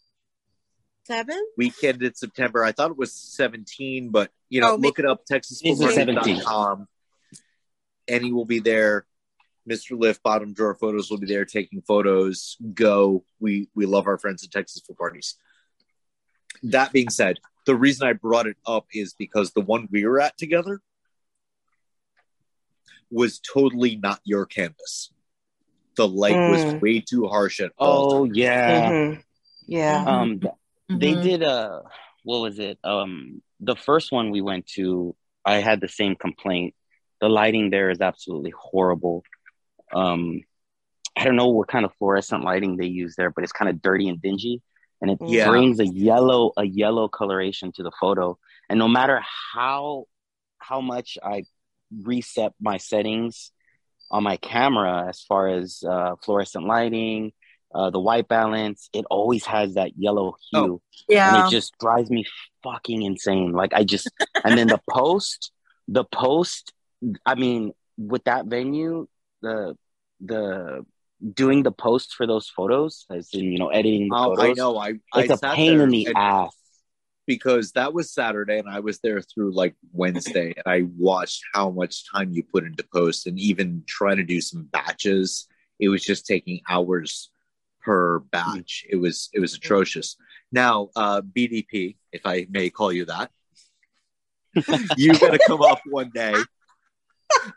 seven. 1.05 1.41
weekend 1.57 2.03
in 2.03 2.13
September. 2.13 2.63
I 2.63 2.73
thought 2.73 2.91
it 2.91 2.97
was 2.97 3.13
17, 3.13 4.09
but 4.09 4.31
you 4.49 4.59
know, 4.61 4.73
Oh, 4.73 4.75
look 4.75 4.99
it 4.99 5.05
up, 5.05 5.21
It's 5.29 5.61
the 5.61 5.69
17th. 5.69 6.43
TexasFootball.com. 6.43 6.87
Annie 8.09 8.31
will 8.33 8.45
be 8.45 8.59
there. 8.59 9.05
Mr. 9.69 9.97
Lift, 9.99 10.23
bottom 10.23 10.53
drawer 10.53 10.73
photos 10.75 11.09
will 11.11 11.19
be 11.19 11.27
there 11.27 11.45
taking 11.45 11.81
photos. 11.81 12.57
Go. 12.73 13.23
We 13.39 13.67
we 13.75 13.85
love 13.85 14.07
our 14.07 14.17
friends 14.17 14.43
at 14.43 14.51
Texas 14.51 14.81
Foot 14.85 14.97
Parties. 14.97 15.35
That 16.63 16.91
being 16.91 17.09
said, 17.09 17.37
the 17.65 17.75
reason 17.75 18.07
I 18.07 18.13
brought 18.13 18.47
it 18.47 18.57
up 18.65 18.87
is 18.93 19.13
because 19.13 19.51
the 19.51 19.61
one 19.61 19.87
we 19.91 20.05
were 20.05 20.19
at 20.19 20.37
together 20.37 20.81
was 23.09 23.39
totally 23.39 23.97
not 23.97 24.19
your 24.23 24.45
canvas. 24.45 25.11
The 25.95 26.07
light 26.07 26.37
was 26.49 26.63
Mm. 26.63 26.81
way 26.81 26.99
too 27.01 27.27
harsh 27.27 27.59
at 27.59 27.71
all. 27.77 28.13
Oh 28.13 28.23
yeah. 28.23 28.91
Mhm. 28.91 29.23
Yeah. 29.67 30.03
Um, 30.05 30.39
th- 30.39 30.53
they 30.89 31.13
Mhm. 31.13 31.21
did 31.23 31.43
a 31.43 31.83
what 32.23 32.41
was 32.41 32.59
it? 32.59 32.77
Um, 32.83 33.41
the 33.59 33.75
first 33.75 34.11
one 34.11 34.29
we 34.31 34.41
went 34.41 34.67
to, 34.67 35.15
I 35.43 35.55
had 35.57 35.81
the 35.81 35.87
same 35.87 36.15
complaint. 36.15 36.75
The 37.19 37.29
lighting 37.29 37.69
there 37.71 37.89
is 37.89 37.99
absolutely 37.99 38.51
horrible. 38.51 39.23
Um, 39.93 40.41
I 41.15 41.23
don't 41.25 41.35
know 41.35 41.49
what 41.49 41.67
kind 41.67 41.85
of 41.85 41.91
fluorescent 41.99 42.43
lighting 42.43 42.77
they 42.77 42.85
use 42.87 43.15
there, 43.17 43.29
but 43.29 43.43
it's 43.43 43.51
kind 43.51 43.69
of 43.69 43.81
dirty 43.81 44.07
and 44.07 44.21
dingy, 44.21 44.61
and 45.01 45.11
it 45.11 45.19
Yeah. 45.25 45.47
brings 45.47 45.79
a 45.79 45.85
yellow 45.87 46.51
a 46.57 46.63
yellow 46.65 47.07
coloration 47.07 47.71
to 47.73 47.83
the 47.83 47.91
photo. 47.99 48.37
And 48.69 48.79
no 48.79 48.87
matter 48.87 49.21
how 49.53 50.05
how 50.59 50.79
much 50.81 51.17
I 51.23 51.43
reset 52.03 52.53
my 52.61 52.77
settings 52.77 53.51
on 54.09 54.23
my 54.23 54.37
camera 54.37 55.07
as 55.09 55.21
far 55.21 55.47
as 55.49 55.83
uh, 55.87 56.15
fluorescent 56.23 56.65
lighting, 56.65 57.33
uh, 57.73 57.89
the 57.89 57.99
white 57.99 58.27
balance, 58.27 58.89
it 58.93 59.05
always 59.09 59.45
has 59.45 59.73
that 59.75 59.97
yellow 59.97 60.35
hue, 60.51 60.81
Oh, 60.81 60.81
and 61.09 61.35
Yeah. 61.35 61.45
it 61.45 61.49
just 61.49 61.77
drives 61.79 62.09
me 62.09 62.25
fucking 62.63 63.01
insane. 63.01 63.51
Like 63.51 63.73
I 63.73 63.83
just, 63.83 64.09
and 64.45 64.57
then 64.57 64.69
the 64.69 64.79
post, 64.89 65.51
the 65.87 66.03
post. 66.05 66.73
I 67.25 67.35
mean, 67.35 67.73
with 67.97 68.23
that 68.25 68.45
venue, 68.45 69.07
the 69.41 69.75
the 70.19 70.85
doing 71.33 71.63
the 71.63 71.71
post 71.71 72.13
for 72.15 72.25
those 72.25 72.49
photos, 72.49 73.05
as 73.09 73.29
in 73.33 73.51
you 73.51 73.59
know 73.59 73.69
editing 73.69 74.09
the 74.09 74.15
Oh, 74.15 74.35
photos, 74.35 74.45
I 74.45 74.53
know. 74.53 74.77
I, 74.77 74.93
I 75.13 75.23
it's 75.23 75.41
a 75.41 75.55
pain 75.55 75.79
in 75.79 75.89
the 75.89 76.07
ass. 76.15 76.55
because 77.27 77.71
that 77.73 77.93
was 77.93 78.13
Saturday 78.13 78.57
and 78.59 78.69
I 78.69 78.79
was 78.79 78.99
there 78.99 79.21
through 79.21 79.53
like 79.53 79.75
Wednesday 79.93 80.53
and 80.55 80.63
I 80.65 80.87
watched 80.97 81.43
how 81.53 81.69
much 81.69 82.09
time 82.11 82.31
you 82.31 82.43
put 82.43 82.63
into 82.63 82.83
post 82.93 83.27
and 83.27 83.39
even 83.39 83.83
trying 83.87 84.17
to 84.17 84.23
do 84.23 84.41
some 84.41 84.63
batches. 84.63 85.47
It 85.79 85.89
was 85.89 86.03
just 86.03 86.25
taking 86.25 86.61
hours 86.69 87.29
per 87.81 88.19
batch. 88.19 88.85
It 88.89 88.97
was 88.97 89.29
it 89.33 89.39
was 89.39 89.55
atrocious. 89.55 90.15
Now, 90.51 90.89
uh, 90.95 91.21
BDP, 91.21 91.95
if 92.11 92.21
I 92.25 92.45
may 92.49 92.69
call 92.69 92.91
you 92.91 93.05
that, 93.05 93.31
you 94.97 95.17
got 95.17 95.31
to 95.31 95.39
come 95.47 95.61
up 95.61 95.79
one 95.85 96.11
day 96.13 96.35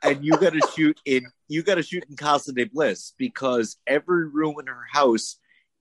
and 0.03 0.25
you 0.25 0.33
got 0.39 0.53
to 0.53 0.61
shoot 0.75 0.99
in 1.05 1.25
you 1.49 1.63
got 1.63 1.77
to 1.77 1.83
shoot 1.83 2.05
in 2.09 2.17
Casa 2.17 2.53
de 2.53 2.65
Bliss 2.65 3.13
because 3.19 3.77
every 3.87 4.29
room 4.29 4.57
in 4.59 4.67
her 4.67 4.85
house 4.91 5.39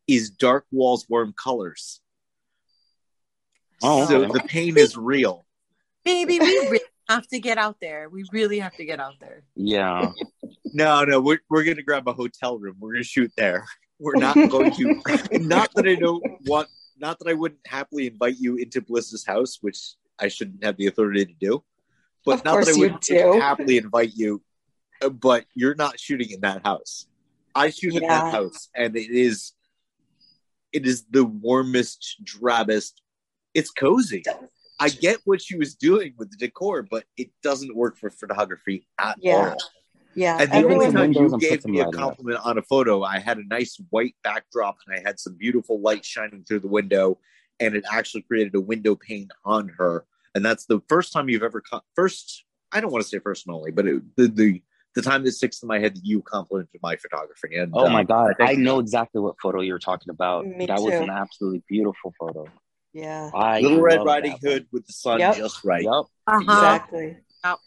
is 0.07 0.30
dark 0.30 0.65
walls, 0.72 1.06
warm 1.10 1.34
colors. 1.41 2.02
Oh, 3.81 4.07
so 4.07 4.27
the 4.27 4.41
pain 4.41 4.77
is 4.77 4.95
real. 4.95 5.45
Baby, 6.06 6.40
we 6.40 6.45
really 6.45 6.80
have 7.10 7.27
to 7.27 7.40
get 7.40 7.57
out 7.57 7.77
there. 7.81 8.10
We 8.10 8.26
really 8.31 8.60
have 8.60 8.76
to 8.76 8.85
get 8.85 8.99
out 8.99 9.15
there. 9.19 9.44
Yeah, 9.56 10.11
No, 10.73 11.03
no, 11.03 11.19
we're, 11.22 11.40
we're 11.49 11.64
going 11.64 11.77
to 11.77 11.84
grab 11.84 12.07
a 12.07 12.14
hotel 12.14 12.57
room. 12.57 12.76
We're 12.80 12.94
going 12.94 13.03
to 13.03 13.10
shoot 13.10 13.31
there. 13.38 13.65
We're 13.99 14.18
not 14.18 14.35
going 14.49 14.72
to. 14.72 15.02
not 15.34 15.73
that 15.76 15.88
I 15.88 15.95
don't 15.95 16.23
want. 16.45 16.68
Not 16.98 17.19
that 17.19 17.30
I 17.30 17.34
wouldn't 17.34 17.65
happily 17.65 18.07
invite 18.07 18.38
you 18.38 18.56
into 18.56 18.81
Bliss's 18.81 19.26
house, 19.26 19.57
which 19.61 19.95
I 20.19 20.27
shouldn't 20.27 20.64
have 20.64 20.77
the 20.77 20.88
authority 20.88 21.26
to 21.26 21.34
do. 21.34 21.64
But 22.26 22.40
Of 22.40 22.45
not 22.45 22.65
that 22.65 22.76
I 22.76 22.80
wouldn't 22.80 23.41
happily 23.41 23.77
invite 23.77 24.11
you. 24.15 24.41
But 25.09 25.45
you're 25.53 25.75
not 25.75 25.99
shooting 25.99 26.31
in 26.31 26.41
that 26.41 26.63
house. 26.65 27.07
I 27.55 27.69
shoot 27.69 27.95
in 27.95 28.01
that 28.07 28.31
house, 28.31 28.69
and 28.75 28.95
it 28.95 29.09
is. 29.09 29.53
It 30.71 30.88
is 30.88 31.05
the 31.11 31.23
warmest, 31.23 32.21
drabbest. 32.23 32.93
It's 33.53 33.69
cozy. 33.69 34.23
I 34.80 34.89
get 34.89 35.19
what 35.25 35.39
she 35.41 35.55
was 35.55 35.75
doing 35.75 36.15
with 36.17 36.31
the 36.31 36.38
decor, 36.38 36.81
but 36.81 37.03
it 37.15 37.30
doesn't 37.43 37.75
work 37.75 37.95
for 37.95 38.09
photography 38.09 38.88
at 38.99 39.17
Yeah. 39.21 39.51
all. 39.51 39.57
Yeah. 40.15 40.38
And 40.39 40.51
the 40.51 40.67
only 40.67 40.91
time 40.91 41.13
you 41.13 41.38
gave 41.39 41.63
me 41.65 41.80
a 41.80 41.91
compliment 41.91 42.39
on 42.43 42.57
a 42.57 42.63
photo, 42.63 43.03
I 43.03 43.19
had 43.19 43.38
a 43.38 43.43
nice 43.47 43.80
white 43.91 44.15
backdrop 44.23 44.77
and 44.88 44.95
I 44.97 45.01
had 45.07 45.19
some 45.19 45.35
beautiful 45.35 45.80
light 45.80 46.03
shining 46.03 46.43
through 46.43 46.61
the 46.61 46.67
window, 46.67 47.19
and 47.59 47.75
it 47.75 47.84
actually 47.91 48.23
created 48.23 48.55
a 48.55 48.61
window 48.61 48.95
pane 48.95 49.30
on 49.45 49.69
her. 49.69 50.05
And 50.34 50.43
that's 50.43 50.65
the 50.65 50.81
first 50.89 51.13
time 51.13 51.30
you've 51.30 51.43
ever 51.43 51.61
co- 51.61 51.81
first. 51.95 52.45
I 52.71 52.81
don't 52.81 52.91
want 52.91 53.03
to 53.03 53.07
say 53.09 53.19
first 53.19 53.45
and 53.45 53.55
only, 53.55 53.69
but 53.69 53.85
it, 53.85 54.15
the 54.15 54.27
the 54.27 54.61
the 54.95 55.01
time 55.01 55.23
that 55.23 55.31
sticks 55.31 55.61
in 55.63 55.67
my 55.67 55.79
head 55.79 55.95
that 55.95 56.05
you 56.05 56.21
complimented 56.21 56.79
my 56.83 56.95
photography. 56.95 57.55
And 57.57 57.71
Oh 57.75 57.89
my 57.89 58.03
god, 58.03 58.35
I 58.39 58.51
I 58.51 58.53
know 58.55 58.79
exactly 58.79 59.21
what 59.21 59.35
photo 59.41 59.61
you're 59.61 59.79
talking 59.79 60.09
about. 60.11 60.45
Me 60.45 60.65
that 60.67 60.79
was 60.81 60.93
an 60.93 61.09
absolutely 61.09 61.63
beautiful 61.67 62.13
photo. 62.19 62.45
yeah. 62.93 63.29
I 63.33 63.59
Little 63.61 63.81
Red 63.81 64.05
Riding 64.05 64.31
that 64.33 64.41
one. 64.43 64.51
Hood 64.53 64.67
with 64.71 64.85
the 64.87 64.93
sun 64.93 65.19
Yep. 65.19 65.35
just 65.37 65.63
right. 65.63 65.83
Yep. 65.83 66.05
Uh-huh. 66.27 66.39
Exactly. 66.41 67.17
Yep. 67.43 67.57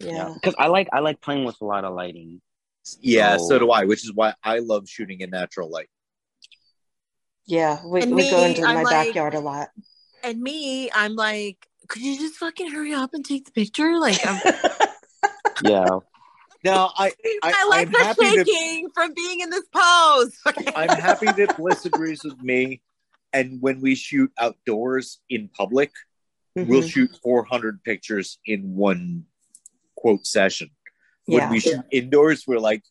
Yeah. 0.00 0.34
Because 0.34 0.54
I 0.58 0.66
like 0.66 0.88
I 0.92 1.00
like 1.00 1.20
playing 1.20 1.44
with 1.44 1.56
a 1.60 1.64
lot 1.64 1.84
of 1.84 1.94
lighting. 1.94 2.40
Yeah, 3.00 3.36
So- 3.38 3.48
so 3.48 3.58
do 3.60 3.70
I, 3.70 3.84
which 3.84 4.04
is 4.04 4.12
why 4.12 4.34
I 4.42 4.58
love 4.58 4.88
shooting 4.88 5.20
in 5.20 5.30
natural 5.30 5.70
light. 5.70 5.88
Yeah. 7.46 7.80
We, 7.86 8.02
And 8.02 8.14
we 8.14 8.28
go 8.30 8.44
into 8.44 8.62
I'm 8.62 8.76
my 8.76 8.82
like- 8.82 9.06
backyard 9.06 9.34
a 9.34 9.40
lot. 9.40 9.68
And 10.24 10.40
me, 10.40 10.90
I'm 10.92 11.14
like, 11.16 11.66
could 11.88 12.02
you 12.02 12.16
just 12.16 12.36
fucking 12.36 12.70
hurry 12.70 12.92
up 12.94 13.14
and 13.14 13.24
take 13.24 13.44
the 13.46 13.50
picture? 13.52 13.98
Like, 13.98 14.18
I'm, 14.26 14.40
Yeah. 15.64 15.98
Now, 16.64 16.92
I, 16.96 17.12
I, 17.42 17.50
my 17.50 17.76
legs 17.76 17.92
I'm 17.96 18.06
are 18.06 18.14
to 18.14 18.44
shaking 18.44 18.88
from 18.94 19.14
being 19.14 19.40
in 19.40 19.50
this 19.50 19.64
pose. 19.74 20.36
I'm 20.76 20.88
happy 20.90 21.26
that 21.32 21.56
Bliss 21.56 21.84
agrees 21.84 22.22
with 22.24 22.40
me. 22.40 22.82
And 23.32 23.60
when 23.62 23.80
we 23.80 23.94
shoot 23.94 24.30
outdoors 24.38 25.18
in 25.30 25.48
public, 25.48 25.90
we'll 26.54 26.82
Mhm. 26.82 26.90
shoot 26.90 27.10
400 27.22 27.82
pictures 27.82 28.38
in 28.44 28.74
one 28.76 29.24
quote 29.96 30.26
session. 30.26 30.70
When 31.24 31.38
Yeah. 31.42 31.50
we 31.50 31.60
shoot 31.60 31.80
indoors, 31.90 32.44
we're 32.46 32.58
like, 32.58 32.82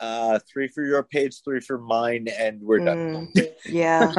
uh, 0.00 0.38
three 0.50 0.68
for 0.68 0.84
your 0.84 1.02
page, 1.02 1.42
three 1.42 1.60
for 1.60 1.78
mine, 1.78 2.28
and 2.28 2.60
we're 2.60 2.80
done. 2.80 3.28
Mm, 3.34 3.52
yeah. 3.66 4.14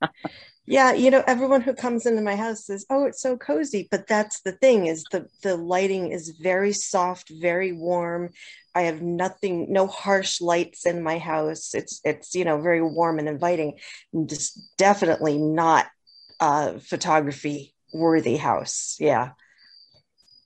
yeah, 0.66 0.92
you 0.92 1.10
know, 1.10 1.24
everyone 1.26 1.62
who 1.62 1.72
comes 1.74 2.06
into 2.06 2.22
my 2.22 2.36
house 2.36 2.66
says, 2.66 2.84
"Oh, 2.90 3.04
it's 3.04 3.22
so 3.22 3.36
cozy." 3.36 3.88
But 3.90 4.06
that's 4.06 4.42
the 4.42 4.52
thing 4.52 4.86
is 4.86 5.04
the 5.06 5.26
the 5.42 5.56
lighting 5.56 6.12
is 6.12 6.30
very 6.40 6.72
soft, 6.72 7.30
very 7.30 7.72
warm. 7.72 8.30
I 8.74 8.82
have 8.82 9.02
nothing 9.02 9.72
no 9.72 9.86
harsh 9.86 10.40
lights 10.40 10.86
in 10.86 11.02
my 11.02 11.18
house. 11.18 11.74
It's 11.74 12.00
it's, 12.04 12.34
you 12.34 12.44
know, 12.44 12.60
very 12.60 12.82
warm 12.82 13.18
and 13.18 13.28
inviting. 13.28 13.78
And 14.12 14.28
just 14.28 14.60
definitely 14.76 15.38
not 15.38 15.86
uh 16.40 16.78
photography 16.78 17.74
worthy 17.92 18.36
house. 18.36 18.96
Yeah. 19.00 19.30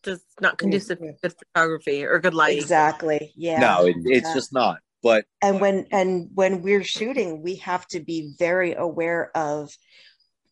Just 0.02 0.24
not 0.40 0.58
conducive 0.58 0.98
to 0.98 1.14
good 1.22 1.34
photography 1.38 2.04
or 2.04 2.18
good 2.18 2.34
lighting. 2.34 2.58
Exactly. 2.58 3.32
Yeah. 3.36 3.60
No, 3.60 3.86
it, 3.86 3.96
it's 4.04 4.28
Yeah. 4.28 4.34
just 4.34 4.52
not. 4.52 4.78
But 5.02 5.24
and 5.42 5.60
when 5.60 5.86
and 5.90 6.28
when 6.34 6.62
we're 6.62 6.84
shooting 6.84 7.42
we 7.42 7.56
have 7.56 7.86
to 7.88 8.00
be 8.00 8.32
very 8.38 8.74
aware 8.74 9.36
of 9.36 9.70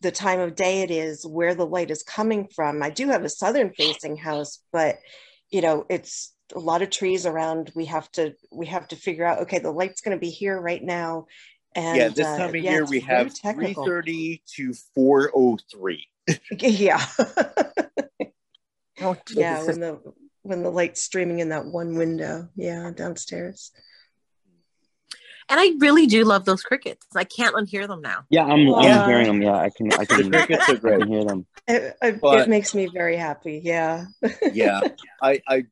the 0.01 0.11
time 0.11 0.41
of 0.41 0.57
day 0.57 0.83
it 0.83 0.91
is 0.91 1.25
where 1.25 1.55
the 1.55 1.67
light 1.67 1.91
is 1.91 2.03
coming 2.03 2.49
from 2.55 2.83
i 2.83 2.91
do 2.91 3.09
have 3.09 3.23
a 3.23 3.29
southern 3.29 3.73
facing 3.73 4.17
house 4.17 4.59
but 4.73 4.99
you 5.51 5.61
know 5.61 5.87
it's 5.89 6.35
a 6.55 6.59
lot 6.59 6.83
of 6.83 6.91
trees 6.91 7.27
around 7.27 7.71
we 7.77 7.85
have 7.85 8.11
to 8.11 8.35
we 8.51 8.67
have 8.67 8.89
to 8.89 8.97
figure 8.97 9.25
out 9.25 9.41
okay 9.43 9.59
the 9.61 9.71
light's 9.71 10.01
going 10.01 10.17
to 10.17 10.21
be 10.21 10.31
here 10.31 10.61
right 10.61 10.83
now 10.83 11.27
and 11.77 11.97
yeah, 11.97 12.09
this 12.09 12.27
uh, 12.27 12.37
time 12.39 12.49
of 12.49 12.57
yeah, 12.57 12.73
year 12.73 12.85
we 12.87 12.99
have 12.99 13.33
technical. 13.33 13.85
330 13.85 14.43
to 14.57 14.75
403. 14.97 16.09
yeah 16.59 17.01
Oh, 19.01 19.17
yeah 19.31 19.63
when 19.65 19.81
the 19.81 20.01
when 20.43 20.63
the 20.63 20.71
light's 20.71 21.03
streaming 21.03 21.39
in 21.41 21.51
that 21.51 21.67
one 21.67 21.97
window 21.97 22.49
yeah 22.57 22.91
downstairs 22.95 23.73
And 25.51 25.59
I 25.59 25.73
really 25.81 26.07
do 26.07 26.25
love 26.25 26.45
those 26.45 26.63
crickets. 26.63 27.05
I 27.17 27.25
can't 27.25 27.57
unhear 27.57 27.89
them 27.89 28.01
now. 28.03 28.23
Yeah, 28.31 28.45
I'm 28.45 28.61
Yeah. 28.69 29.03
I'm 29.03 29.09
hearing 29.11 29.27
them. 29.27 29.43
Yeah, 29.43 29.57
I 29.57 29.71
can 29.77 29.93
I 29.93 30.05
can 30.05 30.31
crickets 30.37 30.69
are 30.69 30.77
great. 30.77 31.05
hear 31.07 31.25
them. 31.25 31.45
it, 31.67 31.97
it, 32.01 32.21
But- 32.21 32.41
it 32.43 32.49
makes 32.49 32.73
me 32.75 32.87
very 32.87 33.17
happy 33.17 33.61
yeah 33.65 34.07
yeah 34.53 34.81
i 35.23 35.41
i 35.49 35.65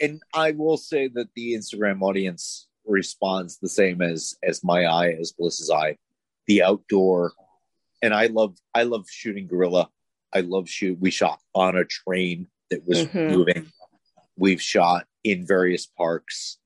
and 0.00 0.20
i 0.34 0.52
will 0.52 0.76
say 0.76 1.08
that 1.08 1.28
the 1.36 1.54
instagram 1.54 2.02
audience 2.02 2.68
responds 2.86 3.58
the 3.58 3.68
same 3.68 4.00
as 4.02 4.36
as 4.42 4.62
my 4.64 4.84
eye 4.84 5.10
as 5.20 5.32
bliss's 5.38 5.70
eye 5.70 5.96
the 6.46 6.62
outdoor 6.62 7.32
and 8.02 8.12
i 8.14 8.26
love 8.26 8.56
i 8.74 8.82
love 8.84 9.04
shooting 9.08 9.46
guerrilla 9.46 9.88
i 10.32 10.40
love 10.40 10.68
shoot 10.68 10.98
we 11.00 11.10
shot 11.10 11.38
on 11.54 11.76
a 11.76 11.84
train 11.84 12.46
that 12.74 12.86
was 12.86 13.06
Mhm. 13.06 13.30
moving. 13.30 13.72
We've 14.36 14.60
shot 14.60 15.06
in 15.22 15.46
various 15.46 15.86
parks. 15.86 16.58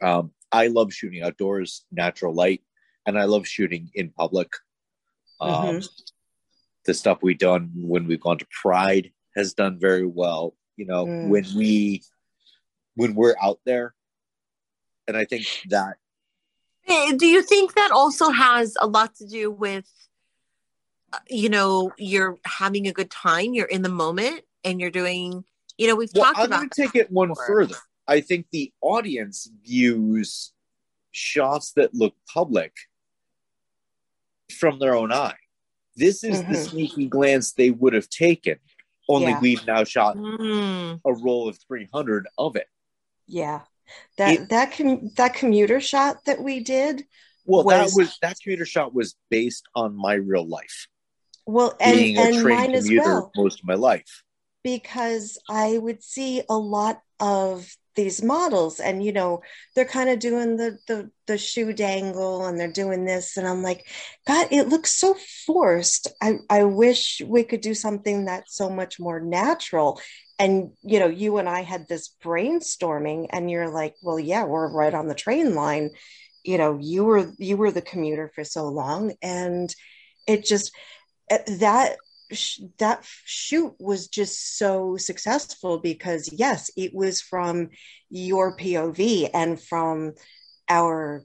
Um 0.00 0.32
i 0.50 0.66
love 0.68 0.92
shooting 0.94 1.22
outdoors 1.22 1.84
natural 1.92 2.32
light 2.34 2.62
and 3.04 3.18
i 3.18 3.24
love 3.24 3.46
shooting 3.46 3.90
in 3.94 4.10
public. 4.10 4.50
Um 5.40 5.80
the 6.84 6.94
stuff 6.94 7.18
we've 7.22 7.38
done 7.38 7.70
when 7.74 8.06
we've 8.06 8.20
gone 8.20 8.38
to 8.38 8.46
pride 8.62 9.12
has 9.36 9.52
done 9.54 9.78
very 9.78 10.06
well 10.06 10.54
you 10.76 10.86
know 10.86 11.04
Mm. 11.06 11.28
when 11.28 11.44
we 11.56 12.02
when 12.94 13.14
we're 13.14 13.36
out 13.42 13.60
there. 13.64 13.94
And 15.06 15.16
i 15.16 15.24
think 15.24 15.46
that 15.70 15.96
Do 17.18 17.26
you 17.26 17.42
think 17.42 17.74
that 17.74 17.90
also 17.90 18.30
has 18.30 18.74
a 18.80 18.86
lot 18.86 19.14
to 19.16 19.26
do 19.26 19.50
with, 19.50 19.84
uh, 21.12 21.18
you 21.28 21.50
know, 21.50 21.92
you're 21.98 22.38
having 22.46 22.86
a 22.86 22.92
good 22.94 23.10
time, 23.10 23.52
you're 23.52 23.66
in 23.76 23.82
the 23.82 23.90
moment, 24.04 24.40
and 24.64 24.80
you're 24.80 24.90
doing, 24.90 25.44
you 25.76 25.86
know, 25.86 25.96
we've 25.96 26.10
well 26.14 26.24
talked 26.26 26.38
i'm 26.38 26.46
about 26.46 26.56
going 26.58 26.70
to 26.70 26.82
take 26.82 26.94
it 26.94 27.10
one 27.10 27.28
before. 27.28 27.46
further 27.46 27.76
I 28.06 28.20
think 28.22 28.46
the 28.52 28.72
audience 28.80 29.50
views 29.62 30.52
shots 31.10 31.72
that 31.72 31.94
look 31.94 32.14
public 32.32 32.72
from 34.58 34.78
their 34.78 34.94
own 34.94 35.12
eye. 35.12 35.36
This 35.94 36.24
is 36.24 36.40
the 36.42 36.54
Mhm. 36.54 36.68
sneaky 36.70 37.06
glance 37.06 37.52
they 37.52 37.70
would 37.70 37.92
have 37.92 38.08
taken. 38.08 38.58
Only 39.08 39.28
Yeah. 39.32 39.40
we've 39.40 39.66
now 39.66 39.84
shot 39.84 40.16
Mm. 40.16 41.00
a 41.04 41.12
roll 41.12 41.48
of 41.48 41.58
300 41.58 42.26
of 42.38 42.56
it. 42.56 42.68
Yeah. 43.26 43.64
That 44.16 44.34
It- 44.34 44.48
that 44.50 44.72
com- 44.72 45.10
that 45.16 45.34
commuter 45.34 45.80
shot 45.80 46.24
that 46.24 46.42
we 46.42 46.60
did. 46.60 47.06
Well, 47.44 47.64
Was- 47.64 47.92
that 47.94 47.98
was 48.00 48.18
that 48.22 48.38
commuter 48.42 48.64
shot 48.66 48.94
was 48.94 49.16
based 49.30 49.64
on 49.74 49.94
my 49.94 50.14
real 50.14 50.46
life, 50.46 50.86
Well, 51.46 51.76
and 51.80 51.96
being 51.96 52.16
a 52.16 52.20
and 52.22 52.34
trained 52.40 52.58
mine 52.60 52.74
as 52.74 52.84
commuter 52.84 53.04
well. 53.04 53.32
most 53.36 53.60
of 53.60 53.64
my 53.66 53.74
life. 53.74 54.22
Because 54.76 55.38
I 55.48 55.78
would 55.78 56.02
see 56.02 56.42
a 56.48 56.58
lot 56.58 57.00
of 57.20 57.74
these 57.94 58.22
models 58.22 58.78
and 58.78 59.02
you 59.02 59.12
know 59.12 59.40
they're 59.74 59.84
kind 59.84 60.08
of 60.10 60.18
doing 60.20 60.56
the 60.56 60.78
the 60.86 61.10
the 61.26 61.38
shoe 61.38 61.72
dangle 61.72 62.46
and 62.46 62.60
they're 62.60 62.70
doing 62.70 63.04
this 63.04 63.36
and 63.36 63.48
I'm 63.48 63.60
like 63.60 63.88
god 64.24 64.46
it 64.52 64.68
looks 64.68 64.92
so 64.92 65.16
forced. 65.46 66.06
I 66.22 66.34
I 66.50 66.64
wish 66.64 67.22
we 67.26 67.42
could 67.44 67.62
do 67.62 67.74
something 67.74 68.26
that's 68.26 68.54
so 68.54 68.68
much 68.70 69.00
more 69.00 69.20
natural. 69.20 70.00
And 70.38 70.72
you 70.82 71.00
know 71.00 71.08
you 71.08 71.38
and 71.38 71.48
I 71.48 71.62
had 71.62 71.88
this 71.88 72.14
brainstorming 72.22 73.28
and 73.30 73.50
you're 73.50 73.72
like 73.72 73.94
well 74.02 74.20
yeah 74.20 74.44
we're 74.44 74.70
right 74.70 74.94
on 74.94 75.08
the 75.08 75.22
train 75.24 75.54
line. 75.54 75.90
You 76.44 76.58
know 76.58 76.78
you 76.80 77.04
were 77.04 77.32
you 77.38 77.56
were 77.56 77.72
the 77.72 77.88
commuter 77.92 78.30
for 78.34 78.44
so 78.44 78.68
long 78.68 79.14
and 79.22 79.74
it 80.28 80.44
just 80.44 80.72
eh, 81.30 81.38
that 81.58 81.96
sh- 82.32 82.60
that 82.78 83.04
shoot 83.24 83.74
was 83.78 84.08
just 84.08 84.58
so 84.58 84.96
successful 84.96 85.78
because 85.78 86.30
yes 86.32 86.70
it 86.76 86.94
was 86.94 87.20
from 87.20 87.70
your 88.10 88.56
pov 88.56 89.30
and 89.34 89.60
from 89.60 90.12
our 90.68 91.24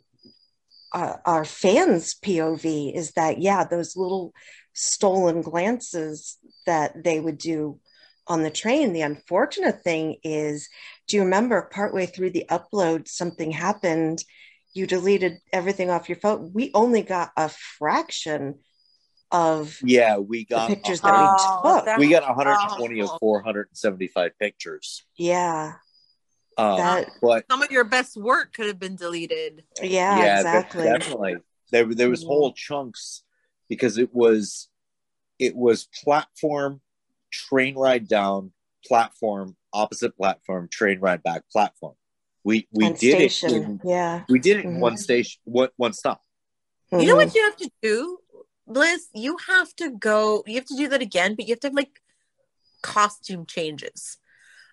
uh, 0.93 1.15
our 1.25 1.45
fans 1.45 2.15
pov 2.23 2.93
is 2.93 3.11
that 3.13 3.41
yeah 3.41 3.63
those 3.63 3.95
little 3.95 4.33
stolen 4.73 5.41
glances 5.41 6.37
that 6.65 7.03
they 7.03 7.19
would 7.19 7.37
do 7.37 7.79
on 8.27 8.43
the 8.43 8.49
train. 8.49 8.93
The 8.93 9.01
unfortunate 9.01 9.83
thing 9.83 10.17
is 10.23 10.69
do 11.07 11.17
you 11.17 11.23
remember 11.23 11.69
partway 11.71 12.05
through 12.05 12.31
the 12.31 12.45
upload 12.49 13.07
something 13.07 13.51
happened? 13.51 14.23
You 14.73 14.87
deleted 14.87 15.37
everything 15.51 15.89
off 15.89 16.09
your 16.09 16.17
phone. 16.17 16.51
We 16.53 16.71
only 16.73 17.01
got 17.03 17.31
a 17.37 17.49
fraction 17.49 18.59
of 19.33 19.77
Yeah, 19.83 20.17
we 20.17 20.39
the 20.39 20.55
got 20.55 20.69
pictures 20.69 21.01
that 21.01 21.11
we 21.13 21.19
Oh, 21.63 21.77
took. 21.77 21.85
that- 21.85 21.99
we 21.99 22.07
got 22.09 22.23
120 22.23 23.01
Oh. 23.01 23.05
of 23.05 23.19
475 23.19 24.37
pictures. 24.39 25.03
yeah, 25.17 25.73
Um, 26.55 26.77
That- 26.77 27.09
but 27.19 27.45
Some 27.49 27.63
of 27.63 27.71
your 27.71 27.83
best 27.83 28.15
work 28.15 28.53
could 28.53 28.67
have 28.67 28.77
been 28.79 28.95
deleted. 28.95 29.65
yeah, 29.81 30.19
yeah, 30.19 30.37
exactly. 30.37 30.83
definitely. 30.83 31.37
There, 31.71 31.83
there 31.85 32.09
was 32.11 32.21
Yeah. 32.21 32.27
whole 32.27 32.53
chunks 32.53 33.23
because 33.67 33.97
it 33.97 34.13
was, 34.13 34.69
it 35.39 35.55
was 35.55 35.85
platform, 36.03 36.81
train 37.31 37.73
ride 37.75 38.07
down, 38.07 38.53
platform, 38.85 39.57
opposite 39.73 40.15
platform, 40.15 40.67
train 40.69 40.99
ride 40.99 41.23
back, 41.23 41.49
platform. 41.49 41.95
We 42.43 42.67
we 42.71 42.85
And 42.87 42.99
did 42.99 43.31
station. 43.31 43.49
it 43.49 43.55
in 43.63 43.81
yeah. 43.85 44.25
we 44.29 44.37
did 44.37 44.57
it 44.57 44.65
in 44.65 44.75
Mhm. 44.75 44.79
one 44.79 44.97
station, 44.97 45.41
one 45.45 45.69
one 45.77 45.93
stop. 45.93 46.21
You 46.91 47.07
know 47.07 47.15
what 47.15 47.33
you 47.33 47.41
have 47.41 47.55
to 47.55 47.71
do, 47.81 48.19
Bliss? 48.67 49.07
You 49.13 49.37
have 49.47 49.75
to 49.75 49.91
go. 49.91 50.43
You 50.45 50.55
have 50.55 50.65
to 50.65 50.77
do 50.77 50.89
that 50.89 51.01
again, 51.01 51.35
but 51.35 51.47
you 51.47 51.53
have 51.53 51.59
to 51.61 51.67
have 51.67 51.75
like 51.75 52.01
costume 52.81 53.45
changes. 53.45 54.17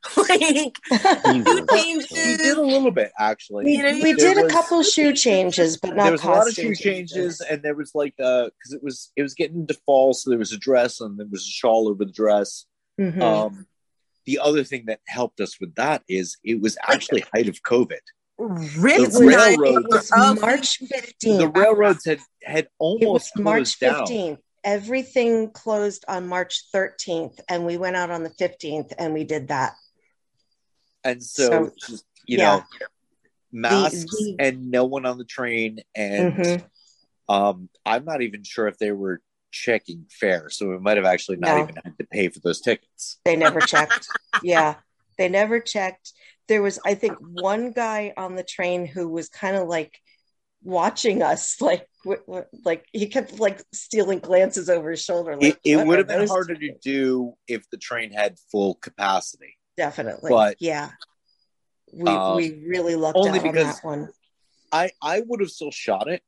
like 0.16 0.78
Jesus. 0.90 2.08
shoe 2.08 2.16
We 2.16 2.36
did 2.38 2.56
a 2.56 2.62
little 2.62 2.90
bit 2.90 3.12
actually. 3.18 3.66
We, 3.66 3.76
You 3.76 3.82
know, 3.82 3.92
we 4.02 4.12
there 4.14 4.34
did 4.34 4.44
a 4.46 4.48
couple 4.48 4.82
shoe 4.82 5.12
changes, 5.12 5.76
but 5.76 5.94
not 5.94 6.04
there 6.04 6.12
was 6.12 6.24
a 6.24 6.26
lot 6.26 6.38
of 6.38 6.44
costume 6.44 6.74
shoe 6.74 6.82
changes, 6.82 7.40
and 7.42 7.62
there 7.62 7.74
was 7.74 7.94
like 7.94 8.14
uh 8.18 8.44
because 8.44 8.72
it 8.72 8.82
was 8.82 9.12
it 9.16 9.22
was 9.22 9.34
getting 9.34 9.60
into 9.60 9.74
fall, 9.84 10.14
so 10.14 10.30
there 10.30 10.38
was 10.38 10.52
a 10.52 10.58
dress 10.58 11.00
and 11.00 11.18
there 11.18 11.26
was 11.30 11.42
a 11.42 11.50
shawl 11.50 11.88
over 11.88 12.04
the 12.04 12.12
dress. 12.12 12.64
Mhm. 12.98 13.20
Um, 13.20 13.66
the 14.24 14.38
other 14.38 14.64
thing 14.64 14.84
that 14.86 15.00
helped 15.06 15.40
us 15.40 15.60
with 15.60 15.74
that 15.74 16.02
is 16.08 16.38
it 16.44 16.60
was 16.60 16.78
actually 16.88 17.24
height 17.34 17.48
of 17.48 17.62
COVID. 17.62 18.00
Really 18.40 19.06
The 19.06 19.20
nice. 19.26 19.58
railroad- 19.58 19.84
it 19.84 19.88
was 19.90 20.10
Oh, 20.16 20.34
March 20.40 20.78
The 20.78 21.52
railroads 21.54 22.04
had 22.06 22.20
had 22.42 22.64
It 22.64 22.70
was 22.78 23.02
almost 23.02 23.38
March 23.38 23.78
closed 23.78 23.80
down. 23.80 24.06
15th. 24.06 24.38
Everything 24.64 25.50
closed 25.50 26.04
on 26.08 26.26
March 26.26 26.64
13th, 26.72 27.40
and 27.48 27.64
we 27.66 27.76
went 27.76 27.96
out 27.96 28.10
on 28.10 28.22
the 28.22 28.30
15th, 28.30 28.92
and 28.98 29.12
we 29.14 29.24
did 29.24 29.48
that. 29.48 29.74
and 31.02 31.22
so, 31.22 31.72
So, 31.78 31.94
you 32.26 32.36
yeah. 32.38 32.56
know 32.58 32.64
masks 33.52 34.04
the- 34.04 34.36
and 34.38 34.70
no 34.70 34.84
one 34.84 35.06
on 35.06 35.16
the 35.18 35.24
train 35.24 35.80
and 35.94 36.34
Mhm. 36.34 36.64
um 37.28 37.68
i'm 37.86 38.04
not 38.04 38.20
even 38.22 38.44
sure 38.44 38.68
if 38.68 38.76
they 38.78 38.92
were 38.92 39.20
checking 39.50 40.06
fare 40.10 40.50
so 40.50 40.68
we 40.68 40.78
might 40.78 40.98
have 40.98 41.06
actually 41.06 41.38
not 41.38 41.56
No. 41.56 41.62
even 41.64 41.74
had 41.82 41.98
to 41.98 42.04
pay 42.06 42.28
for 42.28 42.38
those 42.40 42.60
tickets 42.60 43.18
They 43.24 43.34
never 43.34 43.60
checked. 43.60 44.06
yeah, 44.44 44.76
they 45.18 45.28
never 45.30 45.58
checked. 45.58 46.12
There 46.48 46.62
was, 46.62 46.78
I 46.84 46.94
think, 46.94 47.16
one 47.20 47.72
guy 47.72 48.12
on 48.16 48.34
the 48.34 48.42
train 48.42 48.86
who 48.86 49.08
was 49.08 49.28
kind 49.28 49.56
of 49.56 49.68
like 49.68 49.98
watching 50.62 51.22
us, 51.22 51.60
like, 51.60 51.86
w- 52.04 52.22
w- 52.26 52.46
like 52.64 52.84
he 52.92 53.06
kept 53.06 53.38
like 53.38 53.62
stealing 53.72 54.18
glances 54.18 54.68
over 54.68 54.90
his 54.90 55.02
shoulder. 55.02 55.36
Like, 55.36 55.58
it, 55.64 55.78
it 55.78 55.86
would 55.86 55.98
have 55.98 56.08
been 56.08 56.26
harder 56.28 56.54
to 56.54 56.74
do 56.82 57.34
if 57.46 57.68
the 57.70 57.76
train 57.78 58.12
had 58.12 58.36
full 58.50 58.74
capacity 58.74 59.56
Definitely, 59.76 60.30
but- 60.30 60.56
yeah. 60.60 60.90
We 61.92 62.08
Um, 62.08 62.36
we 62.36 62.64
really 62.66 62.94
lucked 62.94 63.16
only 63.16 63.38
out 63.40 63.46
on 63.46 63.52
because- 63.52 63.76
that 63.76 63.84
one. 63.84 64.08
i 64.72 64.90
i 65.02 65.20
would 65.26 65.40
have 65.40 65.50
still 65.50 65.72
shot 65.72 66.06
it 66.08 66.22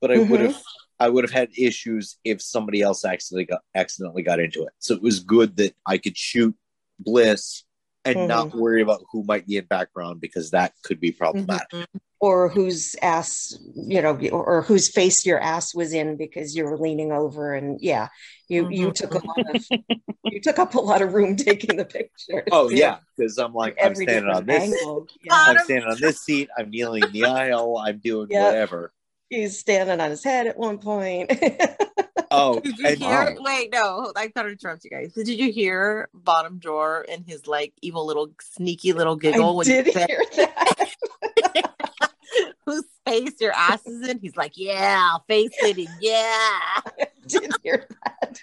but 0.00 0.12
i 0.12 0.16
Mhm. 0.16 0.28
would 0.28 0.40
have 0.40 0.62
i 1.00 1.08
would 1.08 1.24
have 1.24 1.32
had 1.32 1.48
issues 1.58 2.16
if 2.22 2.40
somebody 2.40 2.82
else 2.82 3.04
accidentally 3.04 3.46
got 3.46 3.62
accidentally 3.74 4.22
got 4.22 4.38
into 4.38 4.62
it 4.62 4.72
so 4.78 4.94
it 4.94 5.02
was 5.02 5.18
good 5.18 5.56
that 5.56 5.74
i 5.86 5.98
could 5.98 6.16
shoot 6.16 6.54
bliss 7.00 7.64
and 8.06 8.26
not 8.28 8.48
Mm-hmm. 8.48 8.58
worry 8.60 8.82
about 8.82 9.02
who 9.12 9.24
might 9.24 9.46
be 9.46 9.56
in 9.58 9.64
background 9.66 10.20
because 10.20 10.50
that 10.52 10.72
could 10.84 11.00
be 11.00 11.12
problematic 11.12 11.68
Mhm. 11.72 11.86
Or 12.18 12.48
whose 12.48 12.96
ass, 13.02 13.58
you 13.76 14.00
know, 14.00 14.18
or, 14.32 14.44
or 14.44 14.62
whose 14.62 14.90
face 14.90 15.26
your 15.26 15.38
ass 15.38 15.74
was 15.74 15.92
in 15.92 16.16
because 16.16 16.56
you 16.56 16.64
were 16.64 16.78
leaning 16.78 17.12
over, 17.12 17.52
and 17.54 17.78
yeah, 17.82 18.08
you 18.48 18.66
you 18.70 18.86
Mhm. 18.88 18.94
took 18.94 19.14
a 19.14 19.18
lot 19.26 19.38
of 19.54 19.66
you 20.32 20.40
took 20.40 20.58
up 20.58 20.74
a 20.74 20.80
lot 20.80 21.02
of 21.02 21.12
room 21.12 21.36
taking 21.48 21.76
the 21.76 21.84
picture. 21.84 22.44
Oh 22.50 22.70
yeah, 22.70 22.98
because 23.16 23.36
I'm 23.38 23.52
like 23.52 23.76
I'm 23.82 23.94
standing 23.94 24.30
on 24.30 24.46
this. 24.46 24.62
angle. 24.62 25.06
Yeah. 25.22 25.44
I'm 25.46 25.58
standing 25.58 25.88
on 25.90 26.00
this 26.00 26.22
seat. 26.22 26.48
I'm 26.56 26.70
kneeling 26.70 27.04
in 27.04 27.12
the 27.12 27.26
aisle. 27.26 27.76
I'm 27.76 27.98
doing 27.98 28.28
Yeah. 28.30 28.46
whatever. 28.46 28.92
He's 29.28 29.58
standing 29.58 30.00
on 30.00 30.10
his 30.10 30.22
head 30.22 30.46
at 30.46 30.56
one 30.56 30.78
point. 30.78 31.32
Oh, 32.30 32.60
Did 32.60 32.78
you 32.78 32.86
and 32.86 32.98
hear? 32.98 33.36
Wait, 33.38 33.72
no, 33.72 34.12
I 34.16 34.26
gotta 34.28 34.48
interrupt 34.50 34.84
you 34.84 34.90
guys. 34.90 35.12
Did 35.12 35.28
you 35.28 35.52
hear 35.52 36.08
Bottom 36.12 36.58
Drawer 36.58 37.06
and 37.08 37.24
his 37.26 37.46
like 37.46 37.72
evil 37.82 38.04
little 38.04 38.30
sneaky 38.40 38.92
little 38.92 39.16
giggle 39.16 39.50
I 39.50 39.52
when 39.52 39.66
did 39.66 39.86
he 39.86 39.92
said, 39.92 40.08
hear 40.08 40.24
that. 40.36 40.94
"Whose 42.66 42.84
face 43.04 43.40
your 43.40 43.52
ass 43.52 43.86
is 43.86 44.08
in?" 44.08 44.18
He's 44.18 44.36
like, 44.36 44.52
"Yeah, 44.56 45.18
face 45.28 45.52
it, 45.58 45.88
yeah." 46.00 46.80
I 47.00 47.06
did 47.26 47.52
hear 47.62 47.86
that. 48.04 48.42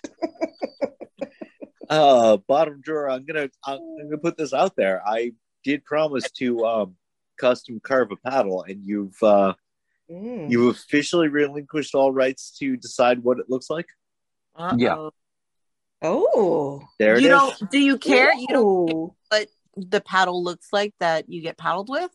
uh, 1.90 2.38
bottom 2.38 2.80
drawer. 2.82 3.10
I'm 3.10 3.26
gonna 3.26 3.50
I'm 3.66 3.80
gonna 4.06 4.18
put 4.18 4.38
this 4.38 4.54
out 4.54 4.76
there. 4.76 5.02
I 5.06 5.34
did 5.64 5.84
promise 5.84 6.32
to 6.38 6.66
um, 6.66 6.96
custom 7.38 7.82
carve 7.82 8.12
a 8.12 8.16
paddle, 8.16 8.64
and 8.64 8.84
you've 8.84 9.22
uh, 9.22 9.56
Mm. 10.14 10.52
you 10.52 10.70
officially 10.70 11.28
relinquished 11.28 11.96
all 11.96 12.12
rights 12.12 12.52
to 12.60 12.78
decide 12.78 13.24
what 13.24 13.40
it 13.40 13.50
looks 13.50 13.70
like. 13.70 13.88
Uh-oh. 14.56 15.12
Oh. 16.02 16.82
There 17.00 17.16
it 17.16 17.22
You 17.22 17.28
is. 17.28 17.58
don't? 17.60 17.72
Do 17.72 17.80
you 17.80 17.98
care? 17.98 18.34
You 18.36 18.48
don't 18.48 18.88
care 18.88 18.96
what 19.30 19.48
the 19.78 20.02
paddle 20.02 20.44
looks 20.44 20.68
like 20.72 20.94
that 21.00 21.30
you 21.30 21.42
get 21.42 21.58
paddled 21.58 21.90
with? 21.90 22.12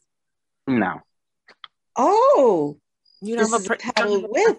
No. 0.67 1.01
Oh. 1.97 2.79
You 3.21 3.37
This 3.37 3.51
have 3.51 3.61
is 3.63 3.71
a 3.71 3.73
a 3.73 3.77
paddle 3.77 4.27
with. 4.29 4.59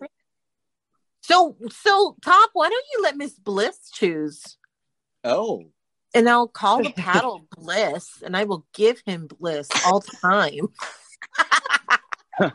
So, 1.21 1.55
so 1.71 2.17
top. 2.23 2.49
Why 2.53 2.69
don't 2.69 2.85
you 2.93 3.01
let 3.03 3.15
Miss 3.17 3.33
Bliss 3.39 3.89
choose? 3.93 4.57
Oh, 5.23 5.65
And 6.13 6.27
I'll 6.27 6.47
call 6.47 6.81
the 6.83 6.91
paddle 6.91 7.45
Bliss, 7.57 8.21
and 8.25 8.35
I 8.35 8.45
will 8.45 8.65
give 8.73 9.01
him 9.05 9.27
Bliss 9.27 9.69
all 9.85 9.99
the 9.99 10.17
time. 10.21 10.67
I 12.39 12.51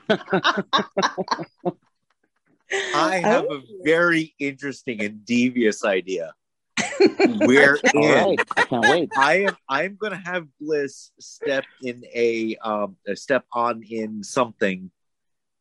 have 3.22 3.44
Oh. 3.50 3.56
a 3.56 3.62
very 3.84 4.34
interesting 4.38 5.02
and 5.02 5.24
devious 5.24 5.84
idea. 5.84 6.32
We're 7.28 7.78
in. 7.94 8.36
I 8.56 8.62
can't 8.62 8.86
wait. 8.88 9.10
I 9.16 9.44
am 9.44 9.56
I'm 9.68 9.96
gonna 10.00 10.20
have 10.24 10.46
Bliss 10.60 11.10
step 11.20 11.64
in 11.82 12.02
a 12.14 12.56
um 12.62 12.96
a 13.06 13.14
step 13.16 13.44
on 13.52 13.82
in 13.88 14.22
something, 14.24 14.90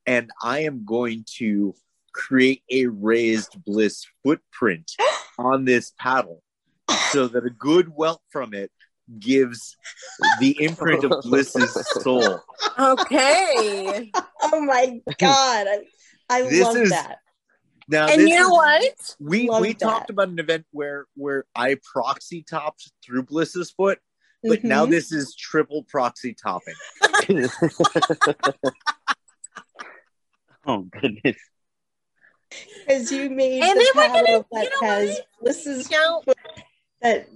and 0.05 0.31
I 0.41 0.59
am 0.61 0.85
going 0.85 1.25
to 1.37 1.75
create 2.13 2.63
a 2.69 2.87
raised 2.87 3.63
Bliss 3.63 4.05
footprint 4.23 4.91
on 5.37 5.65
this 5.65 5.91
paddle, 5.99 6.41
so 7.11 7.27
that 7.27 7.45
a 7.45 7.49
good 7.49 7.89
welt 7.95 8.21
from 8.29 8.53
it 8.53 8.71
gives 9.19 9.75
the 10.39 10.55
imprint 10.63 11.03
of 11.03 11.11
Bliss's 11.23 11.73
sole. 12.01 12.39
Okay. 12.79 14.11
Oh 14.43 14.61
my 14.61 15.01
god, 15.19 15.67
I, 15.67 15.81
I 16.29 16.41
This 16.43 16.63
love 16.63 16.77
is- 16.77 16.89
that. 16.89 17.17
Now, 17.89 18.07
and 18.07 18.21
this 18.21 18.29
you 18.29 18.35
know 18.39 18.45
is- 18.47 18.51
what? 18.51 19.15
We 19.19 19.49
Love 19.49 19.59
we 19.61 19.73
that. 19.73 19.79
talked 19.79 20.09
about 20.09 20.29
an 20.29 20.39
event 20.39 20.65
where 20.71 21.05
where 21.15 21.43
I 21.53 21.77
proxy 21.93 22.41
topped 22.41 22.89
through 23.05 23.23
Bliss's 23.23 23.71
foot, 23.71 23.99
but 24.41 24.63
now 24.63 24.85
Mhm. 24.85 24.91
this 24.91 25.11
is 25.11 25.35
triple 25.35 25.83
proxy 25.83 26.33
topping. 26.33 26.75
oh 30.65 30.81
goodness. 30.83 31.37
because 32.85 33.11
you 33.11 33.29
made 33.29 33.61
And 33.63 33.79
the 33.79 33.91
then 33.93 33.95
we're 33.95 34.07
gonna- 34.07 34.43
paddle 34.43 34.45
you 34.51 34.63
know 34.63 34.69
has 34.87 35.19
what? 35.39 35.53
this 35.55 35.65
is 35.67 35.89
Now, 35.91 36.21
that 37.01 37.27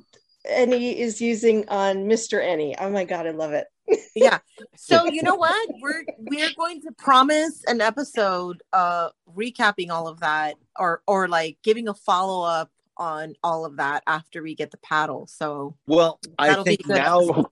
Annie 0.49 0.99
is 0.99 1.21
using 1.21 1.67
on 1.69 2.05
Mr. 2.05 2.43
Any. 2.43 2.77
Oh 2.77 2.89
my 2.89 3.03
god, 3.03 3.27
I 3.27 3.31
love 3.31 3.53
it. 3.53 3.67
yeah. 4.15 4.39
So 4.75 5.05
you 5.05 5.23
know 5.23 5.35
what? 5.35 5.69
We're 5.81 6.03
we're 6.17 6.53
going 6.57 6.81
to 6.81 6.91
promise 6.97 7.63
an 7.67 7.81
episode 7.81 8.61
uh 8.73 9.09
recapping 9.35 9.89
all 9.89 10.07
of 10.07 10.19
that 10.21 10.55
or 10.77 11.01
or 11.07 11.27
like 11.27 11.57
giving 11.63 11.87
a 11.87 11.93
follow 11.93 12.45
up 12.45 12.71
on 12.97 13.35
all 13.43 13.65
of 13.65 13.77
that 13.77 14.03
after 14.07 14.41
we 14.41 14.55
get 14.55 14.71
the 14.71 14.77
paddle. 14.77 15.27
So 15.27 15.75
Well, 15.85 16.19
I 16.37 16.49
That'll 16.49 16.63
be 16.63 16.77
think 16.77 16.87
now 16.87 17.45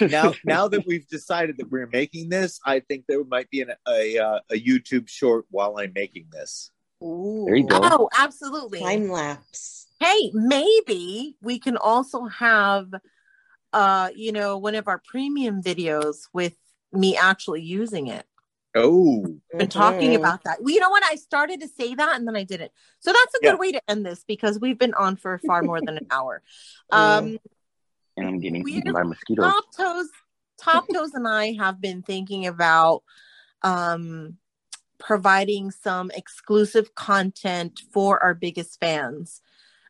now 0.00 0.34
now 0.44 0.68
that 0.68 0.86
we've 0.86 1.06
decided 1.08 1.58
that 1.58 1.70
we're 1.70 1.88
making 1.92 2.28
this, 2.28 2.60
I 2.64 2.80
think 2.80 3.04
there 3.08 3.22
might 3.24 3.50
be 3.50 3.60
an, 3.60 3.72
a 3.86 4.18
uh, 4.18 4.40
a 4.50 4.54
YouTube 4.54 5.08
short 5.08 5.46
while 5.50 5.76
I'm 5.78 5.92
making 5.94 6.26
this. 6.32 6.70
Ooh. 7.02 7.44
There 7.46 7.56
you 7.56 7.66
go. 7.66 7.80
oh, 7.82 8.08
absolutely. 8.16 8.80
Time 8.80 9.08
lapse. 9.08 9.87
Hey, 10.00 10.30
maybe 10.34 11.36
we 11.40 11.58
can 11.58 11.76
also 11.76 12.26
have 12.26 12.88
uh 13.72 14.08
you 14.14 14.32
know 14.32 14.56
one 14.56 14.74
of 14.74 14.88
our 14.88 15.00
premium 15.04 15.62
videos 15.62 16.28
with 16.32 16.56
me 16.92 17.16
actually 17.16 17.62
using 17.62 18.06
it. 18.06 18.24
Oh, 18.74 19.26
been 19.58 19.68
talking 19.68 20.12
Mhm. 20.12 20.16
about 20.16 20.44
that. 20.44 20.62
Well, 20.62 20.72
you 20.72 20.80
know 20.80 20.90
what? 20.90 21.02
I 21.04 21.16
started 21.16 21.60
to 21.60 21.68
say 21.68 21.94
that 21.94 22.16
and 22.16 22.26
then 22.26 22.36
I 22.36 22.44
didn't. 22.44 22.70
So 23.00 23.12
that's 23.12 23.34
a 23.34 23.40
good 23.42 23.46
Yeah. 23.54 23.56
way 23.56 23.72
to 23.72 23.82
end 23.88 24.06
this 24.06 24.24
because 24.24 24.58
we've 24.60 24.78
been 24.78 24.94
on 24.94 25.16
for 25.16 25.38
far 25.38 25.62
more 25.62 25.80
than 25.80 25.96
an 25.98 26.06
hour. 26.10 26.42
Mm. 26.92 26.96
Um, 26.96 27.38
And 28.16 28.26
I'm 28.28 28.40
getting 28.40 28.62
Weird. 28.62 28.78
eaten 28.78 28.92
by 28.92 29.02
mosquitoes. 29.02 29.44
Top 29.44 29.64
Toes, 29.76 30.08
Top 30.58 30.84
Toes, 30.92 31.14
and 31.14 31.26
I 31.28 31.52
have 31.54 31.80
been 31.80 32.02
thinking 32.02 32.46
about 32.46 33.02
um, 33.62 34.38
providing 34.98 35.70
some 35.70 36.10
exclusive 36.12 36.94
content 36.94 37.80
for 37.92 38.22
our 38.22 38.34
biggest 38.34 38.80
fans. 38.80 39.40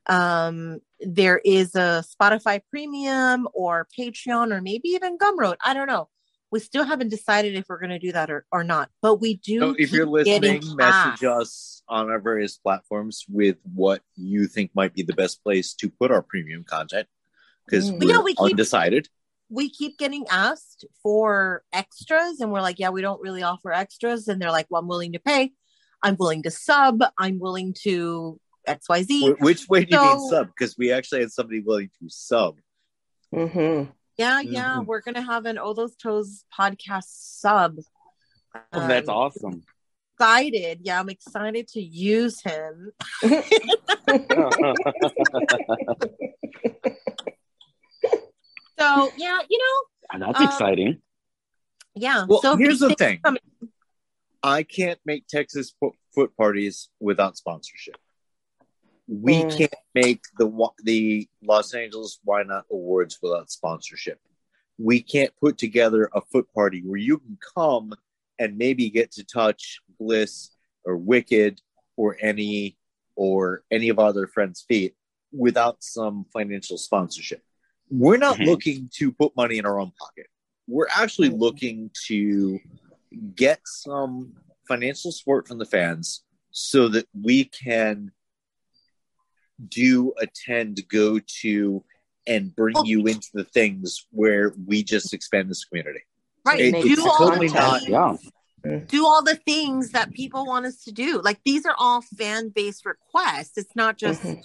Um, 0.09 0.81
there 1.01 1.41
is 1.45 1.75
a 1.75 2.03
Spotify 2.21 2.61
Premium 2.71 3.47
or 3.55 3.87
Patreon 3.99 4.53
or 4.53 4.61
maybe 4.61 4.89
even 4.91 5.19
Gumroad. 5.19 5.57
I 5.65 5.75
don't 5.75 5.87
know. 5.87 6.09
We 6.51 6.61
still 6.61 6.85
haven't 6.85 7.11
decided 7.11 7.55
if 7.57 7.67
we're 7.69 7.79
going 7.79 7.91
to 7.91 7.99
do 7.99 8.13
that 8.13 8.31
or, 8.31 8.47
or 8.51 8.65
not, 8.65 8.89
but 9.03 9.17
we 9.17 9.35
do. 9.37 9.61
so 9.61 9.75
if 9.79 9.93
you're 9.93 10.07
listening, 10.07 10.63
message 10.77 11.23
us 11.25 11.83
on 11.91 12.09
our 12.11 12.19
various 12.19 12.57
platforms 12.57 13.25
with 13.29 13.59
what 13.75 14.01
you 14.17 14.47
think 14.47 14.71
might 14.75 14.95
be 14.95 15.03
the 15.03 15.13
best 15.13 15.43
place 15.45 15.75
to 15.75 15.91
put 15.91 16.11
our 16.11 16.23
premium 16.23 16.65
content 16.65 17.07
because 17.67 17.91
Mm. 17.91 18.01
we're 18.03 18.09
Yeah, 18.15 18.21
we 18.23 18.33
keep- 18.35 18.41
undecided. 18.53 19.09
we 19.51 19.69
keep 19.71 19.99
getting 19.99 20.25
asked 20.31 20.87
for 21.03 21.63
extras 21.73 22.41
and 22.41 22.51
we're 22.53 22.61
like 22.63 22.79
yeah 22.79 22.91
we 22.91 23.01
don't 23.03 23.21
really 23.23 23.43
offer 23.43 23.73
extras 23.73 24.29
and 24.29 24.41
they're 24.43 24.51
like 24.51 24.67
well 24.69 24.83
i'm 24.83 24.89
willing 24.89 25.13
to 25.15 25.19
pay 25.19 25.53
i'm 26.03 26.17
willing 26.19 26.43
to 26.43 26.51
sub 26.51 27.03
i'm 27.19 27.39
willing 27.39 27.73
to 27.73 28.39
xyz 28.69 29.41
Which 29.41 29.69
way 29.69 29.85
do 29.85 29.97
you 29.97 30.03
mean 30.03 30.31
sub? 30.31 30.47
Because 30.49 30.77
we 30.79 30.93
actually 30.93 31.21
had 31.21 31.33
somebody 31.33 31.61
willing 31.61 31.91
to 32.01 32.09
sub. 32.09 32.57
Mhm. 33.35 33.93
yeah 34.17 34.41
yeah 34.41 34.77
Mhm. 34.79 34.87
we're 34.87 35.01
gonna 35.03 35.23
have 35.23 35.45
an 35.47 35.59
oh 35.59 35.73
those 35.75 35.95
toes 35.97 36.45
podcast 36.59 37.05
sub 37.09 37.79
Oh, 38.73 38.89
that's 38.89 39.09
Um, 39.09 39.15
awesome. 39.15 39.63
excited 40.15 40.81
yeah 40.83 40.99
i'm 40.99 41.11
excited 41.11 41.69
to 41.69 41.81
use 41.81 42.41
him 42.41 42.91
so 48.79 49.11
yeah 49.17 49.41
you 49.49 49.59
know 49.59 50.19
that's 50.27 50.39
Um, 50.41 50.45
exciting. 50.47 51.03
yeah 51.95 52.25
Well, 52.29 52.41
so 52.43 52.57
here's 52.57 52.81
the 52.81 52.95
thing. 52.95 53.21
coming- 53.25 53.41
I 54.43 54.63
can't 54.63 55.01
make 55.05 55.27
Texas 55.27 55.75
foot, 55.81 55.95
foot 56.15 56.35
parties 56.37 56.89
without 57.01 57.37
sponsorship. 57.37 57.97
We 59.09 59.43
Mm. 59.45 59.57
can't 59.57 59.75
make 59.95 60.21
the 60.39 60.49
the 60.85 61.29
Los 61.43 61.73
Angeles 61.73 62.21
Why 62.23 62.43
Not 62.43 62.67
Awards 62.71 63.19
without 63.23 63.51
sponsorship. 63.51 64.21
We 64.77 65.03
can't 65.03 65.35
put 65.37 65.57
together 65.57 66.11
a 66.15 66.21
foot 66.21 66.53
party 66.53 66.83
where 66.83 66.99
you 67.01 67.19
can 67.19 67.39
come 67.55 67.95
and 68.39 68.59
maybe 68.59 68.91
get 68.91 69.11
to 69.13 69.25
touch 69.25 69.81
Bliss 69.99 70.51
or 70.85 70.97
Wicked 70.97 71.61
or 71.97 72.17
any 72.21 72.77
or 73.17 73.65
any 73.71 73.89
of 73.89 73.99
our 73.99 74.09
other 74.09 74.29
friends' 74.29 74.63
feet 74.63 74.95
without 75.33 75.83
some 75.83 76.25
financial 76.33 76.79
sponsorship. 76.79 77.43
We're 77.91 78.19
not 78.19 78.37
Mhm. 78.37 78.47
looking 78.47 78.91
to 78.95 79.11
put 79.11 79.35
money 79.35 79.59
in 79.59 79.67
our 79.67 79.81
own 79.81 79.91
pocket. 79.93 80.27
We're 80.69 80.87
actually 80.89 81.31
Mhm. 81.31 81.41
looking 81.41 81.91
to 82.07 82.61
get 83.35 83.61
some 83.65 84.37
financial 84.69 85.11
support 85.11 85.49
from 85.49 85.59
the 85.59 85.65
fans 85.67 86.25
so 86.51 86.89
that 86.89 87.09
we 87.19 87.47
can 87.47 88.13
do 89.69 90.13
attend, 90.21 90.81
go 90.89 91.19
to, 91.43 91.85
and 92.27 92.55
bring 92.55 92.77
you 92.85 93.07
into 93.07 93.29
the 93.35 93.45
things 93.45 94.07
where 94.11 94.53
we 94.67 94.83
just 94.83 95.13
expand 95.15 95.51
this 95.51 95.65
community. 95.65 96.01
right 96.45 96.61
It- 96.61 96.83
do 96.83 97.07
all 97.07 97.19
totally 97.19 97.49
the 97.49 97.55
not- 97.55 97.81
things- 97.83 98.31
Yeah. 98.65 98.79
do 98.89 99.05
all 99.07 99.23
the 99.23 99.37
things 99.37 99.91
that 99.91 100.13
people 100.13 100.47
want 100.47 100.65
us 100.67 100.83
to 100.85 100.93
do. 100.93 101.21
Like 101.23 101.41
these 101.45 101.67
are 101.67 101.75
all 101.77 102.01
fan 102.01 102.49
based 102.49 102.87
requests. 102.87 103.59
It's 103.59 103.75
not 103.77 103.99
just, 103.99 104.23
Mhm. 104.23 104.43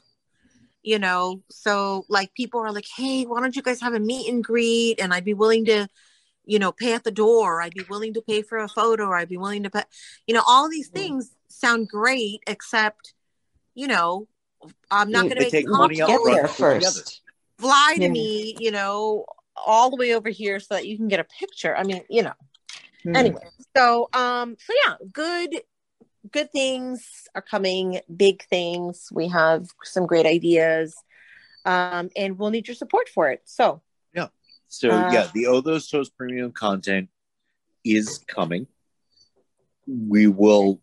you 0.82 1.00
know, 1.00 1.44
so 1.50 2.06
like 2.10 2.34
people 2.34 2.60
are 2.60 2.74
like, 2.74 2.88
hey, 2.98 3.24
why 3.24 3.40
don't 3.40 3.56
you 3.56 3.62
guys 3.62 3.80
have 3.82 3.94
a 3.94 4.00
meet 4.00 4.30
and 4.30 4.44
greet? 4.44 5.00
And 5.00 5.14
I'd 5.14 5.24
be 5.24 5.34
willing 5.34 5.64
to, 5.66 5.88
you 6.46 6.60
know, 6.60 6.74
pay 6.74 6.94
at 6.94 7.06
the 7.06 7.12
door. 7.12 7.62
I'd 7.62 7.74
be 7.74 7.86
willing 7.90 8.14
to 8.16 8.22
pay 8.22 8.42
for 8.42 8.58
a 8.58 8.68
photo. 8.68 9.06
Or 9.06 9.16
I'd 9.16 9.30
be 9.30 9.38
willing 9.38 9.64
to 9.64 9.70
pay, 9.70 9.84
you 10.28 10.34
know, 10.34 10.44
all 10.46 10.68
these 10.70 10.90
Mhm. 10.90 10.94
things 10.94 11.32
sound 11.48 11.88
great, 11.88 12.42
except, 12.48 13.14
you 13.76 13.88
know, 13.88 14.28
I'm 14.92 15.12
not 15.12 15.24
going 15.24 15.36
to 15.36 15.44
make 15.44 15.52
take 15.52 15.68
Top 15.68 15.78
money 15.78 15.96
Get 15.98 16.10
up 16.10 16.22
Toes 16.24 16.26
there 16.26 16.42
to 16.48 16.48
put 16.54 16.74
together. 16.74 17.00
first. 17.02 17.22
fly 17.60 17.96
to 17.98 18.04
Yeah. 18.04 18.10
me, 18.10 18.56
you 18.60 18.72
know, 18.72 19.26
all 19.56 19.90
the 19.90 19.96
way 19.98 20.14
over 20.16 20.30
here 20.30 20.60
so 20.60 20.76
that 20.76 20.88
you 20.88 20.98
can 20.98 21.08
get 21.08 21.20
a 21.20 21.24
picture. 21.24 21.76
I 21.76 21.84
mean, 21.84 22.04
you 22.10 22.24
know 22.24 22.34
Mhm. 23.06 23.16
anyway 23.18 23.50
so 23.76 24.08
um 24.14 24.56
so 24.66 24.74
yeah 24.86 24.96
good 25.12 25.62
good 26.32 26.50
things 26.54 27.28
are 27.36 27.42
coming 27.42 28.00
big 28.16 28.42
things 28.46 29.10
we 29.12 29.28
have 29.28 29.68
some 29.84 30.06
great 30.08 30.26
ideas 30.26 30.96
um 31.66 32.10
and 32.16 32.40
we'll 32.40 32.50
need 32.50 32.66
your 32.68 32.76
support 32.76 33.10
for 33.10 33.30
it 33.30 33.42
so 33.46 33.82
yeah. 34.14 34.28
So 34.70 34.90
Uh, 34.90 35.10
yeah, 35.12 35.28
the 35.34 35.48
Oh 35.48 35.60
Those 35.62 35.90
Toes 35.90 36.10
premium 36.10 36.52
content 36.54 37.10
is 37.84 38.24
coming. 38.28 38.68
We 39.86 40.28
will, 40.28 40.82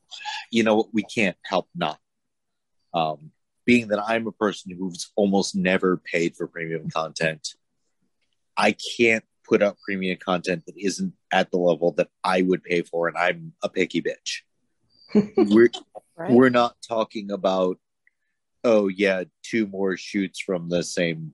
you 0.51 0.63
know, 0.63 0.89
we 0.93 1.03
can't 1.03 1.37
help 1.45 1.69
not. 1.75 1.99
Um, 2.93 3.33
being 3.67 3.89
that 3.89 4.03
I'm 4.05 4.27
a 4.27 4.33
person 4.33 4.75
who's 4.77 5.11
almost 5.17 5.55
never 5.55 5.97
paid 5.97 6.37
for 6.37 6.47
premium 6.47 6.91
content, 6.91 7.55
I 8.57 8.75
can't 8.97 9.25
put 9.49 9.63
out 9.63 9.79
premium 9.85 10.19
content 10.19 10.65
that 10.67 10.79
isn't 10.79 11.13
at 11.33 11.51
the 11.51 11.59
level 11.59 11.93
that 11.93 12.09
I 12.23 12.43
would 12.43 12.63
pay 12.63 12.83
for, 12.83 13.09
and 13.09 13.17
I'm 13.17 13.53
a 13.63 13.69
picky 13.69 14.03
bitch. 14.03 14.43
we're 15.37 15.71
right 16.17 16.31
we're 16.31 16.51
not 16.51 16.77
talking 16.87 17.31
about, 17.33 17.79
oh 18.63 18.89
yeah, 18.89 19.25
two 19.43 19.67
more 19.67 19.97
shoots 19.97 20.41
from 20.41 20.69
the 20.69 20.83
same 20.83 21.33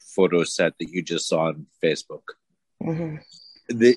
photo 0.00 0.44
set 0.44 0.72
that 0.78 0.88
you 0.90 1.02
just 1.02 1.28
saw 1.28 1.48
on 1.48 1.66
Facebook. 1.82 2.22
Mhm. 2.82 3.20
The, 3.68 3.96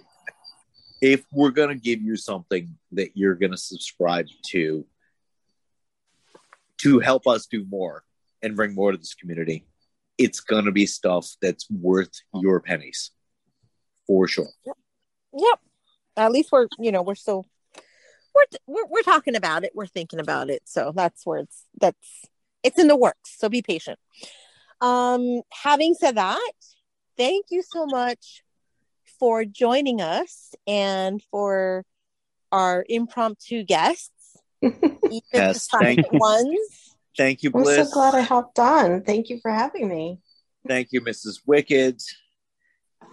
if 1.02 1.24
we're 1.32 1.52
gonna 1.52 1.76
give 1.76 2.02
you 2.02 2.16
something 2.18 2.78
that 2.92 3.12
you're 3.16 3.36
gonna 3.36 3.58
subscribe 3.58 4.28
to 4.48 4.86
to 6.82 7.00
help 7.00 7.28
us 7.28 7.46
do 7.46 7.66
more 7.70 8.04
and 8.42 8.56
bring 8.56 8.74
more 8.74 8.92
to 8.92 8.98
this 8.98 9.14
community, 9.14 9.66
it's 10.18 10.40
gonna 10.40 10.72
be 10.72 10.86
stuff 10.86 11.30
that's 11.42 11.70
worth 11.70 12.12
your 12.34 12.60
pennies. 12.60 13.12
For 14.08 14.28
sure. 14.28 14.50
yep. 14.66 15.60
At 16.18 16.32
least 16.32 16.52
we're 16.52 16.68
you 16.80 16.92
know 16.92 17.02
we're 17.02 17.16
still 17.16 17.46
we're, 18.36 18.60
we're 18.68 18.88
we're 18.88 19.02
talking 19.04 19.36
about 19.36 19.64
it 19.64 19.72
we're 19.76 19.88
thinking 19.88 20.20
about 20.20 20.50
it. 20.50 20.64
So 20.66 20.92
that's 20.96 21.26
where 21.26 21.40
it's 21.40 21.66
that's 21.80 22.26
it's 22.64 22.80
in 22.80 22.88
the 22.88 22.98
works. 22.98 23.38
So 23.38 23.48
be 23.48 23.62
patient. 23.62 24.00
Um 24.82 25.42
having 25.52 25.94
said 25.94 26.16
that 26.16 26.52
thank 27.18 27.46
you 27.52 27.64
so 27.64 27.86
much 27.86 28.44
for 29.20 29.46
joining 29.46 30.02
us 30.02 30.54
and 30.66 31.22
for 31.30 31.86
our 32.52 32.84
impromptu 32.90 33.64
guests 33.64 34.10
Yes, 34.62 35.68
the 35.68 35.78
thank 35.80 36.06
silent 36.06 36.08
ones 36.14 36.96
Thank 37.18 37.44
you, 37.44 37.52
I'm 37.54 37.66
so 37.66 37.86
glad 37.92 38.16
I 38.16 38.22
hopped 38.22 38.58
on. 38.58 39.02
Thank 39.04 39.30
you 39.30 39.40
for 39.42 39.52
having 39.52 39.90
me. 39.90 40.20
Thank 40.68 40.90
you, 40.92 41.02
Mrs. 41.02 41.42
Wicked. 41.46 42.00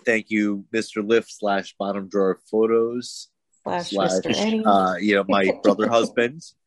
thank 0.06 0.30
you, 0.30 0.64
Mr. 0.72 1.06
Lift 1.06 1.30
slash 1.32 1.74
bottom 1.78 2.08
drawer 2.08 2.38
photos 2.50 3.28
Slash, 3.64 3.90
slash 3.90 4.10
Mr. 4.24 4.34
Eddie. 4.36 4.64
uh, 4.64 4.94
you 4.96 5.16
know 5.16 5.24
my 5.28 5.50
brother 5.62 5.88
husband. 5.96 6.42
So 6.42 6.58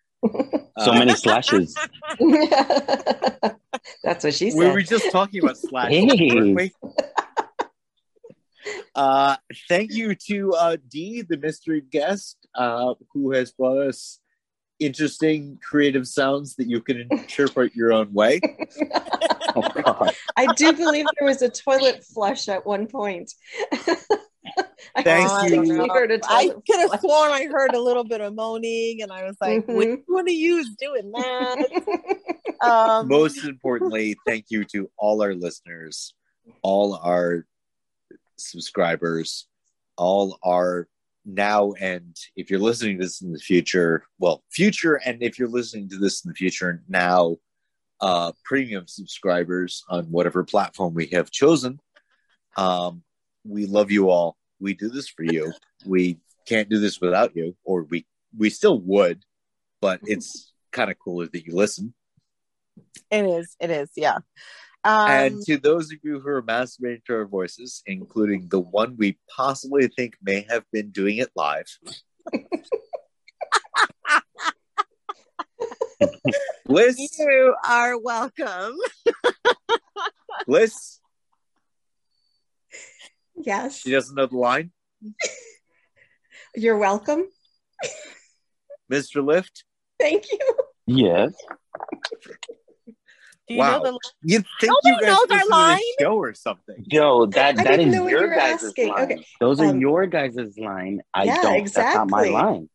Uh, 0.78 0.94
many 1.00 1.14
slashes. 1.16 1.76
That's 4.04 4.24
what 4.26 4.34
she 4.34 4.52
said. 4.52 4.58
We 4.60 4.70
were 4.70 4.82
just 4.82 5.10
talking 5.12 5.42
about 5.42 5.58
slash. 5.58 5.90
Hey. 5.92 6.06
weren't 6.36 6.56
we? 6.56 6.72
Uh, 8.94 9.38
thank 9.70 9.92
you 9.94 10.14
to 10.28 10.54
uh, 10.54 10.78
Dee, 10.88 11.22
the 11.22 11.38
mystery 11.38 11.82
guest, 11.82 12.38
uh, 12.54 12.94
who 13.14 13.32
has 13.32 13.52
brought 13.52 13.88
us 13.88 14.20
interesting 14.82 15.60
creative 15.62 16.08
sounds 16.08 16.56
that 16.56 16.68
you 16.68 16.82
can 16.82 17.00
interpret 17.00 17.76
your 17.76 17.94
own 17.94 18.12
way. 18.14 18.42
Oh 19.54 19.64
God. 19.84 20.14
I 20.38 20.48
do 20.48 20.74
believe 20.78 21.08
there 21.20 21.28
was 21.28 21.42
a 21.42 21.50
toilet 21.50 22.06
flush 22.06 22.48
at 22.48 22.66
one 22.66 22.88
point. 22.88 23.34
I 24.96 25.04
Thank 25.04 25.52
you. 25.52 25.90
heard 25.92 26.12
a 26.12 26.20
I 26.24 26.48
could 26.48 26.80
have 26.80 27.02
sworn 27.02 27.32
I 27.32 27.48
heard 27.52 27.74
a 27.76 27.82
little 27.82 28.06
bit 28.06 28.22
of 28.22 28.34
moaning, 28.34 29.02
and 29.02 29.12
I 29.12 29.24
was 29.26 29.36
like, 29.42 29.66
"Which 29.68 29.90
Mhm. 29.90 30.04
one 30.08 30.28
of 30.30 30.34
you 30.34 30.60
is 30.60 30.70
doing 30.80 31.12
that?" 31.12 31.58
Um, 32.64 33.08
Most 33.08 33.44
importantly, 33.44 34.16
thank 34.26 34.46
you 34.50 34.64
to 34.66 34.90
all 34.98 35.22
our 35.24 35.34
listeners, 35.34 36.14
all 36.62 36.96
our 36.96 37.46
subscribers, 38.38 39.48
all 39.98 40.38
our 40.44 40.88
now 41.26 41.74
and 41.74 42.16
if 42.36 42.50
you're 42.50 42.60
listening 42.60 42.98
to 42.98 43.04
this 43.04 43.22
in 43.22 43.32
the 43.32 43.40
future, 43.40 44.04
well, 44.20 44.44
future, 44.50 44.96
and 44.96 45.22
if 45.22 45.38
you're 45.38 45.50
listening 45.50 45.90
to 45.90 45.98
this 45.98 46.24
in 46.24 46.30
the 46.30 46.36
future 46.36 46.84
now, 46.88 47.38
uh, 48.02 48.32
premium 48.44 48.88
subscribers 48.88 49.84
on 49.88 50.06
whatever 50.06 50.44
platform 50.44 50.94
we 50.94 51.08
have 51.08 51.30
chosen. 51.30 51.80
Um, 52.58 53.04
we 53.46 53.66
love 53.66 53.92
you 53.92 54.10
all. 54.10 54.38
We 54.60 54.74
do 54.74 54.90
this 54.90 55.08
for 55.08 55.24
you. 55.24 55.54
We 55.86 56.18
can't 56.48 56.70
do 56.70 56.80
this 56.80 57.00
without 57.00 57.36
you, 57.36 57.56
or 57.64 57.84
we 57.84 58.06
we 58.38 58.50
still 58.50 58.80
would, 58.82 59.24
but 59.82 60.00
it's 60.04 60.52
kind 60.72 60.90
of 60.90 60.98
cooler 61.00 61.28
that 61.28 61.46
you 61.46 61.56
listen. 61.56 61.94
it 63.12 63.26
is. 63.26 63.56
It 63.60 63.70
is. 63.70 63.90
Yeah. 63.96 64.18
Um, 64.84 65.10
and 65.10 65.42
to 65.44 65.58
those 65.58 65.92
of 65.92 66.00
you 66.02 66.20
who 66.20 66.28
are 66.28 66.42
masturbating 66.42 67.06
to 67.06 67.14
our 67.14 67.26
voices, 67.26 67.84
including 67.86 68.48
the 68.50 68.60
one 68.60 68.98
we 68.98 69.20
possibly 69.30 69.88
think 69.88 70.18
may 70.22 70.46
have 70.50 70.64
been 70.72 70.90
doing 70.90 71.18
it 71.18 71.30
live. 71.36 71.68
Bliss, 76.66 76.98
you 77.20 77.56
are 77.68 78.00
welcome. 78.00 78.76
Bliss, 80.48 81.00
yes, 83.36 83.82
she 83.82 83.92
doesn't 83.92 84.16
know 84.16 84.26
the 84.26 84.38
line. 84.38 84.72
you're 86.56 86.78
welcome. 86.78 87.28
Mr. 88.92 89.24
Lift, 89.24 89.64
Thank 90.00 90.32
you. 90.32 90.40
Yes. 90.88 91.34
Do 93.52 93.56
you 93.56 93.60
Wow. 93.60 93.80
know 93.80 93.84
the 93.84 94.00
you 94.24 94.44
think 94.62 94.72
Nobody 94.72 94.88
you 94.88 94.94
guys 95.02 95.08
knows 95.08 95.18
our 95.20 95.28
listen 95.38 95.50
to 95.50 95.56
line. 95.56 95.78
this 95.78 95.96
show 96.00 96.16
or 96.16 96.34
something? 96.34 96.86
Yo, 96.90 97.26
that 97.26 97.60
I 97.60 97.64
that 97.64 97.72
didn't 97.72 97.88
is 97.90 97.96
know 97.96 98.04
what 98.04 98.12
your 98.12 98.34
you 98.34 98.40
guys' 98.40 98.64
asking. 98.64 98.88
line. 98.90 99.04
Okay. 99.12 99.26
Those 99.42 99.60
are 99.60 99.66
Um, 99.66 99.82
your 99.82 100.06
guys' 100.08 100.38
line. 100.58 101.02
I 101.14 101.24
yeah, 101.26 101.42
don't. 101.42 101.74
That's 101.74 101.96
not 101.96 102.10
my 102.10 102.24
line. 102.30 102.70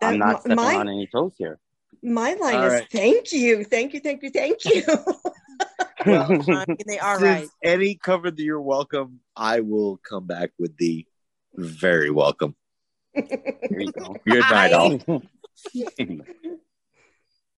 That- 0.00 0.12
I'm 0.14 0.18
not 0.18 0.40
stepping 0.40 0.56
my- 0.56 0.74
on 0.74 0.88
any 0.88 1.06
toes 1.06 1.32
here. 1.38 1.60
My 2.02 2.34
line 2.34 2.54
All 2.56 2.64
is 2.64 2.72
right. 2.72 2.86
thank 2.90 3.32
you, 3.32 3.62
thank 3.64 3.94
you, 3.94 4.00
thank 4.00 4.22
you, 4.24 4.30
thank 4.30 4.64
you. 4.64 4.82
well, 6.06 6.32
I 6.32 6.64
mean, 6.68 6.76
they 6.86 6.98
are 6.98 7.18
Since 7.20 7.40
right. 7.40 7.48
Eddie 7.62 7.94
covered 7.96 8.36
the 8.36 8.42
you're 8.42 8.60
welcome, 8.60 9.20
I 9.36 9.60
will 9.60 9.98
come 9.98 10.26
back 10.26 10.50
with 10.58 10.76
the 10.78 11.06
very 11.54 12.10
welcome. 12.10 12.56
There 13.14 13.80
you 13.80 13.92
go. 13.92 14.16
Good 14.26 14.40
night, 14.50 14.72
all. 14.72 14.98